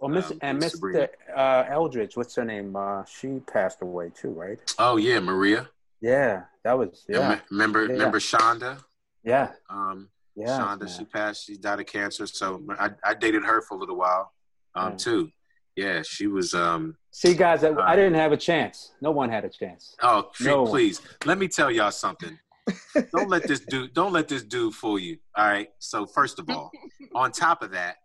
Well, 0.01 0.11
Miss 0.11 0.31
um, 0.31 0.39
and. 0.43 0.59
Mr. 0.63 1.09
Uh, 1.35 1.65
Eldridge, 1.69 2.17
what's 2.17 2.35
her 2.37 2.45
name? 2.45 2.77
Uh, 2.77 3.05
she 3.07 3.41
passed 3.53 3.81
away 3.83 4.11
too, 4.15 4.31
right? 4.31 4.59
Oh 4.79 4.97
yeah, 4.99 5.21
Maria. 5.21 5.69
Yeah, 6.01 6.45
that 6.65 6.77
was 6.79 7.05
Yeah. 7.09 7.19
yeah, 7.31 7.41
remember 7.51 7.87
Yeah. 7.87 7.93
remember 7.93 8.19
Shonda. 8.19 8.79
yeah, 9.25 9.53
Um, 9.71 10.09
yeah. 10.35 10.59
Shonda, 10.59 10.81
man. 10.81 10.89
she 10.89 11.05
passed. 11.05 11.45
She 11.47 11.57
died 11.57 11.81
of 11.81 11.87
cancer. 11.87 12.27
So 12.27 12.63
I, 12.79 12.91
I 13.05 13.15
dated 13.15 13.45
her 13.45 13.63
for 13.63 13.75
a 13.77 13.81
little 13.81 13.97
while, 13.97 14.33
um, 14.75 14.97
too. 14.99 15.31
Yeah, 15.77 16.03
she 16.03 16.27
was. 16.27 16.55
Um, 16.55 16.97
See, 17.11 17.35
guys, 17.35 17.63
I, 17.65 17.69
Uh, 17.71 17.83
I 17.83 17.95
didn't 17.97 18.15
have 18.15 18.33
a 18.33 18.37
chance. 18.37 18.93
No 19.01 19.11
one 19.11 19.31
had 19.31 19.45
a 19.45 19.49
chance. 19.51 19.95
oh, 20.03 20.31
No. 20.41 20.67
please 20.67 21.01
let 21.25 21.39
me 21.39 21.49
tell 21.49 21.71
y'all 21.71 21.91
something. 21.91 22.39
don't 23.15 23.29
let 23.29 23.47
this 23.47 23.61
dude. 23.61 23.93
Don't 23.95 24.13
let 24.13 24.27
this 24.29 24.43
dude 24.43 24.75
fool 24.75 24.99
you. 24.99 25.19
All 25.37 25.47
right. 25.47 25.69
So 25.79 26.07
first 26.07 26.39
of 26.39 26.49
all, 26.51 26.71
on 27.15 27.31
top 27.31 27.63
of 27.63 27.71
that, 27.73 27.97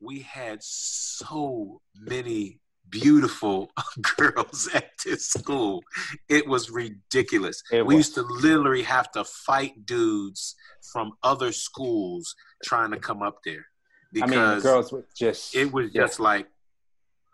we 0.00 0.20
had 0.20 0.58
so 0.62 1.80
many 1.94 2.60
beautiful 2.90 3.70
girls 4.18 4.68
at 4.74 4.90
this 5.06 5.28
school. 5.28 5.82
It 6.28 6.46
was 6.48 6.70
ridiculous. 6.70 7.62
It 7.70 7.86
we 7.86 7.94
was. 7.94 8.08
used 8.08 8.14
to 8.16 8.22
literally 8.22 8.82
have 8.82 9.10
to 9.12 9.24
fight 9.24 9.86
dudes 9.86 10.56
from 10.92 11.12
other 11.22 11.52
schools 11.52 12.34
trying 12.64 12.90
to 12.90 12.98
come 12.98 13.22
up 13.22 13.38
there 13.44 13.60
I 13.60 14.26
because 14.26 14.30
mean, 14.30 14.40
the 14.56 14.60
girls 14.60 14.92
were 14.92 15.06
just 15.16 15.54
it 15.54 15.72
was 15.72 15.90
yeah. 15.94 16.02
just 16.02 16.18
like, 16.20 16.48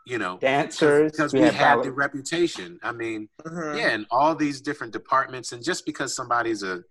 you 0.07 0.19
know, 0.19 0.39
dancers. 0.39 1.13
because 1.13 1.33
we 1.35 1.41
we 1.41 1.45
had 1.47 1.55
had 1.55 1.75
ballet- 1.75 1.89
the 1.89 1.93
reputation. 1.93 2.79
I 2.83 2.93
mean, 2.93 3.29
Mhm. 3.45 3.77
yeah, 3.79 3.89
and 3.89 4.07
all 4.11 4.35
these 4.35 4.61
different 4.61 4.93
departments, 4.93 5.53
and 5.53 5.63
just 5.63 5.85
because 5.85 6.15
somebody's 6.15 6.63
a, 6.63 6.83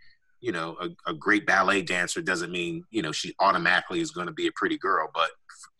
you 0.41 0.51
know, 0.51 0.77
a, 0.81 0.89
a 1.11 1.13
great 1.13 1.47
ballet 1.47 1.81
dancer 1.81 2.21
doesn't 2.21 2.51
mean 2.51 2.83
you 2.91 3.01
know 3.01 3.11
she 3.13 3.33
automatically 3.39 4.01
is 4.01 4.11
going 4.11 4.27
to 4.27 4.33
be 4.33 4.47
a 4.47 4.51
pretty 4.51 4.77
girl. 4.77 5.09
But 5.13 5.29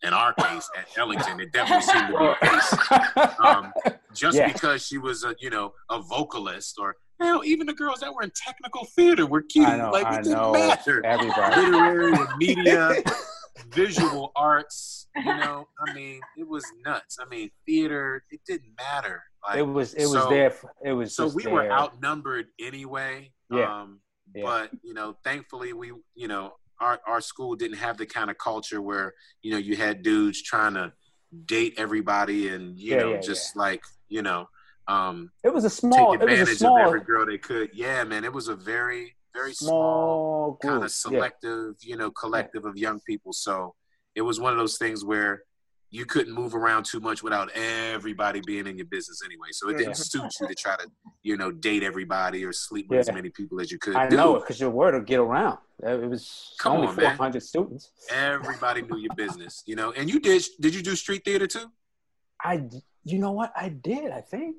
in 0.02 0.12
our 0.14 0.32
case 0.34 0.68
at 0.76 0.86
Ellington, 0.96 1.38
it 1.40 1.52
definitely 1.52 1.82
seemed 1.86 2.08
to 2.08 2.18
be 2.18 2.48
the 2.48 3.20
case. 3.20 3.34
Um, 3.38 3.72
just 4.14 4.38
Yeah. 4.38 4.50
because 4.52 4.84
she 4.86 4.96
was 4.98 5.22
a 5.24 5.34
you 5.38 5.50
know 5.50 5.74
a 5.90 6.00
vocalist 6.00 6.76
or 6.78 6.96
hell, 7.20 7.42
even 7.44 7.66
the 7.66 7.72
girls 7.74 8.00
that 8.00 8.12
were 8.14 8.22
in 8.22 8.32
technical 8.34 8.84
theater 8.96 9.26
were 9.26 9.42
cute. 9.42 9.66
I 9.68 9.76
know, 9.76 9.90
like 9.90 10.02
it 10.06 10.08
I 10.08 10.16
didn't 10.22 10.32
know. 10.32 10.52
matter. 10.52 11.04
Everybody. 11.04 11.60
Literary 11.70 12.12
and 12.14 12.28
media, 12.38 12.92
visual 13.72 14.32
arts. 14.36 15.08
You 15.24 15.34
know, 15.36 15.66
I 15.80 15.92
mean, 15.94 16.20
it 16.36 16.46
was 16.46 16.64
nuts. 16.84 17.18
I 17.20 17.28
mean, 17.28 17.50
theater. 17.66 18.24
It 18.30 18.40
didn't 18.46 18.72
matter. 18.78 19.22
Like, 19.46 19.58
It 19.58 19.62
was 19.62 19.94
it 19.94 20.06
was 20.06 20.28
there. 20.28 20.50
For, 20.50 20.70
it 20.84 20.92
was 20.92 21.14
so 21.14 21.24
just 21.24 21.36
we 21.36 21.46
were 21.46 21.70
outnumbered 21.70 22.46
anyway. 22.60 23.32
Yeah. 23.50 23.82
Um, 23.82 24.00
Yeah. 24.34 24.42
But 24.44 24.70
you 24.82 24.92
know, 24.94 25.16
thankfully, 25.24 25.72
we 25.72 25.92
you 26.14 26.28
know 26.28 26.52
our 26.80 27.00
our 27.06 27.20
school 27.20 27.54
didn't 27.56 27.78
have 27.78 27.96
the 27.96 28.06
kind 28.06 28.30
of 28.30 28.36
culture 28.38 28.82
where 28.82 29.14
you 29.42 29.50
know 29.52 29.58
you 29.58 29.76
had 29.76 30.02
dudes 30.02 30.42
trying 30.42 30.74
to 30.74 30.92
date 31.46 31.74
everybody 31.78 32.48
and 32.48 32.78
you 32.78 32.92
Yeah, 32.94 33.00
know 33.02 33.14
yeah, 33.14 33.20
just 33.20 33.56
like 33.56 33.82
you 34.08 34.22
know 34.22 34.46
um, 34.88 35.30
It 35.42 35.52
was 35.52 35.64
a 35.64 35.70
small. 35.70 36.12
take 36.12 36.22
It 36.22 36.24
was 36.24 36.32
advantage 36.40 36.54
a 36.54 36.58
small. 36.58 36.78
of 36.80 36.86
every 36.86 37.00
girl 37.00 37.26
they 37.26 37.38
could. 37.38 37.70
Yeah, 37.72 38.04
man, 38.04 38.24
it 38.24 38.32
was 38.32 38.48
a 38.48 38.54
very 38.56 39.16
very 39.36 39.54
small 39.54 40.56
small 40.56 40.58
kind 40.62 40.84
of 40.84 40.90
selective, 40.90 41.74
you 41.80 41.96
know, 41.96 42.10
collective 42.10 42.64
of 42.64 42.76
young 42.76 43.00
people. 43.00 43.32
So 43.32 43.74
it 44.14 44.22
was 44.22 44.40
one 44.40 44.52
of 44.52 44.58
those 44.58 44.78
things 44.78 45.04
where 45.04 45.42
you 45.90 46.04
couldn't 46.04 46.34
move 46.34 46.54
around 46.54 46.84
too 46.84 47.00
much 47.00 47.22
without 47.22 47.48
everybody 47.54 48.40
being 48.44 48.66
in 48.66 48.76
your 48.76 48.86
business 48.86 49.22
anyway. 49.24 49.48
So 49.52 49.70
it 49.70 49.78
didn't 49.78 49.96
suit 49.96 50.32
you 50.40 50.48
to 50.48 50.54
try 50.54 50.76
to, 50.76 50.90
you 51.22 51.36
know, 51.36 51.52
date 51.52 51.82
everybody 51.82 52.44
or 52.44 52.52
sleep 52.52 52.88
with 52.88 53.00
as 53.00 53.12
many 53.12 53.30
people 53.30 53.60
as 53.60 53.70
you 53.70 53.78
could. 53.78 53.94
I 53.94 54.08
do. 54.08 54.16
know 54.16 54.34
because 54.40 54.60
your 54.60 54.70
word 54.70 54.94
will 54.94 55.02
get 55.02 55.20
around. 55.20 55.58
Uh, 55.84 55.98
it 56.00 56.10
was 56.10 56.54
Come 56.58 56.72
only 56.72 56.88
on, 56.88 56.94
four 56.94 57.30
man. 57.30 57.40
students. 57.40 57.90
Everybody 58.10 58.82
knew 58.82 58.98
your 58.98 59.14
business, 59.14 59.62
you 59.66 59.76
know. 59.76 59.92
And 59.92 60.10
you 60.10 60.18
did? 60.18 60.42
Did 60.60 60.74
you 60.74 60.82
do 60.82 60.96
street 60.96 61.22
theater 61.24 61.46
too? 61.46 61.70
I. 62.42 62.64
you 63.04 63.18
know 63.18 63.32
what? 63.32 63.52
I 63.54 63.68
did. 63.68 64.10
I 64.10 64.22
think. 64.22 64.56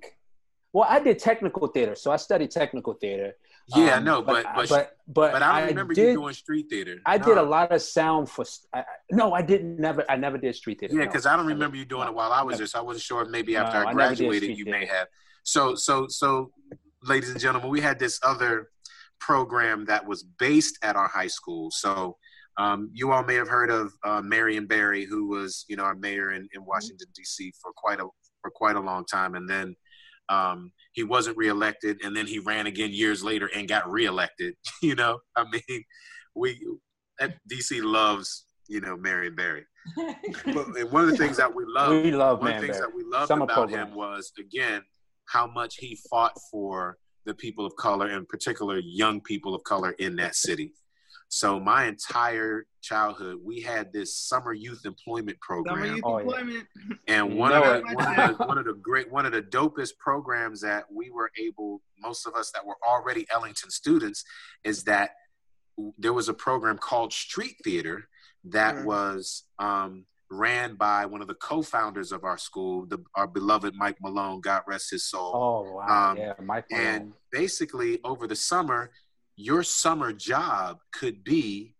Well, 0.73 0.85
I 0.87 0.99
did 0.99 1.17
technical 1.17 1.67
theater, 1.67 1.95
so 1.95 2.11
I 2.11 2.17
studied 2.17 2.51
technical 2.51 2.93
theater. 2.93 3.33
Yeah, 3.75 3.95
I 3.95 3.97
Um, 3.97 4.03
know, 4.05 4.21
but 4.21 4.45
but 4.55 4.69
but 4.69 4.97
but, 5.07 5.31
but 5.33 5.43
I 5.43 5.59
don't 5.59 5.69
remember 5.69 5.93
did, 5.93 6.09
you 6.09 6.13
doing 6.13 6.33
street 6.33 6.67
theater. 6.69 6.99
I 7.05 7.17
did 7.17 7.37
a 7.37 7.43
lot 7.43 7.71
of 7.71 7.81
sound 7.81 8.29
for. 8.29 8.45
I, 8.73 8.79
I- 8.79 8.83
no, 9.11 9.33
I 9.33 9.41
didn't. 9.41 9.77
Never. 9.77 10.05
I 10.09 10.15
never 10.15 10.37
did 10.37 10.55
street 10.55 10.79
theater. 10.79 10.93
Yeah, 10.95 11.01
no. 11.01 11.07
because 11.07 11.25
I 11.25 11.35
don't 11.35 11.47
remember 11.47 11.75
you 11.75 11.83
doing 11.85 12.03
No. 12.03 12.09
it 12.09 12.15
while 12.15 12.31
I 12.31 12.43
was 12.43 12.57
there, 12.57 12.67
so 12.67 12.79
I 12.79 12.81
wasn't 12.81 13.03
sure 13.03 13.21
if 13.23 13.29
maybe 13.29 13.55
after 13.57 13.77
I 13.85 13.89
I 13.89 13.93
graduated 13.93 14.43
street 14.43 14.57
you 14.57 14.65
may 14.65 14.85
have. 14.85 15.07
So 15.43 15.75
so 15.75 16.07
so, 16.07 16.51
ladies 17.03 17.29
and 17.29 17.39
gentlemen, 17.39 17.69
we 17.69 17.81
had 17.81 17.99
this 17.99 18.19
other 18.23 18.69
program 19.19 19.85
that 19.85 20.05
was 20.05 20.23
based 20.23 20.77
at 20.81 20.95
our 20.95 21.07
high 21.09 21.27
school. 21.27 21.69
So 21.71 22.17
um, 22.57 22.89
you 22.93 23.11
all 23.11 23.23
may 23.23 23.35
have 23.35 23.49
heard 23.49 23.69
of 23.69 23.91
uh, 24.05 24.21
Marion 24.21 24.65
Barry, 24.65 25.03
who 25.03 25.27
was 25.27 25.65
you 25.67 25.75
know 25.75 25.83
our 25.83 25.95
mayor 25.95 26.31
in, 26.31 26.47
in 26.53 26.63
Washington 26.63 27.07
D.C. 27.13 27.51
for 27.61 27.71
quite 27.75 27.99
a 27.99 28.07
for 28.41 28.49
quite 28.49 28.77
a 28.77 28.81
long 28.81 29.03
time, 29.05 29.35
and 29.35 29.49
then. 29.49 29.75
Um, 30.29 30.71
he 30.93 31.03
wasn't 31.03 31.37
reelected, 31.37 31.99
and 32.03 32.15
then 32.15 32.27
he 32.27 32.39
ran 32.39 32.67
again 32.67 32.91
years 32.91 33.23
later 33.23 33.49
and 33.55 33.67
got 33.67 33.89
reelected. 33.89 34.55
You 34.81 34.95
know, 34.95 35.19
I 35.35 35.45
mean, 35.51 35.83
we 36.35 36.59
at 37.19 37.35
DC 37.51 37.81
loves 37.83 38.45
you 38.67 38.81
know 38.81 38.97
Marion 38.97 39.35
Barry. 39.35 39.65
But 39.95 40.67
and 40.77 40.91
one 40.91 41.03
of 41.03 41.09
the 41.09 41.17
things 41.17 41.37
that 41.37 41.53
we 41.53 41.63
love, 41.67 41.91
we 42.03 42.11
love 42.11 42.39
one 42.39 42.53
of 42.53 42.61
the 42.61 42.67
things 42.67 42.77
Barry. 42.77 42.91
that 42.91 42.95
we 42.95 43.03
loved 43.03 43.27
Summer 43.27 43.43
about 43.45 43.55
program. 43.55 43.89
him 43.89 43.95
was 43.95 44.31
again 44.39 44.81
how 45.25 45.47
much 45.47 45.75
he 45.77 45.97
fought 46.09 46.33
for 46.51 46.97
the 47.25 47.33
people 47.33 47.65
of 47.65 47.75
color, 47.75 48.09
in 48.09 48.25
particular 48.25 48.79
young 48.79 49.19
people 49.21 49.53
of 49.53 49.63
color 49.63 49.91
in 49.99 50.15
that 50.15 50.35
city. 50.35 50.71
So 51.29 51.59
my 51.59 51.85
entire 51.85 52.65
childhood, 52.81 53.39
we 53.43 53.59
had 53.61 53.91
this 53.91 54.17
summer 54.17 54.53
youth 54.53 54.85
employment 54.85 55.39
program. 55.41 55.75
Summer 55.75 55.85
youth 55.95 56.03
Oh, 56.05 56.19
yeah. 56.19 56.61
And 57.07 57.31
You 57.33 57.37
one 57.37 57.51
of, 57.53 57.63
the, 57.63 57.93
one, 57.93 58.07
of 58.19 58.37
the, 58.37 58.45
one 58.45 58.57
of 58.57 58.65
the 58.65 58.73
great, 58.73 59.11
one 59.11 59.25
of 59.25 59.33
the 59.33 59.41
dopest 59.41 59.97
programs 59.99 60.61
that 60.61 60.85
we 60.91 61.09
were 61.09 61.29
able, 61.37 61.81
most 61.99 62.25
of 62.25 62.35
us 62.35 62.51
that 62.51 62.65
were 62.65 62.77
already 62.87 63.25
Ellington 63.31 63.69
students, 63.69 64.23
is 64.63 64.83
that 64.85 65.11
there 65.97 66.13
was 66.13 66.29
a 66.29 66.33
program 66.33 66.77
called 66.77 67.11
Street 67.13 67.55
Theater 67.63 68.07
that 68.45 68.75
Mhm. 68.75 68.85
was 68.85 69.43
um, 69.59 70.05
ran 70.29 70.75
by 70.75 71.05
one 71.05 71.21
of 71.21 71.27
the 71.27 71.35
co-founders 71.35 72.11
of 72.11 72.23
our 72.23 72.37
school, 72.37 72.85
the, 72.85 72.99
our 73.15 73.27
beloved 73.27 73.75
Mike 73.75 73.97
Malone, 74.01 74.39
God 74.41 74.63
rest 74.67 74.91
his 74.91 75.05
soul. 75.05 75.31
Oh 75.35 75.73
wow, 75.75 76.11
Um, 76.11 76.17
yeah, 76.17 76.33
Mike. 76.41 76.65
And 76.71 77.13
basically, 77.31 77.99
over 78.03 78.27
the 78.27 78.35
summer, 78.35 78.91
your 79.37 79.63
summer 79.63 80.11
job 80.11 80.79
could 80.91 81.23
be 81.23 81.75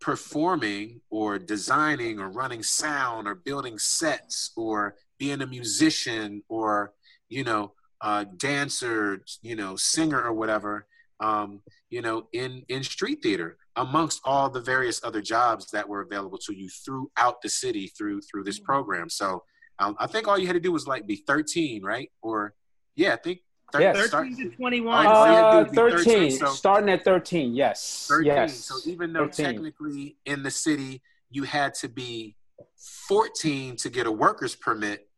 performing 0.00 1.00
or 1.10 1.38
designing 1.38 2.18
or 2.18 2.30
running 2.30 2.62
sound 2.62 3.26
or 3.26 3.34
building 3.34 3.78
sets 3.78 4.52
or 4.56 4.94
being 5.18 5.42
a 5.42 5.46
musician 5.46 6.42
or, 6.48 6.92
you 7.28 7.44
know, 7.44 7.72
uh, 8.00 8.24
dancer, 8.36 9.22
you 9.42 9.54
know, 9.54 9.76
singer 9.76 10.20
or 10.20 10.32
whatever, 10.32 10.86
um, 11.20 11.60
you 11.90 12.00
know, 12.00 12.26
in, 12.32 12.64
in 12.68 12.82
street 12.82 13.20
theater 13.22 13.56
amongst 13.76 14.20
all 14.24 14.48
the 14.48 14.60
various 14.60 15.02
other 15.04 15.20
jobs 15.22 15.70
that 15.70 15.88
were 15.88 16.02
available 16.02 16.38
to 16.38 16.54
you 16.54 16.68
throughout 16.68 17.40
the 17.42 17.48
city 17.48 17.86
through 17.96 18.20
through 18.20 18.44
this 18.44 18.58
program. 18.58 19.08
So 19.08 19.42
um, 19.78 19.96
I 19.98 20.06
think 20.06 20.28
all 20.28 20.38
you 20.38 20.46
had 20.46 20.54
to 20.54 20.60
do 20.60 20.72
was 20.72 20.86
like 20.86 21.06
be 21.06 21.16
13, 21.16 21.82
right? 21.82 22.10
Or 22.22 22.54
yeah, 22.96 23.14
I 23.14 23.16
think 23.16 23.40
thir- 23.72 23.80
Yes. 23.80 24.06
start- 24.08 24.28
13 24.28 24.50
to 24.50 24.56
21. 24.56 25.06
all 25.06 25.26
you 25.26 25.32
had 25.32 25.40
to 25.40 25.46
Uh, 25.46 25.64
do 25.64 25.74
13, 25.74 26.04
13, 26.04 26.30
so- 26.38 26.46
starting 26.52 26.90
at 26.90 27.04
13, 27.04 27.54
yes. 27.54 28.06
13. 28.08 28.26
Yes. 28.26 28.64
So 28.64 28.76
even 28.90 29.12
though 29.12 29.26
13. 29.26 29.46
technically 29.46 30.18
in 30.24 30.42
the 30.42 30.50
city 30.50 31.02
you 31.30 31.44
had 31.44 31.72
to 31.74 31.88
be 31.88 32.36
14 32.76 33.76
to 33.76 33.88
get 33.90 34.06
a 34.06 34.12
worker's 34.12 34.54
permit 34.54 35.08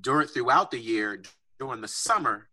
during 0.00 0.28
throughout 0.28 0.70
the 0.70 0.78
year 0.78 1.22
during 1.58 1.80
the 1.80 1.88
summer, 1.88 2.48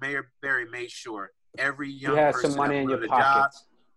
Mayor 0.00 0.30
Barry 0.42 0.66
made 0.68 0.90
sure 0.90 1.32
every 1.56 1.90
young 1.90 2.12
you 2.14 2.18
had 2.20 2.34
person 2.34 2.50
some 2.50 2.58
money 2.58 2.76
in 2.76 2.88
your 2.90 2.98
wanted 2.98 3.04
a 3.10 3.16
job, 3.16 3.50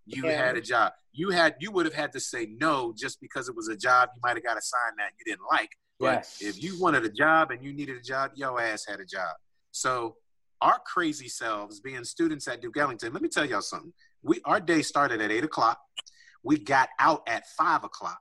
you 0.05 0.23
Yeah. 0.25 0.45
had 0.45 0.55
a 0.55 0.61
job. 0.61 0.93
You 1.11 1.31
had 1.31 1.57
you 1.59 1.71
would 1.71 1.85
have 1.85 1.93
had 1.95 2.13
to 2.13 2.19
say 2.21 2.45
no 2.45 2.93
just 2.95 3.19
because 3.19 3.49
it 3.49 3.55
was 3.55 3.67
a 3.67 3.75
job 3.75 4.09
you 4.15 4.21
might 4.23 4.37
have 4.37 4.43
got 4.43 4.57
a 4.57 4.61
sign 4.61 4.95
that 4.97 5.11
you 5.19 5.25
didn't 5.25 5.45
like. 5.51 5.71
But 5.99 6.19
Yes. 6.19 6.41
if 6.41 6.63
you 6.63 6.79
wanted 6.79 7.03
a 7.03 7.09
job 7.09 7.51
and 7.51 7.61
you 7.61 7.73
needed 7.73 7.97
a 7.97 8.01
job, 8.01 8.31
your 8.35 8.61
ass 8.61 8.85
had 8.85 9.01
a 9.01 9.05
job. 9.05 9.35
So 9.71 10.15
our 10.61 10.79
crazy 10.85 11.27
selves, 11.27 11.79
being 11.79 12.03
students 12.03 12.47
at 12.47 12.61
Duke 12.61 12.77
Ellington, 12.77 13.13
let 13.13 13.21
me 13.21 13.29
tell 13.29 13.45
y'all 13.45 13.61
something. 13.61 13.93
We 14.21 14.41
our 14.45 14.59
day 14.59 14.81
started 14.81 15.21
at 15.21 15.31
eight 15.31 15.43
o'clock. 15.43 15.79
We 16.43 16.57
got 16.59 16.89
out 16.99 17.21
at 17.27 17.47
five 17.57 17.83
o'clock. 17.83 18.19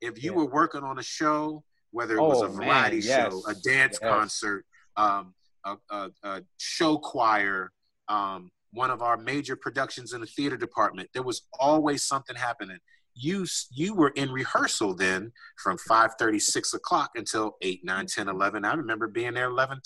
If 0.00 0.22
you 0.22 0.32
Yeah. 0.32 0.38
were 0.38 0.46
working 0.46 0.82
on 0.82 0.98
a 0.98 1.02
show, 1.02 1.64
whether 1.90 2.16
it 2.16 2.22
was 2.22 2.42
Oh, 2.42 2.46
a 2.46 2.48
man, 2.48 2.56
variety 2.56 2.98
yes. 2.98 3.32
show, 3.32 3.42
a 3.46 3.54
dance 3.54 3.98
Yes. 4.00 4.10
concert, 4.10 4.66
um, 4.96 5.34
a, 5.64 5.76
a, 5.90 6.10
a 6.22 6.42
show 6.58 6.98
choir, 6.98 7.72
um, 8.08 8.50
one 8.72 8.90
of 8.90 9.02
our 9.02 9.16
major 9.16 9.56
productions 9.56 10.12
in 10.12 10.20
the 10.20 10.26
theater 10.26 10.56
department, 10.56 11.10
there 11.12 11.22
was 11.22 11.42
always 11.58 12.02
something 12.04 12.36
happening. 12.36 12.78
You 13.14 13.44
you 13.72 13.94
were 13.94 14.10
in 14.10 14.30
rehearsal 14.30 14.94
then 14.94 15.32
from 15.62 15.76
5 15.78 16.12
6 16.38 16.74
o'clock 16.74 17.10
until 17.16 17.56
8 17.60 17.84
9 17.84 18.06
10 18.06 18.28
11 18.28 18.64
i 18.64 18.72
remember 18.72 19.08
being 19.08 19.34
there 19.34 19.46
11 19.50 19.80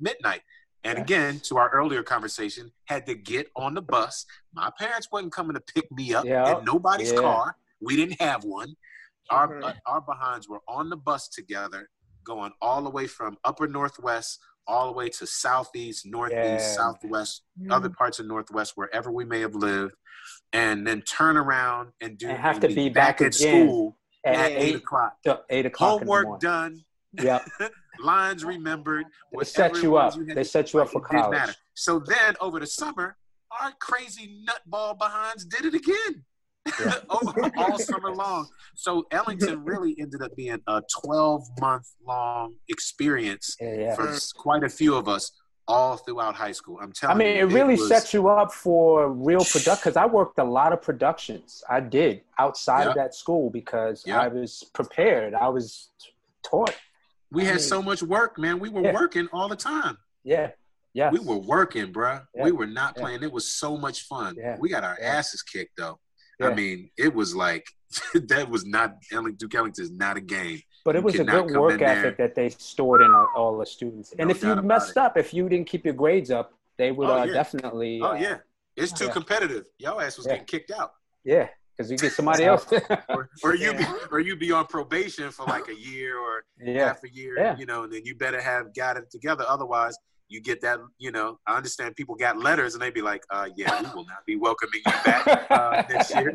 midnight 0.00 0.40
and 0.84 0.98
again 0.98 1.40
to 1.40 1.56
our 1.58 1.68
earlier 1.70 2.02
conversation 2.02 2.70
had 2.86 3.06
to 3.06 3.14
get 3.14 3.50
on 3.56 3.74
the 3.74 3.82
bus 3.82 4.24
my 4.54 4.70
parents 4.78 5.08
wasn't 5.12 5.32
coming 5.32 5.54
to 5.54 5.60
pick 5.60 5.90
me 5.92 6.14
up 6.14 6.24
Yeah. 6.24 6.58
in 6.58 6.64
nobody's 6.64 7.12
Yeah. 7.12 7.20
car 7.20 7.56
we 7.80 7.96
didn't 7.96 8.20
have 8.20 8.44
one 8.44 8.76
our, 9.30 9.48
Mhm. 9.48 9.64
uh, 9.64 9.72
our 9.86 10.00
behinds 10.00 10.48
were 10.48 10.60
on 10.66 10.90
the 10.90 10.96
bus 10.96 11.28
together 11.28 11.88
going 12.24 12.52
all 12.60 12.82
the 12.82 12.90
way 12.90 13.06
from 13.06 13.36
upper 13.44 13.66
northwest 13.66 14.40
all 14.66 14.86
the 14.86 14.92
way 14.92 15.08
to 15.08 15.26
southeast 15.26 16.06
northeast 16.06 16.38
Yeah. 16.40 16.58
southwest 16.58 17.42
Mm. 17.60 17.72
other 17.72 17.90
parts 17.90 18.18
of 18.18 18.26
northwest 18.26 18.72
wherever 18.76 19.10
we 19.10 19.24
may 19.24 19.40
have 19.40 19.54
lived 19.54 19.94
and 20.52 20.86
then 20.86 21.02
turn 21.02 21.36
around 21.36 21.92
and 22.00 22.18
do 22.18 22.28
And 22.28 22.38
have 22.38 22.56
and 22.56 22.62
to 22.62 22.68
be 22.74 22.88
back 22.88 23.20
at 23.20 23.34
again 23.36 23.66
school 23.68 23.96
At 24.24 24.34
at 24.34 24.52
eight 24.52 24.56
eight, 24.56 24.74
o'clock 24.76 25.16
eight 25.48 25.66
o'clock 25.66 26.00
in 26.02 26.06
the 26.06 26.12
homework 26.12 26.40
done 26.40 26.84
Yep. 27.14 27.42
lines 28.02 28.44
remembered 28.44 29.06
They 29.36 29.44
set 29.44 29.82
you 29.82 29.96
up. 29.96 30.16
you 30.16 30.26
They 30.26 30.44
set 30.44 30.72
you 30.72 30.80
up 30.80 30.88
for 30.90 31.00
college. 31.00 31.30
matter. 31.30 31.54
so 31.74 31.98
then 31.98 32.34
over 32.40 32.60
the 32.60 32.66
summer 32.66 33.16
our 33.60 33.72
crazy 33.80 34.44
nutball 34.46 34.96
behinds 34.98 35.44
did 35.44 35.64
it 35.64 35.74
again 35.74 36.24
Yeah. 36.80 36.94
over 37.10 37.50
all 37.56 37.78
summer 37.78 38.14
long 38.14 38.48
so 38.76 39.04
ellington 39.10 39.64
really 39.64 39.96
ended 39.98 40.22
up 40.22 40.34
being 40.36 40.60
a 40.68 40.82
12 41.04 41.42
month 41.60 41.88
long 42.06 42.54
experience 42.68 43.56
Yeah, 43.60 43.74
yeah. 43.74 43.94
for 43.96 44.16
quite 44.36 44.62
a 44.62 44.68
few 44.68 44.94
of 44.94 45.08
us 45.08 45.32
all 45.66 45.96
throughout 45.96 46.34
high 46.36 46.52
school 46.52 46.78
i'm 46.80 46.92
telling. 46.92 47.16
I 47.16 47.18
mean, 47.18 47.36
you 47.36 47.48
it 47.48 47.52
really 47.52 47.74
was- 47.74 47.88
sets 47.88 48.14
you 48.14 48.28
up 48.28 48.52
for 48.52 49.10
real 49.12 49.40
production 49.44 49.76
because 49.82 49.96
I 49.96 50.06
worked 50.06 50.38
a 50.38 50.44
lot 50.44 50.72
of 50.72 50.80
productions. 50.80 51.62
I 51.68 51.80
did 51.80 52.22
outside 52.38 52.86
of 52.86 52.94
that 52.94 53.14
school 53.14 53.50
because 53.50 54.04
Yeah. 54.06 54.20
I 54.20 54.28
was 54.28 54.64
prepared. 54.74 55.34
I 55.34 55.48
was 55.48 55.90
taught. 56.42 56.74
We 57.30 57.42
I 57.42 57.46
had 57.46 57.54
mean- 57.56 57.64
so 57.64 57.82
much 57.82 58.02
work 58.02 58.38
man 58.38 58.58
we 58.58 58.68
were 58.68 58.82
Yeah. 58.82 58.92
working 58.94 59.28
all 59.32 59.48
the 59.48 59.56
time 59.56 59.96
Yeah. 60.24 60.50
Yeah. 60.92 61.10
We 61.12 61.20
were 61.20 61.36
working, 61.38 61.92
bruh. 61.92 62.26
Yeah. 62.34 62.42
We 62.44 62.50
were 62.50 62.66
not 62.66 62.94
Yeah. 62.96 63.02
playing. 63.02 63.22
It 63.22 63.30
was 63.30 63.52
so 63.52 63.76
much 63.76 64.02
fun. 64.08 64.34
Yeah. 64.36 64.56
We 64.58 64.68
got 64.68 64.82
our 64.82 64.98
asses 65.00 65.40
kicked 65.42 65.76
though. 65.76 66.00
Yeah. 66.40 66.48
I 66.48 66.54
mean, 66.54 66.90
it 66.98 67.14
was 67.14 67.34
like 67.34 67.64
that 68.14 68.48
was 68.50 68.64
not 68.66 68.96
Duke 69.38 69.54
Ellington 69.54 69.84
is 69.84 69.90
not 69.92 70.16
a 70.16 70.20
game. 70.20 70.60
But 70.84 70.96
it 70.96 71.02
was 71.04 71.14
a 71.18 71.24
good 71.24 71.50
work 71.56 71.80
ethic 71.80 72.16
that 72.18 72.34
they 72.34 72.48
stored 72.48 73.02
in 73.02 73.14
all, 73.14 73.56
the 73.58 73.66
students. 73.66 74.12
And 74.18 74.28
No 74.28 74.34
if 74.34 74.42
you 74.42 74.54
messed 74.62 74.92
it. 74.92 74.96
up, 74.96 75.16
if 75.16 75.32
you 75.32 75.48
didn't 75.48 75.68
keep 75.68 75.84
your 75.84 75.94
grades 75.94 76.30
up, 76.30 76.54
they 76.76 76.90
would 76.90 77.08
Oh, 77.08 77.18
uh, 77.18 77.26
definitely. 77.26 78.00
Oh 78.02 78.08
uh, 78.08 78.14
yeah, 78.14 78.38
it's 78.76 78.92
too 78.92 79.04
Yeah. 79.06 79.12
competitive. 79.12 79.66
Your 79.78 80.02
ass 80.02 80.16
was 80.16 80.26
Yeah. 80.26 80.32
getting 80.32 80.46
kicked 80.46 80.70
out, 80.72 80.94
Yeah, 81.24 81.48
because 81.76 81.90
you 81.90 81.96
get 81.96 82.12
somebody 82.12 82.44
else. 82.44 82.66
or, 83.08 83.28
or 83.42 83.54
you 83.54 83.72
be 83.72 83.84
or 84.10 84.20
you 84.20 84.36
be 84.36 84.52
on 84.52 84.66
probation 84.66 85.30
for 85.30 85.46
like 85.46 85.68
a 85.68 85.74
year 85.74 86.18
or 86.18 86.44
yeah. 86.60 86.86
half 86.88 87.02
a 87.04 87.12
year. 87.12 87.38
Yeah. 87.38 87.56
You 87.56 87.66
know, 87.66 87.84
and 87.84 87.92
then 87.92 88.04
you 88.04 88.14
better 88.14 88.40
have 88.40 88.74
got 88.74 88.96
it 88.96 89.10
together. 89.10 89.44
Otherwise, 89.48 89.96
you 90.28 90.40
get 90.40 90.60
that. 90.60 90.78
You 90.98 91.10
know, 91.10 91.38
I 91.46 91.56
understand 91.56 91.96
people 91.96 92.14
got 92.14 92.38
letters 92.38 92.74
and 92.74 92.82
they 92.82 92.90
be 92.90 93.02
like, 93.02 93.22
uh, 93.30 93.48
"Yeah, 93.56 93.80
we 93.82 93.88
will 93.94 94.06
not 94.06 94.24
be 94.26 94.36
welcoming 94.36 94.80
you 94.86 94.92
back 95.04 95.50
uh, 95.50 95.82
next 95.90 96.14
year." 96.14 96.32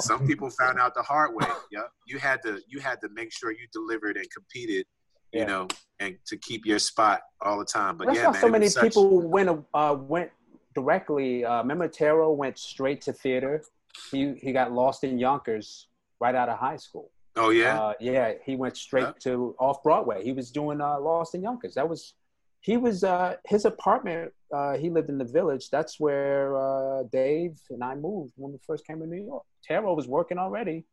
some 0.00 0.26
people 0.26 0.50
found 0.50 0.78
out 0.78 0.94
the 0.94 1.02
hard 1.02 1.34
way. 1.34 1.46
Yeah, 1.70 1.82
you 2.06 2.18
had 2.18 2.42
to 2.42 2.60
you 2.68 2.80
had 2.80 3.00
to 3.02 3.08
make 3.10 3.32
sure 3.32 3.52
you 3.52 3.66
delivered 3.72 4.16
and 4.16 4.26
competed, 4.30 4.86
you 5.32 5.40
Yeah. 5.40 5.46
know, 5.46 5.68
and 6.00 6.16
to 6.26 6.36
keep 6.38 6.64
your 6.64 6.78
spot 6.78 7.20
all 7.42 7.58
the 7.58 7.64
time. 7.64 7.96
But 7.96 8.06
That's 8.08 8.18
yeah, 8.18 8.30
man, 8.30 8.40
so 8.40 8.48
many 8.48 8.64
was 8.64 8.74
such- 8.74 8.84
people 8.84 9.20
went 9.20 9.64
uh, 9.74 9.96
went 9.98 10.30
directly. 10.74 11.44
Uh, 11.44 11.58
remember, 11.58 11.86
Taro 11.88 12.32
went 12.32 12.58
straight 12.58 13.00
to 13.02 13.12
theater. 13.12 13.62
He 14.10 14.34
he 14.42 14.52
got 14.52 14.72
lost 14.72 15.04
in 15.04 15.18
Yonkers 15.18 15.88
right 16.20 16.34
out 16.34 16.48
of 16.48 16.58
high 16.58 16.76
school. 16.76 17.10
Oh 17.36 17.50
yeah, 17.50 17.80
Uh, 17.80 17.92
yeah, 18.00 18.32
he 18.44 18.54
went 18.56 18.76
straight 18.76 19.02
Yeah. 19.02 19.12
to 19.24 19.56
off 19.58 19.82
Broadway. 19.82 20.22
He 20.24 20.32
was 20.32 20.50
doing 20.50 20.80
uh, 20.80 21.00
Lost 21.00 21.34
in 21.34 21.42
Yonkers. 21.42 21.74
That 21.74 21.88
was 21.88 22.14
he 22.60 22.76
was 22.76 23.04
uh, 23.04 23.36
his 23.46 23.64
apartment. 23.64 24.32
Uh, 24.52 24.76
he 24.78 24.88
lived 24.88 25.10
in 25.10 25.18
the 25.18 25.24
village. 25.24 25.68
That's 25.70 25.98
where 26.00 26.56
uh, 26.56 27.02
Dave 27.12 27.58
and 27.70 27.82
I 27.84 27.94
moved 27.94 28.32
when 28.36 28.52
we 28.52 28.58
first 28.66 28.86
came 28.86 29.00
to 29.00 29.06
New 29.06 29.22
York. 29.24 29.44
Taro 29.66 29.94
was 29.94 30.06
working 30.08 30.38
already. 30.38 30.84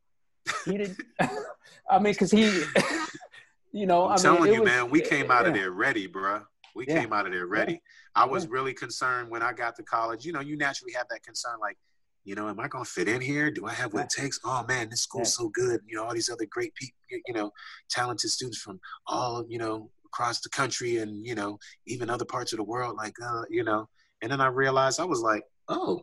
He 0.64 0.76
didn't. 0.78 0.98
I 1.90 1.98
mean, 1.98 2.12
because 2.12 2.30
he, 2.30 2.44
you 3.72 3.86
know, 3.86 4.04
I'm 4.06 4.12
I 4.12 4.14
mean, 4.16 4.22
telling 4.22 4.52
you, 4.52 4.60
was- 4.62 4.68
man, 4.70 4.90
we 4.90 5.00
came 5.00 5.30
out 5.30 5.46
of 5.46 5.54
there 5.54 5.70
ready, 5.70 6.08
bruh. 6.08 6.44
We 6.74 6.86
Yeah. 6.86 7.00
came 7.00 7.12
out 7.12 7.26
of 7.26 7.32
there 7.32 7.46
ready. 7.46 7.80
I 8.14 8.24
was 8.26 8.46
really 8.48 8.74
concerned 8.74 9.30
when 9.30 9.42
I 9.42 9.52
got 9.52 9.76
to 9.76 9.82
college. 9.82 10.24
You 10.26 10.32
know, 10.32 10.40
you 10.40 10.56
naturally 10.56 10.92
have 10.94 11.06
that 11.10 11.22
concern, 11.22 11.58
like, 11.60 11.78
you 12.24 12.34
know, 12.34 12.48
am 12.48 12.60
I 12.60 12.68
going 12.68 12.84
to 12.84 12.90
fit 12.90 13.08
in 13.08 13.20
here? 13.20 13.50
Do 13.50 13.66
I 13.66 13.72
have 13.72 13.92
what 13.92 14.04
it 14.04 14.10
takes? 14.10 14.38
Oh 14.44 14.64
man, 14.68 14.88
this 14.90 15.02
school's 15.02 15.34
so 15.34 15.48
good. 15.48 15.80
You 15.86 15.96
know, 15.96 16.04
all 16.04 16.14
these 16.14 16.30
other 16.30 16.46
great 16.50 16.74
people, 16.74 16.96
you 17.26 17.34
know, 17.34 17.50
talented 17.90 18.30
students 18.30 18.58
from 18.58 18.78
all, 19.06 19.44
you 19.48 19.58
know, 19.58 19.90
across 20.06 20.40
the 20.40 20.48
country 20.50 20.98
and 20.98 21.26
you 21.26 21.34
know, 21.34 21.58
even 21.86 22.10
other 22.10 22.24
parts 22.24 22.52
of 22.52 22.58
the 22.58 22.64
world. 22.64 22.96
Like, 22.96 23.14
uh, 23.24 23.42
you 23.50 23.64
know, 23.64 23.88
and 24.22 24.30
then 24.30 24.40
I 24.40 24.46
realized 24.46 25.00
I 25.00 25.04
was 25.04 25.20
like, 25.20 25.42
oh, 25.68 26.02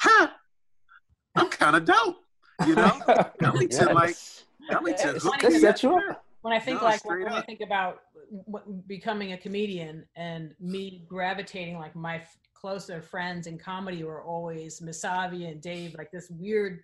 huh, 0.00 0.28
I'm 1.36 1.48
kind 1.50 1.76
of 1.76 1.84
dope. 1.84 2.16
You 2.66 2.74
know, 2.76 3.00
Ellington, 3.42 3.94
like, 3.94 4.16
Ellington 4.70 5.16
It's 5.16 5.24
hooked 5.24 5.42
funny 5.42 5.54
They 5.54 5.54
me 5.54 5.60
set 5.60 5.82
you 5.82 5.94
up. 5.96 6.02
up. 6.10 6.24
when 6.42 6.52
I 6.52 6.58
think 6.60 6.80
No, 6.80 6.86
like 6.86 7.00
straight 7.00 7.24
when 7.24 7.32
I 7.32 7.42
think 7.42 7.60
about 7.60 7.98
w- 8.46 8.82
becoming 8.86 9.32
a 9.32 9.38
comedian 9.38 10.04
and 10.16 10.54
me 10.60 11.04
gravitating 11.08 11.78
like 11.78 11.94
my 11.96 12.16
f- 12.16 12.36
closer 12.60 13.00
friends 13.00 13.46
in 13.46 13.58
comedy 13.58 14.02
were 14.04 14.22
always 14.22 14.80
Misavi 14.80 15.50
and 15.50 15.60
Dave, 15.60 15.94
like 15.96 16.10
this 16.10 16.30
weird 16.30 16.80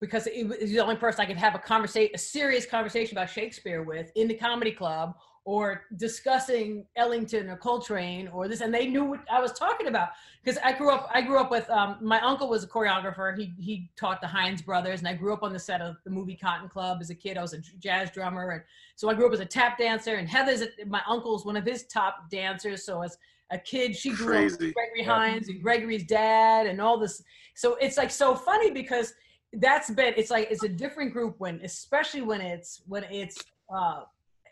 because 0.00 0.26
it 0.26 0.46
was 0.46 0.70
the 0.70 0.78
only 0.78 0.96
person 0.96 1.22
I 1.22 1.26
could 1.26 1.38
have 1.38 1.54
a 1.54 1.58
conversation, 1.58 2.14
a 2.14 2.18
serious 2.18 2.66
conversation 2.66 3.16
about 3.16 3.30
Shakespeare 3.30 3.82
with 3.82 4.12
in 4.14 4.28
the 4.28 4.34
comedy 4.34 4.72
club 4.72 5.14
or 5.46 5.84
discussing 5.96 6.84
Ellington 6.96 7.48
or 7.48 7.56
Coltrane 7.56 8.26
or 8.28 8.48
this, 8.48 8.60
and 8.60 8.74
they 8.74 8.88
knew 8.88 9.04
what 9.04 9.20
I 9.30 9.40
was 9.40 9.52
talking 9.52 9.86
about 9.86 10.08
because 10.44 10.60
I 10.62 10.72
grew 10.72 10.90
up. 10.90 11.08
I 11.14 11.22
grew 11.22 11.38
up 11.38 11.52
with 11.52 11.70
um, 11.70 11.98
my 12.02 12.20
uncle 12.20 12.48
was 12.48 12.64
a 12.64 12.66
choreographer. 12.66 13.38
He 13.38 13.54
he 13.58 13.88
taught 13.96 14.20
the 14.20 14.26
Hines 14.26 14.60
brothers, 14.60 14.98
and 14.98 15.08
I 15.08 15.14
grew 15.14 15.32
up 15.32 15.44
on 15.44 15.52
the 15.52 15.58
set 15.58 15.80
of 15.80 15.96
the 16.04 16.10
movie 16.10 16.34
Cotton 16.34 16.68
Club 16.68 16.98
as 17.00 17.10
a 17.10 17.14
kid. 17.14 17.38
I 17.38 17.42
was 17.42 17.54
a 17.54 17.60
jazz 17.78 18.10
drummer, 18.10 18.50
and 18.50 18.62
so 18.96 19.08
I 19.08 19.14
grew 19.14 19.28
up 19.28 19.32
as 19.32 19.40
a 19.40 19.46
tap 19.46 19.78
dancer. 19.78 20.16
And 20.16 20.28
Heather's 20.28 20.64
my 20.88 21.00
uncle's 21.08 21.46
one 21.46 21.56
of 21.56 21.64
his 21.64 21.84
top 21.84 22.28
dancers. 22.28 22.84
So 22.84 23.02
as 23.02 23.16
a 23.50 23.58
kid, 23.58 23.96
she 23.96 24.10
grew 24.10 24.26
Crazy. 24.28 24.54
up 24.54 24.60
with 24.60 24.74
Gregory 24.74 25.00
Yeah. 25.00 25.04
Hines 25.14 25.48
and 25.48 25.62
Gregory's 25.62 26.04
dad, 26.04 26.66
and 26.66 26.80
all 26.80 26.98
this. 26.98 27.22
So 27.54 27.76
it's 27.76 27.96
like 27.96 28.10
so 28.10 28.34
funny 28.34 28.70
because 28.70 29.12
that's 29.54 29.90
been 29.90 30.12
it's 30.16 30.30
like 30.30 30.48
it's 30.50 30.64
a 30.64 30.68
different 30.68 31.12
group 31.12 31.36
when 31.38 31.60
especially 31.62 32.20
when 32.20 32.40
it's 32.40 32.82
when 32.86 33.04
it's 33.04 33.38
uh 33.74 34.02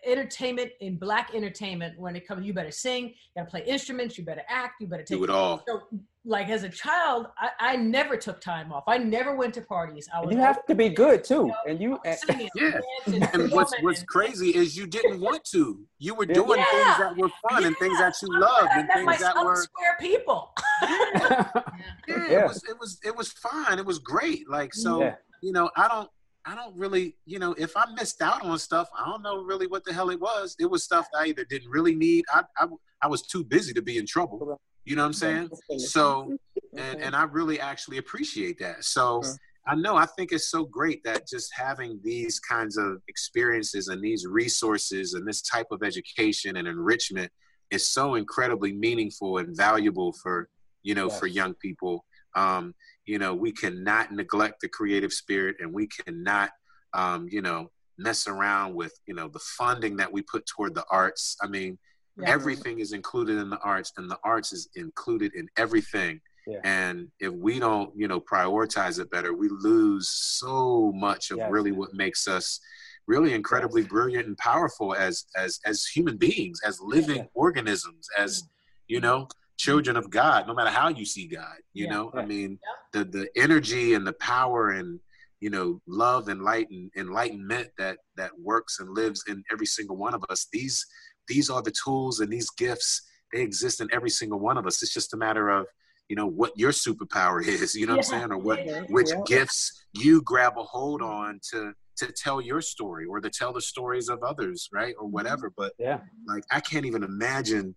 entertainment 0.06 0.70
in 0.80 0.96
black 0.96 1.30
entertainment 1.34 1.98
when 1.98 2.14
it 2.14 2.26
comes 2.26 2.46
you 2.46 2.52
better 2.54 2.70
sing 2.70 3.08
you 3.08 3.14
gotta 3.36 3.50
play 3.50 3.64
instruments 3.66 4.16
you 4.16 4.24
better 4.24 4.42
act 4.48 4.80
you 4.80 4.86
better 4.86 5.02
take 5.02 5.18
Do 5.18 5.24
it 5.24 5.30
all. 5.30 5.62
so 5.66 5.80
like 6.26 6.48
as 6.48 6.62
a 6.62 6.68
child 6.68 7.26
I, 7.38 7.50
I 7.60 7.76
never 7.76 8.16
took 8.16 8.40
time 8.40 8.72
off 8.72 8.84
i 8.86 8.96
never 8.96 9.34
went 9.36 9.52
to 9.54 9.60
parties 9.60 10.08
i 10.14 10.20
was 10.20 10.32
you 10.34 10.40
have 10.40 10.64
to 10.66 10.74
be 10.74 10.88
good 10.88 11.22
too. 11.22 11.52
And 11.68 11.80
you, 11.80 11.96
always 12.04 12.20
singing, 12.26 12.48
Yeah. 12.54 12.80
dancing, 13.06 13.28
And 13.42 13.52
what's 13.52 13.74
what's 13.82 14.02
crazy 14.04 14.54
is 14.54 14.76
you 14.76 14.86
didn't 14.86 15.20
want 15.20 15.44
to. 15.52 15.80
You 15.98 16.14
were 16.14 16.26
doing 16.26 16.58
Yeah. 16.60 16.64
things 16.70 16.98
that 16.98 17.16
were 17.16 17.28
fun 17.48 17.64
and 17.64 17.76
things 17.76 17.98
that 17.98 18.14
you 18.22 18.28
loved 18.40 18.70
and 18.72 18.88
met 18.88 19.04
my 19.04 19.12
things 19.16 19.22
that 19.34 19.44
were 19.44 19.56
square 19.56 19.96
people 20.00 20.52
yeah, 20.82 21.50
Yeah. 22.08 22.14
It 22.44 22.46
was 22.48 22.64
it 22.68 22.78
was 22.80 23.00
it 23.04 23.16
was 23.16 23.32
fine. 23.32 23.78
It 23.78 23.86
was 23.86 23.98
great. 23.98 24.48
Like 24.48 24.74
so, 24.74 25.00
Yeah. 25.02 25.14
you 25.42 25.52
know, 25.52 25.70
I 25.76 25.88
don't 25.88 26.08
I 26.46 26.54
don't 26.54 26.76
really, 26.76 27.16
you 27.24 27.38
know, 27.38 27.54
if 27.56 27.74
I 27.76 27.84
missed 27.94 28.20
out 28.20 28.42
on 28.44 28.58
stuff, 28.58 28.88
I 28.98 29.04
don't 29.06 29.22
know 29.22 29.42
really 29.42 29.66
what 29.66 29.84
the 29.84 29.92
hell 29.92 30.10
it 30.10 30.20
was. 30.20 30.56
It 30.58 30.66
was 30.70 30.84
stuff 30.84 31.06
that 31.12 31.20
I 31.20 31.26
either 31.26 31.44
didn't 31.44 31.70
really 31.70 31.94
need. 31.94 32.24
I 32.32 32.42
I, 32.58 32.66
I 33.02 33.06
was 33.08 33.22
too 33.22 33.44
busy 33.44 33.72
to 33.74 33.82
be 33.82 33.98
in 33.98 34.06
trouble. 34.06 34.60
You 34.84 34.96
know 34.96 35.02
what 35.02 35.06
I'm 35.08 35.12
saying? 35.14 35.50
So 35.78 36.36
and, 36.76 37.00
and 37.00 37.16
I 37.16 37.24
really 37.24 37.60
actually 37.60 37.98
appreciate 37.98 38.58
that. 38.60 38.84
So 38.84 39.22
I 39.66 39.74
know 39.74 39.96
I 39.96 40.06
think 40.06 40.32
it's 40.32 40.50
so 40.50 40.64
great 40.64 41.02
that 41.04 41.26
just 41.26 41.52
having 41.54 41.98
these 42.02 42.38
kinds 42.38 42.76
of 42.76 43.00
experiences 43.08 43.88
and 43.88 44.02
these 44.02 44.26
resources 44.26 45.14
and 45.14 45.26
this 45.26 45.40
type 45.42 45.68
of 45.70 45.82
education 45.82 46.56
and 46.56 46.68
enrichment 46.68 47.30
is 47.70 47.88
so 47.88 48.16
incredibly 48.16 48.72
meaningful 48.72 49.38
and 49.38 49.56
valuable 49.56 50.12
for 50.22 50.48
you 50.82 50.94
know 50.94 51.08
for 51.08 51.26
young 51.26 51.54
people. 51.54 52.04
Um, 52.36 52.74
you 53.06 53.18
know, 53.18 53.34
we 53.34 53.52
cannot 53.52 54.12
neglect 54.12 54.60
the 54.60 54.68
creative 54.68 55.12
spirit 55.12 55.56
and 55.60 55.72
we 55.72 55.86
cannot 55.86 56.50
um, 56.92 57.26
you 57.30 57.42
know 57.42 57.70
mess 57.96 58.26
around 58.26 58.74
with 58.74 58.92
you 59.06 59.14
know 59.14 59.28
the 59.28 59.40
funding 59.56 59.96
that 59.96 60.12
we 60.12 60.22
put 60.22 60.44
toward 60.46 60.74
the 60.74 60.84
arts. 60.90 61.36
I 61.42 61.46
mean, 61.46 61.78
Yeah. 62.16 62.30
everything 62.30 62.78
is 62.78 62.92
included 62.92 63.38
in 63.38 63.50
the 63.50 63.58
arts 63.58 63.92
and 63.96 64.08
the 64.10 64.18
arts 64.22 64.52
is 64.52 64.68
included 64.76 65.34
in 65.34 65.48
everything 65.56 66.20
Yeah. 66.46 66.60
and 66.62 67.08
if 67.18 67.32
we 67.32 67.58
don't 67.58 67.90
you 67.96 68.06
know 68.06 68.20
prioritize 68.20 69.00
it 69.00 69.10
better 69.10 69.34
we 69.34 69.48
lose 69.48 70.08
so 70.10 70.92
much 70.94 71.30
of 71.32 71.38
Yes. 71.38 71.50
really 71.50 71.72
what 71.72 71.92
makes 71.94 72.28
us 72.28 72.60
really 73.08 73.34
incredibly 73.34 73.82
Yes. 73.82 73.90
brilliant 73.90 74.26
and 74.28 74.38
powerful 74.38 74.94
as 74.94 75.24
as 75.36 75.58
as 75.66 75.86
human 75.86 76.16
beings 76.16 76.60
as 76.64 76.80
living 76.80 77.16
Yeah. 77.22 77.24
organisms 77.34 78.06
as 78.16 78.44
you 78.86 79.00
know 79.00 79.26
children 79.56 79.96
of 79.96 80.08
god 80.10 80.46
no 80.46 80.54
matter 80.54 80.70
how 80.70 80.88
you 80.88 81.04
see 81.04 81.26
god 81.26 81.56
you 81.72 81.86
Yeah. 81.86 81.92
know 81.94 82.12
i 82.14 82.24
mean 82.24 82.58
the 82.92 83.04
the 83.04 83.28
energy 83.36 83.94
and 83.94 84.06
the 84.06 84.12
power 84.14 84.70
and 84.70 85.00
you 85.40 85.50
know 85.50 85.80
love 85.88 86.28
and 86.28 86.42
light 86.42 86.68
and 86.70 86.90
enlightenment 86.96 87.70
that 87.76 87.98
that 88.16 88.30
works 88.38 88.78
and 88.78 88.88
lives 88.90 89.24
in 89.26 89.42
every 89.50 89.66
single 89.66 89.96
one 89.96 90.14
of 90.14 90.24
us 90.30 90.46
these 90.52 90.86
these 91.28 91.50
are 91.50 91.62
the 91.62 91.72
tools 91.84 92.20
and 92.20 92.32
these 92.32 92.50
gifts 92.50 93.02
they 93.32 93.40
exist 93.40 93.80
in 93.80 93.88
every 93.92 94.10
single 94.10 94.38
one 94.38 94.56
of 94.56 94.66
us 94.66 94.82
it's 94.82 94.92
just 94.94 95.14
a 95.14 95.16
matter 95.16 95.48
of 95.48 95.66
you 96.08 96.16
know 96.16 96.26
what 96.26 96.52
your 96.56 96.70
superpower 96.72 97.44
is 97.46 97.74
you 97.74 97.86
know 97.86 97.92
what 97.92 97.98
i'm 97.98 98.02
saying 98.02 98.32
or 98.32 98.38
what 98.38 98.60
Yeah. 98.64 98.80
which 98.88 99.10
Yeah. 99.10 99.22
gifts 99.26 99.84
you 99.92 100.22
grab 100.22 100.54
a 100.58 100.62
hold 100.62 101.02
on 101.02 101.40
to 101.50 101.72
to 101.96 102.12
tell 102.12 102.40
your 102.40 102.60
story 102.60 103.06
or 103.06 103.20
to 103.20 103.30
tell 103.30 103.52
the 103.52 103.60
stories 103.60 104.08
of 104.08 104.22
others 104.22 104.68
right 104.72 104.94
or 104.98 105.06
whatever 105.08 105.52
but 105.56 105.72
Yeah. 105.78 106.00
like 106.26 106.44
i 106.50 106.60
can't 106.60 106.86
even 106.86 107.02
imagine 107.02 107.74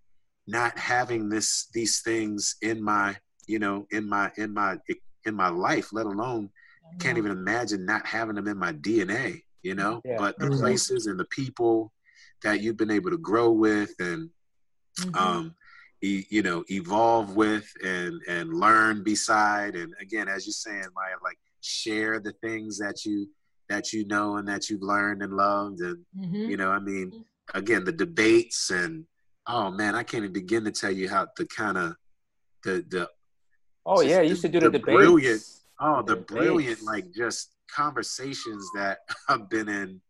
not 0.47 0.77
having 0.77 1.29
this 1.29 1.67
these 1.73 2.01
things 2.01 2.55
in 2.61 2.81
my 2.81 3.15
you 3.47 3.59
know 3.59 3.85
in 3.91 4.07
my 4.07 4.31
in 4.37 4.53
my 4.53 4.77
in 5.25 5.35
my 5.35 5.49
life 5.49 5.89
let 5.93 6.05
alone 6.05 6.49
can't 6.99 7.17
even 7.17 7.31
imagine 7.31 7.85
not 7.85 8.05
having 8.07 8.35
them 8.35 8.47
in 8.47 8.57
my 8.57 8.73
dna 8.73 9.39
you 9.61 9.75
know 9.75 10.01
Yeah. 10.05 10.15
but 10.17 10.37
the 10.39 10.47
Mhm. 10.47 10.59
places 10.59 11.05
and 11.07 11.19
the 11.19 11.25
people 11.25 11.91
that 12.43 12.61
you've 12.61 12.77
been 12.77 12.91
able 12.91 13.09
to 13.11 13.17
grow 13.17 13.51
with 13.51 13.93
and 13.99 14.29
Mhm. 14.99 15.15
um, 15.19 15.55
e- 16.01 16.25
you 16.29 16.41
know, 16.41 16.63
evolve 16.69 17.35
with 17.35 17.71
and 17.83 18.21
and 18.27 18.53
learn 18.53 19.03
beside. 19.03 19.75
And 19.75 19.93
again, 19.99 20.27
as 20.27 20.45
you're 20.45 20.53
saying, 20.53 20.87
Maya, 20.95 21.15
like 21.23 21.37
share 21.61 22.19
the 22.19 22.33
things 22.41 22.77
that 22.79 23.05
you 23.05 23.29
that 23.69 23.91
you 23.93 24.05
know 24.07 24.37
and 24.37 24.47
that 24.47 24.69
you've 24.69 24.81
learned 24.81 25.21
and 25.21 25.33
loved. 25.33 25.81
And 25.81 26.05
Mhm. 26.17 26.49
you 26.49 26.57
know, 26.57 26.71
I 26.71 26.79
mean, 26.79 27.25
again, 27.53 27.83
the 27.83 27.91
debates 27.91 28.71
and 28.71 29.05
oh 29.45 29.69
man, 29.71 29.93
I 29.95 30.03
can't 30.03 30.23
even 30.23 30.33
begin 30.33 30.63
to 30.65 30.71
tell 30.71 30.91
you 30.91 31.09
how 31.09 31.27
the 31.37 31.45
kind 31.45 31.77
of 31.77 31.95
the 32.63 32.83
the 32.87 33.09
Oh 33.85 34.01
yeah, 34.01 34.21
you 34.21 34.29
used 34.31 34.41
to 34.41 34.49
do 34.49 34.59
the, 34.59 34.69
the 34.69 34.79
debates. 34.79 34.97
brilliant- 34.97 35.43
oh 35.79 36.01
the 36.01 36.15
Debates. 36.15 36.31
brilliant 36.33 36.81
like 36.83 37.11
just 37.13 37.53
conversations 37.69 38.67
that 38.75 38.99
I've 39.29 39.49
been 39.49 39.69
in. 39.69 40.01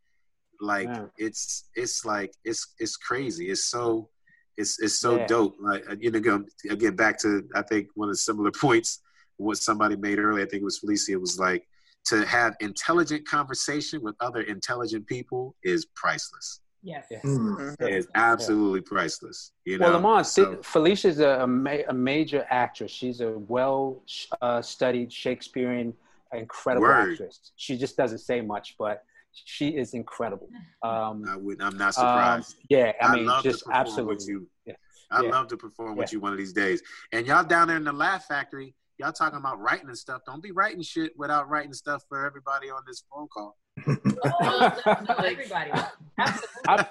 Like 0.62 0.88
Yeah. 0.88 1.06
it's 1.18 1.70
it's 1.76 2.06
like 2.06 2.34
it's 2.44 2.74
it's 2.80 2.96
crazy. 2.98 3.50
It's 3.50 3.66
so 3.66 4.10
it's 4.58 4.80
it's 4.80 5.00
so 5.00 5.18
Yeah. 5.18 5.28
dope. 5.28 5.56
Like 5.60 5.84
uh, 5.90 5.96
you 6.00 6.12
know, 6.12 6.44
again 6.70 6.96
back 6.96 7.18
to 7.20 7.48
I 7.56 7.62
think 7.62 7.88
one 7.96 8.10
of 8.10 8.14
the 8.14 8.18
similar 8.20 8.52
points 8.62 9.00
what 9.38 9.58
somebody 9.58 9.96
made 9.96 10.18
earlier. 10.20 10.44
I 10.46 10.50
think 10.50 10.62
it 10.62 10.66
was 10.66 10.80
Felicia. 10.80 11.12
It 11.14 11.22
was 11.22 11.38
like 11.40 11.68
to 12.06 12.26
have 12.26 12.56
intelligent 12.62 13.28
conversation 13.28 14.02
with 14.02 14.16
other 14.20 14.42
intelligent 14.42 15.06
people 15.08 15.56
is 15.64 15.86
priceless. 15.96 16.62
yes 16.82 17.06
Yeah. 17.12 17.20
Mm. 17.24 17.76
It 17.82 17.94
is 17.94 18.08
absolutely 18.16 18.82
priceless. 18.82 19.52
You 19.66 19.78
know. 19.78 19.86
Well, 19.88 19.94
Lamont, 19.96 20.26
So- 20.26 20.60
Felicia's 20.64 21.20
a, 21.20 21.42
a, 21.42 21.48
ma- 21.48 21.86
a 21.90 21.94
major 21.94 22.46
actress. 22.50 22.92
She's 22.92 23.20
a 23.22 23.32
well 23.56 24.02
uh, 24.42 24.62
studied 24.62 25.12
Shakespearean, 25.12 25.94
incredible 26.34 26.88
Word. 26.88 27.12
actress. 27.12 27.52
She 27.58 27.78
just 27.78 27.96
doesn't 27.98 28.20
say 28.20 28.42
much, 28.42 28.76
but 28.80 29.04
she 29.46 29.70
is 29.70 29.94
incredible. 29.94 30.50
Um, 30.84 31.26
I 31.30 31.36
would. 31.36 31.62
I'm 31.62 31.78
not 31.78 31.88
um, 31.88 31.92
surprised. 31.94 32.56
yeah, 32.70 32.94
I 33.02 33.06
I 33.08 33.16
mean, 33.16 33.26
love 33.26 33.44
to 33.44 33.52
just 33.52 33.66
perform 33.66 33.82
absolutely. 33.82 34.16
with 34.16 34.28
you. 34.28 34.48
Yeah. 34.66 34.74
I 35.12 35.24
Yeah. 35.24 35.30
love 35.30 35.48
to 35.50 35.58
perform 35.58 35.96
with 35.96 36.12
Yeah. 36.12 36.18
you 36.18 36.20
one 36.22 36.32
of 36.34 36.38
these 36.38 36.54
days. 36.54 36.82
And 37.12 37.26
y'all 37.28 37.44
down 37.44 37.68
there 37.70 37.78
in 37.78 37.84
the 37.84 37.92
Laugh 37.94 38.26
Factory, 38.26 38.74
y'all 38.98 39.12
talking 39.14 39.38
about 39.40 39.60
writing 39.60 39.88
and 39.88 39.98
stuff. 39.98 40.22
Don't 40.26 40.42
be 40.44 40.52
writing 40.52 40.82
shit 40.82 41.12
without 41.18 41.50
writing 41.50 41.74
stuff 41.74 42.04
for 42.10 42.26
everybody 42.26 42.70
on 42.70 42.82
this 42.86 43.04
phone 43.12 43.28
call. 43.28 43.58
Oh, 43.88 44.78
no, 44.86 44.96
no, 45.08 45.16
everybody 45.24 45.72
absolutely 46.20 46.48
I- 46.68 46.86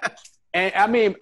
And 0.55 0.74
I 0.74 0.86
mean, 0.86 1.14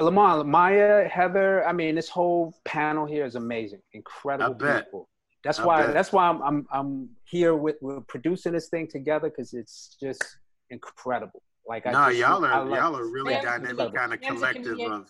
Lamont, 0.00 0.46
Maya, 0.48 1.06
Heather. 1.08 1.66
I 1.66 1.72
mean, 1.72 1.94
this 1.96 2.08
whole 2.08 2.54
panel 2.64 3.04
here 3.04 3.26
is 3.26 3.34
amazing, 3.34 3.80
incredible 3.92 4.54
I 4.54 4.58
bet. 4.58 4.84
people. 4.86 5.08
That's 5.44 5.58
I 5.58 5.66
why. 5.66 5.82
bet. 5.86 5.94
That's 5.94 6.12
why 6.12 6.28
I'm 6.28 6.40
I'm, 6.42 6.66
I'm 6.72 7.08
here 7.24 7.54
with 7.56 7.76
we're 7.82 8.00
producing 8.00 8.52
this 8.52 8.68
thing 8.68 8.86
together 8.88 9.28
because 9.28 9.52
it's 9.52 9.96
just 10.00 10.22
incredible. 10.72 11.42
Like 11.68 11.86
I 11.86 11.92
no, 11.92 12.06
just, 12.08 12.18
y'all 12.18 12.44
I 12.44 12.50
are 12.50 12.64
love 12.64 12.78
y'all 12.78 12.96
are 12.96 13.06
really 13.06 13.34
Yeah. 13.34 13.42
dynamic 13.42 13.94
kind 13.94 14.12
of 14.12 14.20
collective 14.20 14.80
of 14.80 15.06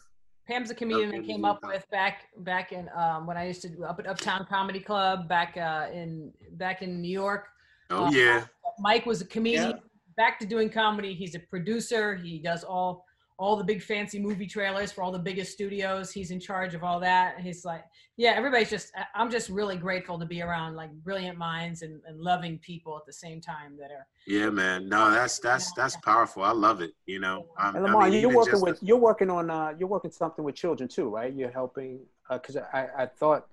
Pam's 0.46 0.70
a 0.70 0.74
comedian 0.74 1.08
Okay, 1.10 1.18
I 1.20 1.22
came 1.22 1.44
up 1.44 1.60
with 1.64 1.88
back 1.90 2.24
back 2.38 2.72
in 2.72 2.90
um, 2.94 3.26
when 3.26 3.36
I 3.36 3.46
used 3.46 3.62
to 3.62 3.68
do 3.68 3.84
up 3.84 3.98
at 4.00 4.06
Uptown 4.06 4.44
Comedy 4.50 4.80
Club 4.80 5.28
back 5.28 5.56
uh, 5.56 5.86
in 5.92 6.32
back 6.52 6.82
in 6.82 7.00
New 7.00 7.10
York. 7.10 7.46
oh 7.90 8.06
Uh, 8.06 8.10
yeah. 8.10 8.44
Mike 8.80 9.06
was 9.06 9.20
a 9.22 9.24
comedian. 9.24 9.70
Yeah. 9.70 9.76
Back 10.16 10.38
to 10.40 10.46
doing 10.46 10.68
comedy. 10.68 11.14
He's 11.14 11.34
a 11.34 11.38
producer. 11.38 12.16
He 12.16 12.38
does 12.38 12.64
all 12.64 13.06
all 13.38 13.56
the 13.56 13.64
big 13.64 13.82
fancy 13.82 14.18
movie 14.20 14.46
trailers 14.46 14.92
for 14.92 15.02
all 15.02 15.10
the 15.12 15.18
biggest 15.18 15.52
studios. 15.52 16.12
He's 16.12 16.30
in 16.30 16.38
charge 16.38 16.74
of 16.74 16.84
all 16.84 17.00
that. 17.00 17.34
And 17.36 17.46
he's 17.46 17.64
like, 17.64 17.84
yeah, 18.16 18.32
everybody's 18.32 18.70
just. 18.70 18.92
I- 18.96 19.06
I'm 19.14 19.30
just 19.30 19.48
really 19.48 19.76
grateful 19.76 20.18
to 20.18 20.26
be 20.26 20.42
around 20.42 20.76
like 20.76 20.90
brilliant 21.02 21.38
minds 21.38 21.82
and, 21.82 22.00
and 22.06 22.20
loving 22.20 22.58
people 22.58 22.96
at 22.96 23.06
the 23.06 23.12
same 23.12 23.40
time 23.40 23.76
that 23.78 23.90
are. 23.90 24.06
Yeah, 24.26 24.50
man. 24.50 24.88
No, 24.88 25.10
that's 25.10 25.38
that's 25.38 25.72
that's 25.72 25.96
powerful. 25.96 26.42
I 26.42 26.52
love 26.52 26.80
it. 26.80 26.92
You 27.06 27.18
know, 27.20 27.46
um, 27.58 27.76
And 27.76 27.84
I 27.86 27.88
Lamar, 27.88 28.10
mean, 28.10 28.20
you're 28.20 28.34
working 28.34 28.52
just 28.52 28.62
with 28.62 28.78
you're 28.82 28.96
working 28.98 29.30
on 29.30 29.50
uh, 29.50 29.72
you're 29.78 29.88
working 29.88 30.10
something 30.10 30.44
with 30.44 30.54
children 30.54 30.88
too, 30.88 31.08
right? 31.08 31.32
You're 31.32 31.50
helping 31.50 32.00
because 32.30 32.56
I 32.56 32.88
I 32.98 33.06
thought 33.06 33.46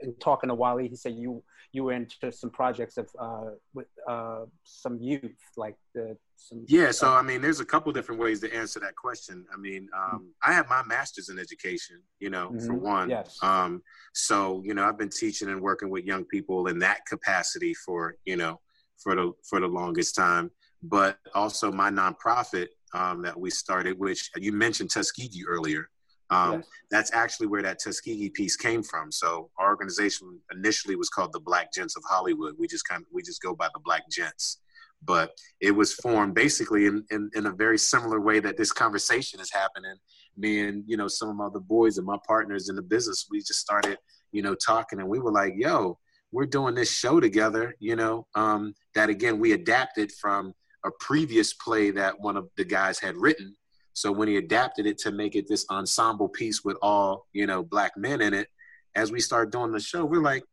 in 0.00 0.14
talking 0.14 0.48
to 0.48 0.54
Wally, 0.54 0.88
he 0.88 0.96
said 0.96 1.14
you 1.14 1.42
you 1.72 1.84
were 1.84 1.92
into 1.92 2.30
some 2.30 2.50
projects 2.50 2.98
of 2.98 3.08
uh, 3.18 3.50
with 3.74 3.86
uh, 4.08 4.44
some 4.64 4.98
youth, 5.00 5.32
like 5.56 5.76
the 5.94 6.16
some. 6.36 6.64
Yeah, 6.68 6.90
so 6.90 7.12
I 7.12 7.22
mean, 7.22 7.40
there's 7.40 7.60
a 7.60 7.64
couple 7.64 7.90
different 7.92 8.20
ways 8.20 8.40
to 8.40 8.54
answer 8.54 8.78
that 8.80 8.94
question. 8.96 9.46
I 9.52 9.56
mean, 9.56 9.88
Mm-hmm. 9.94 10.16
um, 10.16 10.34
I 10.44 10.52
have 10.52 10.68
my 10.68 10.82
master's 10.84 11.28
in 11.30 11.38
education, 11.38 12.00
you 12.20 12.30
know, 12.30 12.48
for 12.66 12.74
Mhm. 12.74 12.80
one. 12.80 13.10
Yes. 13.10 13.38
Um, 13.42 13.82
so 14.12 14.62
you 14.64 14.74
know, 14.74 14.84
I've 14.84 14.98
been 14.98 15.08
teaching 15.08 15.48
and 15.48 15.60
working 15.60 15.88
with 15.90 16.04
young 16.04 16.24
people 16.26 16.68
in 16.68 16.78
that 16.80 17.00
capacity 17.06 17.74
for 17.74 18.16
you 18.24 18.36
know 18.36 18.60
for 19.02 19.14
the 19.16 19.32
for 19.48 19.58
the 19.60 19.66
longest 19.68 20.14
time. 20.14 20.50
But 20.82 21.18
also, 21.34 21.72
my 21.72 21.90
nonprofit 21.90 22.68
um, 22.92 23.22
that 23.22 23.38
we 23.38 23.48
started, 23.50 23.98
which 23.98 24.30
you 24.36 24.52
mentioned 24.52 24.90
Tuskegee 24.90 25.44
earlier. 25.48 25.88
Um, 26.32 26.52
Yes. 26.52 26.66
That's 26.90 27.12
actually 27.12 27.46
where 27.46 27.62
that 27.62 27.78
Tuskegee 27.78 28.30
piece 28.30 28.56
came 28.56 28.82
from. 28.82 29.10
So 29.12 29.50
our 29.58 29.68
organization 29.68 30.38
initially 30.52 30.96
was 30.96 31.08
called 31.08 31.32
the 31.32 31.40
Black 31.40 31.72
Gents 31.72 31.96
of 31.96 32.02
Hollywood. 32.08 32.54
We 32.58 32.66
just 32.66 32.86
kind 32.88 33.02
of 33.02 33.08
we 33.12 33.22
just 33.22 33.42
go 33.42 33.54
by 33.54 33.68
the 33.72 33.80
Black 33.80 34.02
Gents, 34.10 34.58
but 35.04 35.32
it 35.60 35.72
was 35.72 35.94
formed 35.94 36.34
basically 36.34 36.86
in, 36.86 37.04
in, 37.10 37.30
in 37.34 37.46
a 37.46 37.50
very 37.50 37.78
similar 37.78 38.20
way 38.20 38.40
that 38.40 38.56
this 38.56 38.72
conversation 38.72 39.40
is 39.40 39.52
happening. 39.52 39.94
Me 40.36 40.66
and 40.68 40.84
you 40.86 40.96
know 40.96 41.08
some 41.08 41.28
of 41.28 41.36
my 41.36 41.46
other 41.46 41.60
boys 41.60 41.98
and 41.98 42.06
my 42.06 42.18
partners 42.26 42.68
in 42.68 42.76
the 42.76 42.82
business, 42.82 43.26
we 43.30 43.38
just 43.38 43.60
started 43.60 43.98
you 44.32 44.42
know 44.42 44.54
talking, 44.54 45.00
and 45.00 45.08
we 45.08 45.18
were 45.18 45.32
like, 45.32 45.54
"Yo, 45.56 45.98
we're 46.30 46.46
doing 46.46 46.74
this 46.74 46.90
show 46.90 47.20
together." 47.20 47.74
You 47.78 47.96
know, 47.96 48.26
um, 48.34 48.74
that 48.94 49.08
again 49.08 49.38
we 49.38 49.52
adapted 49.52 50.12
from 50.12 50.54
a 50.84 50.90
previous 51.00 51.52
play 51.54 51.90
that 51.90 52.18
one 52.20 52.36
of 52.36 52.48
the 52.56 52.64
guys 52.64 52.98
had 52.98 53.16
written. 53.16 53.54
So 53.94 54.10
when 54.10 54.28
he 54.28 54.36
adapted 54.36 54.86
it 54.86 54.98
to 54.98 55.12
make 55.12 55.36
it 55.36 55.46
this 55.48 55.66
ensemble 55.70 56.28
piece 56.28 56.64
with 56.64 56.76
all, 56.82 57.26
you 57.32 57.46
know, 57.46 57.62
black 57.62 57.96
men 57.96 58.20
in 58.20 58.34
it, 58.34 58.48
as 58.94 59.10
we 59.10 59.20
start 59.20 59.52
doing 59.52 59.72
the 59.72 59.80
show, 59.80 60.04
we're 60.04 60.22
like, 60.22 60.44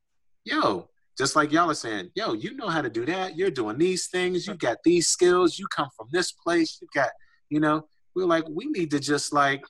yo, 0.43 0.89
just 1.17 1.35
like 1.35 1.51
y'all 1.51 1.69
are 1.69 1.75
saying, 1.75 2.09
yo, 2.15 2.33
you 2.33 2.55
know 2.55 2.69
how 2.69 2.81
to 2.81 2.89
do 2.89 3.05
that. 3.05 3.37
You're 3.37 3.51
doing 3.51 3.77
these 3.77 4.07
things. 4.07 4.47
You 4.47 4.55
got 4.55 4.77
these 4.83 5.07
skills. 5.07 5.59
You 5.59 5.67
come 5.67 5.89
from 5.95 6.07
this 6.11 6.31
place. 6.31 6.79
You 6.81 6.87
got, 6.93 7.09
you 7.49 7.59
know, 7.59 7.87
we're 8.15 8.25
like, 8.25 8.45
we 8.49 8.65
need 8.67 8.91
to 8.91 8.99
just 8.99 9.33
like 9.33 9.61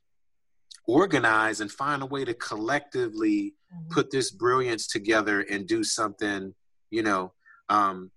organize 0.88 1.62
and 1.62 1.72
find 1.72 2.02
a 2.02 2.06
way 2.06 2.26
to 2.26 2.34
collectively 2.36 3.54
put 3.90 4.12
this 4.12 4.32
brilliance 4.32 4.88
together 4.88 5.42
and 5.42 5.68
do 5.68 5.84
something, 5.84 6.54
you 6.92 7.04
know, 7.04 7.34
um, 7.70 8.12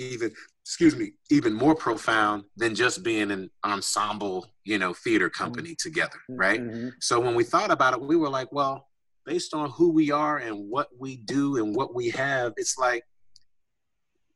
even 0.00 0.32
excuse 0.62 0.94
me, 0.94 1.12
even 1.30 1.52
more 1.52 1.74
profound 1.74 2.44
than 2.56 2.74
just 2.74 3.02
being 3.02 3.30
an 3.30 3.50
ensemble, 3.64 4.46
you 4.64 4.78
know, 4.78 4.94
theater 4.94 5.28
company 5.28 5.74
together, 5.74 6.18
right? 6.28 6.60
Mhm. 6.60 6.92
So 7.00 7.18
when 7.18 7.34
we 7.34 7.44
thought 7.44 7.70
about 7.70 7.94
it, 7.94 8.00
we 8.00 8.16
were 8.16 8.28
like, 8.28 8.52
well, 8.52 8.88
based 9.24 9.52
on 9.52 9.70
who 9.70 9.90
we 9.90 10.12
are 10.12 10.38
and 10.38 10.68
what 10.68 10.88
we 10.98 11.16
do 11.16 11.56
and 11.56 11.74
what 11.74 11.94
we 11.94 12.10
have, 12.10 12.52
it's 12.56 12.78
like 12.78 13.04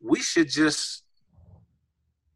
we 0.00 0.20
should 0.20 0.48
just 0.48 1.04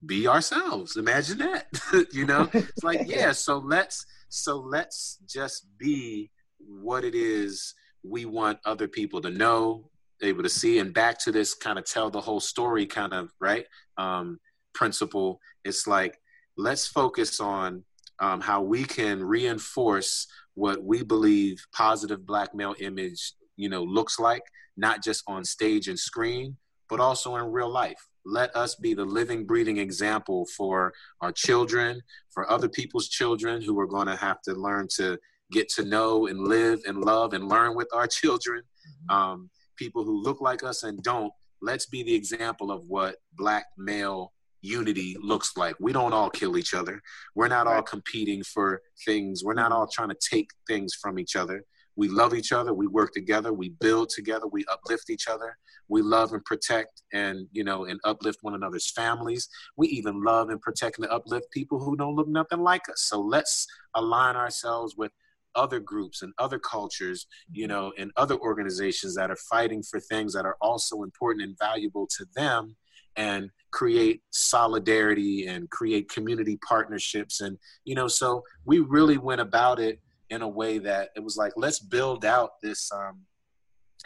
be 0.04 0.28
ourselves. 0.28 0.96
Imagine 0.96 1.38
that. 1.38 1.66
you 2.12 2.24
know? 2.24 2.48
It's 2.52 2.84
like, 2.84 3.00
yeah, 3.06 3.32
so 3.32 3.58
let's 3.58 4.06
so 4.28 4.58
let's 4.58 5.18
just 5.26 5.66
be 5.78 6.30
what 6.58 7.04
it 7.04 7.14
is 7.14 7.74
we 8.02 8.24
want 8.24 8.58
other 8.64 8.88
people 8.88 9.20
to 9.22 9.30
know, 9.30 9.90
able 10.22 10.42
to 10.42 10.48
see 10.48 10.78
and 10.78 10.92
back 10.92 11.18
to 11.24 11.32
this 11.32 11.54
kind 11.54 11.78
of 11.78 11.84
tell 11.84 12.10
the 12.10 12.20
whole 12.20 12.40
story 12.40 12.86
kind 12.86 13.12
of, 13.12 13.30
right? 13.40 13.66
Um 13.96 14.38
principle. 14.74 15.40
It's 15.64 15.86
like 15.86 16.18
let's 16.56 16.86
focus 16.86 17.40
on 17.40 17.84
um, 18.20 18.40
how 18.40 18.62
we 18.62 18.84
can 18.84 19.22
reinforce 19.22 20.26
what 20.54 20.82
we 20.82 21.02
believe 21.02 21.64
positive 21.72 22.26
black 22.26 22.54
male 22.54 22.74
image 22.80 23.32
you 23.56 23.68
know 23.68 23.84
looks 23.84 24.18
like 24.18 24.42
not 24.76 25.02
just 25.02 25.22
on 25.28 25.44
stage 25.44 25.86
and 25.86 25.98
screen 25.98 26.56
but 26.90 26.98
also 26.98 27.36
in 27.36 27.44
real 27.44 27.70
life 27.70 28.08
let 28.26 28.54
us 28.56 28.74
be 28.74 28.92
the 28.92 29.04
living 29.04 29.46
breathing 29.46 29.78
example 29.78 30.44
for 30.56 30.92
our 31.20 31.30
children 31.30 32.00
for 32.34 32.50
other 32.50 32.68
people's 32.68 33.08
children 33.08 33.62
who 33.62 33.78
are 33.78 33.86
going 33.86 34.08
to 34.08 34.16
have 34.16 34.42
to 34.42 34.52
learn 34.52 34.88
to 34.96 35.16
get 35.52 35.68
to 35.68 35.84
know 35.84 36.26
and 36.26 36.40
live 36.40 36.80
and 36.86 36.98
love 36.98 37.34
and 37.34 37.48
learn 37.48 37.76
with 37.76 37.88
our 37.94 38.08
children 38.08 38.62
um, 39.10 39.48
people 39.78 40.04
who 40.04 40.22
look 40.22 40.40
like 40.40 40.62
us 40.62 40.82
and 40.82 41.02
don't 41.02 41.32
let's 41.62 41.86
be 41.86 42.02
the 42.02 42.14
example 42.14 42.70
of 42.70 42.82
what 42.86 43.16
black 43.36 43.66
male 43.76 44.32
unity 44.60 45.16
looks 45.20 45.56
like. 45.56 45.76
We 45.80 45.92
don't 45.92 46.12
all 46.12 46.30
kill 46.30 46.56
each 46.56 46.74
other. 46.74 47.00
We're 47.34 47.48
not 47.48 47.66
all 47.66 47.82
competing 47.82 48.42
for 48.42 48.80
things. 49.04 49.44
We're 49.44 49.54
not 49.54 49.72
all 49.72 49.86
trying 49.86 50.08
to 50.10 50.16
take 50.30 50.50
things 50.66 50.94
from 50.94 51.18
each 51.18 51.36
other. 51.36 51.64
We 51.96 52.08
love 52.08 52.32
each 52.32 52.52
other. 52.52 52.72
We 52.74 52.86
work 52.86 53.12
together. 53.12 53.52
We 53.52 53.70
build 53.70 54.10
together. 54.10 54.46
We 54.46 54.64
uplift 54.70 55.10
each 55.10 55.26
other. 55.26 55.56
We 55.88 56.02
love 56.02 56.32
and 56.32 56.44
protect 56.44 57.02
and 57.12 57.48
you 57.50 57.64
know 57.64 57.86
and 57.86 57.98
uplift 58.04 58.38
one 58.42 58.54
another's 58.54 58.90
families. 58.90 59.48
We 59.76 59.88
even 59.88 60.22
love 60.22 60.50
and 60.50 60.60
protect 60.60 60.98
and 60.98 61.08
uplift 61.08 61.50
people 61.50 61.80
who 61.80 61.96
don't 61.96 62.14
look 62.14 62.28
nothing 62.28 62.60
like 62.60 62.88
us. 62.88 63.02
So 63.02 63.20
let's 63.20 63.66
align 63.94 64.36
ourselves 64.36 64.94
with 64.96 65.10
other 65.58 65.80
groups 65.80 66.22
and 66.22 66.32
other 66.38 66.58
cultures, 66.58 67.26
you 67.52 67.66
know, 67.66 67.92
and 67.98 68.12
other 68.16 68.38
organizations 68.38 69.14
that 69.16 69.30
are 69.30 69.42
fighting 69.50 69.82
for 69.82 69.98
things 70.00 70.32
that 70.32 70.46
are 70.46 70.56
also 70.60 71.02
important 71.02 71.44
and 71.44 71.58
valuable 71.58 72.06
to 72.16 72.24
them 72.34 72.76
and 73.16 73.50
create 73.72 74.22
solidarity 74.30 75.46
and 75.46 75.68
create 75.70 76.08
community 76.08 76.58
partnerships. 76.66 77.40
And 77.40 77.58
you 77.84 77.94
know 77.94 78.08
so 78.08 78.42
we 78.64 78.78
really 78.78 79.18
went 79.18 79.40
about 79.40 79.80
it 79.80 80.00
in 80.30 80.42
a 80.42 80.48
way 80.48 80.78
that 80.78 81.10
it 81.16 81.22
was 81.22 81.36
like 81.36 81.52
let's 81.56 81.80
build 81.80 82.24
out 82.24 82.52
this 82.62 82.90
um 82.92 83.20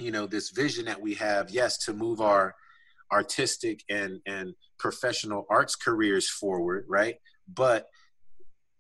you 0.00 0.10
know 0.10 0.26
this 0.26 0.50
vision 0.50 0.84
that 0.86 1.00
we 1.00 1.14
have 1.14 1.50
yes 1.50 1.76
to 1.84 1.92
move 1.92 2.20
our 2.20 2.54
artistic 3.12 3.84
and 3.90 4.20
and 4.26 4.54
professional 4.78 5.44
arts 5.50 5.76
careers 5.76 6.28
forward 6.28 6.86
right? 6.88 7.16
But 7.54 7.88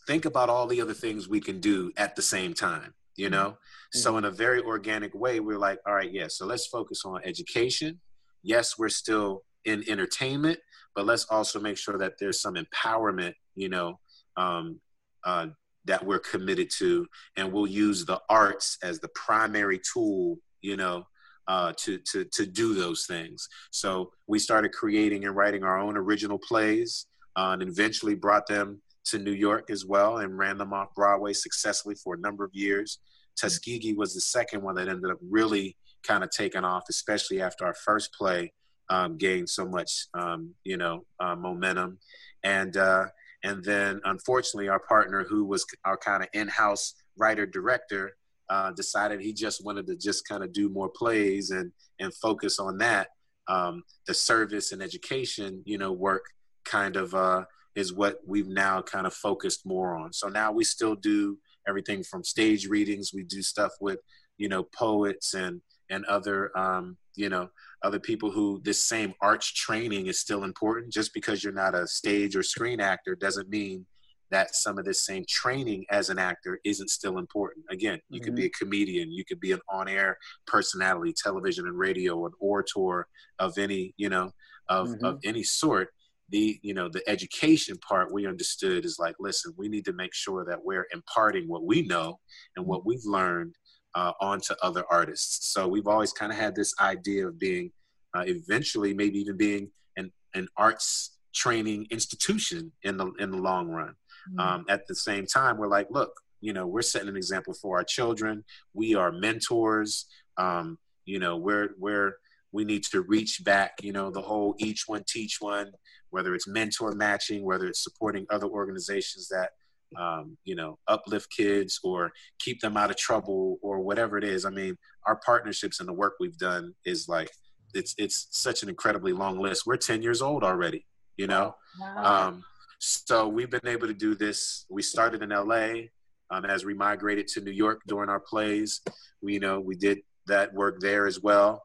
think 0.06 0.24
about 0.24 0.48
all 0.48 0.66
the 0.66 0.80
other 0.80 0.94
things 0.94 1.28
we 1.28 1.40
can 1.40 1.60
do 1.60 1.92
at 1.96 2.16
the 2.16 2.22
same 2.22 2.54
time 2.54 2.94
you 3.14 3.28
know? 3.28 3.58
So 3.92 4.16
in 4.16 4.24
a 4.24 4.30
very 4.30 4.62
organic 4.62 5.14
way 5.14 5.38
we're 5.40 5.58
like 5.58 5.78
all 5.86 5.94
right 5.94 6.10
yeah 6.10 6.28
so 6.28 6.46
let's 6.46 6.66
focus 6.66 7.02
on 7.04 7.20
education. 7.24 8.00
Yes 8.42 8.78
we're 8.78 8.88
still 8.88 9.44
in 9.64 9.84
entertainment 9.88 10.58
but 10.94 11.06
let's 11.06 11.26
also 11.26 11.60
make 11.60 11.76
sure 11.76 11.98
that 11.98 12.14
there's 12.18 12.40
some 12.40 12.54
empowerment 12.54 13.34
you 13.54 13.68
know 13.68 14.00
um, 14.36 14.80
uh, 15.24 15.46
that 15.84 16.04
we're 16.04 16.18
committed 16.18 16.70
to 16.78 17.06
and 17.36 17.52
we'll 17.52 17.66
use 17.66 18.04
the 18.04 18.20
arts 18.28 18.78
as 18.82 18.98
the 19.00 19.08
primary 19.08 19.80
tool 19.92 20.38
you 20.62 20.76
know 20.76 21.06
uh, 21.48 21.72
to, 21.76 21.98
to, 21.98 22.24
to 22.26 22.46
do 22.46 22.74
those 22.74 23.04
things. 23.06 23.48
So 23.70 24.12
we 24.28 24.38
started 24.38 24.72
creating 24.72 25.24
and 25.24 25.34
writing 25.34 25.64
our 25.64 25.78
own 25.78 25.96
original 25.96 26.38
plays 26.38 27.06
uh, 27.36 27.56
and 27.58 27.68
eventually 27.68 28.14
brought 28.14 28.46
them 28.46 28.80
to 29.04 29.18
new 29.18 29.32
york 29.32 29.70
as 29.70 29.84
well 29.84 30.18
and 30.18 30.38
ran 30.38 30.58
them 30.58 30.72
off 30.72 30.94
broadway 30.94 31.32
successfully 31.32 31.94
for 31.94 32.14
a 32.14 32.20
number 32.20 32.44
of 32.44 32.54
years 32.54 32.98
tuskegee 33.36 33.94
was 33.94 34.14
the 34.14 34.20
second 34.20 34.62
one 34.62 34.74
that 34.74 34.88
ended 34.88 35.10
up 35.10 35.18
really 35.28 35.76
kind 36.02 36.22
of 36.24 36.30
taking 36.30 36.64
off 36.64 36.84
especially 36.88 37.40
after 37.40 37.64
our 37.64 37.74
first 37.74 38.12
play 38.12 38.52
um, 38.92 39.16
gained 39.16 39.48
so 39.48 39.66
much, 39.66 40.06
um, 40.14 40.54
you 40.64 40.76
know, 40.76 41.04
uh, 41.18 41.34
momentum. 41.34 41.98
And 42.44 42.76
uh, 42.76 43.06
and 43.44 43.64
then, 43.64 44.00
unfortunately, 44.04 44.68
our 44.68 44.80
partner, 44.80 45.24
who 45.28 45.44
was 45.44 45.64
our 45.84 45.96
kind 45.96 46.22
of 46.22 46.28
in-house 46.32 46.94
writer 47.16 47.46
director, 47.46 48.16
uh, 48.50 48.72
decided 48.72 49.20
he 49.20 49.32
just 49.32 49.64
wanted 49.64 49.86
to 49.86 49.96
just 49.96 50.28
kind 50.28 50.44
of 50.44 50.52
do 50.52 50.68
more 50.68 50.90
plays 50.90 51.50
and 51.50 51.72
and 52.00 52.14
focus 52.14 52.58
on 52.58 52.78
that. 52.78 53.08
Um, 53.48 53.82
the 54.06 54.14
service 54.14 54.72
and 54.72 54.82
education, 54.82 55.62
you 55.64 55.78
know, 55.78 55.92
work 55.92 56.24
kind 56.64 56.96
of 56.96 57.14
uh, 57.14 57.44
is 57.74 57.92
what 57.92 58.18
we've 58.26 58.48
now 58.48 58.82
kind 58.82 59.06
of 59.06 59.14
focused 59.14 59.64
more 59.64 59.96
on. 59.96 60.12
So 60.12 60.28
now 60.28 60.52
we 60.52 60.64
still 60.64 60.94
do 60.94 61.38
everything 61.66 62.02
from 62.02 62.24
stage 62.24 62.66
readings. 62.66 63.12
We 63.14 63.22
do 63.22 63.42
stuff 63.42 63.72
with, 63.80 64.00
you 64.36 64.48
know, 64.48 64.64
poets 64.64 65.34
and 65.34 65.60
and 65.90 66.04
other, 66.06 66.56
um, 66.56 66.96
you 67.16 67.28
know, 67.28 67.50
other 67.82 68.00
people 68.00 68.30
who 68.30 68.60
this 68.64 68.82
same 68.82 69.12
arts 69.20 69.52
training 69.52 70.06
is 70.06 70.18
still 70.18 70.44
important. 70.44 70.90
Just 70.92 71.12
because 71.12 71.44
you're 71.44 71.52
not 71.52 71.74
a 71.74 71.86
stage 71.86 72.34
or 72.34 72.42
screen 72.42 72.80
actor 72.80 73.14
doesn't 73.14 73.50
mean 73.50 73.84
that 74.30 74.54
some 74.54 74.78
of 74.78 74.86
this 74.86 75.04
same 75.04 75.22
training 75.28 75.84
as 75.90 76.08
an 76.08 76.18
actor 76.18 76.58
isn't 76.64 76.88
still 76.88 77.18
important. 77.18 77.66
Again, 77.70 78.00
you 78.08 78.18
could 78.20 78.34
be 78.34 78.46
a 78.46 78.50
comedian, 78.50 79.12
you 79.12 79.26
could 79.26 79.40
be 79.40 79.52
an 79.52 79.60
on-air 79.68 80.16
personality, 80.46 81.12
television 81.14 81.66
and 81.66 81.76
radio, 81.78 82.24
an 82.24 82.32
orator 82.40 83.06
of 83.38 83.58
any, 83.58 83.92
you 83.98 84.08
know, 84.08 84.30
of, 84.70 84.88
Mhm. 84.88 85.02
of 85.02 85.20
any 85.24 85.42
sort. 85.42 85.92
The, 86.32 86.58
you 86.62 86.74
know, 86.74 86.88
the 86.88 87.02
education 87.08 87.76
part 87.88 88.12
we 88.12 88.26
understood 88.26 88.84
is 88.84 88.96
like, 88.98 89.16
listen, 89.20 89.52
we 89.56 89.68
need 89.68 89.84
to 89.84 89.92
make 89.92 90.14
sure 90.14 90.44
that 90.48 90.64
we're 90.64 90.88
imparting 90.92 91.46
what 91.46 91.64
we 91.64 91.82
know 91.82 92.18
and 92.56 92.66
what 92.66 92.84
we've 92.86 93.04
learned 93.04 93.54
uh, 93.94 94.12
onto 94.20 94.54
other 94.62 94.84
artists. 94.90 95.52
So 95.52 95.68
we've 95.68 95.86
always 95.86 96.12
kind 96.12 96.32
of 96.32 96.38
had 96.38 96.54
this 96.54 96.72
idea 96.80 97.28
of 97.28 97.38
being, 97.38 97.70
uh, 98.14 98.24
eventually, 98.26 98.92
maybe 98.94 99.18
even 99.20 99.36
being 99.36 99.70
an, 99.96 100.10
an 100.34 100.48
arts 100.56 101.18
training 101.34 101.86
institution 101.90 102.72
in 102.82 102.96
the 102.96 103.06
in 103.18 103.30
the 103.30 103.42
long 103.50 103.68
run. 103.68 103.94
Um, 104.38 104.64
at 104.68 104.86
the 104.86 104.94
same 104.94 105.26
time, 105.26 105.58
we're 105.58 105.68
like, 105.78 105.88
look, 105.90 106.12
you 106.40 106.52
know, 106.52 106.66
we're 106.66 106.82
setting 106.82 107.08
an 107.08 107.16
example 107.16 107.54
for 107.54 107.78
our 107.78 107.84
children. 107.84 108.44
We 108.74 108.94
are 108.94 109.12
mentors. 109.12 110.06
Um, 110.36 110.78
you 111.04 111.18
know, 111.18 111.36
we're 111.36 111.70
we're 111.78 112.16
we 112.52 112.64
need 112.64 112.84
to 112.92 113.02
reach 113.02 113.42
back. 113.44 113.72
You 113.82 113.92
know, 113.92 114.10
the 114.10 114.22
whole 114.22 114.54
each 114.58 114.84
one 114.86 115.04
teach 115.06 115.38
one. 115.40 115.72
Whether 116.12 116.34
it's 116.34 116.46
mentor 116.46 116.92
matching, 116.92 117.44
whether 117.44 117.66
it's 117.66 117.82
supporting 117.82 118.26
other 118.30 118.46
organizations 118.46 119.28
that 119.28 119.50
um, 119.98 120.36
you 120.44 120.54
know, 120.54 120.78
uplift 120.88 121.30
kids 121.30 121.78
or 121.82 122.12
keep 122.38 122.60
them 122.60 122.76
out 122.76 122.90
of 122.90 122.96
trouble 122.96 123.58
or 123.62 123.80
whatever 123.80 124.16
it 124.16 124.24
is. 124.24 124.44
I 124.44 124.50
mean, 124.50 124.76
our 125.06 125.16
partnerships 125.16 125.80
and 125.80 125.88
the 125.88 125.92
work 125.92 126.14
we've 126.20 126.38
done 126.38 126.74
is 126.84 127.08
like 127.08 127.30
it's 127.74 127.94
it's 127.98 128.28
such 128.30 128.62
an 128.62 128.68
incredibly 128.68 129.12
long 129.12 129.38
list. 129.38 129.66
We're 129.66 129.76
10 129.76 130.02
years 130.02 130.22
old 130.22 130.44
already, 130.44 130.86
you 131.16 131.26
know. 131.26 131.56
Wow. 131.80 132.28
Um, 132.28 132.44
So 132.78 133.28
we've 133.28 133.50
been 133.50 133.68
able 133.68 133.86
to 133.86 133.94
do 133.94 134.16
this. 134.16 134.66
We 134.68 134.82
started 134.82 135.22
in 135.22 135.30
LA 135.30 135.88
um, 136.30 136.44
as 136.44 136.64
we 136.64 136.74
migrated 136.74 137.28
to 137.28 137.40
New 137.40 137.52
York 137.52 137.80
during 137.86 138.08
our 138.10 138.18
plays. 138.18 138.80
We, 139.22 139.34
you 139.34 139.40
know, 139.40 139.60
we 139.60 139.76
did 139.76 140.00
that 140.26 140.52
work 140.52 140.80
there 140.80 141.06
as 141.06 141.20
well. 141.20 141.62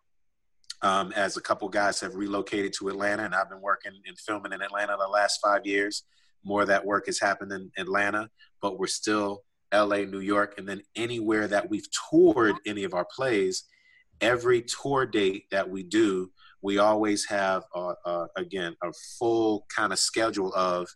Um, 0.84 1.12
as 1.14 1.38
a 1.38 1.42
couple 1.42 1.68
guys 1.70 2.00
have 2.02 2.16
relocated 2.16 2.72
to 2.74 2.90
Atlanta, 2.90 3.24
and 3.24 3.34
I've 3.34 3.50
been 3.50 3.62
working 3.62 3.94
and 4.06 4.20
filming 4.20 4.54
in 4.54 4.62
Atlanta 4.62 4.96
the 5.00 5.08
last 5.08 5.40
five 5.44 5.66
years. 5.66 6.04
More 6.44 6.62
of 6.62 6.68
that 6.68 6.86
work 6.86 7.08
has 7.08 7.20
happened 7.20 7.52
in 7.52 7.72
Atlanta, 7.78 8.30
but 8.62 8.78
we're 8.78 8.88
still 8.88 9.44
LA, 9.74 10.02
New 10.02 10.20
York, 10.20 10.56
and 10.58 10.68
then 10.68 10.82
anywhere 10.96 11.48
that 11.48 11.70
we've 11.70 11.88
toured 12.10 12.56
any 12.66 12.84
of 12.84 12.94
our 12.94 13.08
plays, 13.16 13.64
every 14.22 14.62
tour 14.62 15.06
date 15.06 15.46
that 15.52 15.68
we 15.70 15.84
do, 15.84 16.32
we 16.62 16.78
always 16.78 17.26
have, 17.26 17.64
uh, 17.76 17.94
uh, 18.06 18.28
again, 18.36 18.76
a 18.84 18.92
full 19.20 19.66
kind 19.76 19.94
of 19.94 20.00
schedule 20.00 20.54
of 20.56 20.88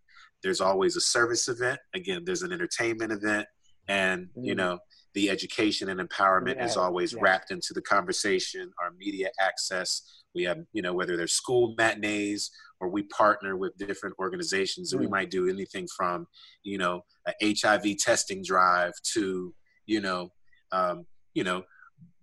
there's 0.43 0.61
always 0.61 0.95
a 0.95 1.01
service 1.01 1.47
event. 1.47 1.79
Again, 1.93 2.23
there's 2.25 2.41
an 2.41 2.51
entertainment 2.51 3.11
event. 3.11 3.47
And, 3.87 4.29
you 4.35 4.53
mm-hmm. 4.53 4.57
know, 4.57 4.79
the 5.13 5.29
education 5.29 5.89
and 5.89 5.99
empowerment 5.99 6.55
yeah, 6.55 6.65
is 6.65 6.77
always 6.77 7.13
yeah. 7.13 7.19
wrapped 7.21 7.51
into 7.51 7.73
the 7.73 7.81
conversation, 7.81 8.71
our 8.81 8.91
media 8.97 9.29
access. 9.39 10.23
We 10.33 10.43
have, 10.43 10.59
you 10.73 10.81
know, 10.81 10.93
whether 10.93 11.17
there's 11.17 11.33
school 11.33 11.75
matinees 11.77 12.51
or 12.79 12.89
we 12.89 13.03
partner 13.03 13.57
with 13.57 13.77
different 13.77 14.15
organizations 14.19 14.93
and 14.93 15.01
we 15.01 15.07
mm. 15.07 15.11
might 15.11 15.29
do 15.29 15.49
anything 15.49 15.87
from, 15.95 16.27
you 16.63 16.77
know, 16.77 17.01
a 17.27 17.55
HIV 17.61 17.97
testing 17.97 18.43
drive 18.43 18.93
to, 19.13 19.53
you 19.85 20.01
know, 20.01 20.31
um, 20.71 21.05
you 21.33 21.43
know, 21.43 21.63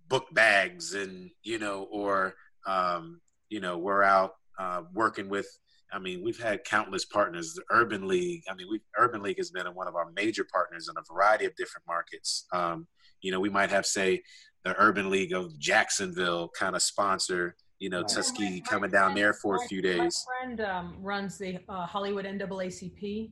book 0.07 0.25
bags 0.33 0.95
and, 0.95 1.29
you 1.43 1.59
know, 1.59 1.87
or, 1.91 2.33
um, 2.67 3.21
you 3.49 3.59
know, 3.59 3.77
we're 3.77 4.03
out 4.03 4.33
uh, 4.57 4.81
working 4.93 5.29
with 5.29 5.47
I 5.91 5.99
mean, 5.99 6.23
we've 6.23 6.41
had 6.41 6.63
countless 6.63 7.05
partners. 7.05 7.53
The 7.53 7.63
Urban 7.71 8.07
League. 8.07 8.43
I 8.49 8.53
mean, 8.53 8.67
we 8.69 8.81
Urban 8.97 9.21
League 9.23 9.37
has 9.37 9.49
been 9.49 9.65
one 9.67 9.87
of 9.87 9.95
our 9.95 10.11
major 10.15 10.45
partners 10.51 10.87
in 10.89 10.95
a 10.97 11.13
variety 11.13 11.45
of 11.45 11.55
different 11.55 11.85
markets. 11.87 12.45
Um, 12.53 12.87
you 13.21 13.31
know, 13.31 13.39
we 13.39 13.49
might 13.49 13.69
have 13.69 13.85
say 13.85 14.21
the 14.63 14.75
Urban 14.77 15.09
League 15.09 15.33
of 15.33 15.57
Jacksonville 15.59 16.49
kind 16.49 16.75
of 16.75 16.81
sponsor. 16.81 17.55
You 17.79 17.89
know, 17.89 18.03
Tuskegee 18.03 18.61
coming 18.61 18.91
down 18.91 19.15
there 19.15 19.33
for 19.33 19.55
a 19.55 19.59
few 19.67 19.81
days. 19.81 20.25
My 20.27 20.47
friend 20.47 20.61
um, 20.61 20.97
runs 20.99 21.37
the 21.37 21.59
uh, 21.69 21.85
Hollywood 21.85 22.25
NAACP. 22.25 23.31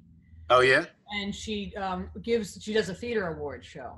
Oh 0.49 0.61
yeah. 0.61 0.85
And 1.19 1.35
she 1.35 1.75
um, 1.75 2.09
gives. 2.21 2.57
She 2.61 2.73
does 2.73 2.89
a 2.89 2.93
theater 2.93 3.27
award 3.27 3.65
show, 3.65 3.97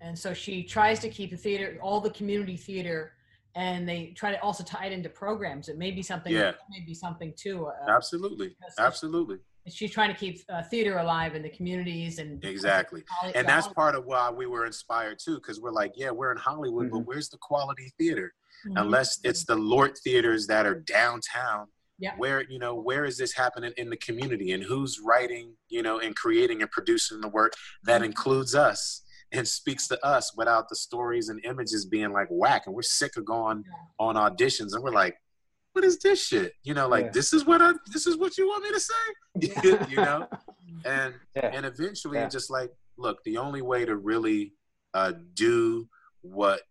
and 0.00 0.16
so 0.16 0.32
she 0.32 0.62
tries 0.62 1.00
to 1.00 1.08
keep 1.08 1.30
the 1.30 1.36
theater, 1.36 1.78
all 1.82 2.00
the 2.00 2.10
community 2.10 2.56
theater 2.56 3.14
and 3.60 3.86
they 3.86 4.14
try 4.16 4.32
to 4.32 4.42
also 4.42 4.64
tie 4.64 4.86
it 4.86 4.92
into 4.92 5.10
programs. 5.10 5.68
It 5.68 5.76
may 5.76 5.90
be 5.90 6.02
something. 6.02 6.32
Yeah. 6.32 6.52
May 6.70 6.80
be 6.84 6.94
something 6.94 7.34
too. 7.36 7.66
Uh, 7.66 7.90
absolutely. 7.90 8.56
Absolutely. 8.78 9.36
She's 9.68 9.90
trying 9.90 10.08
to 10.08 10.18
keep 10.18 10.40
uh, 10.48 10.62
theater 10.62 10.98
alive 10.98 11.34
in 11.34 11.42
the 11.42 11.50
communities 11.50 12.18
and 12.18 12.42
exactly, 12.42 13.04
and 13.34 13.46
that's 13.46 13.68
part 13.68 13.94
of 13.94 14.06
why 14.06 14.30
we 14.30 14.46
were 14.46 14.64
inspired 14.64 15.18
too, 15.18 15.34
because 15.34 15.60
we're 15.60 15.70
like, 15.70 15.92
yeah, 15.96 16.10
we're 16.10 16.32
in 16.32 16.38
Hollywood, 16.38 16.86
mm-hmm. 16.86 16.96
but 16.96 17.06
where's 17.06 17.28
the 17.28 17.36
quality 17.36 17.92
theater? 17.98 18.32
Mm-hmm. 18.66 18.78
Unless 18.78 19.20
it's 19.22 19.44
the 19.44 19.54
Lort 19.54 19.98
theaters 19.98 20.46
that 20.46 20.64
are 20.66 20.80
downtown. 20.80 21.66
Yeah. 21.98 22.14
Where 22.16 22.42
you 22.48 22.58
know 22.58 22.74
where 22.74 23.04
is 23.04 23.18
this 23.18 23.34
happening 23.34 23.72
in 23.76 23.90
the 23.90 23.98
community, 23.98 24.52
and 24.52 24.62
who's 24.62 24.98
writing, 25.04 25.52
you 25.68 25.82
know, 25.82 26.00
and 26.00 26.16
creating 26.16 26.62
and 26.62 26.70
producing 26.70 27.20
the 27.20 27.28
work 27.28 27.52
that 27.84 27.96
mm-hmm. 27.96 28.04
includes 28.04 28.54
us 28.54 29.02
and 29.32 29.46
speaks 29.46 29.88
to 29.88 30.06
us 30.06 30.36
without 30.36 30.68
the 30.68 30.76
stories 30.76 31.28
and 31.28 31.44
images 31.44 31.86
being 31.86 32.12
like 32.12 32.28
whack. 32.30 32.62
And 32.66 32.74
we're 32.74 32.82
sick 32.82 33.16
of 33.16 33.24
going 33.24 33.64
on 33.98 34.16
auditions 34.16 34.74
and 34.74 34.82
we're 34.82 34.90
like, 34.90 35.16
what 35.72 35.84
is 35.84 35.98
this 35.98 36.24
shit? 36.24 36.54
You 36.64 36.74
know, 36.74 36.88
like 36.88 37.06
yeah. 37.06 37.10
this 37.12 37.32
is 37.32 37.44
what 37.44 37.62
I 37.62 37.72
this 37.92 38.06
is 38.06 38.16
what 38.16 38.36
you 38.36 38.48
want 38.48 38.64
me 38.64 38.72
to 38.72 38.80
say. 38.80 39.86
you 39.90 39.96
know? 39.96 40.28
And 40.86 41.14
yeah. 41.36 41.50
and 41.52 41.66
eventually 41.66 42.16
yeah. 42.16 42.28
just 42.28 42.48
like, 42.48 42.70
look, 42.96 43.22
the 43.24 43.36
only 43.36 43.60
way 43.60 43.84
to 43.84 43.96
really 43.96 44.54
uh, 44.94 45.12
do 45.34 45.88
what 46.22 46.62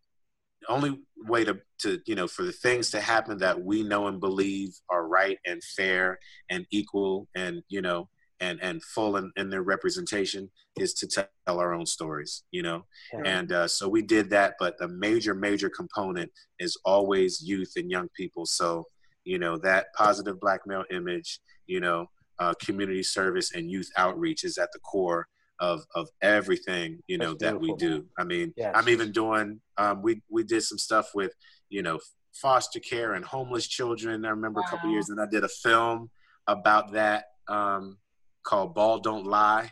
the 0.62 0.72
only 0.72 1.00
way 1.28 1.44
to, 1.46 1.60
to 1.80 2.00
you 2.06 2.16
know 2.16 2.28
for 2.28 2.44
the 2.44 2.52
things 2.52 2.90
to 2.92 3.02
happen 3.02 3.38
that 3.40 3.62
we 3.62 3.84
know 3.84 4.08
and 4.08 4.20
believe 4.20 4.70
are 4.90 5.08
right 5.08 5.38
and 5.46 5.64
fair 5.64 6.18
and 6.50 6.66
equal 6.72 7.28
and 7.36 7.62
you 7.70 7.82
know 7.82 8.10
and 8.40 8.60
and 8.62 8.84
full 8.84 9.18
in, 9.18 9.32
in 9.36 9.50
their 9.50 9.64
representation 9.64 10.50
is 10.78 10.94
to 10.94 11.08
tell 11.08 11.28
our 11.48 11.74
own 11.74 11.86
stories 11.86 12.44
you 12.52 12.62
know 12.62 12.86
yeah. 13.14 13.22
and 13.26 13.52
uh, 13.52 13.68
so 13.68 13.88
we 13.88 14.02
did 14.02 14.30
that 14.30 14.56
but 14.60 14.78
the 14.78 14.88
major 14.88 15.34
major 15.34 15.70
component 15.70 16.32
is 16.60 16.78
always 16.86 17.42
youth 17.42 17.74
and 17.76 17.92
young 17.92 18.08
people 18.16 18.46
so 18.46 18.86
you 19.24 19.40
know 19.40 19.58
that 19.58 19.88
positive 19.96 20.40
black 20.40 20.62
male 20.66 20.84
image 20.92 21.40
you 21.68 21.80
know 21.80 22.06
uh, 22.40 22.54
community 22.64 23.04
service 23.04 23.54
and 23.54 23.70
youth 23.70 23.90
outreach 23.98 24.44
is 24.44 24.58
at 24.58 24.70
the 24.74 24.80
core 24.80 25.28
of 25.60 25.84
of 25.94 26.08
everything 26.22 27.00
you 27.08 27.18
know 27.18 27.34
that 27.34 27.60
we 27.60 27.74
do 27.76 28.06
i 28.18 28.24
mean 28.24 28.54
yes. 28.56 28.74
i'm 28.76 28.88
even 28.88 29.12
doing 29.12 29.60
um, 29.78 30.02
we 30.02 30.22
we 30.30 30.44
did 30.44 30.64
some 30.64 30.78
stuff 30.78 31.10
with 31.14 31.34
you 31.70 31.82
know 31.82 32.00
foster 32.34 32.80
care 32.80 33.14
and 33.14 33.26
homeless 33.26 33.68
children 33.68 34.24
i 34.24 34.30
remember 34.30 34.62
wow. 34.62 34.68
a 34.68 34.70
couple 34.70 34.90
years 34.90 35.10
and 35.10 35.20
i 35.20 35.26
did 35.30 35.44
a 35.44 35.50
film 35.50 36.10
about 36.48 36.94
that 36.94 37.26
um, 37.50 37.98
called 38.50 38.74
Ball 38.74 38.98
Don't 38.98 39.28
Lie 39.28 39.72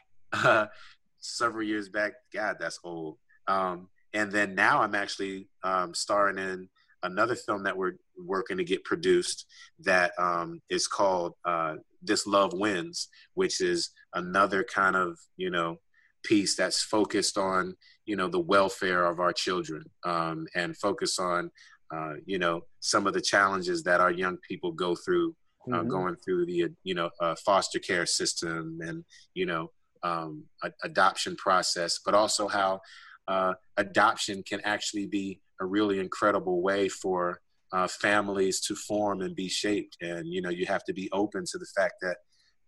several 1.20 1.64
years 1.64 1.90
back. 1.90 2.14
God, 2.32 2.58
that's 2.60 2.80
old. 2.84 3.18
Um, 3.48 3.90
and 4.14 4.32
then 4.32 4.54
now 4.54 4.82
I'm 4.82 4.94
actually 4.94 5.50
um, 5.64 5.96
starring 5.96 6.38
in 6.38 6.70
another 7.02 7.36
film 7.36 7.64
that 7.64 7.76
we're 7.76 7.94
working 8.24 8.58
to 8.58 8.64
get 8.64 8.84
produced 8.84 9.48
that 9.80 10.12
um, 10.20 10.62
is 10.70 10.88
called 10.88 11.34
uh, 11.44 11.76
This 12.04 12.28
Love 12.28 12.54
Wins, 12.54 13.08
which 13.34 13.62
is 13.62 13.90
another 14.14 14.64
kind 14.64 14.96
of, 14.96 15.18
you 15.38 15.50
know, 15.50 15.78
piece 16.24 16.56
that's 16.56 16.84
focused 16.84 17.38
on, 17.38 17.76
you 18.06 18.16
know, 18.16 18.28
the 18.28 18.40
welfare 18.40 19.06
of 19.06 19.20
our 19.20 19.34
children 19.34 19.84
um, 20.04 20.46
and 20.54 20.78
focus 20.78 21.18
on, 21.18 21.50
uh, 21.92 22.14
you 22.28 22.38
know, 22.38 22.62
some 22.80 23.08
of 23.08 23.14
the 23.14 23.22
challenges 23.22 23.82
that 23.84 24.02
our 24.02 24.12
young 24.12 24.38
people 24.48 24.72
go 24.72 24.96
through 24.96 25.36
uh, 25.72 25.78
mm-hmm. 25.78 25.90
going 25.90 26.16
through 26.18 26.46
the 26.46 26.70
you 26.84 26.96
know 26.96 27.10
uh, 27.20 27.36
foster 27.46 27.80
care 27.80 28.06
system 28.06 28.80
and 28.82 29.04
you 29.34 29.46
know 29.46 29.72
um, 30.04 30.44
a- 30.64 30.72
adoption 30.84 31.36
process, 31.36 32.00
but 32.06 32.14
also 32.14 32.48
how 32.48 32.82
uh, 33.28 33.54
adoption 33.78 34.44
can 34.44 34.62
actually 34.62 35.08
be 35.08 35.42
a 35.60 35.66
really 35.66 36.00
incredible 36.00 36.62
way 36.62 36.88
for 36.88 37.42
uh, 37.74 37.88
families 37.88 38.62
to 38.62 38.76
form 38.76 39.22
and 39.22 39.36
be 39.36 39.50
shaped. 39.50 39.98
And 40.02 40.28
you 40.28 40.42
know 40.42 40.50
you 40.50 40.66
have 40.66 40.84
to 40.86 40.94
be 40.94 41.10
open 41.12 41.44
to 41.52 41.58
the 41.58 41.68
fact 41.76 41.96
that 42.02 42.18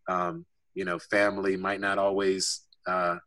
um, 0.08 0.45
you 0.74 0.86
know 0.86 1.00
family 1.00 1.56
might 1.56 1.82
not 1.82 1.97
always 1.97 2.62
uh, 2.88 3.18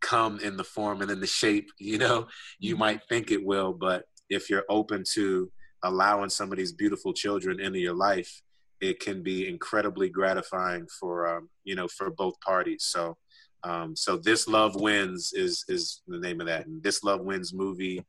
come 0.00 0.38
in 0.40 0.56
the 0.56 0.64
form 0.64 1.00
and 1.00 1.10
in 1.10 1.20
the 1.20 1.26
shape 1.26 1.70
you 1.78 1.98
know 1.98 2.26
you 2.58 2.74
mm-hmm. 2.74 2.80
might 2.80 3.00
think 3.08 3.30
it 3.30 3.44
will, 3.44 3.72
but 3.72 4.04
if 4.30 4.50
you're 4.50 4.64
open 4.68 5.04
to 5.12 5.50
allowing 5.82 6.30
some 6.30 6.50
of 6.50 6.56
these 6.56 6.72
beautiful 6.72 7.12
children 7.12 7.60
into 7.60 7.78
your 7.78 7.94
life 7.94 8.42
it 8.84 9.00
can 9.00 9.22
be 9.22 9.48
incredibly 9.48 10.08
gratifying 10.08 10.86
for 11.00 11.26
um, 11.26 11.48
you 11.64 11.74
know 11.74 11.88
for 11.88 12.10
both 12.10 12.38
parties. 12.40 12.84
So 12.84 13.16
um, 13.62 13.96
so 13.96 14.16
this 14.16 14.46
love 14.46 14.76
wins 14.76 15.32
is 15.32 15.64
is 15.68 16.02
the 16.06 16.18
name 16.18 16.40
of 16.40 16.46
that, 16.46 16.66
and 16.66 16.82
this 16.82 17.02
love 17.02 17.20
wins 17.20 17.52
movie. 17.54 18.04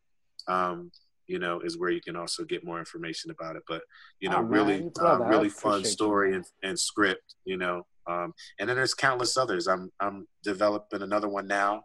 Um, 0.48 0.92
you 1.28 1.40
know, 1.40 1.60
is 1.62 1.80
where 1.80 1.90
you 1.90 2.02
can 2.02 2.16
also 2.16 2.44
get 2.44 2.64
more 2.64 2.78
information 2.78 3.32
about 3.32 3.56
it. 3.56 3.64
But 3.68 3.82
you 4.20 4.30
know, 4.30 4.38
oh, 4.38 4.42
really, 4.42 4.92
uh, 5.02 5.20
really 5.22 5.50
fun 5.50 5.84
story 5.84 6.36
and, 6.36 6.46
and, 6.62 6.78
script. 6.78 7.34
You 7.46 7.58
know, 7.58 7.88
um, 8.06 8.32
and 8.60 8.70
then 8.70 8.76
there's 8.76 8.94
countless 8.94 9.36
others. 9.36 9.68
I'm 9.68 9.92
I'm 10.00 10.28
developing 10.44 11.02
another 11.02 11.30
one 11.30 11.48
now. 11.48 11.82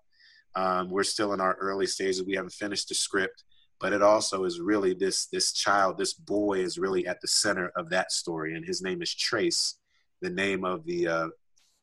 Um, 0.56 0.90
we're 0.90 1.04
still 1.04 1.32
in 1.32 1.40
our 1.40 1.54
early 1.54 1.86
stages. 1.86 2.22
We 2.22 2.34
haven't 2.34 2.52
finished 2.52 2.88
the 2.88 2.94
script, 2.94 3.44
but 3.80 3.94
it 3.94 4.02
also 4.02 4.44
is 4.44 4.60
really 4.60 4.94
this 4.94 5.26
this 5.26 5.52
child 5.52 5.96
this 5.96 6.12
boy 6.12 6.58
is 6.58 6.78
really 6.78 7.06
at 7.06 7.20
the 7.20 7.28
center 7.28 7.72
of 7.76 7.88
that 7.90 8.12
story 8.12 8.54
and 8.54 8.64
his 8.64 8.82
name 8.82 9.02
is 9.02 9.14
trace. 9.14 9.76
The 10.20 10.30
name 10.30 10.64
of 10.64 10.84
the 10.84 11.08
uh, 11.08 11.28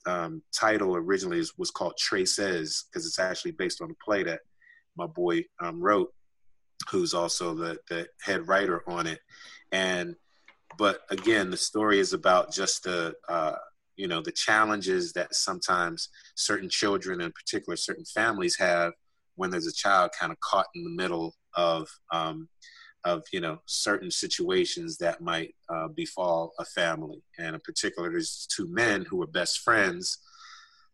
um, 0.05 0.43
title 0.53 0.95
originally 0.95 1.39
is, 1.39 1.57
was 1.57 1.71
called 1.71 1.97
traces 1.97 2.85
because 2.85 3.05
it's 3.07 3.19
actually 3.19 3.51
based 3.51 3.81
on 3.81 3.89
a 3.89 4.03
play 4.05 4.23
that 4.23 4.41
my 4.95 5.07
boy 5.07 5.43
um, 5.59 5.81
wrote 5.81 6.13
who's 6.89 7.15
also 7.15 7.55
the, 7.55 7.77
the 7.89 8.07
head 8.21 8.47
writer 8.47 8.83
on 8.87 9.07
it. 9.07 9.19
And 9.71 10.15
but 10.77 11.01
again 11.09 11.49
the 11.49 11.57
story 11.57 11.99
is 11.99 12.13
about 12.13 12.53
just 12.53 12.83
the 12.83 13.15
uh, 13.27 13.55
you 13.95 14.07
know 14.07 14.21
the 14.21 14.31
challenges 14.31 15.13
that 15.13 15.33
sometimes 15.33 16.09
certain 16.35 16.69
children 16.69 17.21
in 17.21 17.31
particular 17.31 17.75
certain 17.75 18.05
families 18.05 18.55
have 18.57 18.93
when 19.35 19.49
there's 19.49 19.67
a 19.67 19.73
child 19.73 20.11
kind 20.19 20.31
of 20.31 20.39
caught 20.39 20.67
in 20.75 20.83
the 20.83 20.89
middle 20.89 21.33
of 21.57 21.89
um, 22.11 22.47
of 23.03 23.23
you 23.33 23.41
know 23.41 23.59
certain 23.65 24.11
situations 24.11 24.97
that 24.97 25.21
might 25.21 25.53
uh, 25.69 25.87
befall 25.89 26.53
a 26.59 26.65
family. 26.65 27.21
And 27.37 27.55
in 27.55 27.61
particular 27.61 28.09
there's 28.09 28.47
two 28.55 28.67
men 28.67 29.05
who 29.09 29.21
are 29.21 29.27
best 29.27 29.59
friends. 29.59 30.19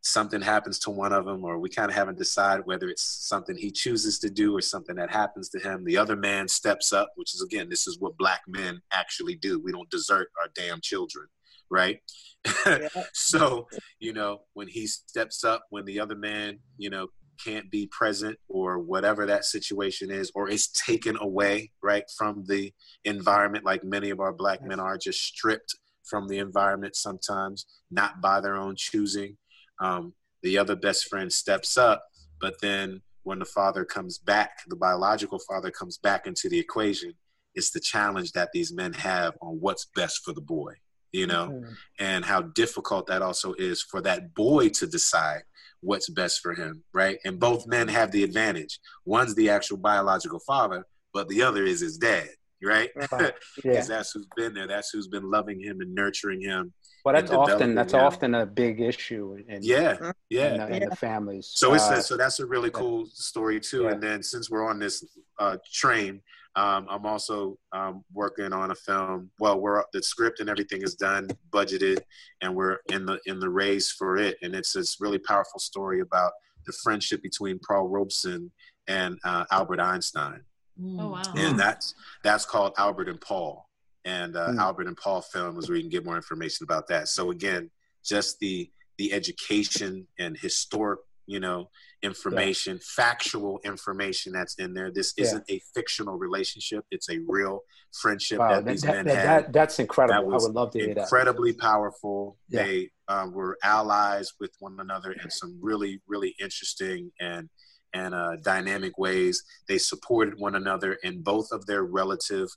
Something 0.02 0.42
happens 0.42 0.80
to 0.80 0.90
one 0.90 1.14
of 1.14 1.26
them 1.26 1.46
or 1.46 1.60
we 1.60 1.70
kind 1.70 1.90
of 1.90 1.96
haven't 1.96 2.18
decided 2.18 2.66
whether 2.66 2.90
it's 2.90 3.04
something 3.04 3.56
he 3.56 3.72
chooses 3.72 4.20
to 4.20 4.30
do 4.30 4.54
or 4.56 4.60
something 4.60 4.98
that 4.98 5.10
happens 5.10 5.48
to 5.50 5.60
him. 5.60 5.86
The 5.86 5.98
other 5.98 6.18
man 6.18 6.48
steps 6.48 6.92
up 6.92 7.12
which 7.16 7.34
is 7.34 7.42
again 7.42 7.70
this 7.70 7.88
is 7.88 8.00
what 8.00 8.18
black 8.18 8.42
men 8.48 8.82
actually 8.92 9.36
do. 9.36 9.62
We 9.62 9.72
don't 9.72 9.90
desert 9.90 10.30
our 10.42 10.50
damn 10.56 10.82
children 10.82 11.28
right? 11.70 12.00
so, 13.14 13.68
you 14.00 14.14
know, 14.14 14.42
when 14.54 14.68
he 14.68 14.86
steps 14.86 15.44
up, 15.44 15.66
when 15.72 15.86
the 15.86 16.00
other 16.00 16.16
man, 16.16 16.60
you 16.78 16.90
know, 16.90 17.08
can't 17.44 17.70
be 17.72 17.88
present 17.88 18.38
or 18.48 18.80
whatever 18.80 19.26
that 19.26 19.46
situation 19.46 20.12
is, 20.12 20.32
or 20.36 20.50
is 20.50 20.68
taken 20.68 21.18
away, 21.20 21.72
right, 21.82 22.04
from 22.18 22.44
the 22.48 22.74
environment, 23.06 23.66
like 23.66 23.84
many 23.84 24.10
of 24.10 24.20
our 24.20 24.34
black 24.34 24.62
men 24.64 24.80
are 24.80 24.98
just 24.98 25.22
stripped 25.22 25.76
from 26.04 26.28
the 26.28 26.40
environment 26.40 26.96
sometimes, 26.96 27.66
not 27.90 28.22
by 28.22 28.42
their 28.42 28.56
own 28.56 28.76
choosing. 28.76 29.38
Um, 29.80 30.14
the 30.42 30.58
other 30.58 30.76
best 30.76 31.08
friend 31.08 31.32
steps 31.32 31.78
up, 31.78 32.04
but 32.42 32.56
then 32.62 33.02
when 33.24 33.40
the 33.40 33.46
father 33.46 33.86
comes 33.86 34.18
back, 34.18 34.60
the 34.68 34.76
biological 34.76 35.40
father 35.40 35.72
comes 35.72 35.98
back 35.98 36.28
into 36.28 36.50
the 36.50 36.60
equation, 36.60 37.14
it's 37.56 37.72
the 37.72 37.80
challenge 37.80 38.34
that 38.34 38.50
these 38.54 38.74
men 38.74 38.94
have 38.94 39.36
on 39.42 39.60
what's 39.60 39.88
best 39.96 40.24
for 40.26 40.34
the 40.34 40.42
boy, 40.42 40.74
you 41.12 41.28
know, 41.28 41.48
mm-hmm. 41.48 41.74
and 42.00 42.26
how 42.26 42.42
difficult 42.42 43.08
that 43.08 43.22
also 43.22 43.54
is 43.54 43.82
for 43.82 44.02
that 44.02 44.34
boy 44.34 44.70
to 44.70 44.88
decide 44.88 45.44
what's 45.84 46.10
best 46.10 46.42
for 46.42 46.54
him, 46.54 46.84
right? 46.94 47.18
And 47.26 47.40
both 47.40 47.68
men 47.68 47.88
have 47.88 48.12
the 48.12 48.24
advantage. 48.24 48.80
One's 49.06 49.36
the 49.36 49.50
actual 49.50 49.78
biological 49.78 50.40
father, 50.40 50.86
but 51.14 51.28
the 51.30 51.42
other 51.44 51.64
is 51.64 51.82
his 51.82 51.98
dad, 51.98 52.30
right? 52.64 52.90
Because 53.00 53.32
yeah. 53.64 53.82
that's 53.82 54.12
who's 54.12 54.28
been 54.36 54.54
there. 54.54 54.68
That's 54.68 54.90
who's 54.92 55.08
been 55.08 55.30
loving 55.30 55.60
him 55.60 55.82
and 55.82 55.94
nurturing 55.94 56.42
him 56.42 56.74
well, 57.04 57.14
that's 57.14 57.32
often 57.32 57.76
that's 57.76 57.94
often 57.94 58.34
a 58.34 58.46
big 58.46 58.80
issue. 58.80 59.38
In, 59.50 59.60
yeah, 59.62 60.12
yeah, 60.30 60.54
in, 60.54 60.60
the, 60.60 60.84
in 60.84 60.90
the 60.90 60.96
families. 60.96 61.52
So 61.54 61.74
it's 61.74 61.84
uh, 61.84 62.02
so 62.02 62.16
that's 62.16 62.40
a 62.40 62.46
really 62.46 62.70
cool 62.70 63.06
story 63.08 63.60
too. 63.60 63.84
Yeah. 63.84 63.92
And 63.92 64.02
then 64.02 64.24
since 64.24 64.50
we're 64.50 64.66
on 64.66 64.80
this 64.80 65.04
uh, 65.38 65.58
train, 65.74 66.22
um, 66.56 66.88
I'm 66.90 67.06
also 67.06 67.58
um, 67.72 68.04
working 68.14 68.54
on 68.54 68.72
a 68.72 68.76
film. 68.76 69.32
Well, 69.40 69.60
we're 69.60 69.84
the 69.94 70.04
script 70.04 70.40
and 70.40 70.50
everything 70.50 70.84
is 70.84 70.96
done, 70.96 71.28
budgeted, 71.52 72.00
and 72.42 72.56
we're 72.56 72.78
in 72.92 73.06
the 73.06 73.20
in 73.26 73.40
the 73.40 73.50
race 73.50 73.92
for 73.92 74.18
it. 74.18 74.38
And 74.42 74.54
it's 74.54 74.74
this 74.74 74.98
really 75.00 75.20
powerful 75.20 75.60
story 75.60 76.02
about 76.02 76.32
the 76.66 76.74
friendship 76.84 77.22
between 77.24 77.60
Paul 77.68 77.88
Robeson 77.88 78.52
and 78.88 79.18
uh, 79.24 79.46
Albert 79.52 79.80
Einstein. 79.80 80.42
Oh 80.80 81.10
wow! 81.10 81.24
And 81.36 81.60
that's 81.60 81.96
that's 82.24 82.46
called 82.46 82.74
Albert 82.78 83.10
and 83.10 83.20
Paul 83.20 83.68
and 84.06 84.36
uh, 84.36 84.50
mm. 84.50 84.60
Albert 84.60 84.88
and 84.88 84.98
Paul 84.98 85.22
film 85.22 85.58
is 85.58 85.70
where 85.70 85.78
you 85.78 85.84
can 85.84 85.90
get 85.90 86.06
more 86.06 86.16
information 86.16 86.64
about 86.64 86.88
that. 86.88 87.08
So 87.08 87.32
again, 87.32 87.70
just 88.04 88.40
the 88.40 88.70
the 88.98 89.12
education 89.12 90.08
and 90.20 90.38
historic, 90.38 91.00
you 91.26 91.40
know, 91.40 91.70
information, 92.02 92.76
yeah. 92.76 93.04
factual 93.04 93.60
information 93.64 94.34
that's 94.34 94.56
in 94.56 94.74
there. 94.74 94.92
This 94.92 95.14
yeah. 95.18 95.26
isn't 95.26 95.44
a 95.50 95.62
fictional 95.74 96.18
relationship; 96.18 96.86
it's 96.92 97.10
a 97.10 97.20
real 97.28 97.62
friendship 97.94 98.40
wow, 98.40 98.50
that, 98.50 98.66
that, 98.66 98.72
these 98.72 98.82
that, 98.82 98.96
men 98.96 99.06
that, 99.06 99.16
had. 99.16 99.46
That, 99.46 99.54
that's 99.54 99.80
incredible. 99.80 100.30
That 100.30 100.36
I 100.36 100.46
would 100.46 100.54
love 100.56 100.72
to 100.72 100.80
hear 100.80 100.94
that. 100.96 101.02
Incredibly 101.02 101.54
powerful. 101.54 102.38
Yeah. 102.50 102.64
They 102.64 102.90
um, 103.08 103.34
were 103.34 103.58
allies 103.64 104.34
with 104.40 104.52
one 104.60 104.78
another 104.80 105.14
in 105.14 105.30
some 105.30 105.58
really, 105.62 106.02
really 106.08 106.36
interesting 106.40 107.12
and 107.20 107.50
and 107.94 108.14
uh, 108.14 108.36
dynamic 108.44 108.98
ways. 108.98 109.44
They 109.68 109.78
supported 109.78 110.40
one 110.40 110.56
another 110.56 110.94
in 111.04 111.22
both 111.22 111.52
of 111.52 111.66
their 111.66 111.84
relative 111.84 112.50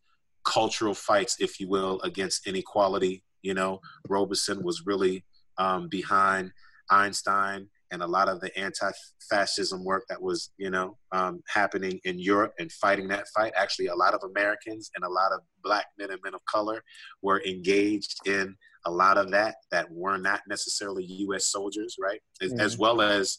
cultural 0.44 0.94
fights, 0.94 1.36
if 1.40 1.60
you 1.60 1.68
will, 1.68 2.00
against 2.02 2.46
inequality. 2.46 3.22
You 3.42 3.54
know, 3.54 3.80
Robeson 4.08 4.64
was 4.64 4.86
really 4.86 5.24
um, 5.58 5.88
behind 5.88 6.52
Einstein 6.90 7.68
and 7.90 8.02
a 8.02 8.06
lot 8.06 8.28
of 8.28 8.40
the 8.40 8.56
anti-fascism 8.58 9.84
work 9.84 10.04
that 10.08 10.20
was, 10.20 10.50
you 10.58 10.70
know, 10.70 10.96
um, 11.12 11.42
happening 11.46 12.00
in 12.04 12.18
Europe 12.18 12.52
and 12.58 12.70
fighting 12.72 13.08
that 13.08 13.26
fight. 13.34 13.52
Actually, 13.56 13.86
a 13.86 13.94
lot 13.94 14.14
of 14.14 14.22
Americans 14.24 14.90
and 14.94 15.04
a 15.04 15.08
lot 15.08 15.32
of 15.32 15.40
black 15.62 15.86
men 15.98 16.10
and 16.10 16.20
men 16.24 16.34
of 16.34 16.44
color 16.46 16.82
were 17.22 17.42
engaged 17.44 18.26
in 18.26 18.56
a 18.86 18.90
lot 18.90 19.18
of 19.18 19.30
that 19.30 19.56
that 19.70 19.90
were 19.90 20.16
not 20.16 20.40
necessarily 20.48 21.04
U.S. 21.04 21.46
soldiers, 21.46 21.96
right? 22.00 22.20
As, 22.40 22.52
mm-hmm. 22.52 22.60
as 22.60 22.78
well 22.78 23.00
as 23.00 23.38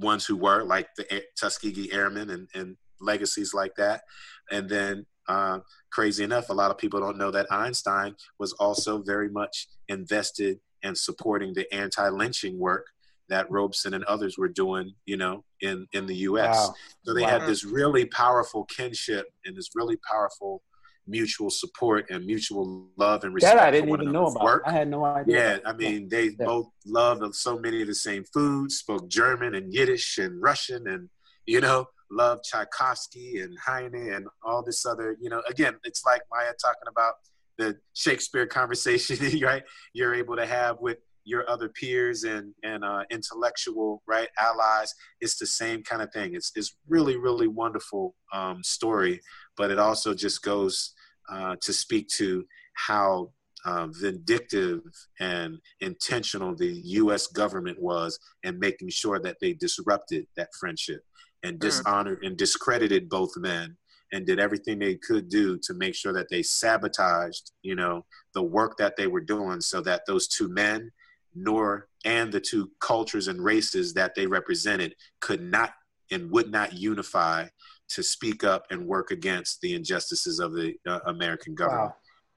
ones 0.00 0.26
who 0.26 0.36
were 0.36 0.64
like 0.64 0.88
the 0.96 1.22
Tuskegee 1.38 1.92
Airmen 1.92 2.30
and, 2.30 2.48
and 2.54 2.76
legacies 3.00 3.54
like 3.54 3.74
that. 3.76 4.02
And 4.50 4.68
then 4.68 5.06
uh, 5.28 5.60
crazy 5.90 6.24
enough, 6.24 6.50
a 6.50 6.54
lot 6.54 6.70
of 6.70 6.78
people 6.78 7.00
don't 7.00 7.18
know 7.18 7.30
that 7.30 7.50
Einstein 7.50 8.14
was 8.38 8.52
also 8.54 9.02
very 9.02 9.28
much 9.28 9.68
invested 9.88 10.58
in 10.82 10.94
supporting 10.94 11.52
the 11.54 11.72
anti-lynching 11.74 12.58
work 12.58 12.86
that 13.28 13.50
Robeson 13.50 13.94
and 13.94 14.04
others 14.04 14.38
were 14.38 14.48
doing, 14.48 14.94
you 15.04 15.16
know, 15.16 15.44
in 15.60 15.86
in 15.92 16.06
the 16.06 16.16
U.S. 16.16 16.56
Wow. 16.56 16.74
So 17.04 17.14
they 17.14 17.22
wow. 17.22 17.28
had 17.28 17.46
this 17.46 17.64
really 17.64 18.06
powerful 18.06 18.64
kinship 18.64 19.26
and 19.44 19.56
this 19.56 19.70
really 19.74 19.96
powerful 19.96 20.62
mutual 21.08 21.50
support 21.50 22.10
and 22.10 22.26
mutual 22.26 22.88
love 22.96 23.22
and 23.22 23.32
respect. 23.32 23.56
That 23.56 23.64
I 23.64 23.70
didn't 23.70 23.90
even 23.90 24.10
know 24.10 24.26
about. 24.26 24.42
Work. 24.42 24.62
I 24.66 24.72
had 24.72 24.88
no 24.88 25.04
idea. 25.04 25.36
Yeah, 25.38 25.58
I 25.64 25.72
mean, 25.72 26.08
they 26.08 26.24
yeah. 26.24 26.44
both 26.46 26.66
loved 26.84 27.34
so 27.34 27.58
many 27.58 27.80
of 27.80 27.86
the 27.86 27.94
same 27.94 28.24
foods, 28.24 28.78
spoke 28.78 29.08
German 29.08 29.54
and 29.54 29.72
Yiddish 29.72 30.18
and 30.18 30.42
Russian, 30.42 30.88
and 30.88 31.08
you 31.46 31.60
know, 31.60 31.86
love 32.10 32.40
Tchaikovsky 32.42 33.40
and 33.40 33.56
Heine 33.58 33.94
and 33.94 34.26
all 34.42 34.62
this 34.62 34.84
other, 34.84 35.16
you 35.20 35.30
know, 35.30 35.42
again, 35.48 35.74
it's 35.84 36.04
like 36.04 36.22
Maya 36.30 36.52
talking 36.60 36.88
about 36.88 37.14
the 37.58 37.76
Shakespeare 37.94 38.46
conversation, 38.46 39.40
right? 39.42 39.62
You're 39.92 40.14
able 40.14 40.36
to 40.36 40.46
have 40.46 40.80
with 40.80 40.98
your 41.26 41.48
other 41.50 41.68
peers 41.68 42.24
and 42.24 42.54
and 42.62 42.82
uh, 42.84 43.02
intellectual 43.10 44.02
right 44.06 44.28
allies. 44.38 44.94
It's 45.20 45.36
the 45.36 45.46
same 45.46 45.82
kind 45.82 46.00
of 46.00 46.10
thing. 46.12 46.34
It's 46.34 46.52
it's 46.54 46.76
really 46.88 47.18
really 47.18 47.48
wonderful 47.48 48.14
um, 48.32 48.62
story, 48.62 49.20
but 49.56 49.70
it 49.70 49.78
also 49.78 50.14
just 50.14 50.42
goes 50.42 50.94
uh, 51.30 51.56
to 51.60 51.72
speak 51.72 52.08
to 52.16 52.44
how 52.74 53.32
uh, 53.64 53.88
vindictive 53.90 54.80
and 55.18 55.58
intentional 55.80 56.54
the 56.54 56.80
U.S. 57.00 57.26
government 57.26 57.82
was 57.82 58.18
in 58.44 58.58
making 58.60 58.90
sure 58.90 59.18
that 59.18 59.38
they 59.40 59.54
disrupted 59.54 60.26
that 60.36 60.54
friendship 60.58 61.00
and 61.42 61.58
dishonored 61.58 62.22
and 62.22 62.36
discredited 62.36 63.08
both 63.08 63.36
men 63.36 63.76
and 64.12 64.24
did 64.24 64.38
everything 64.38 64.78
they 64.78 64.94
could 64.94 65.28
do 65.28 65.58
to 65.64 65.74
make 65.74 65.94
sure 65.94 66.12
that 66.12 66.28
they 66.30 66.42
sabotaged, 66.42 67.50
you 67.62 67.74
know, 67.74 68.04
the 68.34 68.42
work 68.42 68.76
that 68.78 68.96
they 68.96 69.08
were 69.08 69.20
doing 69.20 69.60
so 69.60 69.80
that 69.80 70.02
those 70.06 70.28
two 70.28 70.48
men 70.48 70.90
nor 71.36 71.88
and 72.04 72.32
the 72.32 72.40
two 72.40 72.70
cultures 72.80 73.28
and 73.28 73.42
races 73.42 73.92
that 73.94 74.14
they 74.14 74.26
represented 74.26 74.94
could 75.20 75.42
not 75.42 75.74
and 76.10 76.30
would 76.30 76.50
not 76.50 76.72
unify 76.72 77.46
to 77.88 78.02
speak 78.02 78.44
up 78.44 78.64
and 78.70 78.86
work 78.86 79.10
against 79.10 79.60
the 79.60 79.74
injustices 79.74 80.40
of 80.40 80.54
the 80.54 80.74
uh, 80.86 81.00
American 81.06 81.54
government. 81.54 81.90
Wow. 81.90 81.94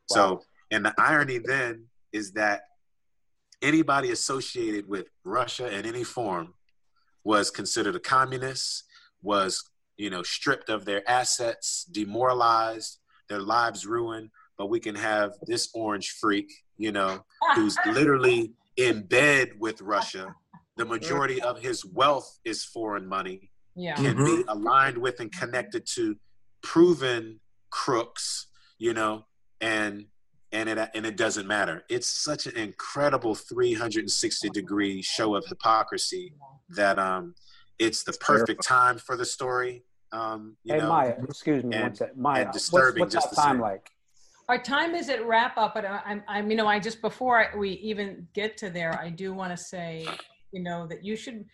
So, 0.08 0.34
wow. 0.34 0.42
and 0.72 0.86
the 0.86 0.94
irony 0.98 1.40
then 1.40 1.86
is 2.12 2.32
that 2.34 2.62
anybody 3.62 4.12
associated 4.12 4.88
with 4.88 5.08
Russia 5.24 5.72
in 5.76 5.86
any 5.86 6.04
form 6.04 6.54
was 7.24 7.52
considered 7.52 7.96
a 7.96 8.00
communist 8.00 8.84
was 9.22 9.64
you 9.98 10.10
know 10.10 10.24
stripped 10.24 10.70
of 10.70 10.86
their 10.86 11.08
assets 11.10 11.86
demoralized 11.92 13.00
their 13.28 13.42
lives 13.42 13.86
ruined 13.86 14.30
but 14.58 14.70
we 14.70 14.80
can 14.80 14.96
have 14.96 15.34
this 15.46 15.70
orange 15.74 16.12
freak 16.12 16.50
you 16.78 16.92
know 16.92 17.24
who's 17.56 17.76
literally 17.86 18.54
in 18.80 19.02
bed 19.04 19.52
with 19.60 19.82
russia 19.82 20.34
the 20.78 20.86
majority 20.96 21.42
of 21.42 21.60
his 21.60 21.86
wealth 21.86 22.40
is 22.46 22.64
foreign 22.64 23.08
money 23.08 23.52
yeah. 23.76 23.96
can 23.96 24.16
mm-hmm. 24.16 24.26
be 24.26 24.44
aligned 24.48 24.98
with 24.98 25.20
and 25.20 25.32
connected 25.32 25.86
to 25.86 26.16
proven 26.62 27.40
crooks 27.70 28.48
you 28.78 28.94
know 28.94 29.26
and 29.62 30.06
and 30.52 30.68
it 30.68 30.90
and 30.96 31.06
it 31.06 31.16
doesn't 31.16 31.48
matter 31.48 31.84
it's 31.90 32.08
such 32.08 32.48
an 32.48 32.56
incredible 32.58 33.36
360 33.36 34.50
degree 34.50 35.02
show 35.02 35.36
of 35.36 35.46
hypocrisy 35.46 36.34
that 36.70 36.98
um 36.98 37.36
it's 37.80 38.04
the 38.04 38.14
perfect 38.14 38.62
time 38.62 38.98
for 38.98 39.16
the 39.16 39.26
story. 39.26 39.84
Um, 40.12 40.58
you 40.64 40.74
hey 40.74 40.82
know, 40.82 40.90
Maya, 40.90 41.16
excuse 41.24 41.64
me 41.64 41.76
and, 41.76 41.84
one 41.84 41.96
second. 41.96 42.18
Maya, 42.18 42.52
disturbing 42.52 43.02
what's, 43.02 43.16
what's 43.16 43.26
just 43.26 43.36
that 43.36 43.42
time 43.42 43.56
same. 43.56 43.62
like? 43.62 43.90
Our 44.50 44.58
time 44.58 44.96
is 44.96 45.10
at 45.10 45.24
wrap 45.28 45.60
up, 45.60 45.76
but 45.76 45.86
I'm, 45.86 46.24
I'm, 46.28 46.50
you 46.50 46.58
know, 46.58 46.66
I 46.66 46.80
just 46.80 47.02
before 47.02 47.52
we 47.56 47.74
even 47.74 48.28
get 48.34 48.58
to 48.58 48.72
there, 48.72 49.00
I 49.00 49.12
do 49.12 49.32
want 49.32 49.52
to 49.52 49.58
say, 49.58 50.08
you 50.52 50.64
know, 50.64 50.88
that 50.88 51.06
you 51.06 51.16
should, 51.16 51.46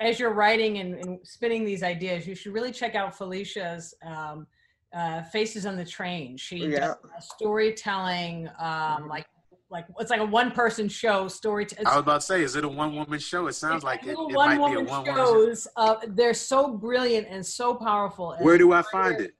as 0.00 0.18
you're 0.18 0.32
writing 0.32 0.78
and, 0.78 0.94
and 0.94 1.18
spinning 1.24 1.66
these 1.66 1.82
ideas, 1.82 2.26
you 2.26 2.34
should 2.34 2.54
really 2.54 2.72
check 2.72 2.94
out 2.94 3.14
Felicia's 3.14 3.94
um, 4.02 4.46
uh, 4.94 5.24
Faces 5.24 5.66
on 5.66 5.76
the 5.76 5.84
Train. 5.84 6.38
She 6.38 6.68
yeah. 6.68 6.78
does 6.78 6.96
storytelling, 7.20 8.48
um, 8.58 9.08
like 9.08 9.26
like 9.70 9.84
it's 10.00 10.10
like 10.10 10.20
a 10.20 10.24
one 10.24 10.50
person 10.50 10.88
show 10.88 11.28
story. 11.28 11.66
T- 11.66 11.76
I 11.84 11.96
was 11.96 11.98
about 11.98 12.20
to 12.22 12.26
say, 12.26 12.42
is 12.42 12.56
it 12.56 12.64
a 12.64 12.68
one 12.68 12.96
woman 12.96 13.18
show? 13.18 13.48
It 13.48 13.52
sounds 13.52 13.84
like 13.84 14.06
it, 14.06 14.16
it 14.18 14.32
might 14.32 14.56
be 14.56 14.76
a 14.76 14.80
one 14.80 15.04
shows. 15.04 15.68
Uh, 15.76 15.96
they're 16.06 16.32
so 16.32 16.72
brilliant 16.72 17.26
and 17.28 17.44
so 17.44 17.74
powerful. 17.74 18.32
And 18.32 18.42
Where 18.42 18.56
do 18.56 18.72
I 18.72 18.82
find 18.90 19.20
it? 19.20 19.34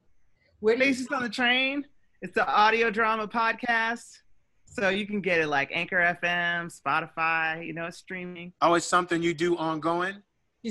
Where 0.60 0.76
Faces 0.76 1.08
on 1.08 1.22
the 1.22 1.30
Train. 1.30 1.86
It's 2.20 2.34
the 2.34 2.46
audio 2.46 2.90
drama 2.90 3.28
podcast. 3.28 4.18
So 4.66 4.88
you 4.88 5.06
can 5.06 5.20
get 5.20 5.40
it 5.40 5.48
like 5.48 5.70
Anchor 5.72 6.16
FM, 6.22 6.72
Spotify, 6.72 7.66
you 7.66 7.72
know, 7.72 7.86
it's 7.86 7.98
streaming. 7.98 8.52
Oh, 8.60 8.74
it's 8.74 8.86
something 8.86 9.22
you 9.22 9.34
do 9.34 9.56
ongoing? 9.56 10.22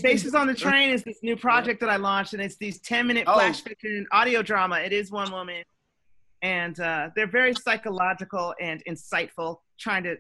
Faces 0.02 0.36
on 0.36 0.48
the 0.48 0.54
Train 0.54 0.92
is 0.92 1.04
this 1.04 1.18
new 1.24 1.36
project 1.36 1.80
that 1.80 1.90
I 1.90 1.96
launched, 1.96 2.34
and 2.34 2.42
it's 2.42 2.58
these 2.58 2.80
10 2.82 3.08
minute 3.08 3.24
oh. 3.26 3.34
flash 3.34 3.62
fiction 3.62 4.06
audio 4.12 4.44
drama. 4.44 4.80
It 4.80 4.94
is 4.94 5.12
one 5.12 5.32
woman 5.32 5.64
and 6.42 6.80
uh, 6.80 7.10
they're 7.16 7.28
very 7.28 7.54
psychological 7.54 8.54
and 8.62 8.84
insightful. 8.88 9.58
trying 9.80 10.04
to 10.04 10.18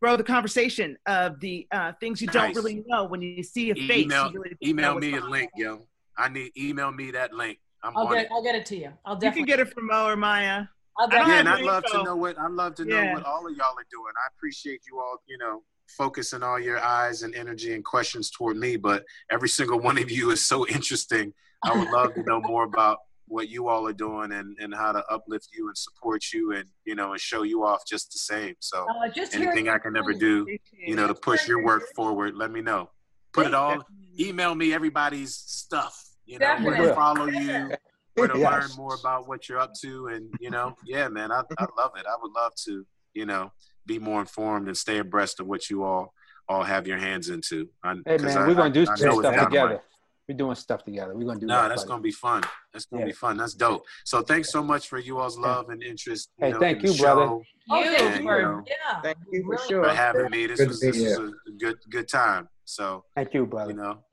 grow 0.00 0.16
the 0.16 0.24
conversation 0.24 0.96
of 1.06 1.38
the 1.40 1.66
uh, 1.72 1.92
things 2.00 2.20
you 2.20 2.28
don't 2.28 2.56
really 2.56 2.82
know 2.86 3.04
when 3.04 3.20
you 3.20 3.42
see 3.42 3.70
a 3.70 3.74
face. 3.74 4.04
Email, 4.04 4.32
you 4.32 4.42
really 4.42 4.56
email 4.64 4.98
me 4.98 5.14
a 5.14 5.20
link, 5.20 5.50
it. 5.56 5.62
yo. 5.62 5.86
I 6.16 6.28
need 6.28 6.52
email 6.56 6.90
me 6.90 7.10
that 7.12 7.32
link. 7.32 7.58
I'm 7.82 7.96
I'll 7.96 8.08
get 8.08 8.24
it. 8.24 8.28
I'll 8.30 8.42
get 8.42 8.54
it 8.54 8.66
to 8.66 8.76
you. 8.76 8.92
I'll 9.04 9.16
definitely. 9.16 9.40
You 9.40 9.46
definitely 9.46 9.46
can 9.46 9.46
get 9.46 9.60
it 9.60 9.74
from 9.74 9.86
Mo 9.86 10.06
or 10.06 10.16
Maya. 10.16 10.64
I'll 10.98 11.06
I 11.06 11.18
don't 11.18 11.28
Yeah, 11.28 11.38
and 11.40 11.48
I'd 11.48 11.64
love 11.64 11.84
to 11.86 12.02
know 12.02 12.16
what 12.16 12.38
I'd 12.38 12.50
love 12.50 12.74
to 12.76 12.84
know 12.84 12.96
Yeah. 12.96 13.12
what 13.12 13.24
all 13.24 13.46
of 13.46 13.56
y'all 13.56 13.78
are 13.78 13.86
doing. 13.90 14.12
I 14.16 14.28
appreciate 14.36 14.82
you 14.90 15.00
all, 15.00 15.18
you 15.26 15.38
know, 15.38 15.62
focusing 15.88 16.42
all 16.42 16.58
your 16.58 16.78
eyes 16.80 17.22
and 17.22 17.34
energy 17.34 17.74
and 17.74 17.84
questions 17.84 18.30
toward 18.30 18.56
me. 18.56 18.76
But 18.76 19.04
every 19.30 19.48
single 19.48 19.80
one 19.80 19.98
of 19.98 20.10
you 20.10 20.30
is 20.30 20.44
so 20.44 20.66
interesting. 20.68 21.32
I 21.64 21.76
would 21.76 21.88
love 21.88 22.14
to 22.14 22.22
know 22.24 22.40
more 22.44 22.64
about 22.64 22.98
what 23.26 23.48
you 23.48 23.68
all 23.68 23.86
are 23.86 23.92
doing 23.92 24.32
and, 24.32 24.56
and 24.58 24.74
how 24.74 24.90
to 24.92 25.04
uplift 25.08 25.48
you 25.52 25.68
and 25.68 25.78
support 25.78 26.24
you 26.32 26.52
and 26.52 26.64
you 26.84 26.96
know 26.96 27.12
and 27.12 27.20
show 27.20 27.44
you 27.44 27.64
off 27.64 27.82
just 27.86 28.12
the 28.12 28.18
same. 28.18 28.56
So 28.58 28.86
uh, 28.88 29.08
just 29.08 29.34
anything 29.34 29.68
I 29.68 29.78
can 29.78 29.96
ever 29.96 30.12
do, 30.12 30.42
Appreciate 30.42 30.88
you 30.88 30.96
know, 30.96 31.06
to 31.06 31.14
push 31.14 31.48
your 31.48 31.64
work 31.64 31.84
forward, 31.94 32.34
let 32.34 32.50
me 32.50 32.60
know. 32.60 32.90
Put 33.32 33.46
it 33.46 33.54
all 33.54 33.84
email 34.18 34.54
me 34.54 34.72
everybody's 34.72 35.34
stuff. 35.34 36.09
You 36.30 36.38
know, 36.38 36.56
where 36.62 36.76
to 36.76 36.94
follow 36.94 37.26
you, 37.26 37.72
where 38.14 38.28
to 38.28 38.38
Yes. 38.38 38.52
learn 38.52 38.76
more 38.76 38.94
about 38.94 39.26
what 39.26 39.48
you're 39.48 39.58
up 39.58 39.72
to, 39.82 40.06
and 40.08 40.32
you 40.38 40.48
know, 40.50 40.76
yeah, 40.84 41.08
man, 41.08 41.32
I, 41.32 41.42
I 41.58 41.66
love 41.76 41.92
it. 41.96 42.06
I 42.06 42.16
would 42.22 42.30
love 42.32 42.52
to, 42.66 42.86
you 43.14 43.26
know, 43.26 43.50
be 43.84 43.98
more 43.98 44.20
informed 44.20 44.68
and 44.68 44.76
stay 44.76 44.98
abreast 44.98 45.40
of 45.40 45.48
what 45.48 45.68
you 45.68 45.82
all 45.82 46.14
all 46.48 46.62
have 46.62 46.86
your 46.86 46.98
hands 46.98 47.30
into. 47.30 47.68
I, 47.82 47.94
Hey 48.06 48.16
'cause 48.16 48.22
man, 48.22 48.38
I- 48.38 48.46
we're 48.46 48.54
gonna 48.54 48.70
do 48.72 48.80
I- 48.88 48.92
I 48.92 48.94
some 48.96 49.08
know 49.08 49.20
stuff 49.20 49.44
together. 49.48 49.82
We're 50.28 50.36
doing 50.36 50.54
stuff 50.54 50.84
together. 50.84 51.12
We're 51.16 51.24
gonna 51.26 51.40
do 51.40 51.46
No, 51.46 51.62
that. 51.62 51.68
that's 51.70 51.82
buddy. 51.82 51.88
gonna 51.88 52.02
be 52.02 52.12
fun. 52.12 52.42
That's 52.72 52.84
gonna 52.86 53.00
Yeah. 53.02 53.06
be 53.06 53.12
fun. 53.12 53.36
That's 53.36 53.54
dope. 53.54 53.84
So 54.04 54.22
thanks 54.22 54.50
so 54.52 54.62
much 54.62 54.88
for 54.88 54.98
you 54.98 55.18
all's 55.18 55.36
love 55.36 55.70
and 55.70 55.82
interest. 55.82 56.30
You 56.38 56.46
Hey, 56.46 56.52
know, 56.52 56.60
thank 56.60 56.84
in 56.84 56.92
you, 56.92 56.98
brother. 57.00 57.22
show, 57.26 57.42
Oh, 57.70 57.78
You. 57.78 57.84
thank 57.86 58.00
And, 58.00 58.14
you 58.14 58.20
you 58.22 58.28
for 58.28 58.42
know, 58.42 58.64
yeah. 58.68 59.00
Thank 59.00 59.18
you 59.32 59.44
for 59.44 59.58
sure. 59.68 59.82
for 59.84 59.90
having 59.90 60.30
me. 60.30 60.46
This 60.46 60.58
Good 60.60 60.68
was 60.68 60.80
this 60.80 60.96
was 61.18 61.32
a 61.48 61.50
good 61.58 61.78
good 61.90 62.08
time. 62.08 62.48
So 62.64 63.04
Thank 63.16 63.34
you, 63.34 63.44
brother. 63.46 63.72
you 63.72 63.76
know, 63.76 64.04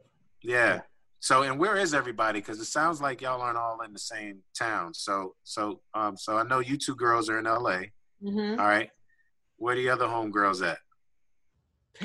yeah. 0.42 0.82
So 1.20 1.44
and 1.44 1.60
where 1.60 1.78
is 1.78 1.94
everybody? 1.94 2.40
Because 2.40 2.60
it 2.60 2.66
sounds 2.66 3.02
like 3.02 3.22
y'all 3.22 3.42
aren't 3.42 3.58
all 3.58 3.82
in 3.82 3.94
the 3.94 4.00
same 4.00 4.40
town. 4.58 4.94
So 4.94 5.36
so 5.44 5.82
um 5.94 6.16
so 6.18 6.38
I 6.38 6.44
know 6.44 6.60
you 6.60 6.78
two 6.78 6.96
girls 6.96 7.30
are 7.30 7.40
in 7.40 7.48
L.A. 7.48 7.92
Mm-hmm. 8.24 8.60
All 8.60 8.68
right. 8.68 8.90
Where 9.58 9.76
the 9.76 9.90
other 9.90 10.06
homegirls 10.06 10.66
at? 10.66 10.78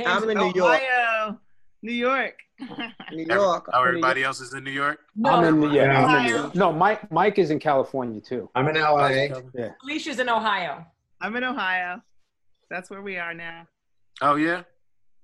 I'm 0.06 0.28
in 0.30 0.38
New 0.38 0.52
York. 0.54 0.80
New 1.82 1.92
York. 1.92 2.38
New 3.12 3.24
York. 3.24 3.68
Oh, 3.72 3.82
everybody 3.82 4.22
else 4.22 4.40
is 4.40 4.54
in 4.54 4.64
New 4.64 4.70
York. 4.70 5.00
I'm 5.24 5.44
in 5.44 5.60
the, 5.60 5.66
yeah, 5.68 5.84
Yeah. 5.84 6.06
I'm 6.06 6.52
in 6.52 6.58
no, 6.58 6.72
Mike 6.72 7.10
Mike 7.10 7.38
is 7.38 7.50
in 7.50 7.58
California 7.58 8.20
too. 8.20 8.48
I'm 8.54 8.68
in 8.68 8.76
LA. 8.76 9.28
Alicia's 9.84 10.18
in 10.18 10.28
Ohio. 10.28 10.86
I'm 11.20 11.36
in 11.36 11.44
Ohio. 11.44 12.00
That's 12.70 12.88
where 12.88 13.02
we 13.02 13.18
are 13.18 13.34
now. 13.34 13.66
Oh 14.20 14.36
yeah. 14.36 14.62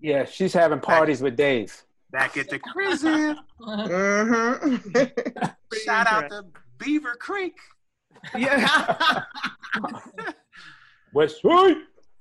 Yeah, 0.01 0.25
she's 0.25 0.53
having 0.53 0.81
parties 0.81 1.23
with 1.23 1.37
Dave. 1.37 1.83
Back 2.11 2.37
at 2.39 2.49
the 2.49 2.59
prison. 2.73 3.37
Mm-hmm. 3.61 5.45
Shout 5.85 6.07
out 6.07 6.31
to 6.31 6.45
Beaver 6.79 7.15
Creek. 7.21 7.55
Yeah. 8.37 9.23
West. 11.13 11.41
All 11.45 11.75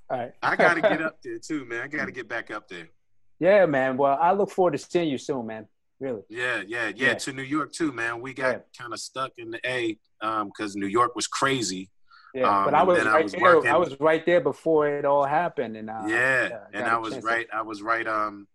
right. 0.10 0.32
I 0.42 0.56
gotta 0.56 0.82
get 0.82 1.02
up 1.02 1.18
there 1.24 1.40
too, 1.40 1.66
man. 1.66 1.82
I 1.82 1.88
gotta 1.88 2.12
get 2.12 2.28
back 2.28 2.52
up 2.52 2.68
there. 2.68 2.88
Yeah, 3.40 3.66
man. 3.66 3.98
Well, 3.98 4.18
I 4.20 4.32
look 4.34 4.50
forward 4.50 4.72
to 4.72 4.78
seeing 4.78 5.10
you 5.10 5.18
soon, 5.18 5.46
man. 5.48 5.68
Really. 6.00 6.22
Yeah, 6.30 6.62
yeah, 6.68 6.88
yeah. 6.90 7.08
Yeah. 7.08 7.14
To 7.16 7.34
New 7.34 7.42
York 7.44 7.72
too, 7.74 7.92
man. 7.92 8.22
We 8.22 8.34
got 8.34 8.52
Yeah. 8.52 8.60
kind 8.80 8.94
of 8.94 9.00
stuck 9.00 9.32
in 9.38 9.52
the 9.52 9.60
A 9.66 9.98
because 10.46 10.76
New 10.76 10.88
York 10.88 11.16
was 11.16 11.28
crazy. 11.28 11.90
Yeah, 12.34 12.44
Um, 12.60 12.66
but 12.66 12.74
I 12.74 12.84
was 12.84 12.98
then 12.98 13.08
I 13.08 13.14
right 13.14 13.24
was 13.24 13.32
there. 13.32 13.42
working- 13.42 13.72
I 13.72 13.78
was 13.78 14.00
right 14.00 14.26
there 14.26 14.42
before 14.42 14.88
it 14.88 15.06
all 15.06 15.24
happened, 15.24 15.76
and 15.78 15.90
uh, 15.90 16.04
yeah, 16.08 16.66
and 16.74 16.86
I 16.86 16.98
was 16.98 17.24
right. 17.24 17.48
I 17.54 17.62
was 17.62 17.82
right. 17.82 18.06
Um, 18.08 18.48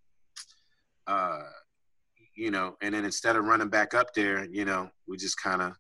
uh, 1.06 1.42
you 2.34 2.50
know, 2.50 2.76
and 2.80 2.94
then 2.94 3.04
instead 3.04 3.36
of 3.36 3.44
running 3.44 3.68
back 3.68 3.94
up 3.94 4.14
there, 4.14 4.46
you 4.50 4.64
know, 4.64 4.88
we 5.06 5.16
just 5.16 5.40
kind 5.40 5.62
of 5.62 5.72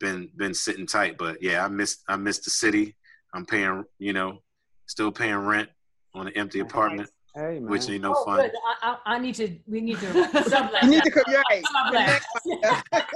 been 0.00 0.30
been 0.36 0.54
sitting 0.54 0.86
tight. 0.86 1.16
But 1.18 1.42
yeah, 1.42 1.64
I 1.64 1.68
missed 1.68 2.02
I 2.08 2.16
missed 2.16 2.44
the 2.44 2.50
city. 2.50 2.96
I'm 3.32 3.46
paying, 3.46 3.84
you 3.98 4.12
know, 4.12 4.38
still 4.86 5.10
paying 5.10 5.36
rent 5.36 5.68
on 6.14 6.28
an 6.28 6.36
empty 6.36 6.60
apartment, 6.60 7.10
Hey, 7.34 7.58
man. 7.58 7.66
which 7.66 7.88
ain't 7.90 8.02
no 8.02 8.14
oh, 8.16 8.24
fun. 8.24 8.40
good. 8.42 8.52
I, 8.82 8.96
I, 9.06 9.14
I 9.14 9.18
need 9.18 9.34
to. 9.36 9.58
We 9.66 9.80
need 9.80 9.98
to. 9.98 10.42
sublet 10.48 10.82
You 10.84 10.90
need 10.90 11.02
to 11.02 11.10
come. 11.10 11.24
You're 11.26 11.42
right. 11.50 11.64
Sublet. 11.72 12.22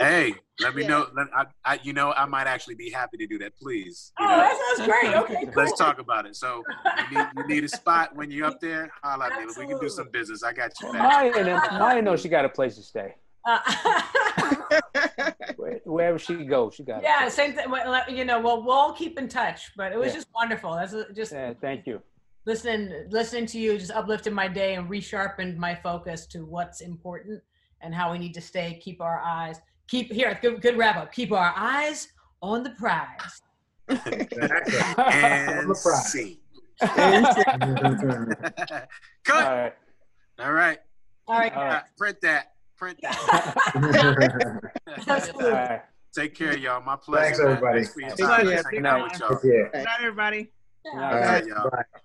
Hey, 0.00 0.34
let 0.60 0.74
me 0.74 0.82
Yeah. 0.82 0.88
know. 0.88 1.06
Let, 1.14 1.28
I, 1.32 1.46
I, 1.64 1.78
you 1.84 1.92
know, 1.92 2.12
I 2.12 2.24
might 2.26 2.48
actually 2.48 2.74
be 2.74 2.90
happy 2.90 3.16
to 3.18 3.26
do 3.28 3.38
that. 3.38 3.56
Please. 3.56 4.12
You 4.18 4.26
Oh, 4.26 4.28
know? 4.30 4.36
that 4.38 4.74
sounds 4.76 4.88
great. 4.88 5.14
Okay, 5.18 5.44
cool. 5.46 5.52
Let's 5.64 5.78
talk 5.78 6.00
about 6.00 6.26
it. 6.26 6.34
So 6.34 6.62
you 7.12 7.18
need, 7.18 7.26
you 7.36 7.46
need 7.46 7.64
a 7.64 7.68
spot 7.68 8.16
when 8.16 8.30
you're 8.32 8.46
up 8.46 8.60
there. 8.60 8.90
Holla 9.04 9.26
at 9.26 9.38
me. 9.38 9.46
We 9.56 9.66
can 9.68 9.78
do 9.78 9.88
some 9.88 10.08
business. 10.10 10.42
I 10.42 10.52
got 10.52 10.72
you 10.82 10.92
back. 10.92 11.02
Maya, 11.02 11.32
and- 11.36 11.78
Maya 11.78 12.02
knows 12.02 12.20
she 12.20 12.28
got 12.28 12.44
a 12.44 12.48
place 12.48 12.74
to 12.74 12.82
stay. 12.82 13.14
Uh, 13.44 13.58
Where- 15.56 15.80
Wherever 15.84 16.18
she 16.18 16.44
goes, 16.44 16.74
she 16.74 16.82
got. 16.82 17.00
a 17.00 17.02
yeah, 17.02 17.20
place. 17.20 17.34
same 17.34 17.52
thing. 17.52 17.66
You 18.10 18.24
know, 18.24 18.40
we'll 18.40 18.62
we'll 18.64 18.74
all 18.74 18.92
keep 18.92 19.16
in 19.18 19.28
touch. 19.28 19.70
But 19.76 19.92
it 19.92 19.98
was 19.98 20.08
Yeah. 20.08 20.14
just 20.14 20.26
wonderful. 20.34 20.74
That's 20.74 20.94
just 21.14 21.32
Yeah, 21.32 21.52
thank 21.60 21.86
you. 21.86 22.02
Listening 22.48 22.90
listening 23.10 23.44
to 23.44 23.58
you 23.60 23.76
just 23.78 23.90
uplifted 23.90 24.32
my 24.32 24.48
day 24.48 24.74
and 24.76 24.88
resharpened 24.88 25.56
my 25.58 25.74
focus 25.74 26.24
to 26.26 26.46
what's 26.46 26.80
important 26.80 27.42
and 27.82 27.94
how 27.94 28.10
we 28.10 28.16
need 28.18 28.32
to 28.32 28.40
stay 28.40 28.80
keep 28.82 29.02
our 29.02 29.20
eyes 29.20 29.60
keep 29.86 30.10
here 30.10 30.36
good, 30.40 30.62
good 30.62 30.78
wrap 30.78 30.96
up 30.96 31.12
keep 31.12 31.30
our 31.30 31.52
eyes 31.54 32.08
on 32.40 32.62
the 32.62 32.70
prize 32.70 33.42
Exactly. 33.88 34.78
And 34.98 35.70
the 35.70 35.78
prize. 35.82 36.12
see. 36.12 36.40
Cut. 39.24 39.44
right. 39.44 39.72
All 40.38 40.52
right. 40.52 40.78
all 41.26 41.38
right 41.38 41.52
All 41.54 41.64
right. 41.64 41.82
Print 41.96 42.20
that. 42.22 42.52
Print 42.76 42.98
that. 43.02 43.18
All 45.08 45.16
Absolutely. 45.16 45.50
right. 45.52 45.80
Take 46.14 46.34
care, 46.34 46.56
y'all. 46.56 46.82
My 46.82 46.96
pleasure. 46.96 47.24
Thanks, 47.24 47.40
everybody. 47.40 47.78
Thanks 47.78 47.94
for 47.94 48.00
your 48.00 48.10
Take 48.10 48.26
time. 48.26 48.46
care. 48.46 48.46
Thanks 48.46 48.62
for 48.62 48.68
hanging 48.70 48.86
out 48.86 49.02
with 49.10 49.20
y'all. 49.20 49.32
Okay. 49.32 49.48
Good 49.72 49.84
night, 49.84 49.98
everybody. 50.00 50.52
Yeah. 50.84 50.90
All 50.92 50.98
All 51.04 51.10
right, 51.10 51.24
right. 51.24 51.46
y'all. 51.46 51.70
Bye. 51.70 52.00